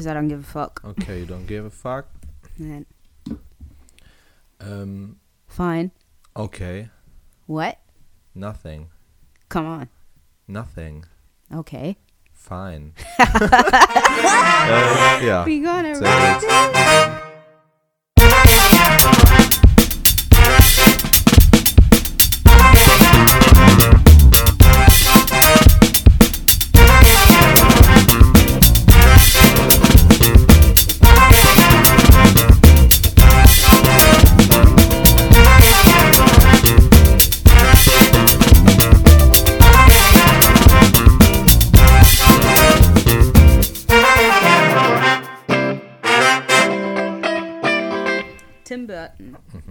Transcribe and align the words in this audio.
because 0.00 0.10
I 0.10 0.14
don't 0.14 0.28
give 0.28 0.40
a 0.40 0.42
fuck. 0.42 0.80
Okay, 0.82 1.20
you 1.20 1.26
don't 1.26 1.46
give 1.46 1.66
a 1.66 1.70
fuck. 1.70 2.06
Nein. 2.58 2.86
Ähm, 3.28 3.36
um, 4.60 5.16
Fine. 5.46 5.90
okay, 6.34 6.88
What? 7.46 7.76
nothing. 8.34 8.88
Come 9.50 9.66
on. 9.66 9.88
Nothing. 10.48 11.04
Okay. 11.54 11.98
Fine. 12.32 12.94
Uh, 14.60 15.18
ja. 15.22 15.44
We 15.44 15.60
gonna 15.60 15.94
Sehr 15.94 16.40
gut. 16.40 17.16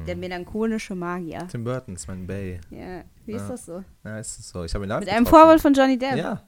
Der 0.10 0.18
melancholische 0.18 0.96
Magier. 0.96 1.48
Tim 1.52 1.64
Burton 1.64 1.94
ist 1.96 2.08
mein 2.08 2.26
Bay. 2.26 2.60
Ja, 2.72 3.04
wie 3.28 3.34
ist 3.34 3.42
Ja. 3.44 3.48
das 3.50 3.66
so? 3.68 3.84
Ja, 4.04 4.18
ist 4.20 4.40
es 4.40 4.50
so. 4.50 4.64
Ich 4.64 4.74
habe 4.74 4.86
ihn 4.86 4.90
live 4.90 5.02
Mit 5.02 5.10
einem 5.10 5.24
getroffen. 5.24 5.42
Vorwort 5.44 5.62
von 5.62 5.74
Johnny 5.76 6.00
Depp. 6.00 6.18
Ja. 6.18 6.42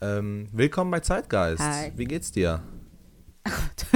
Ähm, 0.00 0.48
willkommen 0.52 0.90
bei 0.90 1.00
Zeitgeist. 1.00 1.60
Hi. 1.62 1.92
Wie 1.94 2.06
geht's 2.06 2.32
dir? 2.32 2.62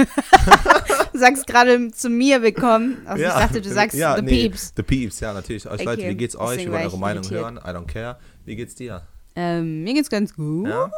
Du 1.13 1.19
sagst 1.19 1.45
gerade 1.45 1.91
zu 1.91 2.09
mir 2.09 2.41
willkommen. 2.41 3.05
Also 3.05 3.23
ich 3.23 3.29
dachte, 3.29 3.61
du 3.61 3.69
sagst 3.69 3.95
ja, 3.95 4.15
The 4.15 4.23
nee, 4.23 4.49
Peeps. 4.49 4.73
The 4.75 4.81
Peeps, 4.81 5.19
ja, 5.19 5.31
natürlich. 5.31 5.67
Euch 5.67 5.73
Okay, 5.73 5.83
Leute, 5.85 6.09
wie 6.09 6.15
geht's 6.15 6.35
euch? 6.35 6.49
deswegen 6.57 6.71
Wir 6.71 6.79
wollen 6.79 6.87
eure 6.87 6.97
Meinung 6.97 7.23
irritiert. 7.23 7.41
hören. 7.43 7.57
I 7.57 7.67
don't 7.77 7.85
care. 7.85 8.17
Wie 8.45 8.55
geht's 8.55 8.73
dir? 8.73 9.03
Ähm, 9.35 9.83
mir 9.83 9.93
geht's 9.93 10.09
ganz 10.09 10.33
gut. 10.33 10.67
Ja? 10.67 10.91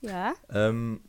Ja. 0.00 0.32
Ähm, 0.52 1.00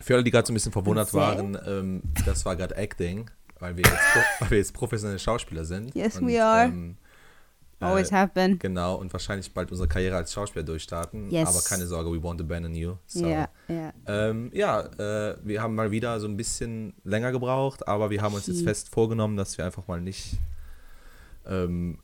für 0.00 0.14
alle, 0.14 0.24
die 0.24 0.32
gerade 0.32 0.44
so 0.44 0.52
ein 0.52 0.54
bisschen 0.54 0.72
verwundert 0.72 1.14
waren, 1.14 1.56
ähm, 1.64 2.02
das 2.26 2.44
war 2.44 2.56
gerade 2.56 2.74
Acting, 2.76 3.30
weil 3.62 3.76
wir, 3.76 3.84
jetzt, 3.84 4.40
weil 4.40 4.50
wir 4.50 4.58
jetzt 4.58 4.74
professionelle 4.74 5.18
Schauspieler 5.18 5.64
sind. 5.64 5.94
Yes, 5.94 6.18
und, 6.18 6.26
we 6.26 6.44
are. 6.44 6.66
Ähm, 6.66 6.96
Always 7.80 8.10
äh, 8.10 8.14
have 8.14 8.32
been. 8.34 8.58
Genau, 8.58 8.96
und 8.96 9.12
wahrscheinlich 9.12 9.52
bald 9.52 9.70
unsere 9.70 9.88
Karriere 9.88 10.16
als 10.16 10.32
Schauspieler 10.32 10.64
durchstarten. 10.64 11.30
Yes. 11.30 11.48
Aber 11.48 11.60
keine 11.62 11.86
Sorge, 11.86 12.12
we 12.12 12.16
won't 12.16 12.40
abandon 12.40 12.74
you. 12.74 12.96
So. 13.06 13.26
Ja, 13.26 13.48
ja. 13.68 13.92
Ähm, 14.06 14.50
ja, 14.52 14.80
äh, 14.80 15.36
wir 15.42 15.62
haben 15.62 15.74
mal 15.74 15.90
wieder 15.90 16.20
so 16.20 16.28
ein 16.28 16.36
bisschen 16.36 16.94
länger 17.04 17.32
gebraucht, 17.32 17.88
aber 17.88 18.10
wir 18.10 18.22
haben 18.22 18.34
uns 18.34 18.46
jetzt 18.46 18.62
fest 18.62 18.88
vorgenommen, 18.88 19.36
dass 19.36 19.58
wir 19.58 19.64
einfach 19.64 19.86
mal 19.88 20.00
nicht 20.00 20.38
ähm, 21.46 21.98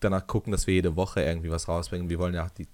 danach 0.00 0.26
gucken, 0.26 0.50
dass 0.50 0.66
wir 0.66 0.74
jede 0.74 0.96
Woche 0.96 1.22
irgendwie 1.22 1.50
was 1.50 1.68
rausbringen. 1.68 2.10
Wir 2.10 2.18
wollen 2.18 2.34
ja 2.34 2.48
die 2.56 2.68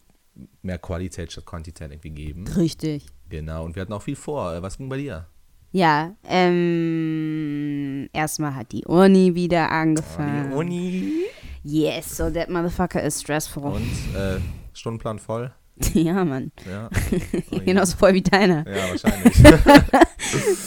mehr 0.62 0.78
Qualität 0.78 1.31
statt 1.31 1.47
Quantität 1.47 1.91
irgendwie 1.92 2.11
geben. 2.11 2.47
Richtig. 2.56 3.06
Genau, 3.28 3.64
und 3.64 3.77
wir 3.77 3.83
hatten 3.83 3.92
auch 3.92 4.03
viel 4.03 4.16
vor. 4.16 4.55
Äh, 4.55 4.62
Was 4.62 4.78
ging 4.78 4.88
bei 4.88 4.97
dir? 4.97 5.27
Ja, 5.75 6.14
ähm, 6.28 8.08
erstmal 8.12 8.55
hat 8.55 8.70
die 8.70 8.84
Uni 8.84 9.34
wieder 9.34 9.72
angefangen. 9.72 10.50
Die 10.50 10.55
Uni. 10.55 11.12
Yes, 11.64 12.16
so 12.16 12.31
that 12.31 12.48
motherfucker 12.48 13.03
is 13.03 13.20
stressful. 13.20 13.64
Und 13.64 14.14
äh, 14.14 14.39
Stundenplan 14.72 15.19
voll? 15.19 15.53
ja, 15.94 16.25
Mann. 16.25 16.53
Ja. 16.70 16.91
Genauso 17.64 17.97
voll 17.97 18.14
wie 18.14 18.22
deiner. 18.22 18.64
Ja, 18.69 18.89
wahrscheinlich. 18.89 19.34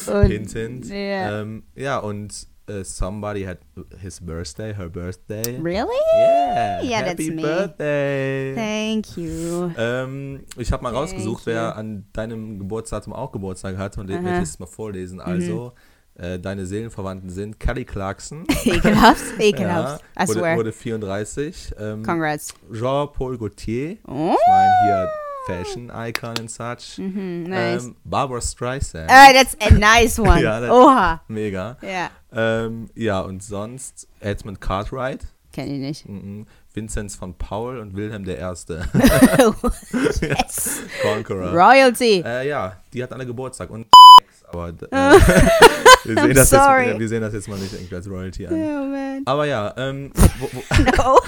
Und, 0.14 0.27
hint, 0.30 0.52
hint. 0.52 0.89
Ja. 0.89 1.42
Ähm, 1.42 1.64
ja, 1.73 1.99
und 1.99 2.47
äh, 2.67 2.83
somebody 2.83 3.43
had 3.43 3.59
his 4.01 4.19
birthday, 4.19 4.73
her 4.75 4.89
birthday. 4.89 5.58
Really? 5.61 5.87
Yeah, 6.17 6.81
Yeah, 6.83 6.97
happy 7.05 7.27
that's 7.27 7.36
me. 7.36 7.42
birthday. 7.42 8.55
Thank 8.55 9.17
you. 9.17 9.71
Ähm, 9.77 10.43
ich 10.58 10.71
habe 10.71 10.83
mal 10.83 10.92
Thank 10.92 11.03
rausgesucht, 11.03 11.45
you. 11.45 11.53
wer 11.53 11.75
an 11.75 12.05
deinem 12.14 12.59
Geburtsdatum 12.59 13.14
auch 13.14 13.31
Geburtstag 13.31 13.77
hat 13.77 13.97
und 13.97 14.11
Aha. 14.11 14.19
Mhm. 14.19 14.25
werde 14.25 14.43
es 14.43 14.59
mal 14.59 14.65
vorlesen. 14.65 15.19
Also, 15.21 15.73
äh, 16.15 16.39
deine 16.39 16.65
Seelenverwandten 16.65 17.30
sind 17.30 17.59
Kelly 17.59 17.86
Clarkson. 17.86 18.45
Ekelhaft, 18.65 19.23
ekelhaft. 19.39 20.03
ja, 20.17 20.23
I 20.23 20.27
wurde, 20.27 20.39
swear. 20.39 20.58
wurde 20.58 20.71
34. 20.73 21.75
Ähm, 21.80 22.03
Congrats. 22.03 22.53
Jean-Paul 22.73 23.37
Gaultier. 23.37 23.97
Oh, 24.08 24.33
Ich 24.33 24.47
meine 24.47 24.73
hier 24.86 25.09
Fashion 25.47 25.89
Icon 25.89 26.35
and 26.39 26.52
such. 26.52 26.97
mhm, 26.97 27.43
nice. 27.47 27.85
Ähm, 27.85 27.95
Barbara 28.03 28.41
Streisand. 28.41 29.09
Ah, 29.09 29.31
that's 29.33 29.55
a 29.61 29.71
nice 29.73 30.19
one. 30.19 30.41
Ja, 30.41 30.59
Oha. 30.71 31.21
Mega. 31.27 31.77
Ja. 31.81 32.09
Ähm, 32.31 32.89
ja, 32.95 33.21
und 33.21 33.41
sonst 33.41 34.07
Edmund 34.19 34.59
Cartwright. 34.61 35.25
Kenn 35.53 35.71
ich 35.71 35.80
nicht. 35.80 36.07
Mhm. 36.09 36.45
Vinzenz 36.73 37.15
von 37.15 37.33
Paul 37.33 37.80
und 37.80 37.95
Wilhelm 37.95 38.25
I. 38.25 38.33
yes. 40.21 40.81
Conqueror. 41.02 41.52
Royalty. 41.52 42.23
Äh, 42.23 42.47
ja, 42.49 42.77
die 42.93 43.02
hat 43.02 43.11
alle 43.11 43.25
Geburtstag 43.25 43.69
und 43.71 43.87
aber 44.49 44.69
äh, 44.69 44.73
wir, 46.05 46.15
sehen 46.21 46.33
das 46.36 46.49
sorry. 46.52 46.87
jetzt, 46.87 46.99
wir 46.99 47.09
sehen 47.09 47.21
das 47.21 47.33
jetzt 47.33 47.49
mal 47.49 47.59
nicht 47.59 47.73
irgendwie 47.73 47.95
als 47.95 48.09
Royalty 48.09 48.47
an. 48.47 48.53
Oh 48.53 48.86
man. 48.86 49.21
Aber 49.25 49.45
ja, 49.45 49.73
ähm, 49.75 50.11
wo, 50.39 50.49
wo, 50.53 50.63
No. 51.03 51.19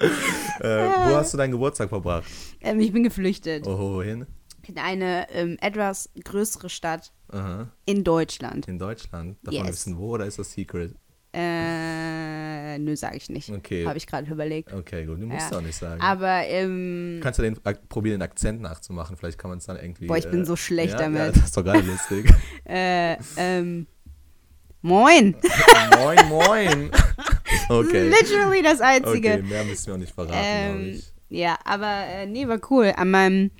äh, 0.60 0.68
wo 0.68 1.16
hast 1.16 1.32
du 1.32 1.38
deinen 1.38 1.52
Geburtstag 1.52 1.88
verbracht? 1.88 2.24
ähm, 2.60 2.80
ich 2.80 2.92
bin 2.92 3.02
geflüchtet 3.02 3.66
Oh, 3.66 3.78
wohin? 3.78 4.26
in 4.68 4.78
eine 4.78 5.30
ähm, 5.30 5.56
etwas 5.60 6.10
größere 6.24 6.68
Stadt 6.68 7.12
Aha. 7.28 7.68
in 7.84 8.02
Deutschland. 8.02 8.66
In 8.66 8.78
Deutschland. 8.78 9.38
Darf 9.42 9.54
man 9.54 9.64
Yes. 9.66 9.72
wissen, 9.74 9.96
wo 9.96 10.14
oder 10.14 10.26
ist 10.26 10.38
das 10.40 10.50
Secret? 10.52 10.94
Äh, 11.32 12.78
nö, 12.78 12.96
sage 12.96 13.16
ich 13.18 13.28
nicht. 13.28 13.50
Okay. 13.50 13.86
Habe 13.86 13.98
ich 13.98 14.06
gerade 14.06 14.30
überlegt. 14.30 14.72
Okay, 14.72 15.04
gut, 15.04 15.20
du 15.20 15.26
musst 15.26 15.50
Ja. 15.50 15.58
auch 15.58 15.62
nicht 15.62 15.76
sagen. 15.76 16.00
Aber 16.00 16.44
ähm, 16.46 17.16
du 17.18 17.22
kannst 17.22 17.38
ja 17.38 17.44
den, 17.44 17.58
probieren, 17.88 18.20
den 18.20 18.22
Akzent 18.22 18.60
nachzumachen. 18.62 19.16
Vielleicht 19.16 19.38
kann 19.38 19.50
man 19.50 19.58
es 19.58 19.66
dann 19.66 19.76
irgendwie. 19.76 20.06
Boah, 20.06 20.16
ich 20.16 20.30
bin 20.30 20.44
so 20.46 20.56
schlecht 20.56 20.94
ja, 20.94 20.98
damit. 20.98 21.18
Ja, 21.18 21.32
das 21.32 21.44
ist 21.44 21.56
doch 21.56 21.64
geil 21.64 21.84
lustig. 21.84 22.32
äh, 22.64 23.16
ähm, 23.36 23.86
moin. 24.80 25.36
moin, 25.98 26.28
moin. 26.28 26.90
Okay. 27.68 28.08
Literally 28.20 28.62
das 28.62 28.80
Einzige. 28.80 29.34
Okay, 29.34 29.42
mehr 29.42 29.64
müssen 29.64 29.86
wir 29.86 29.94
auch 29.94 29.98
nicht 29.98 30.14
verraten, 30.14 30.36
Ähm, 30.38 30.92
ich. 30.94 31.12
ja, 31.28 31.58
aber 31.64 32.06
äh, 32.06 32.26
nee, 32.26 32.46
war 32.46 32.60
cool. 32.70 32.92
An 32.96 33.10
meinem 33.10 33.50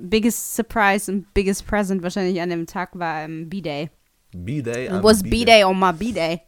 biggest 0.00 0.56
surprise 0.56 1.10
und 1.10 1.32
biggest 1.34 1.66
present 1.66 2.02
wahrscheinlich 2.02 2.40
an 2.40 2.50
dem 2.50 2.66
Tag 2.66 2.98
war 2.98 3.22
ähm, 3.22 3.48
B-Day. 3.48 3.90
B-Day. 4.34 4.88
Am 4.88 5.02
was 5.02 5.22
B-Day 5.22 5.64
on 5.64 5.78
my 5.78 5.92
B-Day. 5.92 6.40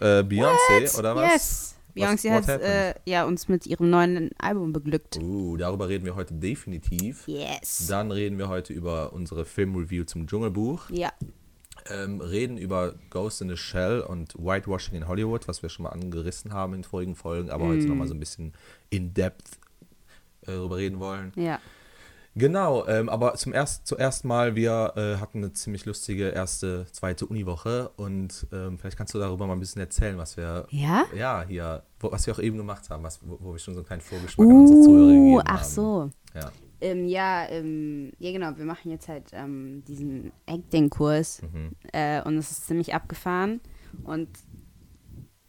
Äh, 0.00 0.22
Beyoncé, 0.22 0.98
oder 0.98 1.16
was? 1.16 1.32
Yes. 1.32 1.76
Beyoncé 1.94 2.30
hat 2.30 2.48
äh, 2.48 2.94
ja, 3.06 3.24
uns 3.24 3.48
mit 3.48 3.66
ihrem 3.66 3.88
neuen 3.88 4.30
Album 4.38 4.72
beglückt. 4.72 5.18
Uh, 5.22 5.56
darüber 5.56 5.88
reden 5.88 6.04
wir 6.04 6.14
heute 6.14 6.34
definitiv. 6.34 7.26
Yes. 7.26 7.86
Dann 7.88 8.10
reden 8.12 8.38
wir 8.38 8.48
heute 8.48 8.74
über 8.74 9.12
unsere 9.14 9.44
Filmreview 9.46 10.04
zum 10.04 10.26
Dschungelbuch. 10.26 10.90
Ja. 10.90 11.10
Ähm, 11.90 12.20
reden 12.20 12.56
über 12.58 12.94
Ghost 13.10 13.40
in 13.42 13.48
the 13.48 13.56
Shell 13.56 14.00
und 14.00 14.34
Whitewashing 14.36 14.94
in 14.96 15.06
Hollywood, 15.08 15.46
was 15.48 15.62
wir 15.62 15.68
schon 15.68 15.84
mal 15.84 15.90
angerissen 15.90 16.52
haben 16.52 16.74
in 16.74 16.84
vorigen 16.84 17.14
Folgen, 17.14 17.50
aber 17.50 17.64
Mm. 17.64 17.68
heute 17.68 17.86
nochmal 17.86 18.08
so 18.08 18.14
ein 18.14 18.20
bisschen 18.20 18.52
in 18.90 19.14
depth 19.14 19.58
äh, 20.42 20.46
darüber 20.52 20.76
reden 20.76 20.98
wollen. 21.00 21.32
Ja. 21.36 21.58
Genau, 22.38 22.86
ähm, 22.86 23.08
aber 23.08 23.34
zum 23.36 23.54
erst, 23.54 23.86
zuerst 23.86 24.26
mal, 24.26 24.54
wir 24.54 24.92
äh, 24.96 25.16
hatten 25.22 25.38
eine 25.38 25.54
ziemlich 25.54 25.86
lustige 25.86 26.28
erste, 26.28 26.84
zweite 26.92 27.24
Uniwoche 27.24 27.88
und 27.96 28.46
ähm, 28.52 28.78
vielleicht 28.78 28.98
kannst 28.98 29.14
du 29.14 29.18
darüber 29.18 29.46
mal 29.46 29.54
ein 29.54 29.60
bisschen 29.60 29.80
erzählen, 29.80 30.18
was 30.18 30.36
wir 30.36 30.66
Ja? 30.70 31.06
ja 31.16 31.44
hier, 31.48 31.82
wo, 31.98 32.12
was 32.12 32.26
wir 32.26 32.34
auch 32.34 32.38
eben 32.38 32.58
gemacht 32.58 32.90
haben, 32.90 33.02
was, 33.04 33.20
wo, 33.22 33.38
wo 33.40 33.52
wir 33.54 33.58
schon 33.58 33.72
so 33.72 33.80
einen 33.80 33.86
kleinen 33.86 34.02
Vorgeschmack 34.02 34.46
an 34.46 34.54
unsere 34.54 34.80
Zuhörer 34.82 35.06
gegeben 35.06 35.32
Uh, 35.34 35.38
haben. 35.38 35.46
ach 35.48 35.64
so. 35.64 36.10
Ja. 36.34 36.50
Ähm, 36.80 37.06
ja, 37.06 37.46
ähm, 37.48 38.12
ja 38.18 38.32
genau, 38.32 38.56
wir 38.56 38.64
machen 38.66 38.90
jetzt 38.90 39.08
halt 39.08 39.30
ähm, 39.32 39.82
diesen 39.88 40.32
Acting-Kurs 40.46 41.42
Mhm. 41.42 41.70
äh, 41.92 42.22
und 42.22 42.36
es 42.36 42.50
ist 42.50 42.66
ziemlich 42.66 42.94
abgefahren 42.94 43.60
und 44.04 44.28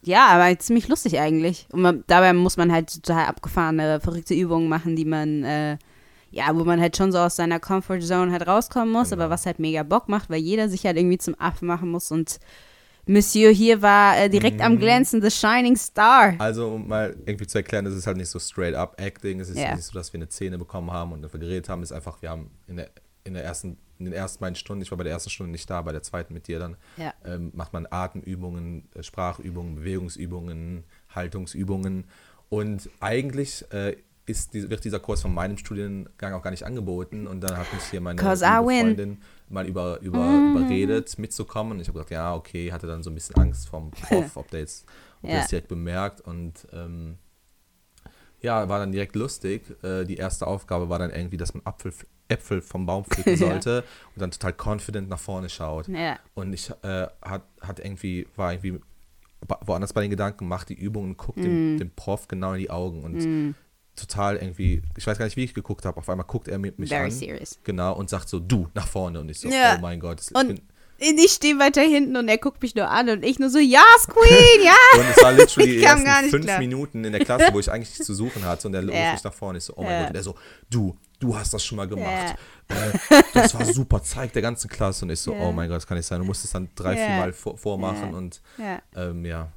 ja, 0.02 0.28
aber 0.28 0.44
halt 0.44 0.62
ziemlich 0.62 0.88
lustig 0.88 1.18
eigentlich. 1.18 1.66
Und 1.72 1.82
man, 1.82 2.04
dabei 2.06 2.32
muss 2.32 2.56
man 2.56 2.72
halt 2.72 2.92
total 3.02 3.26
abgefahrene, 3.26 4.00
verrückte 4.00 4.32
Übungen 4.34 4.68
machen, 4.68 4.96
die 4.96 5.04
man, 5.04 5.44
äh, 5.44 5.76
ja, 6.30 6.54
wo 6.56 6.64
man 6.64 6.80
halt 6.80 6.96
schon 6.96 7.10
so 7.12 7.18
aus 7.18 7.36
seiner 7.36 7.58
Comfort 7.60 8.00
Zone 8.00 8.30
halt 8.32 8.46
rauskommen 8.46 8.90
muss, 8.90 9.10
Genau. 9.10 9.22
aber 9.24 9.30
was 9.30 9.44
halt 9.44 9.58
mega 9.58 9.82
Bock 9.82 10.08
macht, 10.08 10.30
weil 10.30 10.40
jeder 10.40 10.68
sich 10.68 10.86
halt 10.86 10.96
irgendwie 10.96 11.18
zum 11.18 11.34
Affen 11.38 11.66
machen 11.66 11.90
muss 11.90 12.10
und 12.10 12.38
Monsieur 13.08 13.50
hier 13.50 13.80
war 13.82 14.18
äh, 14.18 14.28
direkt 14.28 14.60
am 14.60 14.74
Mhm. 14.74 14.78
Glänzen, 14.80 15.22
The 15.22 15.30
Shining 15.30 15.76
Star. 15.76 16.34
Also, 16.38 16.74
um 16.74 16.86
mal 16.86 17.16
irgendwie 17.26 17.46
zu 17.46 17.58
erklären, 17.58 17.84
das 17.86 17.94
ist 17.94 18.06
halt 18.06 18.18
nicht 18.18 18.28
so 18.28 18.38
straight 18.38 18.74
up 18.74 19.00
Acting. 19.00 19.40
Es 19.40 19.48
ist 19.48 19.58
Ja. 19.58 19.74
nicht 19.74 19.84
so, 19.84 19.92
dass 19.94 20.12
wir 20.12 20.18
eine 20.18 20.30
Szene 20.30 20.58
bekommen 20.58 20.90
haben 20.92 21.12
und 21.12 21.22
dafür 21.22 21.40
geredet 21.40 21.68
haben. 21.68 21.82
Es 21.82 21.90
ist 21.90 21.96
einfach, 21.96 22.20
wir 22.22 22.28
haben 22.30 22.50
in 22.66 22.76
der, 22.76 22.90
in 23.24 23.32
der 23.34 23.44
ersten, 23.44 23.78
in 23.98 24.04
den 24.04 24.14
ersten 24.14 24.40
beiden 24.40 24.54
Stunden, 24.56 24.82
ich 24.82 24.90
war 24.90 24.98
bei 24.98 25.04
der 25.04 25.12
ersten 25.14 25.30
Stunde 25.30 25.50
nicht 25.52 25.68
da, 25.70 25.80
bei 25.82 25.92
der 25.92 26.02
zweiten 26.02 26.34
mit 26.34 26.46
dir 26.48 26.58
dann, 26.58 26.76
Ja. 26.98 27.14
ähm, 27.24 27.50
macht 27.54 27.72
man 27.72 27.86
Atemübungen, 27.90 28.88
äh, 28.94 29.02
Sprachübungen, 29.02 29.76
Bewegungsübungen, 29.76 30.84
Haltungsübungen. 31.14 32.04
Und 32.50 32.88
eigentlich 33.00 33.64
äh, 33.72 33.96
ist, 34.26 34.52
wird 34.54 34.84
dieser 34.84 35.00
Kurs 35.00 35.22
von 35.22 35.32
meinem 35.32 35.56
Studiengang 35.56 36.34
auch 36.34 36.42
gar 36.42 36.50
nicht 36.50 36.64
angeboten 36.64 37.26
und 37.26 37.40
dann 37.40 37.56
hat 37.56 37.72
mich 37.72 37.82
hier 37.84 38.00
meine. 38.02 38.20
Freundin 38.20 39.18
mal 39.50 39.66
über, 39.66 40.00
über, 40.00 40.42
überredet, 40.46 41.18
mitzukommen 41.18 41.72
und 41.72 41.80
ich 41.80 41.88
habe 41.88 41.94
gesagt, 41.98 42.10
ja, 42.10 42.34
okay, 42.34 42.72
hatte 42.72 42.86
dann 42.86 43.02
so 43.02 43.10
ein 43.10 43.14
bisschen 43.14 43.36
Angst 43.36 43.68
vom 43.68 43.90
Prof, 44.08 44.36
ob 44.36 44.50
der 44.50 44.60
jetzt 44.60 44.86
ob 45.22 45.30
der 45.30 45.38
Ja. 45.38 45.40
es 45.40 45.48
direkt 45.48 45.68
bemerkt 45.68 46.20
und 46.20 46.66
ähm, 46.72 47.18
ja, 48.40 48.68
war 48.68 48.78
dann 48.78 48.92
direkt 48.92 49.16
lustig. 49.16 49.62
Äh, 49.82 50.04
die 50.04 50.16
erste 50.16 50.46
Aufgabe 50.46 50.88
war 50.88 50.98
dann 51.00 51.10
irgendwie, 51.10 51.36
dass 51.36 51.54
man 51.54 51.62
Apfel, 51.66 51.92
Äpfel 52.28 52.60
vom 52.62 52.86
Baum 52.86 53.04
pflücken 53.10 53.32
Ja. 53.32 53.36
sollte 53.36 53.84
und 54.14 54.22
dann 54.22 54.30
total 54.30 54.52
confident 54.54 55.08
nach 55.08 55.18
vorne 55.18 55.48
schaut. 55.48 55.88
Ja. 55.88 56.18
Und 56.34 56.52
ich 56.52 56.70
äh, 56.82 57.08
hat, 57.22 57.42
hat 57.60 57.80
irgendwie, 57.80 58.28
war 58.36 58.52
irgendwie 58.52 58.80
woanders 59.64 59.92
bei 59.92 60.02
den 60.02 60.10
Gedanken, 60.10 60.46
macht 60.48 60.68
die 60.68 60.74
Übung 60.74 61.04
und 61.04 61.16
guckt 61.16 61.38
dem, 61.44 61.76
dem 61.78 61.90
Prof 61.90 62.28
genau 62.28 62.52
in 62.52 62.60
die 62.60 62.70
Augen 62.70 63.02
und 63.04 63.24
Mm, 63.24 63.54
total 63.98 64.36
irgendwie, 64.36 64.82
ich 64.96 65.06
weiß 65.06 65.18
gar 65.18 65.24
nicht, 65.26 65.36
wie 65.36 65.44
ich 65.44 65.54
geguckt 65.54 65.84
habe, 65.84 65.96
auf 65.98 66.08
einmal 66.08 66.26
guckt 66.26 66.48
er 66.48 66.58
mi- 66.58 66.72
mich 66.76 66.88
very 66.90 67.04
an. 67.06 67.10
serious. 67.10 67.58
Genau, 67.64 67.94
und 67.94 68.08
sagt 68.10 68.28
so, 68.28 68.38
du, 68.40 68.68
nach 68.74 68.86
vorne. 68.88 69.20
Und 69.20 69.28
ich 69.30 69.40
so, 69.40 69.48
Ja. 69.48 69.76
oh 69.76 69.80
mein 69.80 70.00
Gott. 70.00 70.18
das- 70.18 70.30
ich 70.30 70.36
Und 70.36 70.48
bin, 70.48 71.18
ich 71.18 71.30
stehe 71.32 71.58
weiter 71.58 71.80
hinten 71.82 72.16
und 72.16 72.28
er 72.28 72.38
guckt 72.38 72.60
mich 72.62 72.74
nur 72.74 72.88
an 72.88 73.08
und 73.08 73.24
ich 73.24 73.38
nur 73.38 73.50
so, 73.50 73.58
ja, 73.58 73.82
Queen, 74.08 74.64
ja. 74.64 74.76
und 75.00 75.06
es 75.16 75.22
war 75.22 75.32
literally 75.32 75.70
Ich 75.76 75.78
die 75.78 75.84
ersten 75.84 76.30
fünf 76.30 76.44
klar. 76.46 76.58
Minuten 76.58 77.04
in 77.04 77.12
der 77.12 77.24
Klasse, 77.24 77.48
wo 77.52 77.60
ich 77.60 77.70
eigentlich 77.70 77.90
nichts 77.90 78.06
zu 78.06 78.14
suchen 78.14 78.44
hatte. 78.44 78.66
Und 78.68 78.72
ruft 78.92 78.98
Ja. 78.98 79.12
mich 79.12 79.24
nach 79.24 79.32
vorne. 79.34 79.58
Ich 79.58 79.64
so, 79.64 79.74
oh 79.76 79.82
mein 79.82 79.92
Ja. 79.92 80.00
Gott. 80.00 80.10
Und 80.10 80.16
er 80.16 80.22
so, 80.22 80.34
du, 80.70 80.96
du 81.18 81.36
hast 81.36 81.52
das 81.54 81.64
schon 81.64 81.76
mal 81.76 81.88
gemacht. 81.88 82.06
Ja. 82.30 82.34
Äh, 82.70 83.22
das 83.32 83.54
war 83.54 83.64
super, 83.64 84.02
zeig 84.02 84.30
der 84.34 84.42
ganzen 84.42 84.68
Klasse. 84.68 85.06
Und 85.06 85.10
ich 85.10 85.20
so, 85.20 85.32
Ja. 85.32 85.40
oh 85.40 85.52
mein 85.52 85.70
Gott, 85.70 85.78
das 85.78 85.86
kann 85.86 85.96
nicht 85.96 86.04
sein. 86.06 86.18
Du 86.20 86.26
musst 86.26 86.44
es 86.44 86.50
dann 86.50 86.68
drei, 86.74 86.98
Ja. 86.98 87.06
vier 87.06 87.16
Mal 87.16 87.32
vor, 87.32 87.56
vormachen. 87.56 88.12
Und 88.12 88.42
Ja, 88.58 88.82
ähm, 88.94 89.24
ja. 89.24 89.48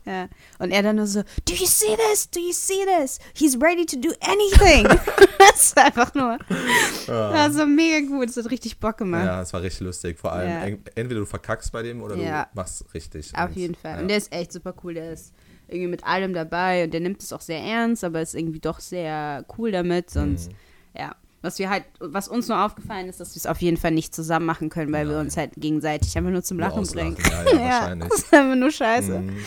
Und 0.60 0.72
er 0.72 0.82
dann 0.82 0.96
nur 0.96 1.08
so, 1.08 1.22
do 1.22 1.54
you 1.54 1.66
see 1.66 1.94
this? 2.10 2.30
Do 2.30 2.40
you 2.40 2.54
see 2.54 2.86
this? 2.86 3.20
He's 3.34 3.60
ready 3.62 3.86
to 3.86 3.98
do 4.00 4.12
anything. 4.22 4.88
das 5.40 5.62
ist 5.62 5.78
einfach 5.78 6.14
nur, 6.16 6.38
das 7.08 7.58
war 7.58 7.66
mega 7.66 8.00
gut. 8.08 8.30
Das 8.30 8.38
hat 8.38 8.50
richtig 8.50 8.80
Bock 8.80 8.98
gemacht. 9.00 9.26
ja, 9.26 9.42
es 9.42 9.52
war 9.52 9.62
richtig 9.62 9.82
lustig. 9.82 10.18
Vor 10.18 10.32
allem, 10.32 10.80
entweder 10.96 11.20
du 11.20 11.26
verkackst 11.26 11.70
bei 11.74 11.84
dem 11.84 12.02
oder 12.02 12.16
du 12.16 12.48
machst 12.54 12.86
richtig. 12.94 13.36
Auf 13.36 13.50
Und, 13.50 13.56
jeden 13.58 13.76
Fall. 13.76 13.96
Ja. 13.96 14.02
Und 14.04 14.08
der 14.08 14.16
ist 14.18 14.32
echt 14.32 14.54
super 14.54 14.74
cool. 14.86 14.94
Der 14.94 15.12
ist 15.12 15.34
irgendwie 15.68 15.90
mit 15.90 16.06
allem 16.06 16.34
dabei 16.34 16.86
und 16.86 16.94
der 16.94 17.02
nimmt 17.02 17.22
es 17.22 17.34
auch 17.34 17.42
sehr 17.42 17.60
ernst, 17.60 18.06
aber 18.06 18.22
ist 18.22 18.36
irgendwie 18.36 18.60
doch 18.62 18.80
sehr 18.80 19.44
cool 19.58 19.72
damit. 19.74 20.16
Und 20.16 20.40
Mhm. 20.48 20.56
ja, 20.98 21.16
was 21.42 21.58
wir 21.60 21.70
halt, 21.70 21.84
was 22.00 22.28
uns 22.28 22.48
nur 22.48 22.64
aufgefallen 22.64 23.10
ist, 23.10 23.20
dass 23.20 23.34
wir 23.36 23.40
es 23.40 23.46
auf 23.48 23.62
jeden 23.62 23.78
Fall 23.78 23.92
nicht 23.92 24.14
zusammen 24.14 24.46
machen 24.46 24.70
können, 24.70 24.92
weil 24.94 25.08
wir 25.08 25.16
Nein. 25.16 25.26
uns 25.26 25.38
halt 25.38 25.54
gegenseitig 25.58 26.16
einfach 26.18 26.32
nur 26.32 26.44
zum 26.44 26.60
Lachen 26.60 26.84
bringen. 26.84 27.18
Ja, 27.30 27.44
ja, 27.54 27.60
wahrscheinlich. 27.62 28.10
das 28.10 28.20
ist 28.20 28.34
einfach 28.34 28.56
nur 28.56 28.72
scheiße. 28.72 29.20
Mhm. 29.20 29.38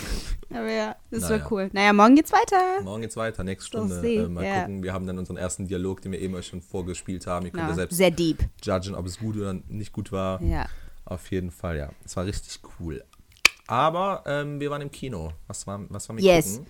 Aber 0.51 0.71
ja, 0.71 0.95
das 1.09 1.21
Naja. 1.21 1.41
war 1.41 1.51
cool. 1.51 1.69
Naja, 1.73 1.93
morgen 1.93 2.15
geht's 2.15 2.31
weiter. 2.31 2.81
Morgen 2.83 3.01
geht's 3.01 3.17
weiter, 3.17 3.43
nächste 3.43 3.67
Stunde. 3.67 4.07
Äh, 4.07 4.27
mal 4.27 4.43
ja. 4.45 4.59
gucken. 4.61 4.83
Wir 4.83 4.93
haben 4.93 5.07
dann 5.07 5.17
unseren 5.17 5.37
ersten 5.37 5.67
Dialog, 5.67 6.01
den 6.01 6.11
wir 6.11 6.19
eben 6.21 6.35
euch 6.35 6.47
schon 6.47 6.61
vorgespielt 6.61 7.25
haben. 7.27 7.45
Ihr 7.45 7.51
könnt 7.51 7.63
ja, 7.63 7.69
Ja, 7.69 7.75
selbst 7.75 7.97
sehr 7.97 8.11
deep. 8.11 8.39
judgen, 8.63 8.93
ob 8.95 9.05
es 9.05 9.17
gut 9.19 9.35
oder 9.37 9.53
nicht 9.67 9.91
gut 9.91 10.11
war. 10.11 10.41
Ja. 10.41 10.67
Auf 11.05 11.29
jeden 11.31 11.51
Fall, 11.51 11.77
ja. 11.77 11.89
Es 12.03 12.15
war 12.15 12.25
richtig 12.25 12.59
cool. 12.79 13.03
Aber 13.67 14.23
ähm, 14.25 14.59
wir 14.59 14.69
waren 14.69 14.81
im 14.81 14.91
Kino. 14.91 15.31
Was 15.47 15.65
war, 15.65 15.81
was 15.89 16.07
war 16.09 16.15
mit 16.15 16.23
Yes. 16.23 16.57
gucken? 16.57 16.67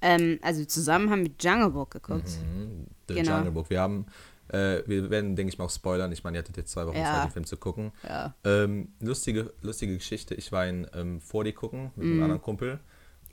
Ähm, 0.00 0.38
also 0.42 0.64
zusammen 0.64 1.10
haben 1.10 1.24
wir 1.24 1.30
Jungle 1.40 1.70
Book 1.70 1.90
geguckt. 1.90 2.28
Mhm. 2.42 2.86
The 3.08 3.14
Genau. 3.14 3.36
Jungle 3.36 3.52
Book. 3.52 3.70
Wir 3.70 3.80
haben, 3.80 4.06
äh, 4.48 4.82
wir 4.86 5.10
werden, 5.10 5.36
denke 5.36 5.52
ich 5.52 5.58
mal, 5.58 5.64
auch 5.64 5.70
spoilern. 5.70 6.12
Ich 6.12 6.24
meine, 6.24 6.38
ihr 6.38 6.40
hattet 6.40 6.56
jetzt 6.56 6.70
zwei 6.72 6.86
Wochen 6.86 6.96
Ja. 6.96 7.14
Zeit, 7.14 7.24
den 7.26 7.32
Film 7.32 7.46
zu 7.46 7.56
gucken. 7.56 7.92
Ja. 8.02 8.34
Ähm, 8.44 8.92
lustige, 9.00 9.52
lustige 9.62 9.94
Geschichte. 9.94 10.34
Ich 10.34 10.52
war 10.52 10.66
in 10.66 10.86
ähm, 10.94 11.20
4D 11.20 11.52
gucken 11.52 11.90
mit 11.96 12.06
einem 12.06 12.22
anderen 12.22 12.42
Kumpel. 12.42 12.80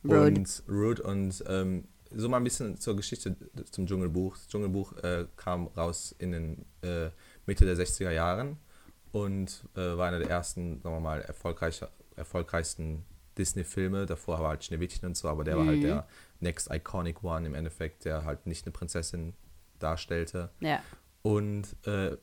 Mhm. 0.03 0.11
Rude. 0.11 0.27
Und 0.27 0.63
Rude 0.69 1.03
und 1.03 1.43
ähm, 1.47 1.87
so 2.11 2.29
mal 2.29 2.37
ein 2.37 2.43
bisschen 2.43 2.77
zur 2.77 2.95
Geschichte 2.95 3.35
zum 3.71 3.87
Dschungelbuch. 3.87 4.37
Das 4.37 4.47
Dschungelbuch 4.47 4.93
äh, 5.03 5.25
kam 5.35 5.67
raus 5.67 6.15
in 6.17 6.31
den 6.31 6.65
äh, 6.81 7.09
Mitte 7.45 7.65
der 7.65 7.75
60er 7.75 8.11
Jahren 8.11 8.57
und 9.11 9.63
äh, 9.75 9.97
war 9.97 10.07
einer 10.07 10.19
der 10.19 10.29
ersten, 10.29 10.81
sagen 10.81 10.95
wir 10.95 10.99
mal, 10.99 11.21
erfolgreichsten 12.15 13.03
Disney-Filme. 13.37 14.05
Davor 14.05 14.39
war 14.39 14.49
halt 14.49 14.63
Schneewittchen 14.63 15.07
und 15.07 15.17
so, 15.17 15.27
aber 15.27 15.43
der 15.43 15.57
war 15.57 15.65
halt 15.65 15.83
der 15.83 16.07
Next 16.39 16.69
Iconic 16.71 17.23
One 17.23 17.47
im 17.47 17.53
Endeffekt, 17.53 18.05
der 18.05 18.23
halt 18.23 18.45
nicht 18.45 18.65
eine 18.65 18.71
Prinzessin 18.71 19.33
darstellte. 19.79 20.49
Ja. 20.59 20.81
Und 21.25 21.75
äh, 21.87 22.15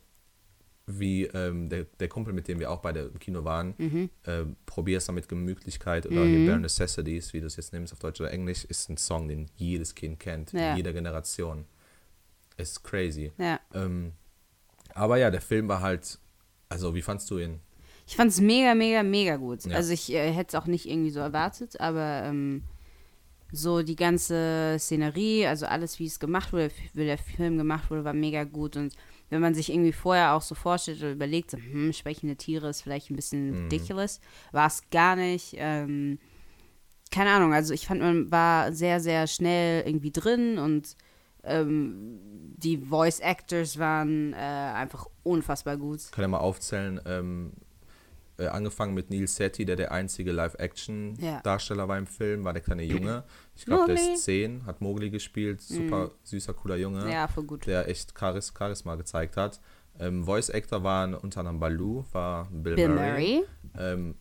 wie 0.87 1.25
ähm, 1.27 1.69
der, 1.69 1.85
der 1.99 2.09
Kumpel, 2.09 2.33
mit 2.33 2.47
dem 2.47 2.61
wir 2.61 2.71
auch 2.71 2.81
beide 2.81 3.01
im 3.13 3.19
Kino 3.19 3.43
waren, 3.45 3.75
Mhm. 3.79 4.11
äh, 4.25 4.45
Probier's 4.65 5.11
mit 5.11 5.29
Gemütlichkeit 5.29 6.07
oder 6.07 6.25
hier 6.25 6.47
Bare 6.47 6.61
Necessities, 6.61 7.33
wie 7.33 7.41
du 7.41 7.47
es 7.47 7.57
jetzt 7.57 7.73
nimmst 7.73 7.93
auf 7.93 7.99
Deutsch 7.99 8.21
oder 8.21 8.31
Englisch, 8.33 8.65
ist 8.65 8.89
ein 8.91 8.97
Song, 8.97 9.27
den 9.29 9.47
jedes 9.57 9.95
Kind 9.97 10.21
kennt, 10.21 10.53
Ja. 10.53 10.71
in 10.73 10.77
jeder 10.77 10.93
Generation. 10.93 11.65
Ist 12.57 12.85
crazy. 12.85 13.33
Ja. 13.39 13.59
Ähm, 13.75 14.13
aber 14.95 15.17
ja, 15.17 15.31
der 15.31 15.41
Film 15.41 15.67
war 15.69 15.81
halt, 15.81 16.19
also 16.69 16.95
wie 16.95 17.03
fandst 17.03 17.29
du 17.31 17.39
ihn? 17.39 17.59
Ich 18.07 18.15
fand 18.17 18.31
es 18.31 18.41
mega, 18.41 18.75
mega, 18.75 19.03
mega 19.03 19.37
gut. 19.37 19.65
Ja. 19.65 19.77
Also 19.77 19.93
ich 19.93 20.13
äh, 20.13 20.31
hätte 20.33 20.57
es 20.57 20.63
auch 20.63 20.67
nicht 20.67 20.89
irgendwie 20.89 21.11
so 21.11 21.21
erwartet, 21.21 21.81
aber 21.81 22.23
ähm, 22.25 22.63
so 23.53 23.83
die 23.83 23.97
ganze 23.97 24.77
Szenerie, 24.79 25.47
also 25.47 25.67
alles, 25.67 25.99
wie 25.99 26.07
es 26.07 26.19
gemacht 26.19 26.53
wurde, 26.53 26.71
wie 26.95 27.05
der 27.05 27.19
Film 27.19 27.59
gemacht 27.59 27.91
wurde, 27.91 28.05
war 28.05 28.15
mega 28.15 28.45
gut. 28.45 28.77
Und 28.77 28.95
wenn 29.29 29.41
man 29.43 29.55
sich 29.55 29.71
irgendwie 29.71 29.93
vorher 29.93 30.33
auch 30.35 30.43
so 30.43 30.55
vorstellt 30.55 31.01
oder 31.01 31.13
überlegt, 31.13 31.51
so, 31.51 31.59
hm, 31.59 31.93
sprechende 31.93 32.37
Tiere 32.37 32.69
ist 32.71 32.81
vielleicht 32.83 33.11
ein 33.11 33.17
bisschen 33.17 33.51
Mhm. 33.51 33.63
ridiculous, 33.65 34.21
war 34.53 34.67
es 34.67 34.89
gar 34.91 35.17
nicht. 35.17 35.55
Ähm, 35.59 36.19
keine 37.11 37.31
Ahnung, 37.31 37.53
also 37.53 37.75
ich 37.75 37.87
fand, 37.87 38.01
man 38.01 38.31
war 38.31 38.73
sehr, 38.73 38.99
sehr 39.01 39.27
schnell 39.27 39.87
irgendwie 39.87 40.13
drin 40.13 40.57
und 40.59 40.97
ähm, 41.45 42.19
die 42.57 42.79
Voice 42.79 43.21
Actors 43.21 43.79
waren 43.79 44.33
äh, 44.33 44.37
einfach 44.37 45.07
unfassbar 45.25 45.77
gut. 45.77 46.11
Kann 46.13 46.23
ja 46.23 46.29
mal 46.29 46.39
aufzählen, 46.39 47.01
ähm, 47.05 47.53
äh, 48.39 48.47
angefangen 48.47 48.95
mit 48.95 49.11
Neil 49.11 49.27
Setti, 49.27 49.65
der 49.67 49.77
der 49.77 49.93
einzige 49.93 50.31
Ja. 50.31 50.37
Live-Action-Darsteller 50.37 51.89
war 51.89 51.99
im 51.99 52.07
Film, 52.07 52.45
war 52.45 52.53
der 52.53 52.63
kleine 52.63 52.85
Junge. 52.85 53.25
Ich 53.55 53.67
glaube, 53.67 53.95
der 53.95 54.15
ist 54.15 54.25
zehn, 54.25 54.65
hat 54.67 54.81
Mowgli 54.81 55.11
gespielt, 55.11 55.61
super 55.61 56.11
süßer, 56.23 56.55
cooler 56.55 56.77
Junge. 56.77 57.11
Ja, 57.13 57.29
voll 57.29 57.45
gut. 57.45 57.67
der 57.67 57.89
echt 57.89 58.19
Charis 58.19 58.53
Charisma 58.57 58.95
gezeigt 58.97 59.37
hat. 59.37 59.61
Ähm, 60.01 60.25
Voice 60.25 60.51
Actor 60.51 60.83
waren 60.83 61.15
unter 61.15 61.41
anderem 61.41 61.61
Baloo, 61.61 62.05
war 62.13 62.49
Bill, 62.51 62.75
Bill 62.77 62.89
Murray. 62.89 63.45
Murray. 63.75 63.93
Ähm, 63.93 64.15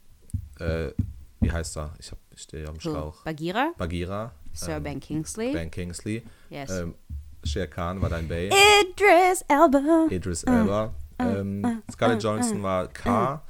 äh, 0.60 0.92
wie 1.40 1.52
heißt 1.52 1.78
er? 1.78 1.94
Ich, 1.98 2.12
hab- 2.12 2.20
ich 2.36 2.42
stehe 2.42 2.68
am 2.68 2.80
Schlauch. 2.80 3.24
Bagheera, 3.24 3.72
Bagheera. 3.78 4.34
Sir 4.54 4.76
ähm, 4.78 4.84
Ben 4.84 5.00
Kingsley. 5.00 5.54
Ben 5.54 5.72
Kingsley. 5.72 6.24
yes. 6.50 6.70
Ähm, 6.72 6.96
Shere 7.44 7.68
Khan 7.68 8.00
war 8.02 8.10
dein 8.10 8.28
Bay. 8.28 8.50
Idris 8.82 9.44
Elba. 9.48 10.08
Idris 10.12 10.44
Elba. 10.44 10.94
Ähm, 11.18 11.82
Scarlett 11.92 12.22
Johansson 12.22 12.62
war 12.62 12.88
K. 12.90 13.42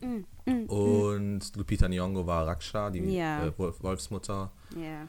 Ähm, 0.00 0.24
und 0.68 1.40
Lupita 1.56 1.86
Nyong'o 1.86 2.26
war 2.26 2.46
Raksha, 2.46 2.90
die 2.90 3.00
Ja. 3.00 3.46
äh, 3.46 3.52
Wolf, 3.58 3.82
Wolfsmutter. 3.82 4.50
Ja. 4.76 5.08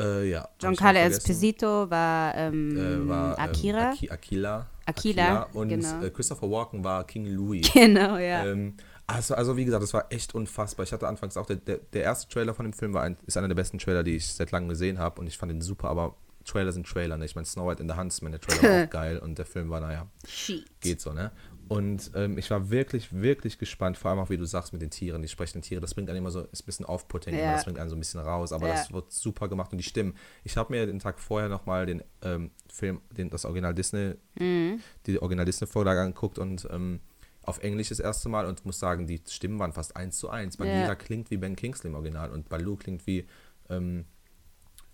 Äh, 0.00 0.30
ja. 0.30 0.48
Giancarlo 0.58 0.98
vergessen. 1.00 1.18
Esposito 1.18 1.90
war, 1.90 2.34
ähm, 2.34 2.76
äh, 2.76 3.08
war 3.08 3.38
ähm, 3.38 3.44
Akira. 3.44 3.90
Aki 3.90 4.10
Akila. 4.10 4.66
Akila, 4.84 5.42
Und 5.52 5.68
genau. 5.68 6.02
äh, 6.02 6.10
Christopher 6.10 6.50
Walken 6.50 6.82
war 6.82 7.04
King 7.06 7.26
Louis. 7.26 7.70
genau, 7.72 8.16
ja. 8.16 8.44
Ähm, 8.46 8.74
also, 9.06 9.34
also 9.34 9.56
wie 9.56 9.64
gesagt, 9.64 9.82
das 9.82 9.94
war 9.94 10.06
echt 10.10 10.34
unfassbar. 10.34 10.84
Ich 10.84 10.92
hatte 10.92 11.06
anfangs 11.06 11.36
auch, 11.36 11.46
der, 11.46 11.56
der, 11.56 11.78
der 11.92 12.02
erste 12.02 12.28
Trailer 12.32 12.54
von 12.54 12.64
dem 12.64 12.72
Film 12.72 12.94
war 12.94 13.02
ein, 13.02 13.16
ist 13.26 13.36
einer 13.36 13.48
der 13.48 13.54
besten 13.54 13.78
Trailer, 13.78 14.02
die 14.02 14.16
ich 14.16 14.26
seit 14.32 14.50
langem 14.50 14.68
gesehen 14.70 14.98
habe 14.98 15.20
und 15.20 15.26
ich 15.26 15.38
fand 15.38 15.52
ihn 15.52 15.60
super, 15.60 15.88
aber 15.88 16.16
Trailer 16.44 16.72
sind 16.72 16.86
Trailer, 16.86 17.16
ne? 17.16 17.24
Ich 17.24 17.36
meine, 17.36 17.46
Snow 17.46 17.68
White 17.68 17.80
in 17.82 17.88
the 17.88 17.94
Huntsman, 17.94 18.32
der 18.32 18.40
Trailer 18.40 18.62
war 18.78 18.84
auch 18.86 18.90
geil 18.90 19.18
und 19.18 19.38
der 19.38 19.46
Film 19.46 19.70
war, 19.70 19.80
naja, 19.80 20.06
Shit. 20.26 20.64
geht 20.80 21.00
so, 21.00 21.12
ne? 21.12 21.30
Und 21.68 22.10
ähm, 22.14 22.36
ich 22.36 22.50
war 22.50 22.70
wirklich, 22.70 23.12
wirklich 23.14 23.58
gespannt, 23.58 23.96
vor 23.96 24.10
allem 24.10 24.20
auch, 24.20 24.28
wie 24.30 24.36
du 24.36 24.44
sagst, 24.44 24.72
mit 24.74 24.82
den 24.82 24.90
Tieren, 24.90 25.22
die 25.22 25.28
sprechenden 25.28 25.62
Tiere, 25.62 25.80
das 25.80 25.94
bringt 25.94 26.10
einen 26.10 26.18
immer 26.18 26.30
so, 26.30 26.40
ist 26.52 26.62
ein 26.62 26.66
bisschen 26.66 26.84
Off-Putting, 26.86 27.34
Ja. 27.34 27.52
das 27.52 27.64
bringt 27.64 27.78
einen 27.78 27.88
so 27.88 27.96
ein 27.96 27.98
bisschen 27.98 28.20
raus, 28.20 28.52
aber 28.52 28.66
Ja. 28.68 28.74
das 28.74 28.92
wird 28.92 29.10
super 29.10 29.48
gemacht 29.48 29.72
und 29.72 29.78
die 29.78 29.84
Stimmen. 29.84 30.14
Ich 30.44 30.56
habe 30.56 30.72
mir 30.72 30.86
den 30.86 30.98
Tag 30.98 31.18
vorher 31.18 31.48
nochmal 31.48 31.86
den 31.86 32.02
ähm, 32.22 32.50
Film, 32.70 33.00
den, 33.16 33.30
das 33.30 33.44
Original 33.46 33.74
Disney, 33.74 34.14
Mhm. 34.38 34.80
die 35.06 35.20
Original 35.22 35.46
Disney-Vorlage 35.46 36.00
angeguckt 36.02 36.38
und 36.38 36.68
ähm, 36.70 37.00
auf 37.44 37.60
Englisch 37.62 37.88
das 37.88 38.00
erste 38.00 38.28
Mal 38.28 38.46
und 38.46 38.64
muss 38.66 38.78
sagen, 38.78 39.06
die 39.06 39.20
Stimmen 39.28 39.58
waren 39.58 39.72
fast 39.72 39.96
eins 39.96 40.18
zu 40.18 40.28
eins. 40.30 40.56
Bagheera 40.58 40.88
Ja. 40.88 40.94
klingt 40.94 41.30
wie 41.30 41.38
Ben 41.38 41.56
Kingsley 41.56 41.88
im 41.90 41.94
Original 41.96 42.30
und 42.30 42.48
Baloo 42.48 42.76
klingt 42.76 43.06
wie 43.06 43.26
ähm, 43.70 44.04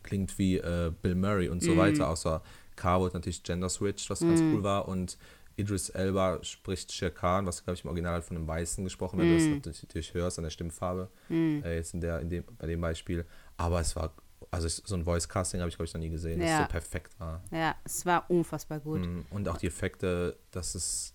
klingt 0.03 0.39
wie 0.39 0.57
äh, 0.59 0.93
Bill 1.03 1.15
Murray 1.15 1.49
und 1.49 1.63
so 1.63 1.73
Mhm. 1.73 1.77
weiter, 1.79 2.09
außer 2.09 2.43
K 2.77 3.01
wurde 3.01 3.15
natürlich 3.15 3.43
Gender 3.43 3.69
Switch, 3.69 4.09
was 4.09 4.21
ganz 4.21 4.43
cool 4.53 4.63
war 4.63 4.87
und 4.89 5.19
Idris 5.59 5.89
Elba 5.91 6.43
spricht 6.43 6.93
Shere 6.93 7.11
Khan, 7.11 7.45
was 7.47 7.65
glaube 7.65 7.75
ich 7.77 7.85
im 7.85 7.89
Original 7.89 8.23
von 8.23 8.37
einem 8.37 8.47
Weißen 8.47 8.85
gesprochen 8.85 9.19
wird, 9.19 9.29
Mhm. 9.29 9.63
das 9.63 9.83
natürlich, 9.83 10.15
hörst 10.15 10.39
an 10.39 10.45
der 10.45 10.51
Stimmfarbe, 10.51 11.11
äh, 11.31 11.75
jetzt 11.75 11.95
in 11.95 12.01
der, 12.01 12.21
in 12.21 12.29
dem, 12.31 12.45
bei 12.59 12.67
dem 12.67 12.81
Beispiel. 12.81 13.25
Aber 13.57 13.81
es 13.81 13.95
war, 13.97 14.15
also 14.51 14.69
so 14.69 14.95
ein 14.95 15.05
Voice 15.05 15.29
Casting 15.29 15.61
habe 15.61 15.69
ich 15.69 15.77
glaube 15.77 15.87
ich 15.89 15.95
noch 15.95 16.01
nie 16.01 16.11
gesehen, 16.11 16.39
das 16.41 16.49
Ja. 16.49 16.63
so 16.63 16.69
perfekt 16.69 17.19
war. 17.21 17.43
Ja, 17.51 17.75
es 17.85 18.07
war 18.07 18.31
unfassbar 18.31 18.81
gut. 18.81 19.01
Mm, 19.01 19.23
Und 19.31 19.49
auch 19.49 19.57
die 19.59 19.67
Effekte, 19.67 20.39
dass 20.53 20.75
es 20.75 21.15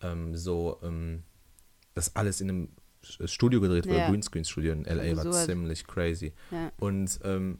ähm, 0.00 0.34
so, 0.36 0.78
ähm, 0.82 1.24
dass 1.94 2.14
alles 2.16 2.40
in 2.40 2.48
einem 2.48 2.68
Studio 3.02 3.60
gedreht 3.60 3.86
wurde, 3.86 3.98
Ja. 3.98 4.10
Greenscreen-Studio 4.10 4.72
in 4.72 4.84
LA, 4.84 5.16
war 5.16 5.30
ziemlich 5.32 5.86
crazy. 5.86 6.32
Ja. 6.50 6.72
Und 6.78 7.18
ähm, 7.24 7.58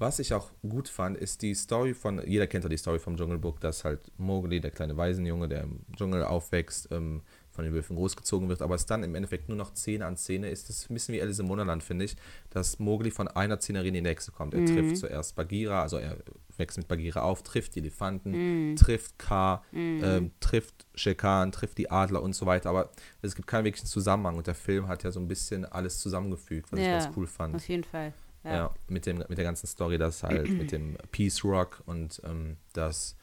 Was 0.00 0.18
ich 0.18 0.32
auch 0.32 0.50
gut 0.66 0.88
fand, 0.88 1.18
ist 1.18 1.42
die 1.42 1.54
Story 1.54 1.92
von, 1.92 2.26
jeder 2.26 2.46
kennt 2.46 2.64
ja 2.64 2.70
die 2.70 2.78
Story 2.78 2.98
vom 2.98 3.18
Dschungelbuch, 3.18 3.58
dass 3.58 3.84
halt 3.84 4.00
Mowgli, 4.16 4.58
der 4.58 4.70
kleine 4.70 4.96
Waisenjunge, 4.96 5.46
der 5.46 5.64
im 5.64 5.80
Dschungel 5.94 6.24
aufwächst, 6.24 6.88
ähm, 6.90 7.20
von 7.50 7.64
den 7.66 7.74
Wölfen 7.74 7.96
großgezogen 7.96 8.48
wird, 8.48 8.62
aber 8.62 8.76
es 8.76 8.86
dann 8.86 9.02
im 9.02 9.14
Endeffekt 9.14 9.50
nur 9.50 9.58
noch 9.58 9.74
Szene 9.74 10.06
an 10.06 10.16
Szene 10.16 10.48
ist. 10.48 10.70
Das 10.70 10.78
ist 10.78 10.90
ein 10.90 10.94
bisschen 10.94 11.14
wie 11.14 11.20
Alice 11.20 11.38
im 11.40 11.50
Wunderland, 11.50 11.82
finde 11.82 12.06
ich, 12.06 12.16
dass 12.48 12.78
Mowgli 12.78 13.10
von 13.10 13.28
einer 13.28 13.60
Szenerie 13.60 13.88
in 13.88 13.94
die 13.94 14.00
nächste 14.00 14.32
kommt. 14.32 14.54
Er 14.54 14.60
Mhm. 14.60 14.66
trifft 14.66 14.96
zuerst 14.96 15.36
Bagheera, 15.36 15.82
also 15.82 15.98
er 15.98 16.16
wächst 16.56 16.78
mit 16.78 16.88
Bagheera 16.88 17.20
auf, 17.20 17.42
trifft 17.42 17.74
die 17.74 17.80
Elefanten, 17.80 18.70
Mhm. 18.70 18.76
trifft 18.76 19.18
Ka, 19.18 19.62
ähm, 20.00 20.30
trifft 20.40 20.86
Shekan, 20.94 21.52
trifft 21.52 21.76
die 21.76 21.90
Adler 21.90 22.22
und 22.22 22.32
so 22.34 22.46
weiter, 22.46 22.70
aber 22.70 22.90
es 23.20 23.34
gibt 23.34 23.46
keinen 23.46 23.64
wirklichen 23.66 23.86
Zusammenhang 23.86 24.38
und 24.38 24.46
der 24.46 24.54
Film 24.54 24.88
hat 24.88 25.02
ja 25.02 25.10
so 25.10 25.20
ein 25.20 25.28
bisschen 25.28 25.66
alles 25.66 25.98
zusammengefügt, 25.98 26.72
was 26.72 26.80
ich 26.80 26.86
Ja, 26.86 26.92
ganz 26.92 27.10
cool 27.14 27.26
fand. 27.26 27.54
Auf 27.56 27.68
jeden 27.68 27.84
Fall. 27.84 28.14
Ja, 28.44 28.52
Ja. 28.54 28.74
mit, 28.88 29.06
dem, 29.06 29.18
mit 29.18 29.36
der 29.38 29.44
ganzen 29.44 29.66
Story, 29.66 29.98
dass 29.98 30.22
halt 30.22 30.48
mit 30.50 30.72
dem 30.72 30.96
Peace 31.12 31.44
Rock 31.44 31.82
und 31.86 32.20
ähm, 32.24 32.56
dass, 32.72 33.16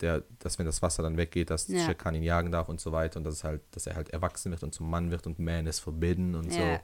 der, 0.00 0.22
dass 0.38 0.58
wenn 0.58 0.66
das 0.66 0.80
Wasser 0.82 1.02
dann 1.02 1.16
weggeht, 1.16 1.50
dass 1.50 1.68
Ja. 1.68 1.92
Khan 1.94 2.14
ihn 2.14 2.22
jagen 2.22 2.50
darf 2.50 2.68
und 2.68 2.80
so 2.80 2.90
weiter 2.92 3.18
und 3.18 3.24
dass, 3.24 3.34
es 3.34 3.44
halt, 3.44 3.60
dass 3.72 3.86
er 3.86 3.94
halt 3.96 4.08
erwachsen 4.10 4.50
wird 4.52 4.62
und 4.62 4.72
zum 4.74 4.88
Mann 4.88 5.10
wird 5.10 5.26
und 5.26 5.38
Man 5.38 5.66
is 5.66 5.78
forbidden 5.80 6.34
und 6.34 6.50
Ja. 6.52 6.76
so. 6.76 6.80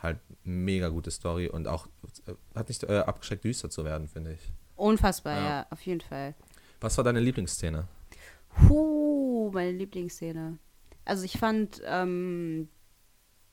Halt 0.00 0.18
mega 0.42 0.88
gute 0.88 1.10
Story 1.10 1.48
und 1.48 1.66
auch 1.66 1.86
äh, 2.26 2.34
hat 2.54 2.68
nicht 2.68 2.82
äh, 2.84 2.98
abgeschreckt, 2.98 3.42
düster 3.44 3.70
zu 3.70 3.84
werden, 3.84 4.06
finde 4.06 4.32
ich. 4.34 4.52
Unfassbar, 4.76 5.36
Ja. 5.36 5.44
ja. 5.48 5.66
auf 5.70 5.80
jeden 5.86 6.02
Fall. 6.02 6.34
Was 6.80 6.96
war 6.98 7.04
deine 7.04 7.20
Lieblingsszene? 7.20 7.86
Puh, 8.68 9.50
meine 9.52 9.72
Lieblingsszene. 9.72 10.58
Also 11.06 11.24
ich 11.24 11.38
fand, 11.38 11.80
ähm, 11.86 12.68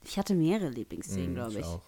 ich 0.04 0.18
hatte 0.18 0.34
mehrere 0.34 0.70
Lieblingsszenen, 0.70 1.32
Mm, 1.32 1.36
glaube 1.36 1.60
ich. 1.60 1.66
auch. 1.66 1.82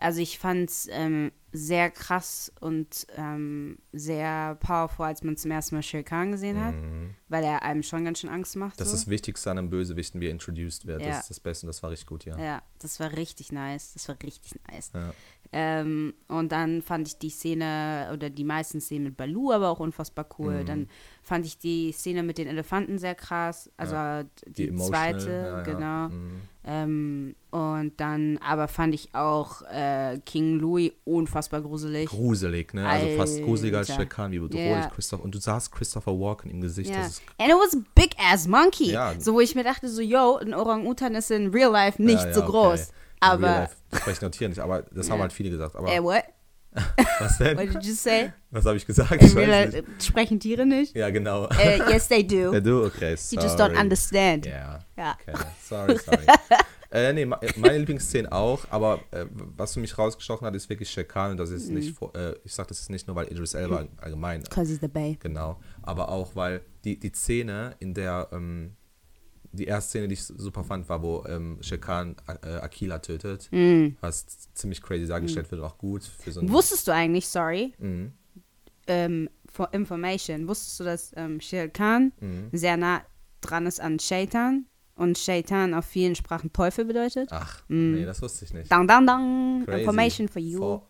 Also 0.00 0.20
ich 0.20 0.38
fand 0.38 0.70
es 0.70 0.88
ähm, 0.90 1.32
sehr 1.50 1.90
krass 1.90 2.52
und 2.60 3.06
ähm, 3.16 3.78
sehr 3.92 4.54
powerful, 4.56 5.06
als 5.06 5.22
man 5.24 5.36
zum 5.36 5.50
ersten 5.50 5.74
Mal 5.74 5.82
Shere 5.82 6.04
Khan 6.04 6.30
gesehen 6.30 6.62
hat, 6.62 6.74
Mhm. 6.74 7.14
weil 7.28 7.42
er 7.42 7.62
einem 7.62 7.82
schon 7.82 8.04
ganz 8.04 8.20
schön 8.20 8.30
Angst 8.30 8.54
macht. 8.56 8.78
Das 8.80 8.88
so. 8.90 8.94
ist 8.94 9.04
das 9.06 9.10
Wichtigste 9.10 9.50
an 9.50 9.58
einem 9.58 9.70
Bösewichten, 9.70 10.20
wie 10.20 10.26
er 10.26 10.30
introduced 10.30 10.86
wird. 10.86 11.00
Ja. 11.02 11.08
Das 11.08 11.20
ist 11.22 11.30
das 11.30 11.40
Beste 11.40 11.66
und 11.66 11.68
das 11.68 11.82
war 11.82 11.90
richtig 11.90 12.06
gut, 12.06 12.24
ja. 12.26 12.38
Ja, 12.38 12.62
das 12.78 13.00
war 13.00 13.12
richtig 13.12 13.50
nice. 13.50 13.94
Das 13.94 14.08
war 14.08 14.16
richtig 14.22 14.54
nice. 14.70 14.90
Ja. 14.94 15.12
Ähm, 15.50 16.12
und 16.28 16.52
dann 16.52 16.82
fand 16.82 17.08
ich 17.08 17.18
die 17.18 17.30
Szene 17.30 18.10
oder 18.12 18.28
die 18.28 18.44
meisten 18.44 18.80
Szenen 18.82 19.04
mit 19.04 19.16
Balu 19.16 19.50
aber 19.50 19.70
auch 19.70 19.80
unfassbar 19.80 20.28
cool. 20.38 20.60
Mhm. 20.60 20.66
Dann 20.66 20.88
fand 21.22 21.46
ich 21.46 21.58
die 21.58 21.90
Szene 21.92 22.22
mit 22.22 22.36
den 22.36 22.46
Elefanten 22.48 22.98
sehr 22.98 23.14
krass. 23.14 23.70
Also 23.78 24.28
die, 24.46 24.68
emotional, 24.68 25.18
zweite, 25.18 25.30
ja, 25.30 25.46
ja. 25.56 25.62
genau. 25.62 26.08
Mhm. 26.10 26.40
Ähm, 26.70 27.34
und 27.50 27.92
dann 27.96 28.38
aber 28.46 28.68
fand 28.68 28.94
ich 28.94 29.14
auch 29.14 29.62
äh, 29.62 30.18
King 30.26 30.58
Louis 30.58 30.92
unfassbar 31.04 31.62
gruselig. 31.62 32.10
Gruselig, 32.10 32.74
ne? 32.74 32.86
Also 32.86 33.06
fast 33.16 33.42
gruseliger 33.42 33.78
als 33.78 33.90
Alter. 33.90 34.04
Khan, 34.04 34.32
wie 34.32 34.38
bedrohlich 34.38 34.66
Ja. 34.68 34.90
Christoph. 34.90 35.20
Und 35.20 35.34
du 35.34 35.38
sahst 35.38 35.72
Christopher 35.72 36.12
Walken 36.12 36.50
im 36.50 36.60
Gesicht. 36.60 36.90
Ja. 36.90 36.98
Das 36.98 37.12
ist 37.12 37.22
And 37.38 37.48
it 37.48 37.56
was 37.56 37.74
a 37.74 37.82
big 37.94 38.14
ass 38.18 38.46
monkey. 38.46 38.90
Ja. 38.90 39.14
So, 39.18 39.32
wo 39.32 39.40
ich 39.40 39.54
mir 39.54 39.64
dachte, 39.64 39.88
so, 39.88 40.02
yo, 40.02 40.36
ein 40.36 40.52
Orang-Utan 40.52 41.14
ist 41.14 41.30
in 41.30 41.48
real 41.48 41.72
life 41.72 42.02
nicht 42.02 42.20
Ja, 42.20 42.26
ja, 42.26 42.34
so 42.34 42.42
okay. 42.42 42.50
groß. 42.50 42.80
In 42.80 42.86
Aber, 43.20 43.46
Real 43.46 43.60
Life, 43.62 43.76
das 43.90 44.00
spreche 44.00 44.16
ich 44.16 44.22
notieren 44.22 44.50
nicht, 44.50 44.60
aber 44.60 44.82
das 44.82 45.10
haben 45.10 45.20
halt 45.22 45.32
viele 45.32 45.48
gesagt. 45.50 45.74
Aber 45.74 45.90
äh, 45.90 46.02
what? 46.02 46.22
Was 47.20 47.38
What 47.40 47.58
denn? 47.58 47.70
did 47.72 47.84
you 47.84 47.92
say? 47.94 48.32
Was 48.50 48.64
habe 48.64 48.76
ich 48.76 48.86
gesagt? 48.86 49.12
In 49.12 49.26
Ich 49.26 49.36
real 49.36 49.84
sprechen 50.00 50.40
Tiere 50.40 50.64
nicht? 50.66 50.94
Ja, 50.96 51.10
genau. 51.10 51.46
Äh, 51.58 51.78
yes, 51.90 52.08
they 52.08 52.26
do. 52.26 52.52
Ja, 52.52 52.60
du, 52.60 52.84
okay, 52.86 53.12
You 53.12 53.16
sorry. 53.16 53.42
just 53.46 53.60
don't 53.60 53.78
understand. 53.80 54.46
Ja, 54.46 54.78
Ja. 54.96 55.16
okay. 55.28 55.38
Sorry, 55.62 55.98
sorry. 55.98 56.18
äh, 56.90 57.12
nee, 57.12 57.26
meine 57.26 57.78
Lieblingsszene 57.78 58.30
auch, 58.32 58.64
aber 58.70 59.00
äh, 59.10 59.26
was 59.30 59.74
für 59.74 59.80
mich 59.80 59.96
rausgestochen 59.98 60.46
hat, 60.46 60.54
ist 60.54 60.68
wirklich 60.70 60.88
Shere 60.90 61.06
Khan. 61.06 61.32
Und 61.32 61.36
das 61.36 61.50
ist 61.50 61.68
Mhm. 61.68 61.74
nicht, 61.74 61.96
vor- 61.96 62.14
äh, 62.16 62.34
ich 62.44 62.54
sage 62.54 62.68
das 62.70 62.80
ist 62.80 62.90
nicht 62.90 63.06
nur, 63.06 63.16
weil 63.16 63.26
Idris 63.30 63.54
Elba 63.54 63.86
allgemein 64.00 64.42
Because 64.42 64.70
he's 64.70 64.80
the 64.80 64.88
Bay. 64.88 65.16
Genau. 65.20 65.60
Aber 65.82 66.08
auch, 66.08 66.34
weil 66.34 66.62
die, 66.84 66.98
die 66.98 67.12
Szene, 67.12 67.74
in 67.80 67.92
der, 67.92 68.28
ähm, 68.32 68.76
die 69.52 69.64
erste 69.64 69.90
Szene, 69.90 70.08
die 70.08 70.14
ich 70.14 70.24
super 70.24 70.62
fand, 70.64 70.88
war, 70.88 71.02
wo 71.02 71.24
ähm, 71.26 71.58
Shere 71.62 71.80
Khan 71.80 72.16
äh, 72.42 72.48
Akila 72.56 72.98
tötet, 72.98 73.48
was 74.00 74.26
ziemlich 74.54 74.82
crazy 74.82 75.06
dargestellt 75.06 75.50
wird, 75.50 75.62
auch 75.62 75.78
gut 75.78 76.04
für 76.04 76.32
so 76.32 76.40
ein... 76.40 76.50
Wusstest 76.50 76.86
du 76.88 76.92
eigentlich, 76.92 77.26
sorry, 77.28 77.72
Mhm. 77.78 78.12
ähm, 78.86 79.30
for 79.50 79.72
information, 79.72 80.46
wusstest 80.48 80.80
du, 80.80 80.84
dass 80.84 81.12
ähm, 81.16 81.40
Shere 81.40 81.68
Khan 81.68 82.12
Mhm. 82.20 82.48
sehr 82.52 82.76
nah 82.76 83.02
dran 83.40 83.66
ist 83.66 83.80
an 83.80 83.98
Shaitan 83.98 84.66
und 84.96 85.16
Shaitan 85.16 85.74
auf 85.74 85.84
vielen 85.86 86.14
Sprachen 86.14 86.52
Teufel 86.52 86.84
bedeutet? 86.84 87.28
Ach, 87.32 87.62
Mhm. 87.68 87.94
nee, 87.94 88.04
das 88.04 88.20
wusste 88.22 88.44
ich 88.44 88.52
nicht. 88.52 88.70
Dang, 88.70 88.86
dang, 88.88 89.06
dang. 89.06 89.64
Crazy. 89.64 89.80
Information 89.80 90.28
for 90.28 90.42
you. 90.42 90.58
For 90.58 90.82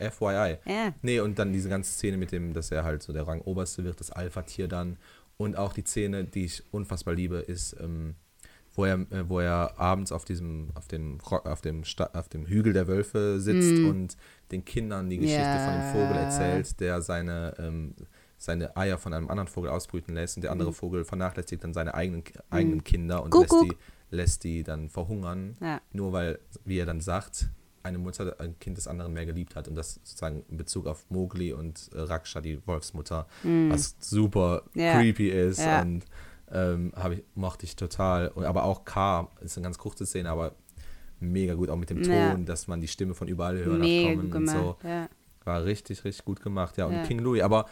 FYI. 0.00 0.58
Ja. 0.66 0.92
Nee, 1.02 1.20
und 1.20 1.38
dann 1.38 1.52
diese 1.52 1.68
ganze 1.68 1.92
Szene 1.92 2.16
mit 2.16 2.32
dem, 2.32 2.52
dass 2.54 2.72
er 2.72 2.82
halt 2.82 3.02
so 3.04 3.12
der 3.12 3.26
Rangoberste 3.28 3.84
wird, 3.84 4.00
das 4.00 4.10
Alpha-Tier 4.10 4.66
dann. 4.66 4.96
Und 5.36 5.56
auch 5.56 5.72
die 5.72 5.82
Szene, 5.82 6.24
die 6.24 6.44
ich 6.44 6.62
unfassbar 6.72 7.14
liebe, 7.14 7.38
ist, 7.38 7.76
ähm, 7.80 8.14
wo, 8.74 8.84
er, 8.84 8.94
äh, 9.10 9.28
wo 9.28 9.40
er 9.40 9.78
abends 9.78 10.12
auf 10.12 10.24
diesem, 10.24 10.68
auf 10.74 10.88
dem, 10.88 11.18
auf 11.20 11.60
dem, 11.60 11.84
Sta 11.84 12.10
auf 12.14 12.28
dem 12.28 12.46
Hügel 12.46 12.72
der 12.72 12.86
Wölfe 12.86 13.40
sitzt 13.40 13.82
und 13.84 14.16
den 14.50 14.64
Kindern 14.64 15.10
die 15.10 15.18
Geschichte 15.18 15.58
von 15.58 15.74
dem 15.74 15.92
Vogel 15.92 16.16
erzählt, 16.16 16.80
der 16.80 17.02
seine, 17.02 17.54
ähm, 17.58 17.94
seine 18.38 18.76
Eier 18.76 18.98
von 18.98 19.12
einem 19.14 19.28
anderen 19.28 19.48
Vogel 19.48 19.70
ausbrüten 19.70 20.14
lässt 20.14 20.36
und 20.36 20.42
der 20.42 20.52
andere 20.52 20.72
Vogel 20.72 21.04
vernachlässigt 21.04 21.62
dann 21.64 21.74
seine 21.74 21.94
eigenen, 21.94 22.22
eigenen 22.50 22.82
Kinder 22.84 23.22
und 23.22 23.34
lässt 23.34 23.50
Kuckuck. 23.50 23.70
die, 23.70 23.76
lässt 24.16 24.44
die 24.44 24.62
dann 24.62 24.88
verhungern, 24.90 25.56
Ja. 25.60 25.80
nur 25.92 26.12
weil, 26.12 26.38
wie 26.64 26.78
er 26.78 26.86
dann 26.86 27.00
sagt, 27.00 27.50
eine 27.82 27.98
Mutter 27.98 28.36
ein 28.38 28.58
Kind 28.58 28.76
des 28.76 28.86
anderen 28.86 29.12
mehr 29.12 29.26
geliebt 29.26 29.56
hat 29.56 29.66
und 29.68 29.74
das 29.74 29.94
sozusagen 29.94 30.44
in 30.48 30.56
Bezug 30.56 30.86
auf 30.86 31.04
Mowgli 31.10 31.52
und 31.52 31.90
äh, 31.94 32.00
Raksha, 32.00 32.40
die 32.40 32.64
Wolfsmutter, 32.66 33.26
was 33.42 33.96
super 34.00 34.62
Mm. 34.74 34.78
Ja. 34.78 34.94
creepy 35.00 35.28
ist 35.30 35.58
Ja. 35.60 35.82
und 35.82 36.04
ähm, 36.52 36.92
ich, 37.12 37.22
mochte 37.34 37.64
ich 37.64 37.76
total. 37.76 38.28
Und, 38.28 38.44
aber 38.44 38.64
auch 38.64 38.84
K 38.84 39.28
ist 39.40 39.56
eine 39.56 39.64
ganz 39.64 39.78
kurze 39.78 40.06
Szene, 40.06 40.30
aber 40.30 40.54
mega 41.18 41.54
gut, 41.54 41.70
auch 41.70 41.76
mit 41.76 41.90
dem 41.90 42.02
Ton, 42.02 42.12
Ja. 42.12 42.34
dass 42.36 42.66
man 42.68 42.80
die 42.80 42.88
Stimme 42.88 43.14
von 43.14 43.26
überall 43.28 43.56
hören 43.64 43.80
Mega 43.80 44.10
kommen 44.14 44.32
und 44.32 44.48
so. 44.48 44.76
Ja. 44.84 45.08
War 45.44 45.64
richtig, 45.64 46.04
richtig 46.04 46.24
gut 46.24 46.40
gemacht, 46.42 46.76
ja. 46.76 46.86
Und 46.86 46.94
Ja. 46.94 47.02
King 47.04 47.18
Louis, 47.20 47.42
aber 47.42 47.66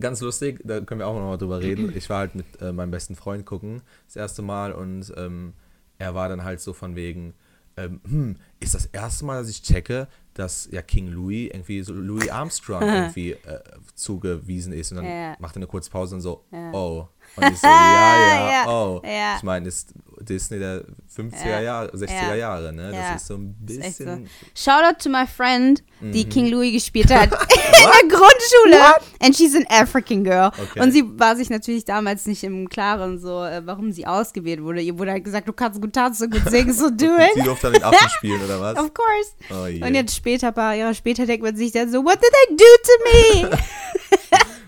ganz 0.00 0.20
lustig, 0.20 0.60
da 0.64 0.80
können 0.80 1.00
wir 1.00 1.06
auch 1.06 1.14
noch 1.14 1.28
mal 1.28 1.36
drüber 1.36 1.60
reden. 1.60 1.92
Ich 1.96 2.08
war 2.10 2.18
halt 2.18 2.34
mit 2.34 2.46
äh, 2.60 2.72
meinem 2.72 2.90
besten 2.90 3.14
Freund 3.16 3.46
gucken, 3.46 3.82
das 4.06 4.16
erste 4.16 4.42
Mal, 4.42 4.72
und 4.72 5.12
ähm, 5.16 5.52
er 5.98 6.14
war 6.14 6.28
dann 6.28 6.42
halt 6.44 6.60
so 6.60 6.72
von 6.72 6.96
wegen, 6.96 7.34
ähm, 7.78 8.00
hm, 8.06 8.36
ist 8.60 8.74
das 8.74 8.86
erste 8.86 9.24
Mal, 9.24 9.40
dass 9.40 9.48
ich 9.50 9.62
checke, 9.62 10.08
dass 10.34 10.68
ja 10.70 10.82
King 10.82 11.08
Louis 11.08 11.50
irgendwie 11.52 11.82
so 11.82 11.92
Louis 11.92 12.28
Armstrong 12.30 12.82
irgendwie 12.82 13.32
äh, 13.32 13.60
zugewiesen 13.94 14.72
ist. 14.72 14.90
Und 14.92 14.98
dann 14.98 15.06
Ja. 15.06 15.36
macht 15.38 15.54
er 15.56 15.58
eine 15.58 15.66
kurze 15.66 15.90
Pause 15.90 16.14
und 16.16 16.20
so, 16.20 16.44
Ja. 16.52 16.72
oh. 16.72 17.08
Und 17.36 17.44
ich 17.52 17.58
so, 17.58 17.66
ja, 17.66 18.50
ja, 18.50 18.64
oh. 18.68 19.02
Ja. 19.04 19.36
Ich 19.36 19.42
meine, 19.42 19.68
ist 19.68 19.92
Disney 20.20 20.58
der 20.58 20.84
50er 21.14 21.48
Ja. 21.48 21.60
Jahre, 21.60 21.96
60er 21.96 22.28
Ja. 22.28 22.34
Jahre, 22.34 22.72
ne? 22.72 22.92
Ja. 22.94 23.12
Das 23.12 23.22
ist 23.22 23.28
so 23.28 23.34
ein 23.36 23.56
so. 23.60 23.66
bisschen. 23.80 24.28
Shout 24.54 24.82
out 24.88 24.98
to 25.02 25.08
my 25.08 25.26
friend, 25.26 25.82
die 26.00 26.24
Mhm. 26.24 26.28
King 26.28 26.46
Louis 26.50 26.72
gespielt 26.72 27.10
hat 27.12 27.30
in 27.32 28.08
der 28.08 28.18
Grundschule. 28.18 28.84
And 29.20 29.34
she's 29.36 29.54
an 29.54 29.64
African 29.68 30.24
girl. 30.24 30.48
Okay. 30.48 30.80
Und 30.80 30.92
sie 30.92 31.04
war 31.18 31.36
sich 31.36 31.50
natürlich 31.50 31.84
damals 31.84 32.26
nicht 32.26 32.42
im 32.44 32.68
Klaren, 32.68 33.18
so, 33.18 33.44
äh, 33.44 33.62
warum 33.64 33.92
sie 33.92 34.06
ausgewählt 34.06 34.62
wurde. 34.62 34.80
Ihr 34.80 34.98
wurde 34.98 35.12
halt 35.12 35.24
gesagt, 35.24 35.48
du 35.48 35.52
kannst 35.52 35.80
gut 35.80 35.92
tanzen, 35.92 36.30
gut 36.30 36.42
singen, 36.50 36.72
so 36.72 36.90
do 36.90 36.96
Sie 37.34 37.40
it. 37.40 37.46
durfte 37.46 37.70
dann 37.70 37.72
den 37.74 37.84
Affen 37.84 38.08
spielen, 38.10 38.42
oder 38.44 38.60
was? 38.60 38.78
Of 38.78 38.92
course. 38.94 39.32
Oh 39.62 39.66
je. 39.66 39.82
Und 39.84 39.94
jetzt 39.94 40.14
später, 40.16 40.48
ein 40.48 40.54
paar 40.54 40.74
Jahre 40.74 40.94
später, 40.94 41.26
denkt 41.26 41.44
man 41.44 41.56
sich 41.56 41.72
dann 41.72 41.90
so, 41.90 42.04
what 42.04 42.18
did 42.22 42.30
they 42.48 42.56
do 42.56 43.44
to 43.44 43.48
me? 43.50 43.58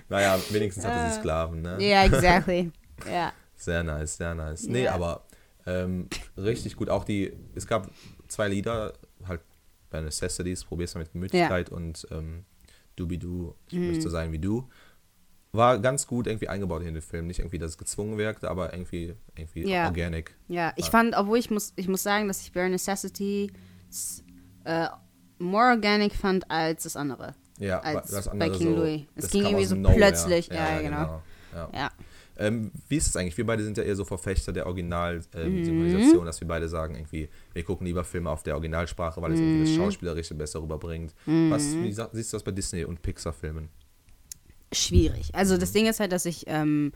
Naja, 0.09 0.39
wenigstens 0.51 0.85
hatte 0.85 1.07
Äh. 1.07 1.11
sie 1.13 1.21
Sklaven, 1.21 1.63
ne? 1.63 1.77
Ja, 1.79 2.03
exactly. 2.05 2.73
Ja. 3.09 3.33
Sehr 3.57 3.85
nice, 3.85 4.17
sehr 4.17 4.35
nice. 4.35 4.65
Nee, 4.65 4.85
Ja. 4.85 4.95
aber 4.95 5.23
ähm, 5.67 6.09
richtig 6.37 6.77
gut. 6.77 6.89
Auch 6.91 7.05
die, 7.05 7.33
es 7.55 7.67
gab 7.67 7.91
zwei 8.29 8.49
Lieder, 8.49 8.93
halt 9.27 9.41
bei 9.91 10.01
Necessities, 10.01 10.65
probier's 10.65 10.95
mal 10.95 11.01
mit 11.03 11.13
Gemütlichkeit 11.13 11.71
und 11.71 12.07
ähm, 12.11 12.45
Doobie-Doo, 12.97 13.55
ich 13.69 13.75
Mhm. 13.79 13.87
möchte 13.89 14.03
so 14.03 14.11
sein 14.11 14.33
wie 14.33 14.39
du. 14.39 14.69
War 15.53 15.81
ganz 15.81 16.07
gut 16.07 16.29
irgendwie 16.29 16.49
eingebaut 16.49 16.83
in 16.83 16.95
den 16.95 17.03
Film. 17.03 17.27
Nicht 17.27 17.41
irgendwie, 17.41 17.59
dass 17.59 17.73
es 17.73 17.79
gezwungen 17.79 18.17
wirkte, 18.19 18.49
aber 18.49 18.73
irgendwie, 18.73 19.15
irgendwie 19.35 19.69
Ja. 19.69 19.87
organic. 19.87 20.37
Ja, 20.47 20.73
ich 20.77 20.87
fand, 20.87 21.17
obwohl 21.17 21.39
ich 21.39 21.51
muss, 21.51 21.73
ich 21.75 21.89
muss 21.89 22.05
sagen, 22.05 22.29
dass 22.29 22.41
ich 22.43 22.53
Bare 22.53 22.69
Necessity 22.71 23.51
äh, 24.65 24.87
more 25.39 25.71
organic 25.71 26.15
fand 26.15 26.49
als 26.51 26.85
das 26.85 26.95
andere. 26.97 27.35
Ja, 27.59 27.81
Als 27.81 28.11
das 28.11 28.27
bei 28.27 28.33
andere 28.33 28.53
King 28.57 28.75
so, 28.75 28.77
Louis. 28.77 29.03
Es 29.17 29.31
ging 29.31 29.43
irgendwie 29.45 29.65
so 29.65 29.75
Nowhere. 29.75 29.97
plötzlich. 29.97 30.49
Ja, 30.49 30.81
genau. 30.81 31.23
Ja. 31.55 31.71
Ja. 31.75 31.91
Ähm, 32.39 32.71
wie 32.89 32.97
ist 32.97 33.07
es 33.09 33.17
eigentlich? 33.17 33.37
Wir 33.37 33.45
beide 33.45 33.63
sind 33.63 33.77
ja 33.77 33.83
eher 33.83 33.97
so 33.97 34.05
Verfechter 34.05 34.53
der 34.53 34.65
Mhm. 34.65 34.71
Original-Synchronisation, 34.71 36.25
dass 36.27 36.41
wir 36.41 36.49
beide 36.49 36.69
sagen, 36.69 36.95
irgendwie, 36.95 37.29
wir 37.53 37.63
gucken 37.65 37.87
lieber 37.87 38.03
Filme 38.05 38.31
auf 38.31 38.43
der 38.43 38.55
Originalsprache, 38.55 39.21
weil 39.21 39.33
es 39.33 39.41
irgendwie 39.41 39.61
Mhm. 39.61 39.65
das 39.65 39.75
Schauspielerische 39.75 40.35
besser 40.35 40.63
rüberbringt. 40.63 41.13
Was, 41.27 41.75
wie 41.75 41.93
siehst 41.93 42.33
du 42.33 42.37
das 42.37 42.43
bei 42.43 42.51
Disney- 42.53 42.85
und 42.85 43.03
Pixar-Filmen? 43.03 43.69
Schwierig. 44.73 45.35
Also 45.35 45.57
das 45.59 45.73
Ding 45.73 45.87
ist 45.87 45.99
halt, 46.01 46.13
dass 46.13 46.25
ich 46.27 46.45
ähm, 46.47 46.93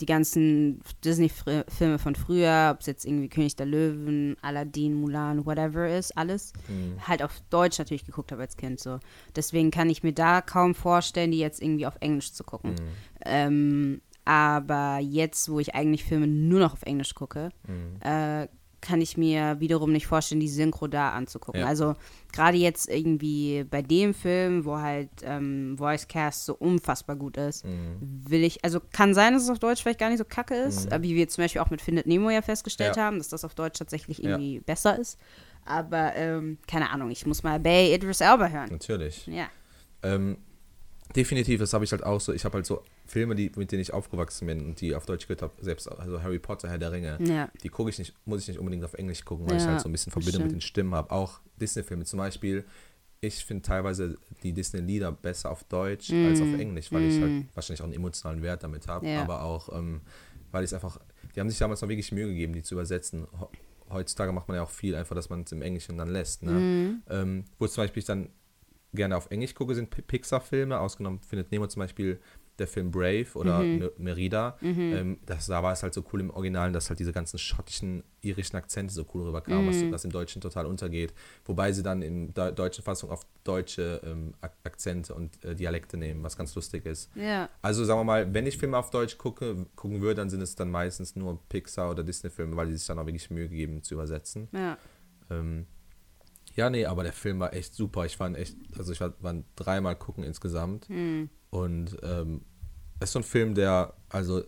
die 0.00 0.06
ganzen 0.06 0.80
Disney-Filme 1.04 1.98
von 1.98 2.14
früher, 2.14 2.70
ob 2.74 2.80
es 2.80 2.86
jetzt 2.86 3.04
irgendwie 3.04 3.28
König 3.28 3.56
der 3.56 3.66
Löwen, 3.66 4.36
Aladdin, 4.42 4.94
Mulan, 4.94 5.44
whatever 5.46 5.88
ist, 5.88 6.16
alles, 6.16 6.52
Mhm. 6.68 7.06
halt 7.06 7.22
auf 7.22 7.32
Deutsch 7.50 7.78
natürlich 7.78 8.04
geguckt 8.06 8.32
habe 8.32 8.42
als 8.42 8.56
Kind 8.56 8.80
so. 8.80 8.98
Deswegen 9.36 9.70
kann 9.70 9.90
ich 9.90 10.02
mir 10.02 10.12
da 10.12 10.40
kaum 10.40 10.74
vorstellen, 10.74 11.30
die 11.32 11.38
jetzt 11.38 11.60
irgendwie 11.62 11.86
auf 11.86 11.96
Englisch 12.00 12.32
zu 12.32 12.44
gucken. 12.44 12.70
Mhm. 12.70 12.76
Ähm, 13.24 14.00
aber 14.24 14.98
jetzt, 15.00 15.48
wo 15.50 15.58
ich 15.58 15.74
eigentlich 15.74 16.04
Filme 16.04 16.26
nur 16.26 16.60
noch 16.60 16.74
auf 16.74 16.82
Englisch 16.82 17.14
gucke, 17.14 17.50
Mhm. 17.66 18.00
äh, 18.00 18.48
kann 18.80 19.00
ich 19.00 19.16
mir 19.16 19.58
wiederum 19.60 19.90
nicht 19.92 20.06
vorstellen, 20.06 20.40
die 20.40 20.48
Synchro 20.48 20.86
da 20.86 21.10
anzugucken. 21.10 21.62
Ja. 21.62 21.66
Also 21.66 21.94
gerade 22.32 22.56
jetzt 22.56 22.88
irgendwie 22.88 23.64
bei 23.68 23.82
dem 23.82 24.14
Film, 24.14 24.64
wo 24.64 24.78
halt 24.78 25.10
ähm, 25.22 25.76
Voice 25.76 26.06
Cast 26.06 26.44
so 26.44 26.54
unfassbar 26.54 27.16
gut 27.16 27.36
ist, 27.36 27.64
Mhm. 27.64 27.96
will 28.00 28.44
ich, 28.44 28.64
also 28.64 28.80
kann 28.92 29.14
sein, 29.14 29.32
dass 29.34 29.42
es 29.42 29.50
auf 29.50 29.58
Deutsch 29.58 29.82
vielleicht 29.82 29.98
gar 29.98 30.08
nicht 30.10 30.18
so 30.18 30.24
kacke 30.24 30.54
ist, 30.54 30.90
äh, 30.92 31.02
wie 31.02 31.14
wir 31.16 31.28
zum 31.28 31.42
Beispiel 31.44 31.60
auch 31.60 31.70
mit 31.70 31.82
Findet 31.82 32.06
Nemo 32.06 32.30
ja 32.30 32.40
festgestellt 32.42 32.96
Ja. 32.96 33.02
haben, 33.04 33.18
dass 33.18 33.28
das 33.28 33.44
auf 33.44 33.54
Deutsch 33.54 33.78
tatsächlich 33.78 34.18
Ja. 34.18 34.30
irgendwie 34.30 34.60
besser 34.60 34.98
ist. 34.98 35.18
Aber 35.64 36.14
ähm, 36.16 36.58
keine 36.66 36.90
Ahnung, 36.90 37.10
ich 37.10 37.26
muss 37.26 37.42
mal 37.42 37.58
Bay 37.60 37.92
Idris 37.94 38.20
Elba 38.20 38.48
hören. 38.48 38.68
Natürlich. 38.70 39.26
Ja. 39.26 39.48
Ähm, 40.02 40.38
definitiv, 41.16 41.60
das 41.60 41.72
habe 41.72 41.84
ich 41.84 41.90
halt 41.92 42.04
auch 42.04 42.20
so. 42.20 42.32
Ich 42.32 42.44
habe 42.44 42.54
halt 42.54 42.66
so 42.66 42.82
Filme, 43.08 43.34
die, 43.34 43.50
mit 43.56 43.72
denen 43.72 43.82
ich 43.82 43.92
aufgewachsen 43.92 44.46
bin 44.46 44.64
und 44.64 44.80
die 44.80 44.94
auf 44.94 45.06
Deutsch 45.06 45.26
gehört 45.26 45.42
habe, 45.42 45.52
selbst 45.60 45.88
also 45.88 46.22
Harry 46.22 46.38
Potter, 46.38 46.68
Herr 46.68 46.78
der 46.78 46.92
Ringe, 46.92 47.18
Ja. 47.22 47.50
die 47.62 47.68
gucke 47.68 47.90
ich 47.90 47.98
nicht, 47.98 48.14
muss 48.26 48.42
ich 48.42 48.48
nicht 48.48 48.58
unbedingt 48.58 48.84
auf 48.84 48.94
Englisch 48.94 49.24
gucken, 49.24 49.48
weil 49.48 49.56
ich 49.56 49.62
Ja, 49.64 49.70
halt 49.70 49.80
so 49.80 49.88
ein 49.88 49.92
bisschen 49.92 50.12
Verbindung 50.12 50.42
mit 50.42 50.50
stimmt. 50.50 50.52
den 50.52 50.60
Stimmen 50.60 50.94
habe. 50.94 51.10
Auch 51.10 51.40
Disney-Filme 51.60 52.04
zum 52.04 52.18
Beispiel. 52.18 52.64
Ich 53.20 53.44
finde 53.44 53.62
teilweise 53.62 54.16
die 54.44 54.52
Disney-Lieder 54.52 55.10
besser 55.10 55.50
auf 55.50 55.64
Deutsch 55.64 56.12
als 56.12 56.40
auf 56.40 56.52
Englisch, 56.58 56.92
weil 56.92 57.02
ich 57.04 57.20
halt 57.20 57.46
wahrscheinlich 57.54 57.80
auch 57.80 57.86
einen 57.86 57.94
emotionalen 57.94 58.42
Wert 58.42 58.62
damit 58.62 58.86
habe, 58.86 59.06
Mm. 59.06 59.08
Ja. 59.08 59.22
aber 59.22 59.42
auch, 59.42 59.76
ähm, 59.76 60.02
weil 60.52 60.62
ich 60.62 60.68
es 60.68 60.74
einfach, 60.74 61.00
die 61.34 61.40
haben 61.40 61.48
sich 61.50 61.58
damals 61.58 61.80
noch 61.82 61.88
wirklich 61.88 62.12
Mühe 62.12 62.26
gegeben, 62.28 62.52
die 62.52 62.62
zu 62.62 62.74
übersetzen. 62.76 63.26
Heutzutage 63.90 64.32
macht 64.32 64.48
man 64.48 64.56
ja 64.58 64.62
auch 64.62 64.70
viel 64.70 64.94
einfach, 64.94 65.16
dass 65.16 65.30
man 65.30 65.42
es 65.42 65.52
im 65.52 65.62
Englischen 65.62 65.96
dann 65.96 66.08
lässt. 66.10 66.42
Ne? 66.42 66.52
Mm. 66.52 67.02
Ähm, 67.10 67.44
wo 67.58 67.66
zum 67.66 67.82
Beispiel 67.82 68.00
ich 68.00 68.04
dann 68.06 68.28
gerne 68.94 69.16
auf 69.16 69.30
Englisch 69.30 69.54
gucke, 69.54 69.74
sind 69.74 69.90
Pi- 69.90 70.02
Pixar-Filme. 70.02 70.78
Ausgenommen 70.78 71.20
findet 71.20 71.50
Nemo 71.50 71.66
zum 71.66 71.80
Beispiel 71.80 72.20
der 72.58 72.66
Film 72.66 72.90
Brave 72.90 73.26
oder 73.34 73.60
Mhm. 73.60 73.90
Merida. 73.98 74.56
Ähm, 74.62 75.18
das, 75.26 75.46
da 75.46 75.62
war 75.62 75.72
es 75.72 75.82
halt 75.82 75.94
so 75.94 76.04
cool 76.12 76.20
im 76.20 76.30
Original, 76.30 76.72
dass 76.72 76.88
halt 76.88 76.98
diese 76.98 77.12
ganzen 77.12 77.38
schottischen, 77.38 78.02
irischen 78.20 78.56
Akzente 78.56 78.92
so 78.92 79.06
cool 79.14 79.26
rüberkamen, 79.26 79.64
Mhm. 79.66 79.68
was, 79.68 79.92
was 79.92 80.04
im 80.04 80.10
Deutschen 80.10 80.40
total 80.42 80.66
untergeht. 80.66 81.14
Wobei 81.44 81.72
sie 81.72 81.82
dann 81.82 82.02
in 82.02 82.34
der 82.34 82.52
deutschen 82.52 82.82
Fassung 82.82 83.10
auf 83.10 83.20
deutsche 83.44 84.00
ähm, 84.04 84.34
Ak- 84.40 84.56
Akzente 84.64 85.14
und 85.14 85.42
äh, 85.44 85.54
Dialekte 85.54 85.96
nehmen, 85.96 86.22
was 86.22 86.36
ganz 86.36 86.54
lustig 86.54 86.84
ist. 86.84 87.10
Ja. 87.14 87.48
Also 87.62 87.84
sagen 87.84 88.00
wir 88.00 88.04
mal, 88.04 88.34
wenn 88.34 88.46
ich 88.46 88.58
Filme 88.58 88.76
auf 88.76 88.90
Deutsch 88.90 89.16
gucke, 89.18 89.66
gucken 89.76 90.00
würde, 90.00 90.16
dann 90.16 90.30
sind 90.30 90.40
es 90.42 90.54
dann 90.56 90.70
meistens 90.70 91.14
nur 91.16 91.38
Pixar 91.48 91.90
oder 91.90 92.02
Disney-Filme, 92.02 92.56
weil 92.56 92.66
die 92.68 92.76
sich 92.76 92.86
dann 92.86 92.98
auch 92.98 93.06
wirklich 93.06 93.30
Mühe 93.30 93.48
gegeben 93.48 93.82
zu 93.82 93.94
übersetzen. 93.94 94.48
Ja. 94.52 94.76
Ähm, 95.30 95.66
ja, 96.56 96.70
nee, 96.70 96.86
aber 96.86 97.04
der 97.04 97.12
Film 97.12 97.38
war 97.38 97.54
echt 97.54 97.72
super. 97.74 98.04
Ich 98.04 98.18
war 98.18 98.34
echt, 98.36 98.56
also 98.76 98.90
ich 98.92 99.00
war, 99.00 99.14
war 99.20 99.36
dreimal 99.54 99.94
gucken 99.94 100.24
insgesamt. 100.24 100.88
Hm. 100.88 101.30
Und 101.50 101.96
ähm, 102.02 102.42
ist 103.00 103.12
so 103.12 103.20
ein 103.20 103.24
Film, 103.24 103.54
der, 103.54 103.94
also 104.08 104.40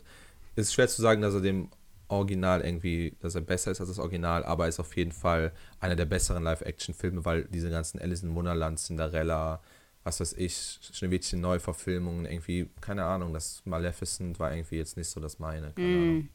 es 0.57 0.69
ist 0.69 0.75
schwer 0.75 0.89
zu 0.89 1.03
sagen, 1.03 1.23
dass 1.23 1.35
er 1.35 1.41
dem 1.41 1.71
Original 2.09 2.63
irgendwie, 2.63 3.17
dass 3.21 3.35
er 3.37 3.41
besser 3.43 3.71
ist 3.71 3.81
als 3.81 3.89
das 3.91 3.99
Original, 3.99 4.45
aber 4.45 4.69
ist 4.69 4.81
auf 4.81 4.97
jeden 4.97 5.13
Fall 5.13 5.53
einer 5.79 5.97
der 5.97 6.07
besseren 6.07 6.43
Live-Action-Filme, 6.43 7.25
weil 7.25 7.45
diese 7.45 7.71
ganzen 7.71 8.01
Alice 8.01 8.23
in 8.23 8.35
Wunderland, 8.35 8.79
Cinderella, 8.81 9.61
was 10.03 10.21
weiß 10.21 10.33
ich, 10.35 10.79
Schneewittchen 10.93 11.41
Neuverfilmungen, 11.41 12.27
irgendwie, 12.27 12.69
keine 12.81 13.05
Ahnung, 13.05 13.33
das 13.33 13.63
Maleficent 13.65 14.41
war 14.41 14.53
irgendwie 14.53 14.77
jetzt 14.77 14.97
nicht 14.97 15.09
so 15.09 15.21
das 15.21 15.39
meine, 15.39 15.73
keine 15.73 15.87
Hm. 15.87 16.03
Ahnung. 16.03 16.29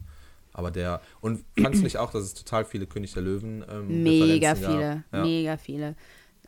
Aber 0.53 0.71
der, 0.71 1.01
und 1.19 1.43
fandst 1.57 1.81
du 1.81 1.85
nicht 1.85 1.97
auch, 1.97 2.11
dass 2.11 2.23
es 2.23 2.33
total 2.33 2.63
viele 2.63 2.87
König 2.87 3.13
der 3.13 3.23
Löwen 3.23 3.65
ähm, 3.69 4.03
Mega 4.03 4.55
viele, 4.55 5.03
Ja. 5.11 5.23
mega 5.23 5.57
viele. 5.57 5.95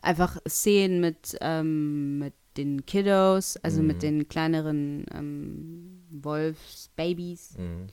Einfach 0.00 0.38
Szenen 0.48 1.00
mit, 1.00 1.36
ähm, 1.40 2.18
mit 2.20 2.34
den 2.58 2.84
Kiddos, 2.84 3.56
also 3.58 3.80
Mhm. 3.80 3.86
mit 3.86 4.02
den 4.02 4.28
kleineren 4.28 5.06
ähm, 5.14 6.02
Wolfsbabys. 6.10 7.56
Mhm. 7.56 7.86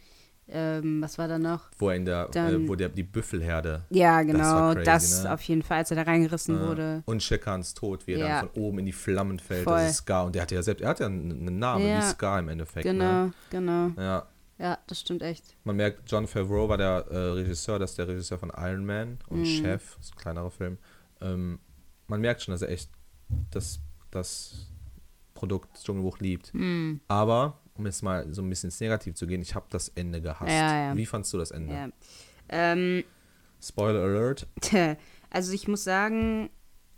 Ähm, 0.47 1.01
was 1.01 1.17
war 1.17 1.27
da 1.27 1.39
noch? 1.39 1.71
Wo 1.79 1.89
er 1.89 1.95
in 1.95 2.05
der, 2.05 2.27
Dann- 2.27 2.65
äh, 2.65 2.67
wo 2.67 2.75
der, 2.75 2.89
die 2.89 3.01
Büffelherde 3.01 3.83
Ja, 3.89 4.21
Das 4.23 4.31
genau, 4.31 4.73
das, 4.75 4.85
crazy, 4.85 5.23
ne? 5.23 5.33
auf 5.33 5.41
jeden 5.41 5.63
Fall, 5.63 5.77
als 5.79 5.89
er 5.89 5.95
da 5.95 6.03
reingerissen 6.03 6.57
äh, 6.57 6.67
wurde. 6.67 7.03
und 7.05 7.23
Shekans 7.23 7.73
Tod, 7.73 8.05
wie 8.05 8.13
er 8.13 8.19
Ja. 8.19 8.27
dann 8.41 8.49
von 8.51 8.61
oben 8.63 8.79
in 8.79 8.85
die 8.85 8.91
Flammen 8.91 9.39
fällt, 9.39 9.63
Voll. 9.63 9.79
das 9.79 9.91
ist 9.91 9.97
Scar. 9.97 10.25
Und 10.25 10.35
der 10.35 10.43
hatte 10.43 10.53
ja 10.53 10.61
selbst, 10.61 10.81
er 10.83 10.89
hat 10.89 10.99
ja 10.99 11.07
einen, 11.07 11.31
einen 11.47 11.57
Namen, 11.57 11.87
Ja. 11.87 11.97
wie 11.97 12.01
Scar 12.03 12.37
im 12.39 12.49
Endeffekt. 12.49 12.83
Genau, 12.85 13.25
Ne? 13.25 13.33
genau. 13.49 13.89
Ja, 13.97 14.27
Ja, 14.59 14.77
das 14.85 14.99
stimmt 14.99 15.23
echt. 15.23 15.43
man 15.63 15.77
merkt, 15.77 16.03
John 16.11 16.27
Favreau 16.27 16.69
war 16.69 16.77
der 16.77 17.07
äh, 17.09 17.17
Regisseur, 17.17 17.79
das 17.79 17.91
ist 17.91 17.97
der 17.97 18.07
Regisseur 18.07 18.37
von 18.37 18.51
Iron 18.55 18.85
Man 18.85 19.17
und 19.29 19.39
Mhm. 19.39 19.45
Chef, 19.45 19.95
das 19.97 20.05
ist 20.05 20.13
ein 20.13 20.17
kleinerer 20.19 20.51
Film. 20.51 20.77
Ähm, 21.21 21.57
man 22.07 22.21
merkt 22.21 22.43
schon, 22.43 22.51
dass 22.53 22.61
er 22.61 22.69
echt 22.69 22.91
das, 23.49 23.79
das 24.15 24.67
Produkt, 25.33 25.77
Dschungelbuch 25.83 26.19
liebt. 26.19 26.53
Hm. 26.53 27.01
Aber, 27.07 27.59
um 27.75 27.85
jetzt 27.85 28.01
mal 28.03 28.31
so 28.33 28.41
ein 28.41 28.49
bisschen 28.49 28.67
ins 28.69 28.79
Negativ 28.79 29.15
zu 29.15 29.27
gehen, 29.27 29.41
ich 29.41 29.53
habe 29.55 29.65
das 29.69 29.89
Ende 29.89 30.21
gehasst. 30.21 30.51
Ja, 30.51 30.89
ja. 30.89 30.95
Wie 30.97 31.05
fandst 31.05 31.33
du 31.33 31.37
das 31.37 31.51
Ende? 31.51 31.73
Ja. 31.73 31.89
Ähm, 32.49 33.03
Spoiler 33.61 34.01
Alert. 34.01 34.47
also 35.29 35.51
ich 35.53 35.67
muss 35.67 35.83
sagen, 35.83 36.49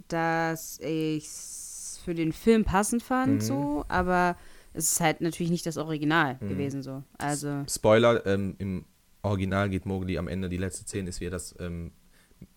dass 0.07 0.79
ich 0.79 1.25
es 1.25 1.99
für 2.03 2.13
den 2.13 2.31
Film 2.33 2.63
passend 2.63 3.01
fand, 3.03 3.35
Mhm. 3.35 3.41
so, 3.41 3.85
aber 3.87 4.37
es 4.73 4.91
ist 4.91 4.99
halt 5.01 5.21
natürlich 5.21 5.49
nicht 5.51 5.65
das 5.65 5.77
Original 5.77 6.37
Mhm. 6.39 6.47
gewesen, 6.49 6.83
so. 6.83 7.03
Also, 7.17 7.63
Spoiler, 7.69 8.25
ähm, 8.25 8.55
im 8.59 8.85
Original 9.23 9.69
geht 9.69 9.85
Mowgli 9.85 10.17
am 10.17 10.27
Ende, 10.27 10.47
die 10.47 10.57
letzte 10.57 10.83
Szene 10.83 11.09
ist, 11.09 11.19
wie 11.21 11.25
er 11.25 11.31
das 11.31 11.55
ähm, 11.59 11.91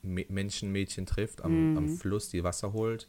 Menschenmädchen 0.02 1.06
trifft, 1.06 1.42
am, 1.42 1.70
Mhm. 1.72 1.76
am 1.78 1.88
Fluss, 1.88 2.28
die 2.28 2.44
Wasser 2.44 2.72
holt 2.72 3.08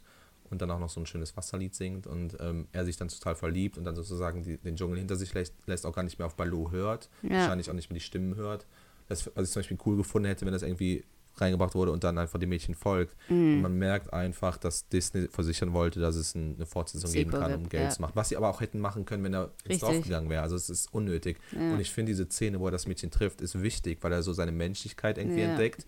und 0.52 0.62
dann 0.62 0.70
auch 0.70 0.78
noch 0.78 0.90
so 0.90 1.00
ein 1.00 1.06
schönes 1.06 1.36
Wasserlied 1.36 1.74
singt 1.74 2.06
und 2.06 2.36
ähm, 2.40 2.68
er 2.72 2.84
sich 2.84 2.96
dann 2.96 3.08
total 3.08 3.34
verliebt 3.34 3.76
und 3.78 3.84
dann 3.84 3.96
sozusagen 3.96 4.42
die, 4.42 4.58
den 4.58 4.76
Dschungel 4.76 4.98
hinter 4.98 5.16
sich 5.16 5.34
lässt, 5.34 5.54
lässt 5.66 5.84
auch 5.86 5.94
gar 5.94 6.02
nicht 6.04 6.18
mehr 6.18 6.26
auf 6.26 6.36
Baloo 6.36 6.70
hört, 6.70 7.08
Ja. 7.22 7.30
wahrscheinlich 7.30 7.68
auch 7.70 7.74
nicht 7.74 7.90
mehr 7.90 7.98
die 7.98 8.04
Stimmen 8.04 8.36
hört. 8.36 8.66
Das, 9.08 9.28
was 9.34 9.48
ich 9.48 9.52
zum 9.52 9.60
Beispiel 9.60 9.78
cool 9.86 9.96
gefunden 9.96 10.28
hätte, 10.28 10.46
wenn 10.46 10.52
das 10.52 10.62
irgendwie 10.62 11.04
reingebracht 11.36 11.74
wurde 11.74 11.92
und 11.92 12.04
dann 12.04 12.18
einfach 12.18 12.38
dem 12.38 12.50
Mädchen 12.50 12.74
folgt. 12.74 13.16
Mhm. 13.30 13.56
Und 13.56 13.62
man 13.62 13.78
merkt 13.78 14.12
einfach, 14.12 14.58
dass 14.58 14.86
Disney 14.88 15.28
versichern 15.28 15.72
wollte, 15.72 15.98
dass 15.98 16.14
es 16.14 16.34
ein, 16.34 16.56
eine 16.56 16.66
Fortsetzung 16.66 17.10
geben 17.10 17.30
kann, 17.30 17.54
um 17.54 17.68
Geld 17.70 17.84
ja. 17.84 17.88
zu 17.90 18.02
machen. 18.02 18.12
Was 18.14 18.28
sie 18.28 18.36
aber 18.36 18.48
auch 18.50 18.60
hätten 18.60 18.78
machen 18.78 19.06
können, 19.06 19.24
wenn 19.24 19.32
er 19.34 19.50
ins 19.64 19.78
Dorf 19.80 19.92
Richtig. 19.92 20.08
gegangen 20.08 20.28
wäre. 20.28 20.42
Also 20.42 20.56
es 20.56 20.68
ist 20.68 20.92
unnötig. 20.92 21.38
Ja. 21.52 21.72
Und 21.72 21.80
ich 21.80 21.90
finde, 21.90 22.12
diese 22.12 22.26
Szene, 22.26 22.60
wo 22.60 22.66
er 22.66 22.70
das 22.70 22.86
Mädchen 22.86 23.10
trifft, 23.10 23.40
ist 23.40 23.62
wichtig, 23.62 23.98
weil 24.02 24.12
er 24.12 24.22
so 24.22 24.34
seine 24.34 24.52
Menschlichkeit 24.52 25.16
irgendwie 25.16 25.40
Ja. 25.40 25.48
entdeckt. 25.48 25.86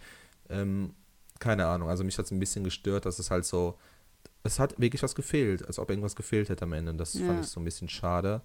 Ähm, 0.49 0.95
keine 1.41 1.67
Ahnung, 1.67 1.89
also 1.91 2.05
mich 2.05 2.17
hat 2.17 2.25
es 2.25 2.31
ein 2.31 2.39
bisschen 2.39 2.65
gestört, 2.65 3.05
dass 3.05 3.19
es 3.19 3.31
halt 3.31 3.45
so, 3.45 3.77
es 4.45 4.59
hat 4.61 4.79
wirklich 4.81 5.03
was 5.03 5.15
gefehlt, 5.15 5.67
als 5.67 5.79
ob 5.79 5.91
irgendwas 5.91 6.15
gefehlt 6.15 6.49
hätte 6.49 6.65
am 6.65 6.73
Ende. 6.73 6.93
Und 6.93 6.99
das 6.99 7.15
Ja. 7.15 7.27
fand 7.27 7.41
ich 7.41 7.47
so 7.51 7.61
ein 7.61 7.65
bisschen 7.65 7.89
schade. 7.89 8.43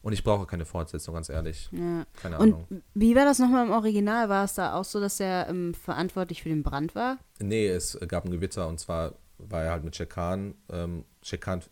Und 0.00 0.12
ich 0.12 0.22
brauche 0.22 0.46
keine 0.46 0.64
Fortsetzung, 0.64 1.14
ganz 1.14 1.28
ehrlich. 1.28 1.68
ja. 1.72 2.06
Keine 2.22 2.38
Und 2.38 2.52
Ahnung. 2.54 2.66
wie 2.94 3.16
war 3.16 3.24
das 3.24 3.40
nochmal 3.40 3.66
im 3.66 3.72
Original? 3.72 4.28
War 4.28 4.44
es 4.44 4.54
da 4.54 4.74
auch 4.74 4.84
so, 4.84 5.00
dass 5.00 5.18
er 5.18 5.48
ähm, 5.48 5.74
verantwortlich 5.74 6.42
für 6.44 6.48
den 6.50 6.62
Brand 6.62 6.94
war? 6.94 7.18
Nee, 7.40 7.66
es 7.66 7.98
gab 8.06 8.24
ein 8.24 8.30
Gewitter 8.30 8.68
und 8.68 8.78
zwar 8.78 9.14
war 9.38 9.64
er 9.64 9.72
halt 9.72 9.82
mit 9.84 9.96
Shekan. 9.96 10.54
Ähm, 10.70 11.04
Shekan, 11.22 11.62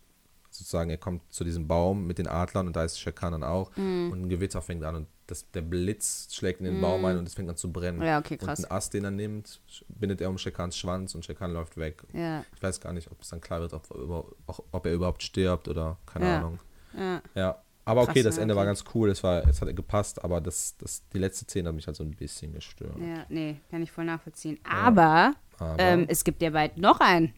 sozusagen, 0.50 0.90
er 0.90 0.96
kommt 0.96 1.22
zu 1.32 1.44
diesem 1.44 1.68
Baum 1.68 2.06
mit 2.06 2.18
den 2.18 2.26
Adlern 2.26 2.66
und 2.66 2.74
da 2.74 2.82
ist 2.84 2.98
Shekan 2.98 3.32
dann 3.32 3.44
auch. 3.44 3.70
Mhm. 3.76 4.10
Und 4.10 4.22
ein 4.22 4.28
Gewitter 4.28 4.60
fängt 4.62 4.82
an 4.84 4.96
und 4.96 5.06
das, 5.26 5.50
der 5.50 5.62
Blitz 5.62 6.28
schlägt 6.32 6.60
in 6.60 6.66
den 6.66 6.80
Baum 6.80 7.04
ein 7.04 7.18
und 7.18 7.26
es 7.26 7.34
fängt 7.34 7.48
an 7.50 7.56
zu 7.56 7.72
brennen. 7.72 8.00
Ja, 8.02 8.18
okay, 8.18 8.36
krass. 8.36 8.60
Und 8.60 8.66
einen 8.66 8.76
Ast, 8.76 8.94
den 8.94 9.04
er 9.04 9.10
nimmt, 9.10 9.60
bindet 9.88 10.20
er 10.20 10.28
um 10.30 10.38
Shekans 10.38 10.76
Schwanz 10.78 11.14
und 11.14 11.24
Shekan 11.24 11.52
läuft 11.52 11.76
weg. 11.76 12.02
Ja, 12.12 12.44
Ich 12.54 12.62
weiß 12.62 12.80
gar 12.80 12.92
nicht, 12.92 13.10
ob 13.10 13.20
es 13.22 13.28
dann 13.30 13.40
klar 13.40 13.60
wird, 13.60 13.72
ob, 13.72 13.90
er 13.90 14.54
ob 14.72 14.86
er 14.86 14.92
überhaupt 14.92 15.22
stirbt 15.22 15.68
oder 15.68 15.98
keine 16.06 16.26
Ja. 16.26 16.36
Ahnung. 16.38 16.58
ja. 16.96 17.22
Ja. 17.34 17.62
Aber 17.88 18.02
okay, 18.02 18.14
Krass, 18.14 18.24
das 18.24 18.36
ja, 18.36 18.42
Ende 18.42 18.56
war 18.56 18.62
okay. 18.64 18.70
ganz 18.70 18.84
cool, 18.96 19.10
es, 19.10 19.22
war, 19.22 19.46
es 19.46 19.60
hat 19.62 19.76
gepasst, 19.76 20.24
aber 20.24 20.40
das, 20.40 20.76
das, 20.76 21.06
die 21.12 21.18
letzte 21.18 21.44
Szene 21.44 21.68
hat 21.68 21.76
mich 21.76 21.86
halt 21.86 21.96
so 21.96 22.02
ein 22.02 22.10
bisschen 22.10 22.52
gestört. 22.52 22.98
Ja, 22.98 23.24
nee, 23.28 23.60
kann 23.70 23.80
ich 23.80 23.92
voll 23.92 24.04
nachvollziehen. 24.04 24.58
Aber, 24.68 25.34
Aber 25.58 25.78
ähm, 25.78 26.04
es 26.08 26.24
gibt 26.24 26.42
ja 26.42 26.50
bald 26.50 26.78
noch 26.78 26.98
einen. 26.98 27.32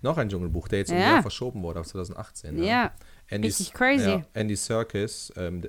noch 0.00 0.16
ein 0.18 0.28
Dschungelbuch, 0.28 0.68
der 0.68 0.78
jetzt 0.80 0.92
ein 0.92 1.00
Ja. 1.00 1.14
Jahr 1.14 1.22
verschoben 1.22 1.64
wurde 1.64 1.80
auf 1.80 1.88
2018. 1.88 2.54
ne? 2.54 2.64
Ja, 2.64 2.92
Andy, 3.26 3.48
richtig 3.48 3.72
crazy. 3.72 4.22
Andy 4.34 4.54
Serkis, 4.54 5.32
ähm, 5.36 5.62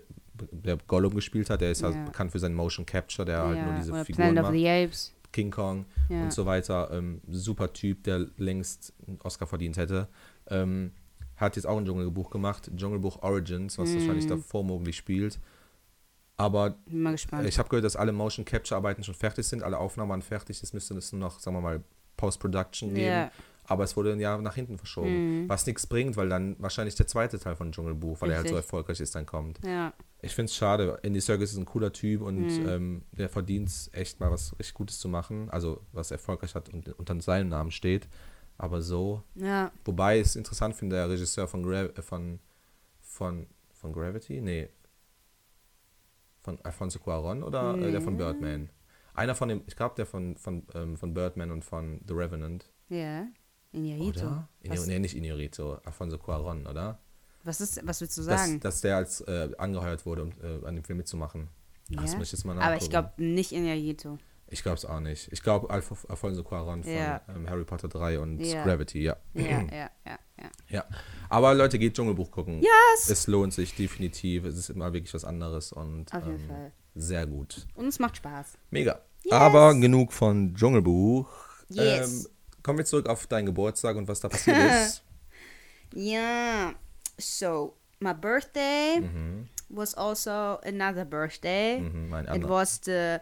der, 0.51 0.77
Gollum 0.87 1.13
gespielt 1.15 1.49
hat, 1.49 1.61
der 1.61 1.71
ist 1.71 1.83
halt 1.83 1.95
Ja. 1.95 2.05
bekannt 2.05 2.31
für 2.31 2.39
seinen 2.39 2.55
Motion 2.55 2.85
Capture, 2.85 3.25
der 3.25 3.41
halt 3.43 3.63
nur 3.63 3.73
diese 3.75 3.91
Oder 3.91 4.05
Figuren 4.05 4.33
Planet 4.33 4.43
of 4.43 4.49
macht. 4.49 4.53
the 4.59 4.69
Apes. 4.69 5.13
King 5.31 5.49
Kong 5.51 5.85
und 6.09 6.31
so 6.33 6.45
weiter. 6.45 6.89
Ähm, 6.91 7.21
super 7.27 7.73
Typ, 7.73 8.03
der 8.03 8.27
längst 8.37 8.93
einen 9.07 9.19
Oscar 9.23 9.47
verdient 9.47 9.77
hätte. 9.77 10.07
Ähm, 10.47 10.91
hat 11.37 11.55
jetzt 11.55 11.65
auch 11.65 11.77
ein 11.77 11.85
Dschungelbuch 11.85 12.29
gemacht, 12.29 12.69
Dschungelbuch 12.75 13.21
Origins, 13.23 13.77
was 13.79 13.93
wahrscheinlich 13.95 14.27
davor 14.27 14.63
Mowgli 14.63 14.93
spielt. 14.93 15.39
Aber 16.35 16.75
ich 17.45 17.57
habe 17.59 17.69
gehört, 17.69 17.85
dass 17.85 17.95
alle 17.95 18.11
Motion 18.11 18.45
Capture 18.45 18.75
Arbeiten 18.77 19.03
schon 19.03 19.13
fertig 19.15 19.45
sind, 19.45 19.63
alle 19.63 19.77
Aufnahmen 19.77 20.09
waren 20.09 20.21
fertig. 20.21 20.61
Es 20.61 20.73
müsste 20.73 20.95
es 20.95 21.11
nur 21.11 21.19
noch, 21.19 21.39
sagen 21.39 21.55
wir 21.57 21.61
mal, 21.61 21.83
Post-Production 22.17 22.93
geben. 22.93 23.07
Ja. 23.07 23.31
Aber 23.65 23.83
es 23.83 23.95
wurde 23.95 24.11
ein 24.11 24.19
Jahr 24.19 24.41
nach 24.41 24.55
hinten 24.55 24.77
verschoben. 24.77 25.47
Was 25.47 25.65
nichts 25.65 25.87
bringt, 25.87 26.17
weil 26.17 26.29
dann 26.29 26.55
wahrscheinlich 26.59 26.95
der 26.95 27.07
zweite 27.07 27.39
Teil 27.39 27.55
von 27.55 27.71
Dschungelbuch, 27.71 28.19
weil 28.21 28.31
er 28.31 28.37
halt 28.37 28.47
so 28.47 28.55
Richtig. 28.55 28.65
erfolgreich 28.65 28.99
ist, 28.99 29.15
dann 29.15 29.25
kommt. 29.25 29.59
Ja. 29.65 29.93
Ich 30.21 30.35
finde 30.35 30.49
es 30.49 30.55
schade. 30.55 30.99
Andy 31.03 31.21
Serkis 31.21 31.51
ist 31.51 31.57
ein 31.57 31.65
cooler 31.65 31.91
Typ 31.91 32.21
und 32.21 32.49
ähm, 32.49 33.03
der 33.11 33.29
verdient 33.29 33.69
es 33.69 33.89
echt 33.93 34.19
mal 34.19 34.31
was 34.31 34.57
richtig 34.59 34.73
Gutes 34.73 34.99
zu 34.99 35.07
machen. 35.07 35.49
Also 35.49 35.81
was 35.91 36.11
erfolgreich 36.11 36.55
hat 36.55 36.69
und 36.69 36.89
unter 36.99 37.19
seinem 37.21 37.49
Namen 37.49 37.71
steht. 37.71 38.07
Aber 38.57 38.81
so. 38.81 39.23
Ja. 39.35 39.71
Wobei 39.85 40.19
ich 40.19 40.27
es 40.27 40.35
interessant 40.35 40.75
finde, 40.75 40.97
der 40.97 41.09
Regisseur 41.09 41.47
von, 41.47 41.63
Gra 41.63 41.83
äh, 41.83 42.01
von, 42.01 42.39
von, 43.01 43.47
von 43.71 43.93
Gravity? 43.93 44.41
Nee. 44.41 44.69
Von 46.41 46.59
Alfonso 46.63 46.99
Cuaron 46.99 47.43
oder 47.43 47.77
äh, 47.77 47.91
der 47.91 48.01
von 48.01 48.17
Birdman? 48.17 48.69
Einer 49.13 49.35
von 49.35 49.49
dem, 49.49 49.63
ich 49.67 49.75
glaube 49.75 49.95
der 49.95 50.05
von, 50.05 50.35
von, 50.37 50.65
ähm, 50.73 50.97
von 50.97 51.13
Birdman 51.13 51.51
und 51.51 51.63
von 51.63 52.01
The 52.07 52.13
Revenant. 52.13 52.69
Ja. 52.89 53.27
Inarito. 53.73 54.25
Oder? 54.25 54.47
Nee, 54.61 54.99
nicht 54.99 55.15
Inarito, 55.15 55.75
Alfonso 55.83 56.17
Cuaron, 56.17 56.65
oder? 56.67 56.99
was, 57.43 57.59
ist, 57.59 57.85
was 57.85 57.99
willst 57.99 58.17
du 58.17 58.23
Dass, 58.23 58.41
sagen? 58.41 58.59
dass 58.61 58.79
der 58.81 58.95
als 58.97 59.19
äh, 59.21 59.49
angeheuert 59.57 60.05
wurde, 60.05 60.23
um 60.23 60.31
äh, 60.41 60.65
an 60.65 60.75
dem 60.75 60.83
Film 60.85 60.97
mitzumachen. 60.97 61.49
Das 61.89 62.13
Ja. 62.13 62.17
muss 62.17 62.27
ich 62.27 62.31
jetzt 62.33 62.45
mal 62.45 62.53
Aber 62.57 62.75
ich 62.77 62.89
nachgucken. 62.89 62.89
glaube 62.89 63.11
nicht 63.17 63.51
Inarito. 63.51 64.17
Ich 64.47 64.61
glaube 64.63 64.77
es 64.77 64.85
auch 64.85 64.99
nicht. 64.99 65.29
Ich 65.33 65.41
glaube 65.41 65.69
Alf 65.69 66.05
Alfonso 66.07 66.41
Cuarón 66.43 66.83
von 66.83 66.91
Ja. 66.93 67.21
ähm, 67.27 67.49
Harry 67.49 67.65
Potter 67.65 67.87
3 67.89 68.19
und 68.19 68.39
Ja. 68.39 68.63
Gravity, 68.63 69.01
ja. 69.03 69.17
Ja, 69.33 69.43
ja, 69.71 69.89
ja, 70.05 70.19
ja. 70.39 70.51
ja. 70.69 70.85
Aber 71.29 71.53
Leute, 71.53 71.77
geht 71.79 71.95
Dschungelbuch 71.95 72.31
gucken. 72.31 72.61
Yes! 72.61 73.09
Es 73.09 73.27
lohnt 73.27 73.53
sich 73.53 73.75
definitiv. 73.75 74.45
Es 74.45 74.57
ist 74.57 74.69
immer 74.69 74.93
wirklich 74.93 75.13
was 75.13 75.25
anderes 75.25 75.73
und 75.73 76.13
Auf 76.13 76.25
jeden 76.25 76.39
ähm, 76.41 76.47
Fall. 76.47 76.71
sehr 76.95 77.25
gut. 77.25 77.65
Und 77.75 77.87
es 77.87 77.99
macht 77.99 78.17
Spaß. 78.17 78.57
Mega. 78.69 79.01
Yes. 79.23 79.33
Aber 79.33 79.73
genug 79.75 80.13
von 80.13 80.53
Dschungelbuch. 80.55 81.27
Yes. 81.69 82.25
Ähm, 82.25 82.31
kommen 82.63 82.77
wir 82.79 82.85
zurück 82.85 83.07
auf 83.07 83.27
deinen 83.27 83.45
Geburtstag 83.45 83.95
und 83.95 84.07
was 84.07 84.19
da 84.19 84.29
passiert 84.29 84.57
ist. 84.57 85.03
Yeah. 85.95 86.73
So, 87.19 87.75
my 87.99 88.15
birthday 88.15 88.99
was 89.69 89.93
also 89.95 90.59
another 90.65 91.05
birthday. 91.05 91.79
Mhm, 91.79 92.13
It 92.33 92.47
was 92.47 92.79
the 92.83 93.19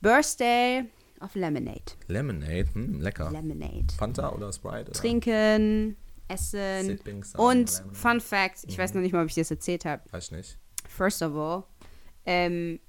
birthday 0.00 0.84
of 1.20 1.34
lemonade. 1.34 1.94
Lemonade, 2.08 2.68
hm, 2.74 3.00
lecker. 3.00 3.30
Lemonade. 3.30 3.92
Fanta 3.96 4.30
oder 4.32 4.52
Sprite? 4.52 4.90
Oder? 4.90 4.92
Trinken, 4.92 5.96
essen. 6.28 6.84
Sipping 6.86 7.24
Und. 7.36 7.82
Fun 7.92 8.20
Fact, 8.20 8.64
ich 8.66 8.76
weiß 8.78 8.94
noch 8.94 9.00
nicht 9.00 9.12
mal, 9.12 9.22
ob 9.22 9.28
ich 9.28 9.34
das 9.34 9.50
erzählt 9.50 9.84
habe. 9.84 10.02
Weiß 10.10 10.26
ich 10.26 10.32
nicht. 10.32 10.58
First 10.88 11.22
of 11.22 11.34
all, 11.34 11.64
ähm, 12.26 12.80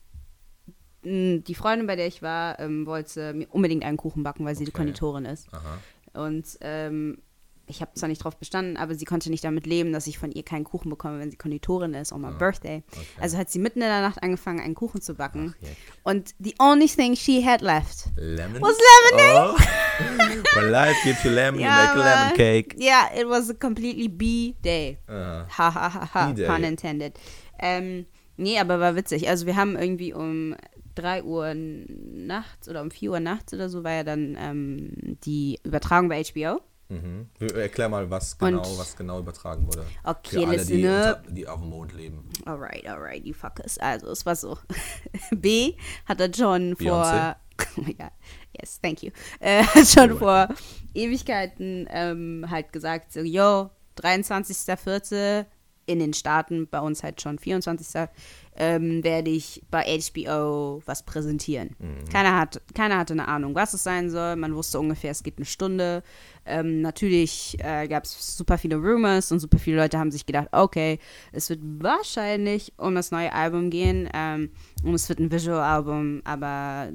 die 1.04 1.56
Freundin, 1.56 1.88
bei 1.88 1.96
der 1.96 2.08
ich 2.08 2.22
war, 2.22 2.60
ähm, 2.60 2.86
wollte 2.86 3.34
mir 3.34 3.48
unbedingt 3.52 3.84
einen 3.84 3.98
Kuchen 3.98 4.24
backen, 4.24 4.46
weil 4.46 4.56
sie 4.56 4.66
die 4.66 4.72
Okay. 4.72 4.78
Konditorin 4.80 5.26
ist. 5.26 5.48
Aha. 5.54 6.24
Und 6.26 6.46
ähm, 6.62 7.18
ich 7.66 7.80
habe 7.82 7.92
zwar 7.94 8.10
nicht 8.10 8.22
drauf 8.24 8.36
bestanden, 8.36 8.76
aber 8.76 8.94
sie 8.94 9.06
konnte 9.06 9.30
nicht 9.30 9.44
damit 9.46 9.66
leben, 9.66 9.94
dass 9.94 10.06
ich 10.08 10.18
von 10.18 10.32
ihr 10.32 10.44
keinen 10.44 10.66
Kuchen 10.66 10.90
bekomme, 10.90 11.20
wenn 11.20 11.32
sie 11.32 11.38
Konditorin 11.38 11.94
ist 11.94 12.12
on 12.12 12.22
my 12.22 12.32
birthday. 12.32 12.84
okay. 12.92 13.06
Also 13.22 13.38
hat 13.38 13.50
sie 13.50 13.60
mitten 13.60 13.80
in 13.82 13.88
der 13.88 14.02
Nacht 14.02 14.22
angefangen, 14.22 14.60
einen 14.60 14.76
Kuchen 14.76 15.02
zu 15.02 15.14
backen. 15.16 15.56
Ach. 15.64 15.68
Und 16.12 16.36
the 16.40 16.54
only 16.60 16.88
thing 16.88 17.16
she 17.16 17.44
had 17.46 17.62
left 17.62 18.08
Lemon? 18.18 18.62
was 18.62 18.78
lemonade. 19.12 19.56
Oh. 19.58 20.56
When 20.60 20.72
life 20.72 20.96
gives 21.06 21.24
you 21.24 21.32
lemon, 21.32 21.60
you 21.62 21.66
Ja, 21.66 21.86
make 21.86 21.96
a 21.96 22.04
lemon 22.04 22.36
cake. 22.36 22.76
Yeah, 22.78 23.10
it 23.18 23.28
was 23.28 23.50
a 23.50 23.54
completely 23.54 24.08
B-Day. 24.10 24.98
Aha. 25.08 25.48
Ha 25.58 25.72
ha 25.72 25.90
ha 25.90 26.10
ha, 26.14 26.28
B-Day. 26.32 26.46
pun 26.48 26.64
intended. 26.64 27.14
Ähm, 27.60 28.06
nee, 28.36 28.60
aber 28.60 28.80
war 28.82 28.96
witzig. 28.98 29.30
Also 29.30 29.46
wir 29.46 29.56
haben 29.56 29.78
irgendwie 29.78 30.14
um 30.14 30.56
3 30.96 31.24
Uhr 31.24 31.54
nachts 31.56 32.68
oder 32.70 32.82
um 32.82 32.92
4 32.92 33.12
Uhr 33.12 33.20
nachts 33.20 33.54
oder 33.54 33.70
so 33.70 33.84
war 33.84 33.92
ja 33.92 34.04
dann 34.04 34.36
ähm, 34.40 34.92
die 35.26 35.60
Übertragung 35.64 36.10
bei 36.10 36.24
HBO. 36.24 36.62
Mhm. 36.90 37.28
Erklär 37.40 37.90
mal, 37.90 38.10
was 38.10 38.38
genau, 38.38 38.60
Und- 38.60 38.78
was 38.78 38.96
genau 38.96 39.20
übertragen 39.20 39.66
wurde. 39.66 39.84
Okay, 40.04 40.42
Für 40.42 40.48
alle, 40.48 40.58
listen 40.58 40.78
die, 40.78 40.86
unter, 40.86 41.24
die 41.30 41.48
auf 41.48 41.60
dem 41.60 41.70
Mond 41.70 41.94
leben. 41.94 42.30
Alright, 42.46 42.86
alright, 42.88 43.26
you 43.26 43.34
fuckers. 43.34 43.78
Also, 43.80 44.12
es 44.12 44.26
war 44.26 44.36
so. 44.36 44.58
B 45.32 45.74
hat 46.06 46.20
er 46.20 46.32
schon 46.34 46.76
vor. 46.76 47.04
Beyoncé? 47.04 47.36
Oh 47.78 47.82
my 47.82 47.94
god. 47.94 48.12
Yes, 48.60 48.80
thank 48.82 49.02
you. 49.02 49.12
Äh, 49.40 49.64
hat 49.64 49.88
schon 49.88 50.18
vor 50.18 50.50
Ewigkeiten 50.94 51.88
ähm, 51.90 52.46
halt 52.50 52.72
gesagt, 52.74 53.12
so, 53.14 53.22
yo, 53.22 53.70
23.04. 54.00 55.46
in 55.86 56.00
den 56.00 56.14
Staaten, 56.14 56.68
bei 56.68 56.80
uns 56.80 57.04
halt 57.04 57.22
schon 57.22 57.40
24. 57.40 58.10
Ähm, 58.56 59.04
werde 59.04 59.32
ich 59.32 59.64
bei 59.72 59.84
HBO 59.84 60.82
was 60.86 61.04
präsentieren. 61.04 61.76
Keiner, 62.12 62.40
hat, 62.40 62.62
keiner 62.76 63.00
hatte 63.00 63.14
eine 63.14 63.28
Ahnung, 63.28 63.56
was 63.56 63.74
es 63.74 63.84
sein 63.84 64.10
soll. 64.12 64.36
Man 64.36 64.56
wusste 64.56 64.80
ungefähr, 64.80 65.12
es 65.12 65.24
geht 65.24 65.38
eine 65.38 65.46
Stunde. 65.46 66.04
Ähm, 66.46 66.82
natürlich 66.82 67.58
äh, 67.60 67.88
gab 67.88 68.04
es 68.04 68.38
super 68.38 68.58
viele 68.58 68.76
Rumors 68.76 69.32
und 69.32 69.40
super 69.40 69.58
viele 69.58 69.78
Leute 69.78 69.98
haben 69.98 70.12
sich 70.12 70.26
gedacht, 70.26 70.50
okay, 70.52 71.00
es 71.32 71.50
wird 71.50 71.62
wahrscheinlich 71.64 72.74
um 72.78 72.94
das 72.94 73.12
neue 73.12 73.34
Album 73.34 73.70
gehen 73.70 74.08
ähm, 74.14 74.52
und 74.84 74.94
es 74.94 75.10
wird 75.10 75.20
ein 75.20 75.32
Visual-Album, 75.32 76.22
aber 76.26 76.90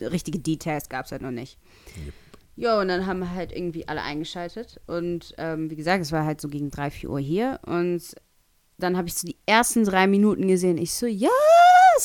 richtige 0.00 0.38
Details 0.38 0.88
gab 0.88 1.06
es 1.06 1.12
halt 1.12 1.22
noch 1.22 1.30
nicht. 1.30 1.58
Yep. 1.96 2.14
Ja, 2.60 2.78
und 2.78 2.88
dann 2.88 3.06
haben 3.06 3.20
wir 3.20 3.30
halt 3.34 3.52
irgendwie 3.52 3.88
alle 3.88 4.02
eingeschaltet. 4.02 4.80
Und 4.86 5.34
ähm, 5.38 5.70
wie 5.70 5.76
gesagt, 5.76 6.02
es 6.02 6.12
war 6.12 6.26
halt 6.26 6.42
so 6.42 6.48
gegen 6.48 6.70
3, 6.70 6.90
4 6.90 7.08
Uhr 7.10 7.18
hier. 7.18 7.58
Und 7.64 8.02
dann 8.76 8.98
habe 8.98 9.08
ich 9.08 9.14
so 9.14 9.26
die 9.26 9.38
ersten 9.46 9.84
drei 9.84 10.06
Minuten 10.06 10.46
gesehen. 10.46 10.76
Ich 10.76 10.92
so, 10.92 11.06
yes, 11.06 11.30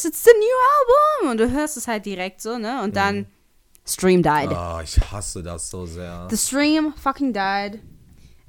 it's 0.05 0.23
the 0.23 0.31
new 0.31 1.25
album. 1.25 1.31
Und 1.31 1.37
du 1.39 1.51
hörst 1.51 1.75
es 1.75 1.89
halt 1.89 2.05
direkt 2.05 2.41
so, 2.41 2.57
ne? 2.57 2.81
Und 2.83 2.95
dann 2.95 3.27
Stream 3.85 4.23
died. 4.23 4.49
Ah, 4.49 4.81
ich 4.81 4.97
hasse 5.11 5.43
das 5.43 5.69
so 5.69 5.85
sehr. 5.85 6.27
The 6.29 6.37
stream 6.37 6.93
fucking 6.95 7.33
died. 7.33 7.81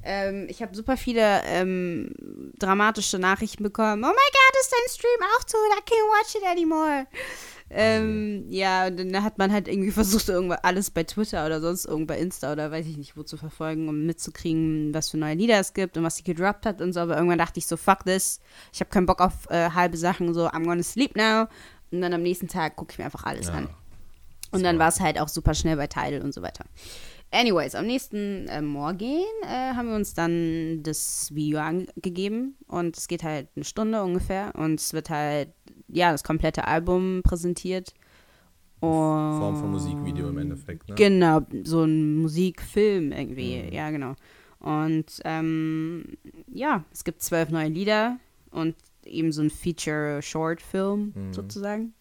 Ähm, 0.05 0.47
ich 0.49 0.63
habe 0.63 0.77
super 0.77 0.97
viele 0.97 1.43
ähm, 1.45 2.15
dramatische 2.61 3.19
Nachrichten 3.19 3.65
bekommen. 3.65 4.05
Oh 4.05 4.07
my 4.07 4.13
god, 4.13 4.61
ist 4.61 4.73
dein 4.73 4.95
Stream 4.95 5.29
auch 5.35 5.43
tot? 5.43 5.61
I 5.77 5.81
can't 5.81 6.21
watch 6.21 6.37
it 6.37 6.45
anymore. 6.45 7.07
Ähm, 7.69 8.47
ja, 8.49 8.87
und 8.87 8.97
dann 8.97 9.23
hat 9.25 9.39
man 9.39 9.53
halt 9.53 9.67
irgendwie 9.67 9.91
versucht, 9.91 10.29
irgendwas 10.29 10.63
alles 10.63 10.91
bei 10.91 11.03
Twitter 11.05 11.45
oder 11.45 11.61
sonst 11.61 11.85
irgendwo 11.87 12.07
bei 12.15 12.19
Insta 12.19 12.53
oder 12.53 12.71
weiß 12.71 12.87
ich 12.87 12.97
nicht 12.97 13.17
wo 13.17 13.23
zu 13.25 13.37
verfolgen, 13.37 13.89
um 13.89 14.07
mitzukriegen, 14.07 14.95
was 14.95 15.11
für 15.11 15.17
neue 15.17 15.35
Lieder 15.35 15.59
es 15.59 15.75
gibt 15.75 15.97
und 15.97 16.05
was 16.05 16.17
sie 16.17 16.23
gedroppt 16.23 16.65
hat 16.65 16.81
und 16.81 16.93
so. 16.93 17.01
Aber 17.01 17.17
irgendwann 17.17 17.39
dachte 17.39 17.59
ich 17.59 17.67
so, 17.67 17.77
fuck 17.77 18.05
this. 18.05 18.41
Ich 18.73 18.81
habe 18.81 18.91
keinen 18.91 19.07
Bock 19.07 19.21
auf 19.21 19.51
äh, 19.51 19.71
halbe 19.71 19.97
Sachen, 19.97 20.33
so 20.33 20.47
I'm 20.47 20.65
gonna 20.65 20.83
sleep 20.83 21.17
now. 21.17 21.47
Und 21.91 22.01
dann 22.03 22.13
am 22.15 22.23
nächsten 22.23 22.49
Tag 22.49 22.77
gucke 22.77 22.93
ich 22.93 22.99
mir 22.99 23.05
einfach 23.05 23.25
alles 23.25 23.49
Ja. 23.49 23.55
an. 23.55 23.69
Und 24.53 24.63
dann 24.63 24.79
war 24.79 24.89
es 24.89 25.01
halt 25.01 25.21
auch 25.21 25.29
super 25.29 25.55
schnell 25.55 25.77
bei 25.77 25.87
Tidal 25.89 26.23
und 26.23 26.33
so 26.33 26.41
weiter. 26.41 26.65
Anyways, 27.39 27.75
am 27.75 27.87
nächsten 27.87 28.49
äh, 28.49 28.63
Morgen 28.63 29.21
äh, 29.43 29.75
haben 29.75 29.89
wir 29.89 29.95
uns 29.95 30.15
dann 30.15 30.83
das 30.83 31.35
Video 31.35 31.59
angegeben 31.59 32.57
und 32.67 32.97
es 32.97 33.09
geht 33.09 33.23
halt 33.25 33.49
eine 33.55 33.65
Stunde 33.67 34.03
ungefähr 34.03 34.55
und 34.57 34.81
es 34.81 34.95
wird 34.95 35.11
halt, 35.11 35.51
ja, 35.89 36.13
das 36.13 36.25
komplette 36.25 36.67
Album 36.67 37.21
präsentiert. 37.23 37.93
Und 38.81 38.91
Form 39.39 39.57
von 39.57 39.71
Musikvideo 39.71 40.31
im 40.31 40.39
Endeffekt, 40.39 40.89
ne? 40.89 40.95
Genau, 40.95 41.41
so 41.65 41.85
ein 41.85 42.17
Musikfilm 42.17 43.13
irgendwie, 43.13 43.65
Mhm. 43.65 43.73
ja, 43.73 43.91
genau. 43.91 44.15
Und 44.59 45.21
ähm, 45.27 46.17
ja, 46.51 46.85
es 46.91 47.05
gibt 47.05 47.21
zwölf 47.21 47.51
neue 47.51 47.69
Lieder 47.69 48.19
und 48.51 48.75
eben 49.05 49.31
so 49.33 49.43
ein 49.43 49.51
Feature-Short-Film 49.51 51.13
Mhm. 51.15 51.33
sozusagen. 51.35 51.93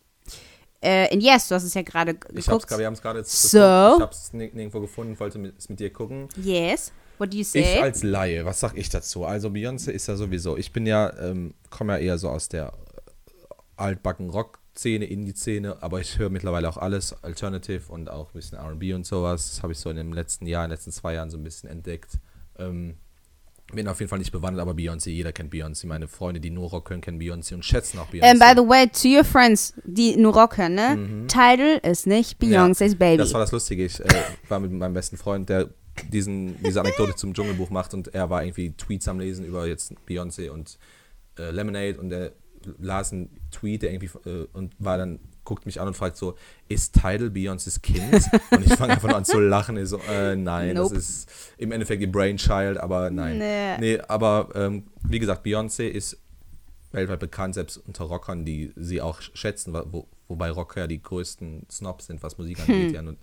Äh, 0.85 1.13
und 1.13 1.21
yes, 1.21 1.47
du 1.47 1.55
hast 1.55 1.63
es 1.63 1.73
ja 1.73 1.81
gerade 1.81 2.11
Ich 2.11 2.17
hab's 2.37 2.45
geguckt. 2.45 2.67
gerade, 2.67 2.79
wir 2.81 2.85
haben 2.87 2.93
es 2.93 3.01
gerade 3.01 3.19
jetzt 3.19 3.41
So? 3.49 3.57
geguckt. 3.57 3.95
Ich 3.97 4.01
hab's 4.03 4.33
ni- 4.33 4.51
nirgendwo 4.53 4.81
gefunden, 4.81 5.19
wollte 5.19 5.53
es 5.57 5.67
mit 5.69 5.79
dir 5.79 5.91
gucken. 5.91 6.29
Yes, 6.37 6.91
what 7.17 7.31
do 7.33 7.37
you 7.37 7.41
Ich 7.41 7.47
say? 7.49 7.79
als 7.81 8.03
Laie, 8.03 8.45
was 8.45 8.59
sag 8.59 8.77
ich 8.77 8.89
dazu? 8.89 9.25
Also 9.25 9.47
Beyoncé 9.49 9.89
ist 9.91 10.07
ja 10.07 10.15
sowieso, 10.15 10.57
ich 10.57 10.71
bin 10.73 10.85
ja, 10.85 11.11
ähm, 11.19 11.53
komme 11.71 11.93
ja 11.93 11.99
eher 11.99 12.17
so 12.19 12.29
aus 12.29 12.49
der 12.49 12.67
äh, 12.67 12.71
altbacken 13.77 14.29
Rock-Szene, 14.29 15.05
Indie-Szene, 15.05 15.81
aber 15.81 16.01
ich 16.01 16.17
höre 16.19 16.29
mittlerweile 16.29 16.69
auch 16.69 16.77
alles 16.77 17.13
Alternative 17.23 17.91
und 17.91 18.09
auch 18.09 18.27
ein 18.29 18.33
bisschen 18.33 18.57
R&B 18.57 18.93
und 18.93 19.05
sowas. 19.05 19.49
Das 19.51 19.63
habe 19.63 19.73
ich 19.73 19.79
so 19.79 19.89
in 19.89 19.95
den 19.97 20.11
letzten 20.13 20.45
Jahren, 20.45 20.65
in 20.65 20.69
den 20.69 20.75
letzten 20.77 20.91
zwei 20.91 21.13
Jahren 21.15 21.29
so 21.29 21.37
ein 21.37 21.43
bisschen 21.43 21.69
entdeckt. 21.69 22.19
Ähm, 22.59 22.95
bin 23.73 23.87
auf 23.87 23.99
jeden 23.99 24.09
Fall 24.09 24.19
nicht 24.19 24.31
bewandert, 24.31 24.61
aber 24.61 24.73
Beyoncé, 24.73 25.09
jeder 25.09 25.33
kennt 25.33 25.53
Beyoncé. 25.53 25.87
Meine 25.87 26.07
Freunde, 26.07 26.39
die 26.39 26.51
nur 26.51 26.69
Rock 26.69 26.89
hören, 26.89 27.01
kennen 27.01 27.19
Beyoncé 27.19 27.55
und 27.55 27.65
schätzen 27.65 27.99
auch 27.99 28.09
Beyoncé. 28.09 28.29
And 28.29 28.39
by 28.39 28.53
the 28.55 28.67
way, 28.67 28.87
to 28.87 29.07
your 29.07 29.23
friends, 29.23 29.73
die 29.83 30.15
nur 30.17 30.33
Rock 30.33 30.57
hören, 30.57 30.75
ne? 30.75 31.25
Title 31.27 31.77
ist 31.77 32.05
nicht 32.05 32.39
Beyoncé's 32.39 32.95
Baby. 32.95 33.15
Mhm. 33.15 33.17
Das 33.17 33.33
war 33.33 33.41
das 33.41 33.51
Lustige. 33.51 33.85
Ich 33.85 33.99
äh, 33.99 34.07
war 34.49 34.59
mit 34.59 34.71
meinem 34.71 34.93
besten 34.93 35.17
Freund, 35.17 35.49
der 35.49 35.69
diesen, 36.11 36.61
diese 36.63 36.81
Anekdote 36.81 37.15
zum 37.15 37.33
Dschungelbuch 37.33 37.69
macht 37.69 37.93
und 37.93 38.13
er 38.13 38.29
war 38.29 38.43
irgendwie 38.43 38.71
Tweets 38.71 39.07
am 39.07 39.19
Lesen 39.19 39.45
über 39.45 39.65
jetzt 39.65 39.93
Beyoncé 40.07 40.49
und 40.49 40.77
äh, 41.39 41.51
Lemonade 41.51 41.99
und 41.99 42.11
er 42.11 42.33
las 42.79 43.13
einen 43.13 43.29
Tweet, 43.51 43.83
der 43.83 43.93
irgendwie 43.93 44.29
äh, 44.29 44.47
und 44.53 44.73
war 44.79 44.97
dann, 44.97 45.19
guckt 45.45 45.65
mich 45.65 45.79
an 45.79 45.87
und 45.87 45.95
fragt 45.95 46.17
so, 46.17 46.35
ist 46.67 46.93
Tidal 46.93 47.29
Beyoncés 47.29 47.81
Kind? 47.81 48.25
Und 48.51 48.65
ich 48.65 48.73
fange 48.73 48.93
einfach 48.93 49.07
nur 49.07 49.17
an 49.17 49.25
zu 49.25 49.39
lachen. 49.39 49.77
Ich 49.77 49.89
so, 49.89 49.99
äh, 50.09 50.35
nein, 50.35 50.75
Nope. 50.75 50.95
das 50.95 51.03
ist 51.09 51.29
im 51.57 51.71
Endeffekt 51.71 52.01
die 52.01 52.07
Brainchild, 52.07 52.77
aber 52.77 53.09
nein. 53.09 53.37
Nee. 53.37 53.77
Nee, 53.77 53.99
aber 54.07 54.49
ähm, 54.55 54.83
wie 55.03 55.19
gesagt, 55.19 55.45
Beyoncé 55.45 55.87
ist 55.87 56.17
weltweit 56.91 57.19
bekannt, 57.19 57.53
selbst 57.53 57.77
unter 57.77 58.05
Rockern, 58.05 58.45
die 58.45 58.73
sie 58.75 59.01
auch 59.01 59.21
schätzen, 59.21 59.73
wo, 59.73 60.07
wobei 60.27 60.49
Rocker 60.49 60.81
ja 60.81 60.87
die 60.87 61.01
größten 61.01 61.67
Snobs 61.69 62.07
sind, 62.07 62.23
was 62.23 62.37
Musik 62.37 62.59
angeht. 62.59 62.93
Ja, 62.93 63.01
und 63.01 63.17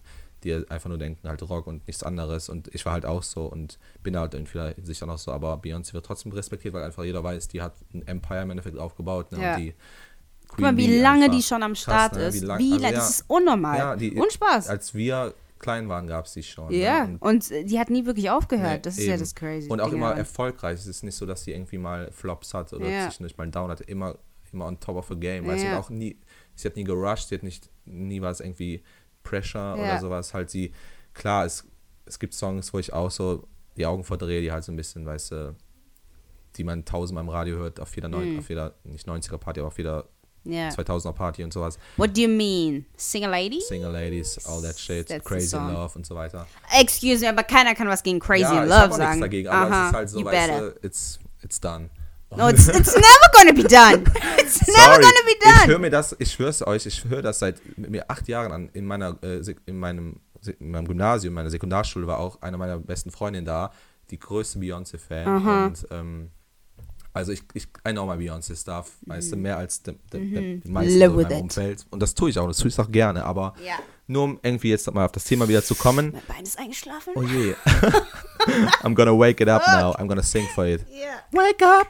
die 0.45 0.55
einfach 0.69 0.89
nur 0.89 0.99
denken, 0.99 1.29
halt 1.29 1.43
Rock 1.49 1.67
und 1.67 1.87
nichts 1.87 2.03
anderes. 2.03 2.49
Und 2.49 2.69
ich 2.75 2.85
war 2.85 2.93
halt 2.93 3.07
auch 3.07 3.23
so 3.23 3.47
und 3.47 3.79
bin 4.03 4.17
halt 4.17 4.35
in 4.35 4.47
vieler 4.47 4.75
Hinsicht 4.75 5.03
auch 5.03 5.07
noch 5.07 5.19
so, 5.19 5.31
aber 5.31 5.55
Beyoncé 5.55 5.93
wird 5.93 6.07
trotzdem 6.07 6.33
respektiert, 6.33 6.75
weil 6.75 6.83
einfach 6.83 7.05
jeder 7.05 7.23
weiß, 7.23 7.49
die 7.49 7.63
hat 7.63 7.75
ein 7.95 8.07
Empire 8.07 8.43
im 8.43 8.51
Endeffekt 8.51 8.79
aufgebaut. 8.79 9.33
Ne? 9.33 9.43
Ja. 9.43 9.55
Und 9.55 9.61
die 9.61 9.75
Guck 10.53 10.61
mal, 10.61 10.77
wie 10.77 10.99
lange 11.01 11.25
einfach. 11.25 11.37
die 11.37 11.43
schon 11.43 11.63
am 11.63 11.73
Krass, 11.73 11.83
Start 11.83 12.15
ne? 12.15 12.27
ist. 12.27 12.41
Wie 12.41 12.45
lang- 12.47 12.59
Wie 12.59 12.73
also 12.73 12.83
lange? 12.83 12.95
ja. 12.95 13.01
Das 13.01 13.11
ist 13.11 13.25
unnormal. 13.29 13.79
Ja, 13.79 13.97
die- 13.97 14.13
Und 14.13 14.33
Spaß. 14.33 14.69
Als 14.69 14.95
wir 14.95 15.35
klein 15.59 15.89
waren, 15.89 16.07
gab 16.07 16.27
es 16.27 16.33
die 16.33 16.43
schon. 16.43 16.73
ja, 16.73 17.07
Ne? 17.07 17.17
Und, 17.21 17.23
und 17.23 17.51
äh, 17.53 17.65
die 17.65 17.79
hat 17.79 17.89
nie 17.91 18.05
wirklich 18.05 18.31
aufgehört. 18.31 18.73
Nee, 18.73 18.81
das 18.83 18.99
ist 18.99 19.05
ja 19.07 19.13
eben. 19.15 19.21
das 19.23 19.35
crazy. 19.35 19.69
und 19.69 19.81
auch 19.81 19.87
Ding 19.87 19.97
immer 19.97 20.07
daran. 20.07 20.19
erfolgreich. 20.19 20.75
Es 20.79 20.87
ist 20.87 21.03
nicht 21.05 21.15
so, 21.15 21.25
dass 21.27 21.45
sie 21.45 21.53
irgendwie 21.53 21.79
mal 21.79 22.11
Flops 22.13 22.53
hat 22.55 22.73
oder 22.73 22.89
Ja. 22.89 23.05
zwischendurch 23.07 23.37
mal 23.37 23.45
einen 23.45 23.53
Down 23.53 23.71
hatte. 23.71 23.85
Immer, 23.85 24.19
immer 24.53 24.67
on 24.67 24.79
top 24.81 24.97
of 24.97 25.09
the 25.09 25.15
game. 25.17 25.47
Weil 25.47 25.59
sie 25.59 25.67
Ja. 25.67 25.73
hat 25.73 25.79
auch 25.85 25.91
nie, 25.91 26.19
sie 26.55 26.67
hat 26.69 26.77
nie 26.77 26.85
gerusht, 26.85 27.29
sie 27.29 27.37
hat 27.37 27.43
nicht, 27.45 27.71
nie 27.85 28.21
was 28.21 28.41
irgendwie 28.41 28.83
Pressure 29.23 29.77
Ja. 29.79 29.85
oder 29.85 30.01
sowas. 30.01 30.35
Halt 30.35 30.51
sie, 30.51 30.73
klar, 31.15 31.45
es, 31.45 31.65
es 32.07 32.19
gibt 32.19 32.35
Songs, 32.35 32.73
wo 32.75 32.79
ich 32.81 32.93
auch 32.93 33.11
so 33.11 33.47
die 33.77 33.87
Augen 33.87 34.03
verdrehe, 34.05 34.41
die 34.43 34.51
halt 34.53 34.65
so 34.65 34.73
ein 34.73 34.77
bisschen, 34.77 35.07
weißt 35.07 35.31
du, 35.31 35.57
die 36.57 36.65
man 36.65 36.85
tausendmal 36.85 37.23
im 37.25 37.31
Radio 37.31 37.57
hört, 37.57 37.79
auf 37.81 37.95
jeder, 37.95 38.09
neun, 38.09 38.33
Mhm. 38.35 38.39
auf 38.41 38.49
jeder, 38.51 38.75
nicht 38.85 39.07
90er 39.07 39.39
Party, 39.39 39.61
aber 39.61 39.69
auf 39.69 39.79
jeder 39.79 40.09
ja. 40.45 40.69
2000er 40.71 41.13
Party 41.13 41.45
und 41.45 41.53
sowas. 41.53 41.79
What 41.97 42.17
do 42.17 42.23
you 42.23 42.29
mean? 42.29 42.85
Single 42.97 43.31
lady? 43.31 43.61
Single 43.61 43.93
Ladies, 43.93 44.39
all 44.47 44.61
that 44.63 44.79
shit, 44.79 45.09
That's 45.09 45.25
Crazy 45.25 45.57
in. 45.57 45.69
Love 45.73 45.95
und 45.97 46.07
so 46.07 46.15
weiter. 46.15 46.47
Excuse 46.79 47.21
me, 47.23 47.29
aber 47.29 47.43
keiner 47.43 47.75
kann 47.75 47.89
was 47.89 48.03
gegen 48.03 48.19
Crazy 48.19 48.43
ja, 48.43 48.63
in 48.63 48.65
ich 48.65 48.71
Love 48.71 48.91
auch 48.91 48.97
sagen. 48.97 49.11
nichts 49.11 49.21
dagegen, 49.21 49.49
aber 49.49 49.71
Aha, 49.75 49.83
es 49.85 49.89
ist 49.91 49.97
halt 49.97 50.11
so, 50.11 50.19
you 50.21 50.25
weißt 50.27 50.49
better. 50.49 50.61
du, 50.71 50.87
it's, 50.87 51.19
it's 51.43 51.61
done. 51.61 51.91
No, 52.35 52.49
it's, 52.49 52.67
it's 52.69 52.95
never 52.95 53.31
gonna 53.35 53.53
be 53.53 53.63
done. 53.63 54.05
It's 54.39 54.61
never 54.67 54.95
Sorry, 54.95 55.03
gonna 55.03 55.25
be 55.27 55.33
Ich 55.39 55.67
höre 55.67 55.67
done. 55.67 55.79
mir 55.81 55.91
das, 55.91 56.17
ich 56.19 56.33
schwör's 56.33 56.67
euch, 56.67 56.87
ich 56.87 57.05
höre 57.05 57.21
das 57.23 57.39
seit 57.41 57.61
mir 57.77 58.09
acht 58.11 58.27
Jahren 58.27 58.53
an. 58.53 58.71
In 58.73 58.87
meiner, 58.87 59.19
äh, 59.23 59.43
in 59.67 59.79
meinem, 59.79 60.21
in 60.59 60.71
meinem 60.71 60.89
Gymnasium, 60.89 61.33
in 61.33 61.35
meiner 61.35 61.51
Sekundarschule 61.51 62.07
war 62.07 62.19
auch 62.19 62.41
eine 62.41 62.57
meiner 62.57 62.79
besten 62.79 63.11
Freundinnen 63.11 63.45
da, 63.45 63.71
die 64.11 64.19
größte 64.19 64.59
Beyoncé-Fan. 64.59 65.29
Aha. 65.29 65.67
Und 65.67 65.87
ähm, 65.91 66.31
also 67.15 67.33
ich, 67.33 67.43
ich 67.55 67.65
I 67.87 67.93
know 67.93 68.07
my 68.07 68.15
Beyoncé 68.15 68.55
Stuff, 68.61 68.93
weißt 69.07 69.33
du, 69.33 69.37
mehr 69.37 69.57
als 69.59 69.83
de, 69.83 69.95
de, 70.13 70.21
de, 70.21 70.41
Mhm. 70.41 70.63
die 70.63 70.69
meisten 70.71 71.01
in 71.01 71.15
meinem 71.15 71.21
it. 71.31 71.41
Umfeld. 71.43 71.87
Und 71.91 72.01
das 72.01 72.15
tue 72.15 72.31
ich 72.31 72.39
auch, 72.39 72.47
das 72.49 72.59
tue 72.59 72.69
ich 72.69 72.79
auch 72.79 72.91
gerne, 72.91 73.25
aber 73.25 73.55
Ja. 73.65 73.75
nur 74.07 74.25
um 74.25 74.41
irgendwie 74.43 74.71
jetzt 74.71 74.91
mal 74.93 75.05
auf 75.05 75.13
das 75.13 75.25
Thema 75.25 75.49
wieder 75.49 75.63
zu 75.63 75.75
kommen. 75.75 76.13
Mein 76.13 76.23
Bein 76.29 76.43
ist 76.45 76.59
eingeschlafen. 76.59 77.13
Oh 77.17 77.23
je. 77.23 77.55
I'm 78.83 78.95
gonna 78.95 79.13
wake 79.17 79.41
it 79.43 79.49
up 79.49 79.63
now. 79.67 79.93
I'm 79.99 80.07
gonna 80.09 80.23
sing 80.23 80.47
for 80.55 80.67
it. 80.67 80.85
Yeah. 80.91 81.21
Wake 81.33 81.63
up! 81.63 81.87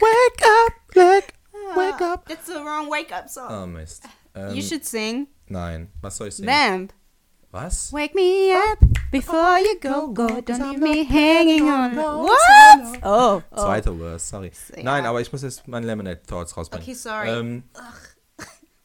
Wake 0.00 0.42
up! 0.42 0.72
Wake, 0.96 1.34
wake 1.76 2.00
up! 2.00 2.26
That's 2.28 2.46
the 2.46 2.54
wrong 2.64 2.88
wake 2.90 3.12
up 3.12 3.28
song. 3.28 3.48
Oh 3.50 3.66
Mist. 3.66 4.04
Ähm, 4.34 4.54
you 4.54 4.62
should 4.62 4.84
sing 4.84 5.26
Nein, 5.48 5.88
was 6.00 6.16
soll 6.16 6.28
ich 6.28 6.34
singen? 6.36 6.48
Vamp. 6.48 6.92
Was? 7.52 7.92
Wake 7.92 8.14
me 8.14 8.52
up 8.52 8.78
before 9.10 9.58
you 9.58 9.80
go, 9.80 10.06
go. 10.06 10.40
Don't 10.40 10.70
leave 10.70 10.78
me 10.78 11.02
hanging 11.02 11.68
on. 11.68 11.96
What? 11.96 13.00
Oh. 13.02 13.42
oh. 13.50 13.60
Zweiter 13.60 13.92
Verse, 13.92 14.24
sorry. 14.24 14.52
Ja. 14.76 14.84
Nein, 14.84 15.04
aber 15.04 15.20
ich 15.20 15.32
muss 15.32 15.42
jetzt 15.42 15.66
meine 15.66 15.84
Lemonade 15.84 16.22
Thoughts 16.22 16.56
rausbringen. 16.56 16.84
Okay, 16.84 16.94
sorry. 16.94 17.28
Ähm, 17.28 17.64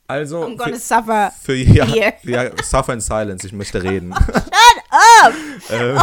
also, 0.08 0.45
I'm 0.45 0.58
gonna 0.58 0.73
für, 0.73 0.80
suffer. 0.80 1.32
für 1.39 1.54
ja, 1.54 1.86
here. 1.86 2.13
ja, 2.23 2.63
suffer 2.63 2.93
in 2.93 3.01
silence, 3.01 3.45
ich 3.45 3.54
möchte 3.54 3.84
reden. 3.84 4.12
Up. 4.13 5.34
äh, 5.69 5.99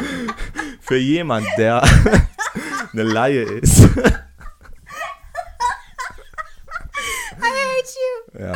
für 0.80 0.96
jemand, 0.96 1.48
der 1.58 1.82
eine 2.92 3.02
Laie 3.02 3.42
ist. 3.42 3.80
I 3.80 3.84
hate 7.40 7.94
you. 7.98 8.38
ja. 8.38 8.54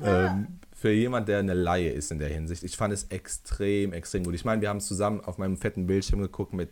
Ähm, 0.00 0.57
für 0.80 0.92
jemand, 0.92 1.26
der 1.26 1.40
eine 1.40 1.54
Laie 1.54 1.90
ist 1.90 2.12
in 2.12 2.20
der 2.20 2.28
Hinsicht. 2.28 2.62
Ich 2.62 2.76
fand 2.76 2.94
es 2.94 3.04
extrem, 3.08 3.92
extrem 3.92 4.22
gut. 4.22 4.34
Ich 4.36 4.44
meine, 4.44 4.62
wir 4.62 4.68
haben 4.68 4.76
es 4.76 4.86
zusammen 4.86 5.20
auf 5.20 5.36
meinem 5.36 5.56
fetten 5.56 5.88
Bildschirm 5.88 6.20
geguckt 6.20 6.52
mit 6.52 6.70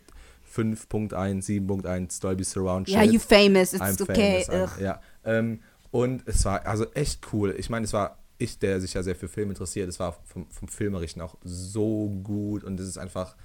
5.1, 0.55 1.11
7.1 1.11 2.21
Dolby 2.21 2.45
Surround 2.45 2.87
Yeah, 2.87 3.03
Shit. 3.03 3.11
you 3.11 3.19
famous. 3.19 3.73
It's 3.73 3.81
I'm 3.81 4.01
okay. 4.01 4.45
famous. 4.45 4.71
I'm, 4.77 4.81
ja. 4.81 5.01
Ähm, 5.25 5.59
und 5.91 6.25
es 6.25 6.45
war 6.45 6.65
also 6.65 6.89
echt 6.93 7.33
cool. 7.33 7.53
Ich 7.57 7.69
meine, 7.69 7.83
es 7.83 7.91
war 7.91 8.17
ich, 8.37 8.57
der 8.59 8.79
sich 8.79 8.93
ja 8.93 9.03
sehr 9.03 9.15
für 9.15 9.27
Film 9.27 9.49
interessiert. 9.49 9.89
Es 9.89 9.99
war 9.99 10.17
vom, 10.23 10.49
vom 10.51 10.69
Filmerischen 10.69 11.21
auch 11.21 11.35
so 11.43 12.07
gut 12.23 12.63
und 12.63 12.79
es 12.79 12.87
ist 12.87 12.97
einfach, 12.97 13.35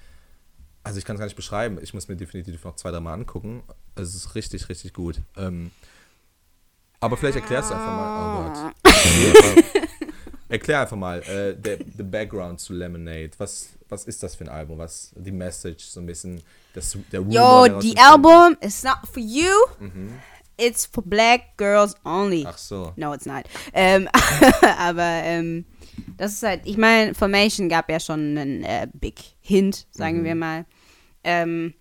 also 0.84 0.96
ich 0.96 1.04
kann 1.04 1.16
es 1.16 1.18
gar 1.18 1.26
nicht 1.26 1.34
beschreiben. 1.34 1.78
Ich 1.82 1.92
muss 1.92 2.06
mir 2.06 2.14
definitiv 2.14 2.62
noch 2.62 2.76
zwei, 2.76 2.92
drei 2.92 3.00
Mal 3.00 3.14
angucken. 3.14 3.64
Es 3.96 4.14
ist 4.14 4.36
richtig, 4.36 4.68
richtig 4.68 4.92
gut. 4.92 5.22
Ähm, 5.36 5.72
aber 7.00 7.16
vielleicht 7.16 7.38
erklärst 7.38 7.70
du 7.70 7.74
einfach 7.74 7.96
mal. 7.96 8.72
Oh 8.84 9.32
Gott. 9.32 9.82
Erklär 10.52 10.80
einfach 10.82 10.96
mal 10.96 11.20
äh, 11.22 11.56
der, 11.56 11.78
the 11.78 12.02
background 12.02 12.60
zu 12.60 12.72
Lemonade. 12.74 13.30
Was, 13.38 13.70
was 13.88 14.04
ist 14.04 14.22
das 14.22 14.34
für 14.34 14.44
ein 14.44 14.50
Album? 14.50 14.78
Was 14.78 15.12
die 15.16 15.32
Message 15.32 15.84
so 15.84 16.00
ein 16.00 16.06
bisschen 16.06 16.42
das, 16.74 16.96
der 17.10 17.20
Rumor, 17.20 17.66
Yo, 17.68 17.80
the 17.80 17.96
album 17.98 18.56
is 18.60 18.82
not 18.84 18.98
for 19.10 19.22
you. 19.22 19.50
Mhm. 19.80 20.18
It's 20.58 20.84
for 20.86 21.02
black 21.02 21.56
girls 21.56 21.94
only. 22.04 22.44
Ach 22.46 22.58
so. 22.58 22.92
No, 22.96 23.14
it's 23.14 23.26
not. 23.26 23.44
Ähm, 23.72 24.08
aber 24.78 25.02
ähm, 25.24 25.64
das 26.18 26.34
ist 26.34 26.42
halt, 26.42 26.60
ich 26.64 26.76
meine, 26.76 27.14
Formation 27.14 27.68
gab 27.68 27.90
ja 27.90 27.98
schon 27.98 28.36
einen 28.36 28.62
äh, 28.64 28.86
Big 28.92 29.20
Hint, 29.40 29.86
sagen 29.90 30.20
Mhm. 30.20 30.24
wir 30.24 30.34
mal. 30.34 30.64
Ähm, 31.24 31.74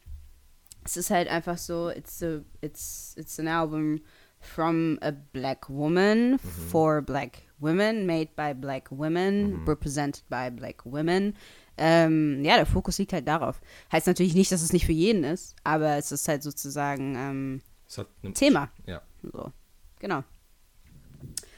es 0.86 0.98
ist 0.98 1.10
halt 1.10 1.28
einfach 1.28 1.58
so, 1.58 1.90
it's 1.90 2.24
a, 2.24 2.40
it's, 2.62 3.14
it's 3.18 3.40
an 3.40 3.48
album 3.48 4.00
from 4.40 4.98
a 5.02 5.12
black 5.12 5.70
woman 5.70 6.40
for 6.72 7.02
black 7.02 7.44
women, 7.62 8.06
made 8.06 8.30
by 8.36 8.54
black 8.54 8.90
women, 8.92 9.64
represented 9.66 10.24
by 10.30 10.50
black 10.50 10.86
women. 10.86 11.36
Ähm, 11.78 12.44
ja, 12.44 12.58
der 12.58 12.66
Fokus 12.66 12.98
liegt 12.98 13.14
halt 13.14 13.28
darauf. 13.28 13.62
Heißt 13.92 14.08
natürlich 14.08 14.36
nicht, 14.36 14.52
dass 14.52 14.62
es 14.62 14.74
nicht 14.74 14.86
für 14.86 14.92
jeden 14.92 15.24
ist, 15.24 15.56
aber 15.64 15.98
es 15.98 16.12
ist 16.12 16.28
halt 16.28 16.44
sozusagen 16.44 17.16
ähm, 17.16 18.34
Thema. 18.34 18.70
Ja. 18.86 19.02
So, 19.24 19.52
genau. 20.00 20.24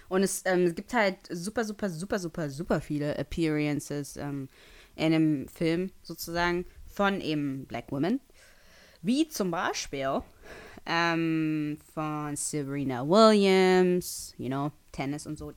Und 0.09 0.23
es, 0.23 0.43
ähm, 0.45 0.75
gibt 0.75 0.93
halt 0.93 1.17
super, 1.31 1.65
super, 1.65 1.89
super, 1.89 2.19
super, 2.19 2.49
super 2.49 2.81
viele 2.81 3.17
Appearances 3.17 4.17
ähm, 4.17 4.47
in 4.95 5.05
einem 5.13 5.47
Film 5.47 5.91
sozusagen 6.03 6.65
von 6.85 7.19
eben 7.19 7.65
Black 7.65 7.91
Women. 7.91 8.19
Wie 9.01 9.27
zum 9.27 9.51
Beispiel 9.51 10.21
ähm, 10.85 11.77
von 11.93 12.35
Serena 12.35 13.07
Williams, 13.07 14.33
you 14.37 14.47
know, 14.47 14.71
Tennis 14.91 15.25
und 15.25 15.37
so. 15.37 15.53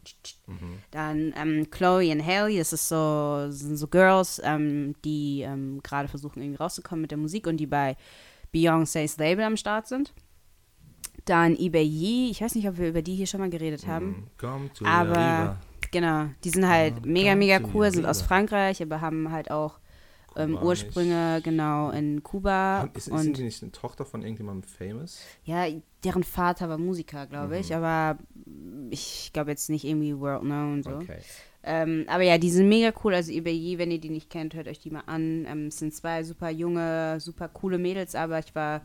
Dann 0.91 1.35
ähm, 1.37 1.69
Chloe 1.71 2.12
und 2.12 2.25
Haley, 2.25 2.59
das 2.59 2.73
ist 2.73 2.89
so, 2.89 3.47
sind 3.51 3.77
so 3.77 3.89
Girls, 3.89 4.41
ähm, 4.45 4.95
die 5.05 5.43
ähm, 5.43 5.81
gerade 5.83 6.09
versuchen 6.09 6.43
irgendwie 6.43 6.59
rauszukommen 6.59 7.03
mit 7.03 7.11
der 7.11 7.19
Musik 7.19 7.47
und 7.47 7.59
die 7.59 7.67
bei 7.67 7.97
Beyoncé's 8.55 9.19
Label 9.19 9.45
am 9.45 9.57
Start 9.57 9.87
sind. 9.89 10.12
Dann 11.25 11.57
Ibeyi, 11.57 12.31
ich 12.31 12.41
weiß 12.41 12.55
nicht, 12.55 12.69
ob 12.69 12.79
wir 12.79 12.89
über 12.89 13.03
die 13.03 13.17
hier 13.17 13.27
schon 13.27 13.41
mal 13.41 13.51
geredet 13.51 13.87
haben. 13.87 14.31
Come 14.39 14.73
to 14.73 14.85
Aber 14.87 15.59
genau, 15.91 16.27
die 16.45 16.51
sind 16.51 16.69
halt 16.69 16.95
Ja, 16.95 17.01
mega, 17.05 17.31
come 17.31 17.37
mega 17.37 17.61
cool, 17.75 17.91
sind 17.91 18.07
aus 18.07 18.23
Frankreich, 18.23 18.81
aber 18.81 19.01
haben 19.01 19.33
halt 19.33 19.51
auch 19.51 19.81
ähm. 20.37 20.59
Ursprünge 20.59 21.40
genau 21.42 21.90
in 21.90 22.22
Kuba. 22.22 22.81
Haben- 22.81 22.90
Ist, 22.94 23.09
und 23.09 23.18
sind 23.18 23.38
die 23.38 23.42
nicht 23.44 23.62
eine 23.62 23.72
Tochter 23.72 24.05
von 24.05 24.22
irgendjemandem 24.22 24.68
famous? 24.68 25.20
ja, 25.44 25.66
deren 26.05 26.22
Vater 26.25 26.68
war 26.68 26.79
Musiker, 26.79 27.27
glaube 27.27 27.59
ich, 27.59 27.75
aber 27.75 28.18
ich 28.90 29.31
glaube 29.33 29.51
jetzt 29.51 29.68
nicht 29.70 29.85
irgendwie 29.85 30.16
world 30.18 30.42
known 30.42 30.83
so. 30.83 30.90
Okay. 30.90 31.18
Ähm, 31.68 32.05
aber 32.07 32.22
ja, 32.22 32.38
die 32.38 32.51
sind 32.51 32.68
mega 32.68 32.92
cool. 33.03 33.12
Also 33.14 33.33
Ibeyi, 33.33 33.77
wenn 33.79 33.90
ihr 33.90 33.99
die 33.99 34.11
nicht 34.11 34.31
kennt, 34.31 34.55
hört 34.55 34.68
euch 34.68 34.79
die 34.79 34.90
mal 34.90 35.03
an. 35.07 35.46
Ähm, 35.49 35.66
es 35.66 35.79
sind 35.79 35.92
zwei 35.92 36.22
super 36.22 36.49
junge, 36.51 37.18
super 37.18 37.49
coole 37.49 37.79
Mädels, 37.79 38.14
aber 38.14 38.38
ich 38.38 38.55
war, 38.55 38.83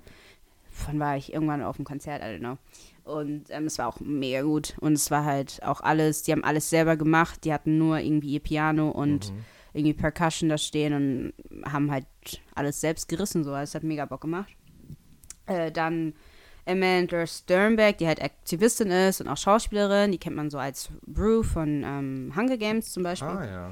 wann 0.87 0.99
war 0.99 1.15
ich 1.15 1.31
irgendwann 1.31 1.61
auf 1.61 1.75
dem 1.75 1.85
Konzert, 1.85 2.23
I 2.23 2.25
don't 2.25 2.39
know. 2.39 2.57
Und 3.03 3.43
ähm, 3.49 3.65
es 3.67 3.77
war 3.77 3.87
auch 3.87 3.99
mega 3.99 4.41
gut. 4.41 4.75
Und 4.79 4.93
es 4.93 5.11
war 5.11 5.25
halt 5.25 5.59
auch 5.63 5.81
alles, 5.81 6.23
die 6.23 6.31
haben 6.31 6.43
alles 6.43 6.71
selber 6.71 6.97
gemacht. 6.97 7.43
Die 7.45 7.53
hatten 7.53 7.77
nur 7.77 7.99
irgendwie 7.99 8.33
ihr 8.33 8.39
Piano 8.39 8.89
und 8.89 9.31
irgendwie 9.73 9.93
Percussion 9.93 10.49
da 10.49 10.57
stehen 10.57 10.93
und 10.93 11.33
haben 11.71 11.91
halt 11.91 12.05
alles 12.55 12.81
selbst 12.81 13.07
gerissen. 13.07 13.43
So. 13.43 13.55
Es 13.55 13.75
hat 13.75 13.83
mega 13.83 14.05
Bock 14.05 14.21
gemacht. 14.21 14.53
Äh, 15.45 15.71
dann 15.71 16.13
Amanda 16.65 17.25
Sternberg, 17.25 17.97
die 17.97 18.07
halt 18.07 18.21
Aktivistin 18.21 18.91
ist 18.91 19.21
und 19.21 19.27
auch 19.27 19.37
Schauspielerin. 19.37 20.11
Die 20.11 20.17
kennt 20.17 20.35
man 20.35 20.49
so 20.49 20.57
als 20.57 20.89
Brew 21.05 21.43
von 21.43 21.83
ähm, 21.83 22.33
Hunger 22.35 22.57
Games 22.57 22.91
zum 22.91 23.03
Beispiel. 23.03 23.29
Ah 23.29 23.45
ja. 23.45 23.71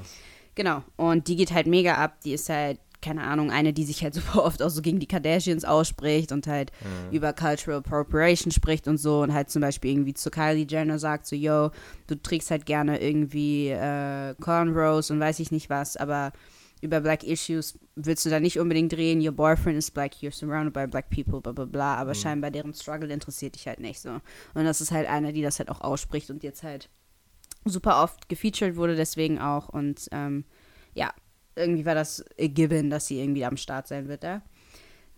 Genau. 0.54 0.82
Und 0.96 1.28
die 1.28 1.36
geht 1.36 1.52
halt 1.52 1.66
mega 1.66 1.94
ab. 1.94 2.20
Die 2.24 2.32
ist 2.32 2.48
halt, 2.48 2.80
keine 3.02 3.22
Ahnung, 3.22 3.50
eine, 3.50 3.72
die 3.72 3.84
sich 3.84 4.02
halt 4.02 4.14
super 4.20 4.44
oft 4.44 4.62
auch 4.62 4.70
so 4.70 4.82
gegen 4.82 4.98
die 4.98 5.06
Kardashians 5.06 5.64
ausspricht 5.64 6.32
und 6.32 6.46
halt 6.46 6.72
über 7.10 7.32
Cultural 7.32 7.78
Appropriation 7.78 8.50
spricht 8.52 8.88
und 8.88 8.98
so. 8.98 9.22
Und 9.22 9.32
halt 9.32 9.50
zum 9.50 9.62
Beispiel 9.62 9.92
irgendwie 9.92 10.14
zu 10.14 10.30
Kylie 10.30 10.66
Jenner 10.68 10.98
sagt 10.98 11.26
so, 11.26 11.36
yo, 11.36 11.70
du 12.06 12.20
trägst 12.20 12.50
halt 12.50 12.66
gerne 12.66 13.00
irgendwie 13.00 13.68
äh, 13.68 14.34
Cornrows 14.40 15.10
und 15.10 15.20
weiß 15.20 15.40
ich 15.40 15.50
nicht 15.50 15.70
was, 15.70 15.96
aber 15.96 16.32
über 16.80 17.00
Black 17.00 17.24
Issues 17.24 17.78
willst 17.94 18.24
du 18.24 18.30
da 18.30 18.40
nicht 18.40 18.58
unbedingt 18.58 18.92
drehen, 18.92 19.20
your 19.20 19.32
boyfriend 19.32 19.76
is 19.76 19.90
black, 19.90 20.14
you're 20.22 20.32
surrounded 20.32 20.72
by 20.72 20.86
black 20.86 21.10
people, 21.10 21.40
bla 21.40 21.52
bla 21.52 21.66
bla, 21.66 21.96
aber 21.96 22.14
scheinbar 22.14 22.50
deren 22.50 22.72
Struggle 22.72 23.12
interessiert 23.12 23.54
dich 23.54 23.66
halt 23.66 23.80
nicht 23.80 24.00
so. 24.00 24.20
Und 24.54 24.64
das 24.64 24.80
ist 24.80 24.90
halt 24.90 25.08
eine, 25.08 25.32
die 25.32 25.42
das 25.42 25.58
halt 25.58 25.68
auch 25.68 25.82
ausspricht 25.82 26.30
und 26.30 26.42
jetzt 26.42 26.62
halt 26.62 26.88
super 27.64 28.02
oft 28.02 28.28
gefeatured 28.28 28.76
wurde, 28.76 28.96
deswegen 28.96 29.38
auch. 29.38 29.68
Und 29.68 30.08
ähm, 30.12 30.44
ja, 30.94 31.12
irgendwie 31.56 31.84
war 31.84 31.94
das 31.94 32.24
a 32.38 32.46
given, 32.46 32.90
dass 32.90 33.06
sie 33.06 33.20
irgendwie 33.20 33.44
am 33.44 33.56
Start 33.56 33.88
sein 33.88 34.08
wird 34.08 34.24
da. 34.24 34.42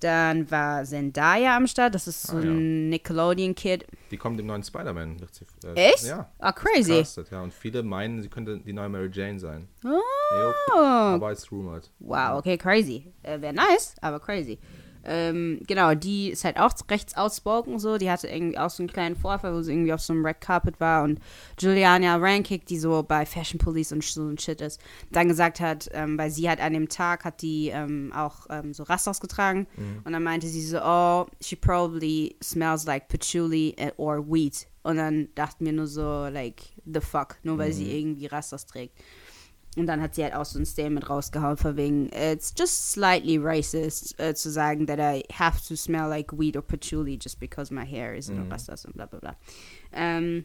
Dann 0.01 0.51
war 0.51 0.83
Zendaya 0.85 1.57
am 1.57 1.69
Start, 1.69 1.95
das 1.95 2.09
ist 2.09 2.23
so 2.27 2.37
Ah, 2.39 2.41
ja. 2.41 2.51
ein 2.51 2.89
Nickelodeon-Kid. 2.89 3.87
Die 4.11 4.17
kommt 4.17 4.41
im 4.41 4.47
neuen 4.47 4.65
Spider-Man. 4.65 5.19
äh, 5.65 5.75
Echt? 5.91 6.03
Ja. 6.07 6.29
Ah, 6.41 6.51
crazy. 6.51 6.99
Castet, 6.99 7.31
ja. 7.31 7.41
Und 7.41 7.55
viele 7.55 7.85
meinen, 7.85 8.21
sie 8.21 8.29
könnte 8.29 8.59
die 8.59 8.73
neue 8.73 8.89
Mary 8.89 9.09
Jane 9.13 9.39
sein. 9.39 9.69
Oh, 9.85 9.89
Jo, 9.91 10.53
aber 10.75 11.31
ist 11.31 11.53
rumored. 11.53 11.89
wow, 12.01 12.37
okay, 12.39 12.59
crazy. 12.59 13.13
Äh, 13.23 13.41
Wäre 13.41 13.53
nice, 13.53 13.95
aber 14.01 14.19
crazy. 14.19 14.59
Ähm, 15.05 15.61
genau, 15.67 15.95
die 15.95 16.31
ist 16.31 16.45
halt 16.45 16.59
auch 16.59 16.73
rechts 16.91 17.17
outspoken 17.17 17.79
so. 17.79 17.99
Die 17.99 18.11
hatte 18.11 18.29
irgendwie 18.29 18.59
auch 18.59 18.71
so 18.71 18.83
einen 18.83 18.91
kleinen 18.91 19.17
Vorfall, 19.17 19.55
wo 19.55 19.63
sie 19.63 19.73
irgendwie 19.73 19.93
auf 19.93 20.01
so 20.01 20.13
einem 20.13 20.25
Red 20.25 20.41
Carpet 20.41 20.81
war 20.81 21.03
und 21.05 21.21
Juliana 21.59 22.17
Rankick, 22.17 22.67
die 22.67 22.79
so 22.79 23.03
bei 23.03 23.27
Fashion 23.27 23.59
Police 23.59 23.93
und 23.93 24.05
so 24.05 24.27
ein 24.29 24.39
Shit 24.39 24.61
ist, 24.61 24.81
dann 25.11 25.29
gesagt 25.29 25.61
hat, 25.61 25.89
ähm, 25.93 26.19
weil 26.19 26.31
sie 26.31 26.49
halt 26.49 26.61
an 26.61 26.73
dem 26.73 26.89
Tag 26.89 27.25
hat 27.25 27.43
die 27.43 27.69
ähm, 27.69 28.13
auch 28.15 28.47
ähm, 28.51 28.73
so 28.73 28.83
Rastas 28.83 29.21
getragen 29.21 29.67
und 30.05 30.13
dann 30.13 30.23
meinte 30.23 30.47
sie 30.47 30.65
so, 30.65 30.79
oh, 30.83 31.27
she 31.41 31.57
probably 31.57 32.37
smells 32.43 32.85
like 32.87 33.09
patchouli 33.09 33.75
or 33.97 34.25
weed. 34.27 34.67
Und 34.83 34.97
dann 34.97 35.29
dachten 35.35 35.65
wir 35.65 35.73
nur 35.73 35.87
so, 35.87 36.27
like, 36.27 36.63
the 36.85 37.01
fuck, 37.01 37.37
nur 37.45 37.57
weil 37.59 37.73
sie 37.73 37.97
irgendwie 37.97 38.27
Rastas 38.27 38.67
trägt. 38.67 38.99
Und 39.77 39.87
dann 39.87 40.03
hat 40.03 40.15
sie 40.15 40.23
halt 40.23 40.35
auch 40.35 40.45
so 40.45 40.59
ein 40.59 40.67
Statement 40.67 41.09
rausgehauen, 41.09 41.57
von 41.57 41.77
wegen, 41.77 42.11
it's 42.13 42.53
just 42.59 42.93
slightly 42.93 43.39
racist, 43.39 44.19
äh, 44.21 44.35
zu 44.35 44.51
sagen, 44.51 44.87
that 44.87 44.99
I 44.99 45.25
have 45.33 45.67
to 45.67 45.77
smell 45.77 46.09
like 46.09 46.31
weed 46.39 46.57
or 46.57 46.63
patchouli 46.63 47.19
just 47.19 47.41
because 47.41 47.73
my 47.73 47.87
hair 47.87 48.15
is 48.15 48.29
in 48.29 48.51
Rastas 48.51 48.85
und 48.85 48.95
bla 48.95 49.07
bla 49.07 49.19
bla. 49.19 49.37
Ähm, 49.93 50.45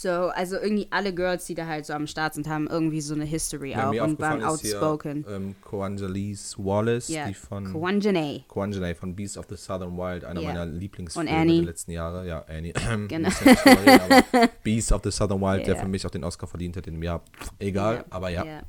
so, 0.00 0.10
also 0.10 0.56
irgendwie 0.56 0.86
alle 0.90 1.14
Girls, 1.14 1.44
die 1.44 1.54
da 1.54 1.66
halt 1.66 1.84
so 1.84 1.92
am 1.92 2.06
Start 2.06 2.34
sind, 2.34 2.48
haben 2.48 2.66
irgendwie 2.66 3.00
so 3.02 3.14
eine 3.14 3.24
History 3.24 3.72
Ja, 3.72 3.90
auch 3.90 4.02
und 4.04 4.18
waren 4.20 4.42
outspoken. 4.42 5.24
Hier, 5.26 5.36
ähm, 5.36 5.54
Coangelis 5.60 6.56
Wallace, 6.58 7.08
Ja, 7.08 7.26
die 7.28 7.34
von 7.34 7.64
Kwanjane. 7.64 8.44
Coangeline 8.48 8.94
von 8.94 9.14
Beast 9.14 9.36
of 9.36 9.46
the 9.50 9.56
Southern 9.56 9.96
Wild, 9.98 10.24
einer 10.24 10.40
Ja. 10.40 10.48
meiner 10.48 10.66
Lieblingsfilme 10.66 11.28
der 11.30 11.44
letzten 11.64 11.90
Jahre. 11.92 12.26
Ja, 12.26 12.44
Annie. 12.48 12.72
Genau. 13.08 13.28
Aber 13.28 14.48
Beast 14.62 14.92
of 14.92 15.02
the 15.04 15.10
Southern 15.10 15.40
Wild, 15.40 15.66
der 15.66 15.74
Ja. 15.74 15.80
für 15.82 15.88
mich 15.88 16.06
auch 16.06 16.10
den 16.10 16.24
Oscar 16.24 16.46
verdient 16.46 16.76
hat 16.76 16.86
in 16.86 16.94
dem 16.94 17.02
Jahr. 17.02 17.22
Egal, 17.58 18.04
aber 18.10 18.30
ja. 18.30 18.62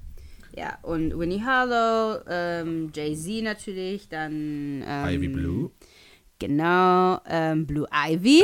Ja. 0.56 0.78
Und 0.84 1.18
Winnie 1.18 1.42
Harlow, 1.42 2.22
ähm, 2.30 2.92
Jay-Z 2.94 3.44
natürlich, 3.44 4.08
dann 4.10 4.84
ähm, 4.86 5.08
Ivy 5.08 5.28
Blue. 5.30 5.72
Genau, 6.40 7.20
ähm, 7.28 7.66
Blue 7.66 7.88
Ivy. 7.92 8.44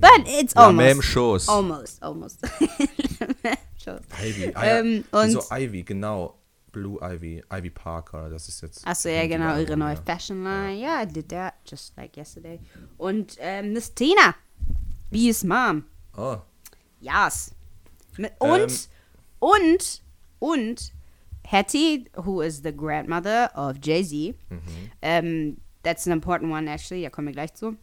But 0.00 0.26
it's 0.26 0.54
almost. 0.56 1.02
chose. 1.02 1.48
Almost, 1.48 2.02
almost. 2.02 2.40
Chose. 3.84 4.02
Ivy. 4.22 4.52
Ah, 4.54 4.64
ja. 4.66 4.78
Ähm, 4.80 5.04
und- 5.10 5.26
Wieso 5.28 5.42
Ivy, 5.50 5.82
genau. 5.82 6.34
Blue 6.72 6.98
Ivy. 7.00 7.42
Ivy 7.50 7.70
Parker, 7.70 8.28
das 8.28 8.48
ist 8.48 8.60
jetzt. 8.60 8.86
Achso, 8.86 9.08
ja, 9.08 9.26
genau, 9.26 9.58
ihre 9.58 9.76
neue 9.76 9.94
ja. 9.94 10.02
Fashion 10.04 10.44
Line. 10.44 10.78
Ja, 10.80 11.02
I 11.02 11.06
did 11.06 11.28
that 11.30 11.54
just 11.66 11.96
like 11.96 12.16
yesterday. 12.16 12.60
Und 12.98 13.36
ähm, 13.40 13.72
Miss 13.72 13.92
Tina, 13.94 14.34
Bees 15.10 15.42
Mom. 15.44 15.84
Oh, 16.16 16.36
Yes. 17.00 17.54
Mit, 18.18 18.32
Ähm. 18.42 18.50
und, 18.50 18.88
und, 19.40 20.02
und 20.40 20.92
Hetty, 21.46 22.10
who 22.16 22.42
is 22.42 22.60
the 22.62 22.72
grandmother 22.76 23.50
of 23.56 23.76
Jay-Z. 23.82 24.34
Mhm. 24.50 24.60
Ähm, 25.00 25.56
that's 25.82 26.06
an 26.06 26.12
important 26.12 26.52
one, 26.52 26.68
actually. 26.70 27.02
Da 27.02 27.08
kommen 27.10 27.28
wir 27.28 27.32
gleich 27.34 27.54
zu. 27.54 27.76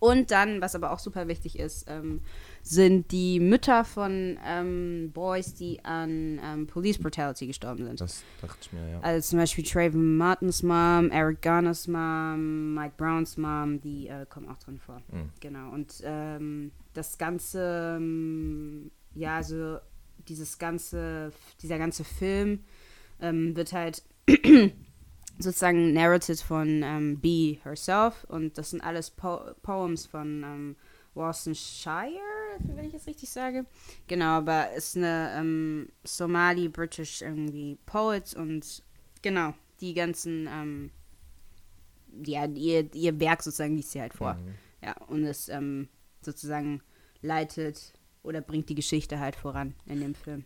Und 0.00 0.30
dann, 0.30 0.62
was 0.62 0.74
aber 0.74 0.92
auch 0.92 0.98
super 0.98 1.28
wichtig 1.28 1.58
ist, 1.58 1.84
ähm, 1.88 2.22
sind 2.62 3.12
die 3.12 3.38
Mütter 3.38 3.84
von 3.84 4.38
ähm, 4.44 5.10
Boys, 5.12 5.54
die 5.54 5.84
an 5.84 6.40
ähm, 6.42 6.66
Police 6.66 6.98
Brutality 6.98 7.46
gestorben 7.46 7.84
sind. 7.84 8.00
das 8.00 8.22
dachte 8.40 8.56
ich 8.62 8.72
mir, 8.72 8.90
ja. 8.90 9.00
Also 9.00 9.28
zum 9.28 9.38
Beispiel 9.38 9.62
Trayvon 9.62 10.16
Martins 10.16 10.62
Mom, 10.62 11.10
Eric 11.10 11.42
Garners 11.42 11.86
Mom, 11.86 12.74
Mike 12.74 12.94
Browns 12.96 13.36
Mom, 13.36 13.78
die 13.82 14.08
äh, 14.08 14.24
kommen 14.26 14.48
auch 14.48 14.58
drin 14.58 14.78
vor. 14.78 15.02
Mhm. 15.12 15.30
Genau. 15.38 15.70
Und 15.70 16.02
ähm, 16.02 16.72
das 16.94 17.18
ganze, 17.18 17.96
ähm, 17.98 18.90
ja, 19.14 19.36
also 19.36 19.78
dieses 20.28 20.58
ganze, 20.58 21.30
dieser 21.62 21.78
ganze 21.78 22.04
Film 22.04 22.64
ähm, 23.20 23.54
wird 23.54 23.74
halt 23.74 24.02
sozusagen 25.42 25.92
narrated 25.92 26.40
von 26.40 26.82
ähm, 26.82 27.18
B 27.20 27.58
herself 27.62 28.24
und 28.24 28.56
das 28.58 28.70
sind 28.70 28.82
alles 28.82 29.10
po 29.10 29.40
Poems 29.62 30.06
von 30.06 30.42
ähm, 30.42 30.76
Walston 31.14 31.54
Shire, 31.54 32.10
wenn 32.58 32.84
ich 32.84 32.94
es 32.94 33.06
richtig 33.06 33.30
sage. 33.30 33.66
Genau, 34.06 34.38
aber 34.38 34.72
ist 34.72 34.96
eine 34.96 35.34
ähm, 35.36 35.88
Somali-British 36.04 37.22
irgendwie 37.22 37.78
Poet 37.86 38.34
und 38.34 38.82
genau, 39.22 39.54
die 39.80 39.94
ganzen, 39.94 40.46
ähm, 40.46 40.90
ja, 42.24 42.46
ihr, 42.46 42.94
ihr 42.94 43.18
Werk 43.18 43.42
sozusagen 43.42 43.76
liest 43.76 43.92
sie 43.92 44.00
halt 44.00 44.14
vor. 44.14 44.34
Mhm. 44.34 44.54
Ja, 44.82 44.96
und 45.08 45.24
es 45.24 45.48
ähm, 45.48 45.88
sozusagen 46.22 46.82
leitet 47.22 47.92
oder 48.22 48.40
bringt 48.40 48.68
die 48.68 48.74
Geschichte 48.74 49.18
halt 49.18 49.36
voran 49.36 49.74
in 49.86 50.00
dem 50.00 50.14
Film. 50.14 50.44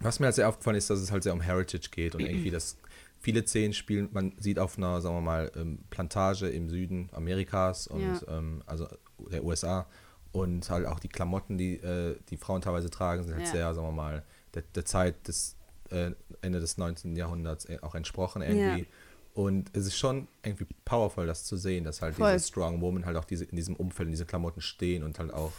Was 0.00 0.18
mir 0.18 0.26
halt 0.26 0.34
sehr 0.34 0.48
aufgefallen 0.48 0.76
ist, 0.76 0.90
dass 0.90 1.00
es 1.00 1.12
halt 1.12 1.22
sehr 1.22 1.32
um 1.32 1.40
Heritage 1.40 1.90
geht 1.90 2.14
und 2.14 2.22
irgendwie 2.22 2.50
das 2.50 2.76
viele 3.22 3.46
Szenen 3.46 3.72
spielen, 3.72 4.08
man 4.12 4.32
sieht 4.38 4.58
auf 4.58 4.76
einer, 4.76 5.00
sagen 5.00 5.14
wir 5.16 5.20
mal, 5.22 5.50
ähm, 5.56 5.78
Plantage 5.90 6.48
im 6.48 6.68
Süden 6.68 7.08
Amerikas 7.12 7.86
und 7.86 8.02
Ja. 8.02 8.38
ähm, 8.38 8.62
also 8.66 8.86
der 9.30 9.44
USA 9.44 9.86
und 10.32 10.68
halt 10.68 10.86
auch 10.86 10.98
die 11.00 11.08
Klamotten, 11.08 11.56
die 11.56 11.76
äh, 11.76 12.18
die 12.28 12.36
Frauen 12.36 12.60
teilweise 12.60 12.90
tragen, 12.90 13.22
sind 13.22 13.34
halt 13.34 13.46
Ja. 13.46 13.52
sehr, 13.52 13.74
sagen 13.74 13.86
wir 13.86 13.92
mal, 13.92 14.24
der, 14.54 14.62
der 14.74 14.84
Zeit 14.84 15.28
des 15.28 15.56
äh, 15.90 16.10
Ende 16.40 16.58
des 16.60 16.78
19. 16.78 17.16
Jahrhunderts 17.16 17.64
äh, 17.66 17.78
auch 17.82 17.94
entsprochen 17.94 18.42
irgendwie. 18.42 18.80
Ja. 18.80 18.86
Und 19.34 19.70
es 19.74 19.86
ist 19.86 19.96
schon 19.96 20.28
irgendwie 20.42 20.66
powerful, 20.84 21.26
das 21.26 21.44
zu 21.44 21.56
sehen, 21.56 21.84
dass 21.84 22.02
halt 22.02 22.16
Voll. 22.16 22.32
diese 22.34 22.46
Strong 22.48 22.80
Woman 22.82 23.06
halt 23.06 23.16
auch 23.16 23.24
diese, 23.24 23.44
in 23.44 23.56
diesem 23.56 23.76
Umfeld, 23.76 24.08
in 24.08 24.12
diesen 24.12 24.26
Klamotten 24.26 24.60
stehen 24.60 25.02
und 25.04 25.18
halt 25.18 25.32
auch 25.32 25.52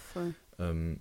ähm, 0.60 0.99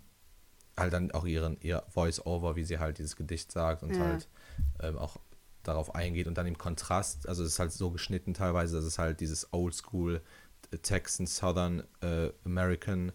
halt 0.79 0.93
dann 0.93 1.11
auch 1.11 1.27
ihren 1.27 1.59
ihr 1.61 1.83
Voice-Over, 1.89 2.57
wie 2.57 2.65
sie 2.65 2.79
halt 2.79 2.97
dieses 2.99 3.17
Gedicht 3.17 3.53
sagt 3.53 3.83
und 3.83 3.99
halt 3.99 4.29
ähm, 4.81 4.97
auch 4.97 5.19
darauf 5.63 5.95
eingeht 5.95 6.27
und 6.27 6.37
dann 6.39 6.47
im 6.47 6.59
Kontrast, 6.59 7.29
also 7.29 7.43
es 7.43 7.51
ist 7.55 7.59
halt 7.59 7.73
so 7.73 7.91
geschnitten 7.91 8.35
teilweise, 8.35 8.77
dass 8.77 8.85
es 8.85 8.99
halt 8.99 9.21
dieses 9.21 9.53
Oldschool 9.53 10.21
Texan 10.83 11.27
Southern 11.27 11.83
äh, 12.01 12.31
American 12.45 13.13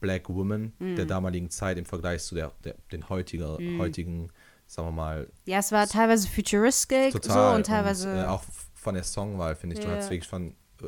Black 0.00 0.28
Woman 0.28 0.72
Mhm. 0.78 0.96
der 0.96 1.06
damaligen 1.06 1.50
Zeit 1.50 1.76
im 1.78 1.84
Vergleich 1.84 2.22
zu 2.22 2.34
der, 2.34 2.52
der 2.64 2.74
den 2.92 3.08
heutiger, 3.08 3.58
heutigen, 3.78 4.30
sagen 4.66 4.88
wir 4.88 4.92
mal, 4.92 5.28
Ja, 5.44 5.58
es 5.58 5.72
war 5.72 5.86
teilweise 5.86 6.28
futuristic 6.28 7.12
total 7.12 7.50
so 7.50 7.56
und 7.56 7.66
teilweise. 7.66 8.08
äh, 8.10 8.24
auch 8.26 8.42
von 8.74 8.94
der 8.94 9.04
Songwahl 9.04 9.56
finde 9.56 9.74
ich, 9.74 9.80
du 9.80 9.88
Ja. 9.88 9.96
hast 9.96 10.08
wirklich 10.10 10.28
von 10.28 10.54
äh, 10.82 10.86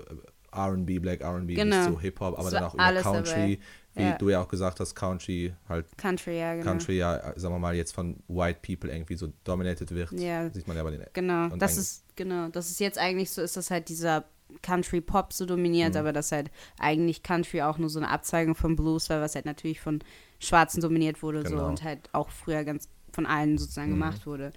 R&B, 0.54 0.98
Black 0.98 1.20
R&B 1.20 1.54
Genau. 1.54 1.76
bis 1.76 1.86
zu 1.86 2.00
Hip-Hop, 2.00 2.38
aber 2.38 2.50
dann 2.50 2.64
auch 2.64 2.74
über 2.74 2.92
Country, 3.00 3.30
dabei. 3.30 3.58
wie 3.94 4.02
Ja. 4.02 4.18
du 4.18 4.28
ja 4.30 4.40
auch 4.42 4.48
gesagt 4.48 4.80
hast, 4.80 4.94
Country 4.94 5.54
halt 5.68 5.86
Country, 5.98 6.38
ja, 6.38 6.54
genau. 6.54 6.64
Country 6.66 6.98
ja, 6.98 7.18
sagen 7.38 7.54
wir 7.54 7.58
mal, 7.58 7.74
jetzt 7.74 7.92
von 7.94 8.16
White 8.28 8.60
People 8.62 8.90
irgendwie 8.92 9.16
so 9.16 9.32
dominated 9.44 9.90
wird. 9.90 10.12
Ja. 10.12 10.48
Sieht 10.50 10.66
man 10.68 10.76
ja 10.76 10.82
bei 10.82 10.90
den. 10.92 11.04
Genau, 11.12 11.44
Und 11.52 11.60
das 11.62 11.76
ist, 11.76 12.04
genau, 12.16 12.48
das 12.48 12.70
ist 12.70 12.80
jetzt 12.80 12.98
eigentlich 12.98 13.30
so, 13.30 13.42
ist 13.42 13.56
das 13.56 13.70
halt 13.70 13.88
dieser 13.88 14.24
Country-Pop 14.62 15.32
so 15.32 15.46
dominiert, 15.46 15.94
Mhm. 15.94 16.00
aber 16.00 16.12
das 16.12 16.30
halt 16.32 16.50
eigentlich 16.78 17.22
Country 17.22 17.62
auch 17.62 17.78
nur 17.78 17.88
so 17.88 17.98
eine 17.98 18.08
Abzweigung 18.10 18.54
von 18.54 18.76
Blues 18.76 19.08
war, 19.10 19.20
was 19.20 19.34
halt 19.34 19.46
natürlich 19.46 19.80
von 19.80 20.00
Schwarzen 20.38 20.80
dominiert 20.80 21.22
wurde 21.22 21.42
so 21.42 21.50
Genau. 21.56 21.68
und 21.68 21.82
halt 21.82 22.08
auch 22.12 22.28
früher 22.30 22.64
ganz 22.64 22.88
von 23.12 23.26
allen 23.26 23.56
sozusagen 23.58 23.90
Mhm. 23.90 23.94
gemacht 23.94 24.26
wurde. 24.26 24.52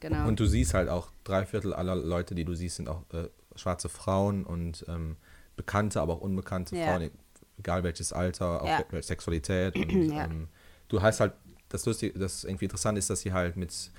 Genau. 0.00 0.26
Und 0.28 0.38
du 0.40 0.46
siehst 0.46 0.74
halt 0.74 0.88
auch, 0.88 1.10
drei 1.24 1.44
Viertel 1.46 1.72
aller 1.72 1.96
Leute, 1.96 2.34
die 2.34 2.44
du 2.44 2.54
siehst, 2.54 2.76
sind 2.76 2.88
auch 2.88 3.02
äh, 3.12 3.28
schwarze 3.56 3.88
Frauen 3.88 4.44
und 4.44 4.84
ähm, 4.88 5.16
bekannte, 5.56 6.00
aber 6.00 6.14
auch 6.14 6.20
unbekannte 6.20 6.76
Ja. 6.76 6.84
Frauen, 6.84 7.10
egal 7.58 7.82
welches 7.84 8.12
Alter, 8.12 8.62
auch 8.62 8.68
Ja. 8.92 9.02
Sexualität. 9.02 9.76
Und 9.76 9.90
Ja. 10.12 10.24
ähm, 10.24 10.48
du 10.88 11.02
hast 11.02 11.20
halt, 11.20 11.32
das 11.68 11.86
lustig, 11.86 12.14
das 12.16 12.44
irgendwie 12.44 12.66
interessant 12.66 12.98
ist, 12.98 13.10
dass 13.10 13.20
sie 13.20 13.32
halt 13.32 13.56
mit 13.56 13.90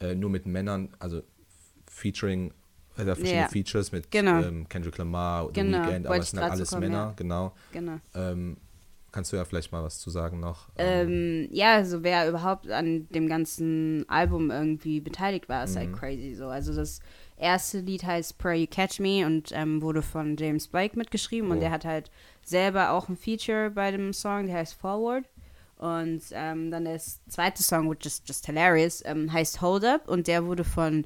äh, 0.00 0.14
nur 0.14 0.30
mit 0.30 0.46
Männern, 0.46 0.88
also 0.98 1.22
featuring 1.90 2.52
äh, 2.96 3.04
verschiedene. 3.04 3.48
Features 3.48 3.92
mit 3.92 4.10
Genau. 4.10 4.40
ähm, 4.42 4.68
Kendrick 4.68 4.98
Lamar, 4.98 5.46
The 5.48 5.52
Genau, 5.60 5.86
Weeknd, 5.86 6.06
aber 6.06 6.18
es 6.18 6.30
sind 6.30 6.40
halt 6.40 6.52
alles 6.52 6.70
kommen, 6.70 6.80
Männer, 6.82 7.12
genau. 7.16 7.54
genau. 7.72 7.98
Ähm, 8.14 8.56
kannst 9.12 9.32
du 9.32 9.36
ja 9.36 9.44
vielleicht 9.44 9.70
mal 9.72 9.82
was 9.82 9.98
zu 10.00 10.10
sagen 10.10 10.40
noch? 10.40 10.68
Ähm, 10.76 11.48
ja, 11.52 11.74
also 11.76 12.02
wer 12.02 12.28
überhaupt 12.28 12.68
an 12.70 13.06
dem 13.10 13.28
ganzen 13.28 14.04
Album 14.08 14.50
irgendwie 14.50 15.00
beteiligt 15.00 15.48
war, 15.48 15.64
ist 15.64 15.76
halt 15.76 15.90
Mhm. 15.90 15.96
crazy 15.96 16.34
so. 16.34 16.48
Also 16.48 16.74
das 16.74 17.00
erste 17.36 17.80
Lied 17.80 18.04
heißt 18.04 18.38
Pray 18.38 18.62
You 18.62 18.66
Catch 18.70 19.00
Me 19.00 19.26
und 19.26 19.50
ähm, 19.52 19.82
wurde 19.82 20.02
von 20.02 20.36
James 20.36 20.68
Blake 20.68 20.96
mitgeschrieben 20.98 21.50
und 21.50 21.58
Oh. 21.58 21.60
der 21.60 21.70
hat 21.70 21.84
halt 21.84 22.10
selber 22.44 22.90
auch 22.90 23.08
ein 23.08 23.16
Feature 23.16 23.70
bei 23.70 23.90
dem 23.90 24.12
Song, 24.12 24.46
der 24.46 24.56
heißt 24.56 24.74
Forward. 24.74 25.24
Und 25.76 26.22
ähm, 26.32 26.70
dann 26.70 26.84
der 26.84 27.00
zweite 27.28 27.62
Song, 27.62 27.90
which 27.90 28.06
is 28.06 28.22
just 28.24 28.46
hilarious, 28.46 29.02
ähm, 29.04 29.32
heißt 29.32 29.60
Hold 29.60 29.84
Up 29.84 30.08
und 30.08 30.28
der 30.28 30.46
wurde 30.46 30.64
von 30.64 31.04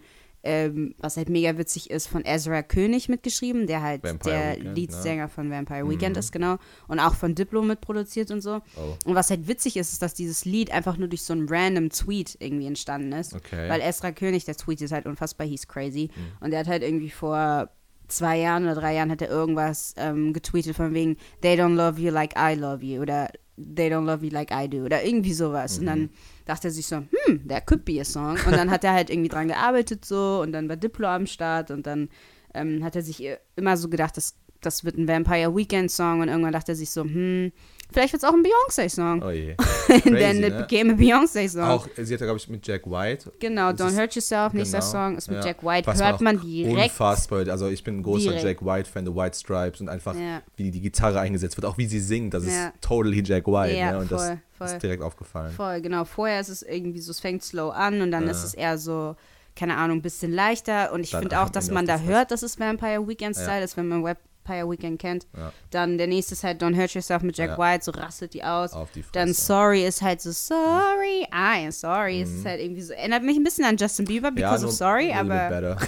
ähm, 0.49 0.95
was 0.99 1.19
halt 1.19 1.29
mega 1.29 1.59
witzig 1.59 1.91
ist, 1.91 2.07
von 2.07 2.25
Ezra 2.25 2.63
König 2.63 3.11
mitgeschrieben, 3.11 3.67
der 3.67 3.83
halt 3.83 4.03
Vampire 4.03 4.35
der 4.35 4.57
Weekend, 4.57 4.79
Leadsänger 4.79 5.23
ne? 5.25 5.29
von 5.29 5.51
Vampire 5.51 5.89
Weekend 5.89 6.17
ist, 6.17 6.33
genau. 6.33 6.57
Und 6.87 7.01
auch 7.01 7.15
von 7.15 7.35
Diplo 7.35 7.61
mitproduziert 7.61 8.31
und 8.31 8.41
so. 8.41 8.63
Oh. 8.77 8.97
Und 9.05 9.15
was 9.15 9.29
halt 9.29 9.47
witzig 9.47 9.77
ist, 9.77 9.93
ist, 9.93 10.01
dass 10.01 10.15
dieses 10.15 10.47
Lied 10.47 10.73
einfach 10.73 10.97
nur 10.97 11.09
durch 11.09 11.23
so 11.23 11.35
einen 11.35 11.49
random 11.51 11.91
Tweet 11.91 12.39
irgendwie 12.41 12.67
entstanden 12.67 13.13
ist. 13.13 13.35
Okay. 13.35 13.69
Weil 13.69 13.83
Ezra 13.83 14.11
König, 14.11 14.47
der 14.47 14.57
Tweet 14.57 14.81
ist 14.81 14.93
halt 14.93 15.05
unfassbar, 15.05 15.47
hieß 15.47 15.69
crazy. 15.69 16.11
Mhm. 16.15 16.45
Und 16.45 16.51
der 16.53 16.61
hat 16.61 16.69
halt 16.69 16.83
irgendwie 16.83 17.11
vor 17.11 17.69
zwei 18.09 18.39
Jahren 18.39 18.65
oder 18.65 18.75
drei 18.75 18.95
Jahren 18.95 19.11
hat 19.11 19.21
er 19.21 19.29
irgendwas 19.29 19.95
ähm, 19.99 20.33
getweetet 20.33 20.75
von 20.75 20.95
wegen 20.95 21.19
They 21.43 21.61
don't 21.61 21.75
love 21.75 22.01
you 22.01 22.11
like 22.11 22.35
I 22.39 22.55
love 22.55 22.83
you 22.83 23.03
oder 23.03 23.29
They 23.59 23.91
don't 23.91 24.05
love 24.05 24.25
you 24.25 24.31
like 24.31 24.51
I 24.53 24.69
do 24.69 24.85
oder 24.85 25.05
irgendwie 25.05 25.33
sowas. 25.35 25.79
Und 25.79 25.83
Mhm. 25.85 25.87
dann 25.87 26.11
dachte 26.45 26.69
er 26.69 26.71
sich 26.71 26.87
so, 26.87 26.97
hm, 27.27 27.49
that 27.49 27.67
could 27.67 27.85
be 27.85 28.01
a 28.01 28.05
song. 28.05 28.37
Und 28.47 28.53
dann 28.53 28.71
hat 28.71 28.85
er 28.85 28.93
halt 28.93 29.11
irgendwie 29.11 29.29
dran 29.29 29.49
gearbeitet 29.49 30.05
so 30.05 30.41
und 30.43 30.53
dann 30.53 30.69
war 30.69 30.77
Diplo 30.77 31.09
am 31.09 31.27
Start 31.27 31.71
und 31.71 31.87
dann 31.87 32.09
ähm, 32.55 32.83
hat 32.85 32.97
er 32.97 33.03
sich 33.03 33.23
immer 33.57 33.77
so 33.77 33.89
gedacht, 33.89 34.17
das, 34.17 34.35
das 34.61 34.85
wird 34.85 34.97
ein 34.99 35.07
Vampire 35.09 35.55
Weekend 35.55 35.91
Song 35.91 36.21
und 36.21 36.29
irgendwann 36.29 36.53
dachte 36.53 36.73
er 36.73 36.77
sich 36.77 36.91
so, 36.91 37.03
hm, 37.05 37.53
vielleicht 37.93 38.13
wird 38.13 38.23
es 38.23 38.29
auch 38.29 38.35
ein 38.35 38.43
Beyoncé 38.43 38.89
Song. 38.89 39.23
Oh 39.23 39.31
je. 39.31 39.55
Crazy, 39.87 40.01
then 40.03 40.43
it 40.43 40.53
ne? 40.55 40.67
became 40.67 40.93
a 40.93 40.97
Beyoncé 40.97 41.49
Song. 41.49 41.63
Auch, 41.63 41.89
sie 41.97 42.03
hat 42.15 42.21
ja, 42.21 42.27
glaube 42.27 42.39
ich, 42.39 42.49
mit 42.49 42.67
Jack 42.67 42.87
White. 42.87 43.33
Genau, 43.39 43.71
Don't 43.71 43.97
Hurt 43.97 44.15
Yourself, 44.15 44.53
nächster 44.53 44.79
genau, 44.81 44.91
Song 44.91 45.17
ist 45.17 45.29
mit 45.29 45.39
ja. 45.39 45.47
Jack 45.47 45.63
White. 45.63 45.87
Was 45.87 46.03
Hört 46.03 46.21
man 46.21 46.41
direkt. 46.41 46.91
Unfassbar. 46.93 47.49
Also 47.49 47.69
ich 47.69 47.85
bin 47.85 47.99
ein 47.99 48.03
großer 48.03 48.31
Direkt. 48.33 48.45
Jack 48.45 48.65
White-Fan, 48.67 49.07
The 49.07 49.15
White 49.15 49.37
Stripes 49.39 49.81
und 49.81 49.89
einfach, 49.89 50.15
Ja. 50.17 50.43
wie 50.57 50.71
die 50.71 50.81
Gitarre 50.81 51.21
eingesetzt 51.21 51.57
wird, 51.57 51.65
auch 51.67 51.79
wie 51.79 51.87
sie 51.87 52.01
singt, 52.01 52.35
das 52.35 52.45
Ja. 52.47 52.67
ist 52.67 52.73
totally 52.81 53.23
Jack 53.25 53.47
White. 53.47 53.77
Ja, 53.77 53.93
ne? 53.93 53.99
Und 54.01 54.11
das 54.13 54.27
voll, 54.27 54.39
voll. 54.59 54.67
ist 54.67 54.83
direkt 54.83 55.03
aufgefallen. 55.03 55.53
Voll, 55.53 55.81
genau. 55.81 56.05
Vorher 56.05 56.41
ist 56.41 56.49
es 56.49 56.63
irgendwie 56.63 56.99
so, 57.01 57.11
es 57.13 57.21
fängt 57.21 57.43
slow 57.45 57.71
an 57.73 58.01
und 58.03 58.11
dann 58.11 58.25
Ja. 58.25 58.31
ist 58.33 58.43
es 58.43 58.55
eher 58.55 58.77
so, 58.77 59.15
keine 59.57 59.77
Ahnung, 59.77 59.99
ein 59.99 60.03
bisschen 60.03 60.33
leichter. 60.33 60.93
Und 60.93 61.01
ich 61.01 61.11
finde 61.11 61.41
auch, 61.41 61.49
dass 61.49 61.71
man 61.71 61.87
da 61.87 61.99
hört, 62.01 62.31
dass 62.31 62.43
es 62.43 62.61
Vampire 62.61 63.09
Weekend 63.09 63.37
Ja. 63.37 63.43
Style 63.43 63.65
ist, 63.65 63.77
wenn 63.77 63.89
man 63.89 64.05
Vampire 64.49 64.71
Weekend 64.71 64.99
kennt. 64.99 65.27
Ja. 65.37 65.53
Dann 65.71 65.99
der 65.99 66.07
nächste 66.07 66.35
ist 66.35 66.45
halt 66.45 66.63
Don't 66.63 66.77
Hurt 66.77 66.93
Yourself 66.95 67.23
mit 67.23 67.37
Jack 67.37 67.51
Ja. 67.51 67.59
White, 67.59 67.85
so 67.85 67.93
rastet 67.93 68.35
die 68.35 68.43
aus. 68.43 68.73
Die. 68.95 69.05
Dann 69.13 69.33
Sorry 69.35 69.85
ist 69.85 70.03
halt 70.03 70.21
so 70.21 70.31
Sorry, 70.33 71.27
I 71.33 71.67
am 71.67 71.71
sorry. 71.71 72.23
Es 72.23 72.31
ist 72.31 72.45
halt 72.45 72.61
irgendwie 72.61 72.83
so, 72.83 72.93
erinnert 72.93 73.23
mich 73.23 73.37
ein 73.37 73.45
bisschen 73.45 73.65
an 73.65 73.77
Justin 73.77 74.07
Bieber 74.07 74.31
because 74.31 74.63
nur 74.63 74.71
of 74.71 74.77
Sorry, 74.77 75.13
aber 75.13 75.61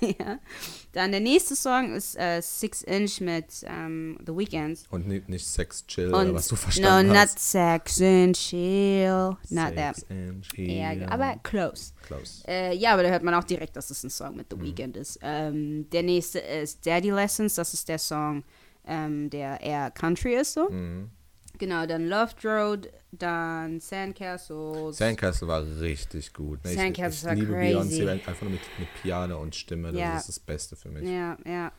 ja. 0.00 0.38
Dann 0.92 1.10
der 1.12 1.20
nächste 1.20 1.54
Song 1.54 1.94
ist 1.94 2.16
äh, 2.18 2.40
Six 2.40 2.82
Inch 2.82 3.20
mit 3.20 3.46
ähm, 3.64 4.18
The 4.26 4.34
Weeknd. 4.34 4.80
Und 4.90 5.06
nicht, 5.06 5.28
nicht 5.28 5.46
Sex 5.46 5.86
Chill, 5.86 6.12
Und 6.14 6.32
was 6.34 6.48
du 6.48 6.54
no, 6.54 6.60
verstanden 6.60 7.08
not 7.08 7.16
hast. 7.18 7.38
Sex 7.38 8.00
and 8.00 8.34
Chill, 8.36 9.36
not 9.50 9.76
that. 9.76 9.96
Sex 9.96 10.06
and 10.10 10.46
Ja, 10.56 10.94
Chill. 10.94 11.06
aber 11.10 11.36
close. 11.42 11.92
Close. 12.02 12.42
Äh, 12.48 12.74
ja, 12.74 12.94
aber 12.94 13.02
da 13.02 13.10
hört 13.10 13.22
man 13.22 13.34
auch 13.34 13.44
direkt, 13.44 13.76
dass 13.76 13.90
es 13.90 14.02
ein 14.02 14.10
Song 14.10 14.34
mit 14.36 14.46
The 14.50 14.56
Mhm. 14.56 14.62
Weeknd 14.62 14.96
ist. 14.96 15.18
Ähm, 15.22 15.88
der 15.90 16.02
nächste 16.02 16.38
ist 16.38 16.84
Daddy 16.86 17.10
Lessons, 17.10 17.54
das 17.54 17.74
ist 17.74 17.88
der 17.88 17.98
Song, 17.98 18.42
ähm, 18.86 19.28
der 19.30 19.60
eher 19.60 19.90
Country 19.90 20.36
ist 20.36 20.54
so. 20.54 20.70
Mhm. 20.70 21.10
Genau, 21.58 21.86
dann 21.86 22.08
Loved 22.08 22.44
Road, 22.44 22.88
dann 23.12 23.80
Sandcastles. 23.80 24.96
Sandcastle 24.98 25.48
war 25.48 25.64
richtig 25.80 26.32
gut. 26.32 26.64
Ne? 26.64 26.70
Ich, 26.72 26.78
Sandcastle 26.78 27.18
ich 27.18 27.24
war 27.26 27.34
liebe 27.34 27.52
crazy. 27.52 28.02
Beyoncé 28.02 28.10
einfach 28.10 28.42
nur 28.42 28.50
mit, 28.52 28.60
mit 28.78 28.88
Piano 29.02 29.40
und 29.40 29.54
Stimme. 29.56 29.92
Das 29.92 30.00
Ja. 30.00 30.16
ist 30.16 30.28
das 30.28 30.38
Beste 30.40 30.76
für 30.76 30.88
mich. 30.88 31.08
ja, 31.08 31.36
ja. 31.44 31.72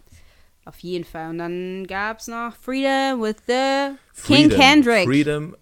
Auf 0.66 0.78
jeden 0.80 1.06
Fall. 1.06 1.30
Und 1.30 1.38
dann 1.40 1.88
gab 1.88 2.20
es 2.20 2.28
noch 2.28 2.56
Freedom 2.56 3.22
with 3.22 3.38
the 3.48 3.96
King 4.28 4.50
Freedom. 4.52 4.60
Kendrick. 4.60 5.06
Freedom 5.06 5.56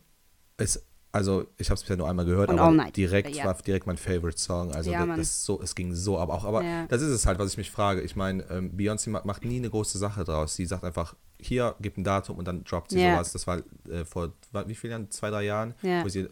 ist, 0.57 0.83
also 1.11 1.45
ich 1.57 1.69
habe 1.69 1.75
es 1.75 1.81
bisher 1.81 1.97
nur 1.97 2.09
einmal 2.09 2.25
gehört, 2.25 2.49
Und 2.49 2.59
aber 2.59 2.91
direkt 2.91 3.35
Ja. 3.35 3.45
war 3.45 3.55
direkt 3.55 3.87
mein 3.87 3.97
Favorite 3.97 4.37
Song. 4.37 4.71
Also 4.73 4.91
Ja, 4.91 5.05
so, 5.23 5.61
es 5.61 5.73
ging 5.73 5.93
so 5.95 6.19
ab. 6.19 6.29
Auch, 6.29 6.43
aber 6.45 6.63
Ja. 6.63 6.85
das 6.87 7.01
ist 7.01 7.09
es 7.09 7.25
halt, 7.25 7.39
was 7.39 7.51
ich 7.51 7.57
mich 7.57 7.71
frage. 7.71 8.01
Ich 8.01 8.15
meine, 8.15 8.43
ähm, 8.49 8.75
Beyoncé 8.77 9.09
ma- 9.09 9.21
macht 9.23 9.43
nie 9.45 9.57
eine 9.57 9.69
große 9.69 9.97
Sache 9.97 10.23
draus. 10.23 10.55
Sie 10.55 10.65
sagt 10.65 10.83
einfach, 10.83 11.15
hier, 11.39 11.75
gibt 11.81 11.97
ein 11.97 12.03
Datum 12.03 12.37
und 12.37 12.47
dann 12.47 12.63
droppt 12.63 12.91
sie 12.91 12.99
sowas. 12.99 13.31
Das 13.31 13.45
war 13.47 13.57
äh, 13.89 14.05
vor 14.05 14.33
wie 14.65 14.75
vielen 14.75 14.91
Jahren? 14.91 15.11
Zwei, 15.11 15.29
drei 15.29 15.43
Jahren, 15.45 15.73
Ja. 15.81 16.03
wo 16.03 16.09
sie 16.09 16.27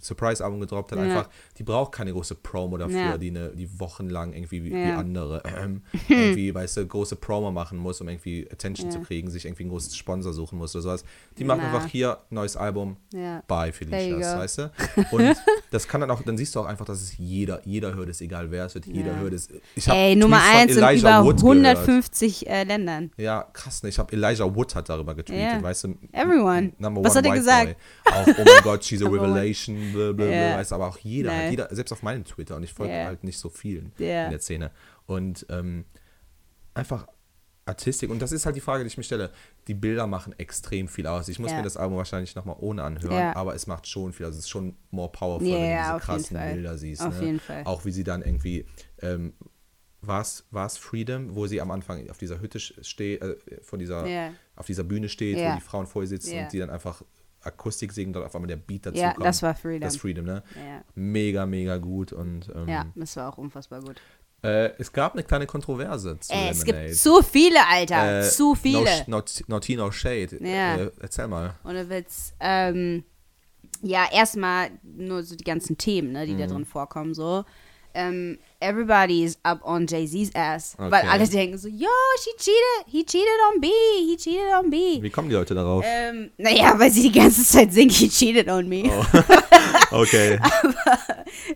Surprise-Album 0.00 0.60
gedroppt 0.60 0.92
hat. 0.92 0.98
Ja. 0.98 1.04
Einfach, 1.04 1.28
die 1.58 1.62
braucht 1.62 1.92
keine 1.92 2.12
große 2.12 2.34
Promo 2.34 2.76
dafür, 2.76 2.98
Ja. 2.98 3.18
die, 3.18 3.30
eine, 3.30 3.50
die 3.50 3.68
wochenlang 3.78 4.32
irgendwie 4.32 4.64
wie, 4.64 4.72
wie 4.72 4.90
andere 4.90 5.42
ähm, 5.62 5.82
irgendwie, 6.08 6.54
weißt 6.54 6.78
du, 6.78 6.86
große 6.86 7.16
Promo 7.16 7.50
machen 7.50 7.78
muss, 7.78 8.00
um 8.00 8.08
irgendwie 8.08 8.48
Attention 8.50 8.90
zu 8.90 9.00
kriegen, 9.00 9.30
sich 9.30 9.44
irgendwie 9.44 9.64
einen 9.64 9.70
großen 9.70 9.94
Sponsor 9.94 10.32
suchen 10.32 10.58
muss 10.58 10.74
oder 10.74 10.82
sowas. 10.82 11.04
Die 11.38 11.44
machen 11.44 11.60
Na. 11.62 11.72
einfach 11.72 11.88
hier 11.88 12.18
neues 12.30 12.56
Album, 12.56 12.96
bye 13.46 13.72
Felicitas, 13.72 14.38
weißt 14.38 14.58
du? 14.58 14.70
Und 15.10 15.36
das 15.70 15.86
kann 15.88 16.00
dann 16.00 16.10
auch, 16.10 16.22
dann 16.22 16.36
siehst 16.36 16.54
du 16.54 16.60
auch 16.60 16.66
einfach, 16.66 16.84
dass 16.84 17.00
es 17.02 17.16
jeder, 17.18 17.60
jeder 17.64 17.94
hört 17.94 18.08
es, 18.08 18.20
egal 18.20 18.50
wer 18.50 18.66
es 18.66 18.74
wird, 18.74 18.86
jeder 18.86 19.16
hört 19.18 19.32
es. 19.32 19.48
Ich 19.74 19.88
hab 19.88 19.96
Ey, 19.96 20.16
Nummer 20.16 20.38
Tweets 20.38 20.74
von 20.74 20.84
1 20.84 20.94
in 20.94 21.00
über 21.00 21.24
Wood 21.24 21.36
gehört. 21.40 21.78
150 21.78 22.48
äh, 22.48 22.64
Ländern. 22.64 23.10
Ja, 23.16 23.46
krass, 23.52 23.82
ne? 23.82 23.88
Ich 23.88 23.98
habe 23.98 24.12
Elijah 24.12 24.54
Wood 24.54 24.74
hat 24.74 24.88
darüber 24.88 25.14
getweetet, 25.14 25.62
weißt 25.62 25.84
du? 25.84 25.94
Everyone. 26.12 26.72
Number 26.78 27.04
Was 27.04 27.16
hat 27.16 27.26
er 27.26 27.34
gesagt? 27.34 27.76
Boy. 28.04 28.12
Auch, 28.12 28.26
oh 28.26 28.44
mein 28.44 28.62
Gott, 28.62 28.84
she's 28.84 29.02
a 29.02 29.04
Number 29.10 29.26
one. 29.40 29.48
revelation, 29.48 29.92
blablabla, 29.92 30.56
weißt 30.58 30.70
du, 30.70 30.74
aber 30.74 30.86
auch 30.88 30.98
jeder, 30.98 31.32
halt, 31.36 31.50
jeder, 31.50 31.68
selbst 31.74 31.92
auf 31.92 32.02
meinem 32.02 32.24
Twitter 32.24 32.56
und 32.56 32.62
ich 32.62 32.72
folge 32.72 32.92
Ja. 32.94 33.04
halt 33.06 33.24
nicht 33.24 33.38
so 33.38 33.48
vielen 33.48 33.92
Ja. 33.98 34.24
in 34.26 34.30
der 34.30 34.40
Szene. 34.40 34.70
Und 35.06 35.46
ähm, 35.48 35.84
einfach 36.74 37.06
Artistik, 37.66 38.10
und 38.10 38.20
das 38.20 38.32
ist 38.32 38.46
halt 38.46 38.56
die 38.56 38.60
Frage, 38.60 38.82
die 38.82 38.88
ich 38.88 38.96
mir 38.96 39.04
stelle. 39.04 39.30
Die 39.68 39.74
Bilder 39.74 40.06
machen 40.08 40.34
extrem 40.38 40.88
viel 40.88 41.06
aus. 41.06 41.28
Ich 41.28 41.38
muss 41.38 41.52
mir 41.52 41.62
das 41.62 41.76
Album 41.76 41.98
wahrscheinlich 41.98 42.34
nochmal 42.34 42.56
ohne 42.58 42.82
anhören, 42.82 43.34
aber 43.34 43.54
es 43.54 43.66
macht 43.68 43.86
schon 43.86 44.12
viel. 44.12 44.26
Also 44.26 44.38
es 44.38 44.44
ist 44.46 44.50
schon 44.50 44.74
more 44.90 45.12
powerful, 45.12 45.46
wenn 45.46 45.52
du 45.76 45.82
diese 45.92 45.98
krassen. 46.00 46.36
Bilder 46.38 46.78
siehst. 46.78 47.02
Auf 47.02 47.20
ne? 47.20 47.26
jeden 47.26 47.40
Fall. 47.40 47.62
Auch 47.64 47.84
wie 47.84 47.92
sie 47.92 48.02
dann 48.02 48.22
irgendwie, 48.22 48.66
ähm, 49.02 49.34
war 50.00 50.22
es 50.22 50.78
Freedom, 50.78 51.34
wo 51.36 51.46
sie 51.46 51.60
am 51.60 51.70
Anfang 51.70 52.08
auf 52.10 52.18
dieser 52.18 52.40
Hütte 52.40 52.58
steht, 52.58 53.22
äh, 53.22 53.36
von 53.62 53.78
dieser, 53.78 54.06
Ja. 54.06 54.32
auf 54.56 54.66
dieser 54.66 54.82
Bühne 54.82 55.08
steht, 55.08 55.38
Ja. 55.38 55.52
wo 55.52 55.56
die 55.56 55.62
Frauen 55.64 55.86
vor 55.86 56.02
ihr 56.02 56.08
sitzen 56.08 56.34
Ja. 56.34 56.42
und 56.44 56.52
die 56.52 56.58
dann 56.58 56.70
einfach 56.70 57.02
Akustik 57.42 57.92
singen, 57.92 58.12
dort 58.12 58.26
auf 58.26 58.34
einmal 58.34 58.48
der 58.48 58.56
Beat 58.56 58.86
dazu 58.86 58.98
Ja, 58.98 59.12
kommt. 59.12 59.24
das 59.26 59.42
war 59.42 59.54
Freedom. 59.54 59.80
Das 59.80 59.96
Freedom, 59.96 60.24
ne? 60.26 60.42
Ja. 60.56 60.82
Mega, 60.94 61.46
mega 61.46 61.76
gut. 61.78 62.12
Und 62.12 62.50
ähm, 62.54 62.68
ja, 62.68 62.86
das 62.94 63.16
war 63.16 63.32
auch 63.32 63.38
unfassbar 63.38 63.80
gut. 63.80 63.96
äh, 64.42 64.70
es 64.78 64.92
gab 64.92 65.14
eine 65.14 65.22
kleine 65.22 65.46
Kontroverse 65.46 66.18
zu 66.20 66.32
Ey, 66.32 66.50
es 66.50 66.64
Lemonade. 66.64 66.86
gibt 66.88 66.98
zu 66.98 67.22
viele, 67.22 67.66
Alter. 67.68 68.20
Äh, 68.20 68.28
zu 68.28 68.54
viele. 68.54 68.84
No, 69.06 69.18
no, 69.18 69.22
no 69.46 69.60
tea, 69.60 69.76
no 69.76 69.90
shade. 69.90 70.36
Ja. 70.40 70.76
Äh, 70.76 70.90
erzähl 71.00 71.28
mal. 71.28 71.54
Ohne 71.64 71.88
Witz. 71.88 72.34
Ähm, 72.40 73.04
ja, 73.82 74.06
erstmal 74.12 74.70
nur 74.82 75.22
so 75.22 75.34
die 75.36 75.44
ganzen 75.44 75.78
Themen, 75.78 76.12
ne, 76.12 76.26
die 76.26 76.34
Mhm. 76.34 76.38
da 76.38 76.46
drin 76.46 76.64
vorkommen, 76.66 77.14
so. 77.14 77.44
Ähm, 77.94 78.38
everybody 78.60 79.22
is 79.24 79.38
up 79.44 79.60
on 79.64 79.86
Jay-Z's 79.86 80.30
ass. 80.34 80.74
Weil 80.78 80.88
Okay. 81.02 81.08
alle 81.08 81.26
denken 81.28 81.58
so, 81.58 81.68
yo, 81.68 81.88
she 82.22 82.30
cheated, 82.38 82.86
he 82.86 83.04
cheated 83.04 83.28
on 83.52 83.60
B, 83.60 83.68
he 84.06 84.16
cheated 84.16 84.52
on 84.52 84.70
B. 84.70 85.00
Wie 85.02 85.10
kommen 85.10 85.28
die 85.28 85.34
Leute 85.36 85.54
darauf? 85.54 85.84
Ähm, 85.86 86.30
naja, 86.38 86.78
weil 86.78 86.90
sie 86.90 87.02
die 87.10 87.12
ganze 87.18 87.44
Zeit 87.44 87.72
singt, 87.72 87.92
he 87.92 88.08
cheated 88.08 88.48
on 88.48 88.68
me. 88.68 88.84
Okay. 89.92 90.38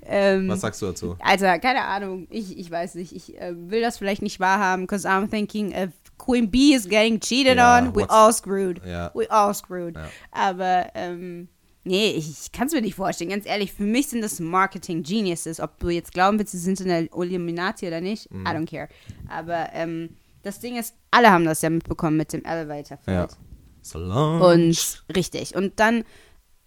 Ähm, 0.06 0.48
Was 0.48 0.60
sagst 0.60 0.82
du 0.82 0.86
dazu? 0.86 1.16
Alter, 1.20 1.58
keine 1.60 1.82
Ahnung. 1.82 2.26
Ich, 2.30 2.58
ich 2.58 2.68
weiß 2.70 2.96
nicht. 2.96 3.12
Ich 3.14 3.40
äh, 3.40 3.52
will 3.54 3.80
das 3.80 3.98
vielleicht 3.98 4.22
nicht 4.22 4.40
wahrhaben, 4.40 4.86
because 4.86 5.06
I'm 5.08 5.28
thinking 5.30 5.70
if 5.72 5.90
Queen 6.18 6.50
B 6.50 6.72
is 6.74 6.88
getting 6.88 7.20
cheated 7.20 7.56
Ja, 7.58 7.78
on, 7.78 7.94
we 7.94 8.04
all 8.08 8.32
screwed. 8.32 8.80
Ja. 8.84 9.10
We 9.14 9.30
all 9.30 9.54
screwed. 9.54 9.94
Ja. 9.96 10.08
Aber, 10.32 10.86
ähm, 10.94 11.48
nee, 11.84 12.10
ich, 12.12 12.50
kann 12.52 12.66
es 12.66 12.72
mir 12.72 12.80
nicht 12.82 12.94
vorstellen. 12.96 13.30
Ganz 13.30 13.46
ehrlich, 13.46 13.72
für 13.72 13.84
mich 13.84 14.08
sind 14.08 14.22
das 14.22 14.40
Marketing-Geniuses. 14.40 15.60
Ob 15.60 15.78
du 15.78 15.88
jetzt 15.90 16.12
glauben 16.12 16.38
willst, 16.38 16.52
sie 16.52 16.58
sind 16.58 16.80
in 16.80 16.88
der 16.88 17.12
Illuminati 17.14 17.86
oder 17.86 18.00
nicht, 18.00 18.30
Mhm. 18.30 18.46
I 18.46 18.48
don't 18.50 18.66
care. 18.70 18.88
Aber, 19.28 19.68
ähm, 19.72 20.10
das 20.42 20.60
Ding 20.60 20.76
ist, 20.76 20.94
alle 21.10 21.30
haben 21.30 21.44
das 21.44 21.62
ja 21.62 21.70
mitbekommen 21.70 22.16
mit 22.16 22.32
dem 22.32 22.44
Elevator-Fight. 22.44 23.30
Ja. 23.30 23.36
So. 23.80 23.98
Und 23.98 25.04
richtig. 25.14 25.54
Und 25.54 25.78
dann 25.80 26.04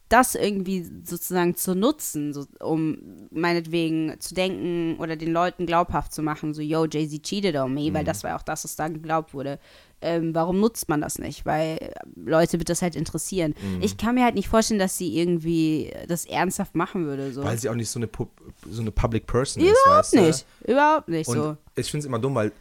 das 0.10 0.36
irgendwie 0.36 0.86
sozusagen 1.03 1.55
zu 1.55 1.76
nutzen, 1.76 2.34
so, 2.34 2.45
um 2.60 2.97
meinetwegen 3.32 4.20
zu 4.20 4.34
denken 4.34 4.95
oder 4.99 5.16
den 5.16 5.34
Leuten 5.34 5.66
glaubhaft 5.66 6.14
zu 6.14 6.22
machen, 6.22 6.53
so, 6.53 6.62
yo, 6.62 6.86
Jay-Z 6.86 7.24
cheated 7.24 7.55
on 7.55 7.74
me, 7.74 7.93
weil 7.93 8.03
das 8.05 8.24
war 8.24 8.36
auch 8.36 8.41
das, 8.41 8.64
was 8.64 8.76
da 8.76 8.88
geglaubt 8.88 9.34
wurde. 9.34 9.60
Ähm, 9.99 10.36
warum 10.36 10.60
nutzt 10.60 10.89
man 10.89 11.01
das 11.01 11.18
nicht? 11.18 11.45
Weil 11.45 11.78
äh, 11.82 11.91
Leute 12.16 12.60
wird 12.60 12.70
das 12.70 12.84
halt 12.84 12.95
interessieren. 12.95 13.55
Ich 13.82 13.97
kann 13.97 14.14
mir 14.14 14.24
halt 14.24 14.36
nicht 14.36 14.47
vorstellen, 14.47 14.80
dass 14.80 14.95
sie 14.95 15.18
irgendwie 15.18 15.91
das 16.08 16.26
ernsthaft 16.26 16.76
machen 16.76 17.05
würde. 17.05 17.34
So. 17.34 17.43
Weil 17.43 17.58
sie 17.58 17.68
auch 17.68 17.74
nicht 17.76 17.89
so 17.89 17.97
eine, 17.97 18.05
Pu 18.05 18.28
so 18.70 18.82
eine 18.82 18.91
Public 18.91 19.26
Person 19.26 19.64
ist, 19.64 19.72
Überhaupt 19.72 19.97
weißt 19.97 20.14
du? 20.14 20.22
nicht. 20.22 20.45
Überhaupt 20.68 21.10
nicht 21.10 21.28
Und 21.28 21.36
so. 21.38 21.58
ich 21.76 21.89
finde 21.89 22.01
es 22.01 22.05
immer 22.05 22.20
dumm, 22.20 22.36
weil 22.36 22.51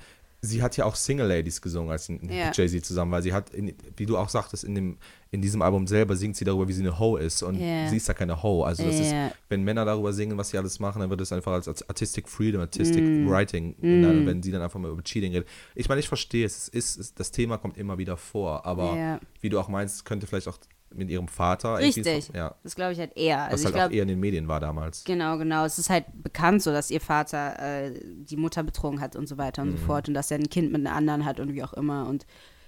sie 0.46 0.62
hat 0.62 0.76
ja 0.76 0.84
auch 0.84 0.94
Single 0.96 1.26
Ladies 1.26 1.60
gesungen 1.60 1.90
als 1.90 2.08
Ja. 2.08 2.14
mit 2.20 2.56
Jay-Z 2.56 2.84
zusammen, 2.84 3.12
weil 3.12 3.22
sie 3.22 3.32
hat, 3.32 3.50
in, 3.50 3.74
wie 3.96 4.06
du 4.06 4.16
auch 4.16 4.28
sagtest, 4.28 4.64
in, 4.64 4.74
dem, 4.74 4.96
in 5.30 5.42
diesem 5.42 5.60
Album 5.62 5.86
selber 5.86 6.16
singt 6.16 6.36
sie 6.36 6.44
darüber, 6.44 6.66
wie 6.68 6.72
sie 6.72 6.82
eine 6.82 6.98
Ho 6.98 7.16
ist 7.16 7.42
und 7.42 7.56
Ja. 7.60 7.88
sie 7.88 7.96
ist 7.96 8.08
ja 8.08 8.14
keine 8.14 8.42
Ho. 8.42 8.62
Also 8.64 8.84
das 8.84 8.98
Ja. 9.00 9.26
ist, 9.28 9.34
wenn 9.48 9.62
Männer 9.64 9.84
darüber 9.84 10.12
singen, 10.12 10.38
was 10.38 10.50
sie 10.50 10.58
alles 10.58 10.78
machen, 10.80 11.00
dann 11.00 11.10
wird 11.10 11.20
es 11.20 11.32
einfach 11.32 11.52
als, 11.52 11.68
als 11.68 11.88
Artistic 11.88 12.28
Freedom, 12.28 12.60
Artistic 12.60 13.04
Mm. 13.04 13.28
Writing, 13.28 13.74
und 13.80 14.02
dann, 14.02 14.24
wenn 14.26 14.42
sie 14.42 14.50
dann 14.52 14.62
einfach 14.62 14.78
mal 14.80 14.90
über 14.90 15.02
Cheating 15.02 15.32
redet. 15.32 15.48
Ich 15.74 15.88
meine, 15.88 16.00
ich 16.00 16.08
verstehe 16.08 16.46
es, 16.46 16.68
ist, 16.68 16.96
es, 16.98 17.14
das 17.14 17.30
Thema 17.32 17.58
kommt 17.58 17.76
immer 17.76 17.98
wieder 17.98 18.16
vor, 18.16 18.64
aber 18.64 18.96
Ja. 18.96 19.20
wie 19.40 19.48
du 19.48 19.58
auch 19.60 19.68
meinst, 19.68 20.04
könnte 20.04 20.26
vielleicht 20.26 20.48
auch 20.48 20.58
mit 20.94 21.10
ihrem 21.10 21.28
Vater. 21.28 21.78
Richtig. 21.78 22.24
So, 22.26 22.32
ja. 22.32 22.54
Das 22.62 22.74
glaube 22.74 22.92
ich 22.92 22.98
halt 22.98 23.16
eher. 23.16 23.38
Was 23.50 23.52
Also 23.52 23.64
halt 23.66 23.74
ich 23.76 23.82
auch 23.82 23.90
eher 23.90 24.02
in 24.02 24.08
den 24.08 24.20
Medien 24.20 24.48
war 24.48 24.60
damals. 24.60 25.04
Genau, 25.04 25.36
genau. 25.38 25.64
Es 25.64 25.78
ist 25.78 25.90
halt 25.90 26.04
bekannt 26.22 26.62
so, 26.62 26.72
dass 26.72 26.90
ihr 26.90 27.00
Vater 27.00 27.58
äh, 27.86 28.00
die 28.02 28.36
Mutter 28.36 28.62
betrogen 28.62 29.00
hat 29.00 29.16
und 29.16 29.28
so 29.28 29.36
weiter 29.38 29.62
und 29.62 29.72
Mhm. 29.72 29.76
so 29.78 29.84
fort 29.86 30.08
und 30.08 30.14
dass 30.14 30.30
er 30.30 30.38
ein 30.38 30.48
Kind 30.48 30.72
mit 30.72 30.86
einer 30.86 30.94
anderen 30.96 31.24
hat 31.24 31.40
und 31.40 31.52
wie 31.54 31.62
auch 31.62 31.72
immer 31.74 32.06
und 32.08 32.26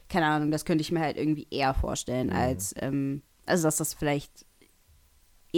keine 0.09 0.27
Ahnung, 0.27 0.51
das 0.51 0.65
könnte 0.65 0.83
ich 0.83 0.91
mir 0.91 1.01
halt 1.01 1.17
irgendwie 1.17 1.47
eher 1.51 1.73
Mhm. 1.75 1.81
vorstellen 1.81 2.33
als, 2.33 2.75
ähm, 2.81 3.23
also 3.47 3.65
dass 3.65 3.77
das 3.77 3.95
vielleicht 3.95 4.47